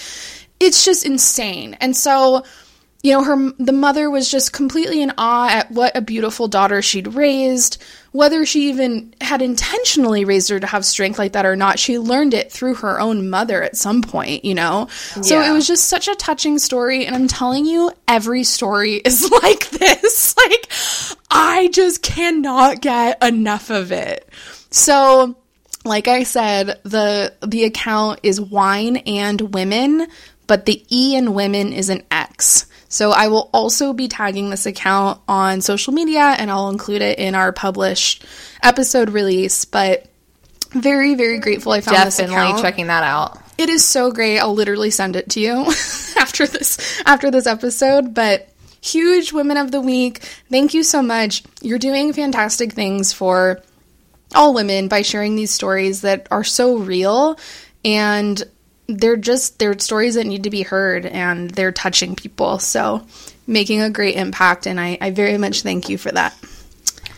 it's 0.59 0.85
just 0.85 1.05
insane. 1.05 1.75
And 1.81 1.95
so, 1.95 2.43
you 3.03 3.11
know 3.11 3.23
her 3.23 3.51
the 3.59 3.73
mother 3.73 4.09
was 4.09 4.31
just 4.31 4.53
completely 4.53 5.01
in 5.01 5.11
awe 5.17 5.49
at 5.49 5.69
what 5.69 5.95
a 5.95 6.01
beautiful 6.01 6.47
daughter 6.47 6.81
she'd 6.81 7.13
raised. 7.13 7.83
Whether 8.13 8.45
she 8.45 8.69
even 8.69 9.13
had 9.21 9.41
intentionally 9.41 10.23
raised 10.23 10.49
her 10.49 10.59
to 10.59 10.67
have 10.67 10.85
strength 10.85 11.19
like 11.19 11.33
that 11.33 11.45
or 11.45 11.55
not 11.55 11.79
she 11.79 11.99
learned 11.99 12.33
it 12.33 12.51
through 12.51 12.75
her 12.75 12.99
own 12.99 13.29
mother 13.29 13.61
at 13.61 13.75
some 13.75 14.01
point 14.01 14.45
you 14.45 14.55
know? 14.55 14.87
Yeah. 15.17 15.21
so 15.21 15.41
it 15.41 15.51
was 15.51 15.67
just 15.67 15.89
such 15.89 16.07
a 16.07 16.15
touching 16.15 16.59
story 16.59 17.05
and 17.05 17.15
i'm 17.15 17.27
telling 17.27 17.65
you 17.65 17.91
every 18.07 18.43
story 18.43 18.93
is 19.05 19.29
like 19.29 19.69
this. 19.69 20.35
Like 20.43 20.71
i 21.31 21.69
just 21.71 22.01
cannot 22.01 22.81
get 22.81 23.23
enough 23.23 23.69
of 23.69 23.91
it. 23.91 24.27
So 24.69 25.35
like 25.85 26.07
i 26.07 26.23
said 26.23 26.79
the 26.83 27.33
the 27.45 27.65
account 27.65 28.19
is 28.23 28.39
wine 28.39 28.97
and 28.97 29.53
women 29.53 30.07
but 30.47 30.65
the 30.65 30.83
e 30.89 31.15
in 31.15 31.33
women 31.33 31.73
is 31.73 31.89
an 31.89 32.03
x 32.11 32.67
so 32.93 33.09
I 33.09 33.27
will 33.27 33.49
also 33.51 33.91
be 33.91 34.07
tagging 34.07 34.51
this 34.51 34.67
account 34.67 35.19
on 35.27 35.61
social 35.61 35.93
media 35.93 36.19
and 36.19 36.51
I'll 36.51 36.69
include 36.69 37.01
it 37.01 37.17
in 37.17 37.33
our 37.33 37.51
published 37.51 38.23
episode 38.61 39.09
release. 39.09 39.65
But 39.65 40.05
very, 40.69 41.15
very 41.15 41.39
grateful 41.39 41.71
I 41.71 41.81
found 41.81 41.97
Definitely 41.97 42.35
this 42.35 42.35
account. 42.35 42.61
checking 42.61 42.87
that 42.87 43.01
out. 43.01 43.41
It 43.57 43.69
is 43.69 43.83
so 43.83 44.11
great. 44.11 44.37
I'll 44.37 44.53
literally 44.53 44.91
send 44.91 45.15
it 45.15 45.31
to 45.31 45.39
you 45.39 45.61
after 46.19 46.45
this 46.45 47.01
after 47.03 47.31
this 47.31 47.47
episode. 47.47 48.13
But 48.13 48.47
huge 48.79 49.33
women 49.33 49.57
of 49.57 49.71
the 49.71 49.81
week. 49.81 50.19
Thank 50.51 50.75
you 50.75 50.83
so 50.83 51.01
much. 51.01 51.41
You're 51.63 51.79
doing 51.79 52.13
fantastic 52.13 52.73
things 52.73 53.11
for 53.11 53.59
all 54.35 54.53
women 54.53 54.87
by 54.87 55.01
sharing 55.01 55.35
these 55.35 55.49
stories 55.49 56.01
that 56.01 56.27
are 56.29 56.43
so 56.43 56.77
real 56.77 57.39
and 57.83 58.43
they're 58.87 59.17
just 59.17 59.59
they're 59.59 59.77
stories 59.79 60.15
that 60.15 60.25
need 60.25 60.43
to 60.43 60.49
be 60.49 60.63
heard 60.63 61.05
and 61.05 61.49
they're 61.49 61.71
touching 61.71 62.15
people. 62.15 62.59
So 62.59 63.05
making 63.47 63.81
a 63.81 63.89
great 63.89 64.15
impact 64.15 64.67
and 64.67 64.79
I, 64.79 64.97
I 64.99 65.11
very 65.11 65.37
much 65.37 65.61
thank 65.61 65.89
you 65.89 65.97
for 65.97 66.11
that. 66.11 66.35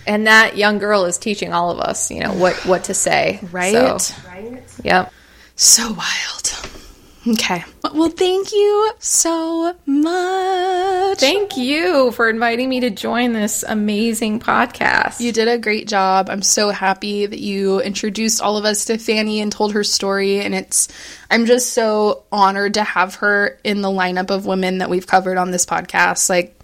And 0.07 0.27
that 0.27 0.55
young 0.57 0.77
girl 0.77 1.05
is 1.05 1.17
teaching 1.17 1.51
all 1.53 1.71
of 1.71 1.79
us 1.79 2.11
you 2.11 2.19
know 2.21 2.33
what 2.33 2.55
what 2.65 2.85
to 2.85 2.93
say. 2.93 3.39
Right. 3.51 3.99
So, 3.99 4.13
right. 4.29 4.63
yep. 4.83 5.13
So 5.55 5.93
wild 5.93 6.84
Okay. 7.27 7.63
Well, 7.81 8.09
thank 8.09 8.51
you 8.51 8.91
so 8.99 9.75
much. 9.87 11.17
Thank 11.17 11.57
you 11.57 12.11
for 12.11 12.29
inviting 12.29 12.69
me 12.69 12.81
to 12.81 12.91
join 12.91 13.33
this 13.33 13.63
amazing 13.67 14.39
podcast. 14.39 15.19
You 15.19 15.31
did 15.31 15.47
a 15.47 15.57
great 15.57 15.87
job. 15.87 16.29
I'm 16.29 16.43
so 16.43 16.69
happy 16.69 17.25
that 17.25 17.39
you 17.39 17.81
introduced 17.81 18.41
all 18.41 18.57
of 18.57 18.65
us 18.65 18.85
to 18.85 18.99
Fannie 18.99 19.41
and 19.41 19.51
told 19.51 19.73
her 19.73 19.83
story. 19.83 20.39
And 20.41 20.53
it's, 20.53 20.87
I'm 21.31 21.47
just 21.47 21.73
so 21.73 22.25
honored 22.31 22.75
to 22.75 22.83
have 22.83 23.15
her 23.15 23.59
in 23.63 23.81
the 23.81 23.89
lineup 23.89 24.29
of 24.29 24.45
women 24.45 24.77
that 24.77 24.91
we've 24.91 25.07
covered 25.07 25.37
on 25.37 25.49
this 25.49 25.65
podcast. 25.65 26.29
Like, 26.29 26.59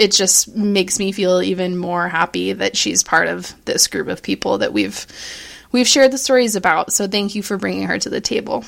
it 0.00 0.10
just 0.10 0.56
makes 0.56 0.98
me 0.98 1.12
feel 1.12 1.40
even 1.40 1.76
more 1.76 2.08
happy 2.08 2.52
that 2.52 2.76
she's 2.76 3.04
part 3.04 3.28
of 3.28 3.54
this 3.64 3.86
group 3.86 4.08
of 4.08 4.22
people 4.22 4.58
that 4.58 4.72
we've 4.72 5.06
we've 5.70 5.88
shared 5.88 6.12
the 6.12 6.18
stories 6.18 6.56
about. 6.56 6.92
So 6.92 7.06
thank 7.06 7.34
you 7.36 7.42
for 7.42 7.58
bringing 7.58 7.86
her 7.88 7.98
to 7.98 8.08
the 8.08 8.20
table 8.20 8.64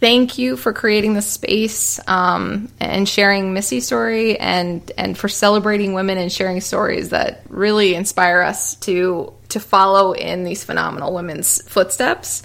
thank 0.00 0.38
you 0.38 0.56
for 0.56 0.72
creating 0.72 1.14
the 1.14 1.22
space 1.22 2.00
um, 2.08 2.68
and 2.80 3.08
sharing 3.08 3.52
Missy's 3.52 3.86
story 3.86 4.38
and 4.38 4.90
and 4.96 5.16
for 5.16 5.28
celebrating 5.28 5.92
women 5.92 6.18
and 6.18 6.32
sharing 6.32 6.60
stories 6.60 7.10
that 7.10 7.42
really 7.48 7.94
inspire 7.94 8.40
us 8.40 8.74
to 8.76 9.32
to 9.50 9.60
follow 9.60 10.12
in 10.12 10.44
these 10.44 10.64
phenomenal 10.64 11.14
women's 11.14 11.62
footsteps. 11.68 12.42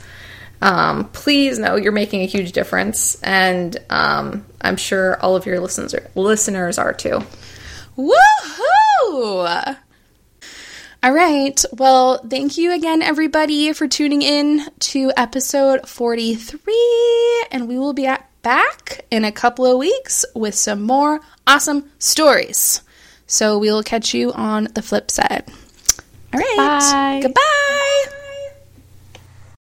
Um, 0.62 1.10
please 1.10 1.60
know 1.60 1.76
you're 1.76 1.92
making 1.92 2.22
a 2.22 2.26
huge 2.26 2.52
difference, 2.52 3.22
and 3.22 3.78
um, 3.90 4.46
I'm 4.62 4.78
sure 4.78 5.20
all 5.22 5.36
of 5.36 5.46
your 5.46 5.60
listeners 5.60 5.94
are, 5.94 6.10
listeners 6.16 6.78
are 6.78 6.94
too. 6.94 7.22
Woohoo! 7.98 9.78
All 11.06 11.14
right. 11.14 11.64
Well, 11.72 12.18
thank 12.28 12.58
you 12.58 12.74
again, 12.74 13.04
everybody, 13.04 13.74
for 13.74 13.88
tuning 13.88 14.24
in 14.24 14.66
to 14.80 15.12
episode 15.16 15.88
43. 15.88 17.46
And 17.52 17.68
we 17.68 17.78
will 17.78 17.94
be 17.94 18.10
back 18.42 19.06
in 19.12 19.24
a 19.24 19.32
couple 19.32 19.68
of 19.68 19.78
weeks 19.78 20.26
with 20.34 20.56
some 20.56 20.82
more 20.82 21.20
awesome 21.46 21.92
stories. 22.00 22.82
So 23.28 23.60
we 23.60 23.70
will 23.70 23.84
catch 23.84 24.16
you 24.16 24.34
on 24.34 24.70
the 24.74 24.82
flip 24.82 25.12
side. 25.12 25.44
All 26.34 26.40
right. 26.40 26.56
Bye. 26.58 27.20
Goodbye. 27.22 28.15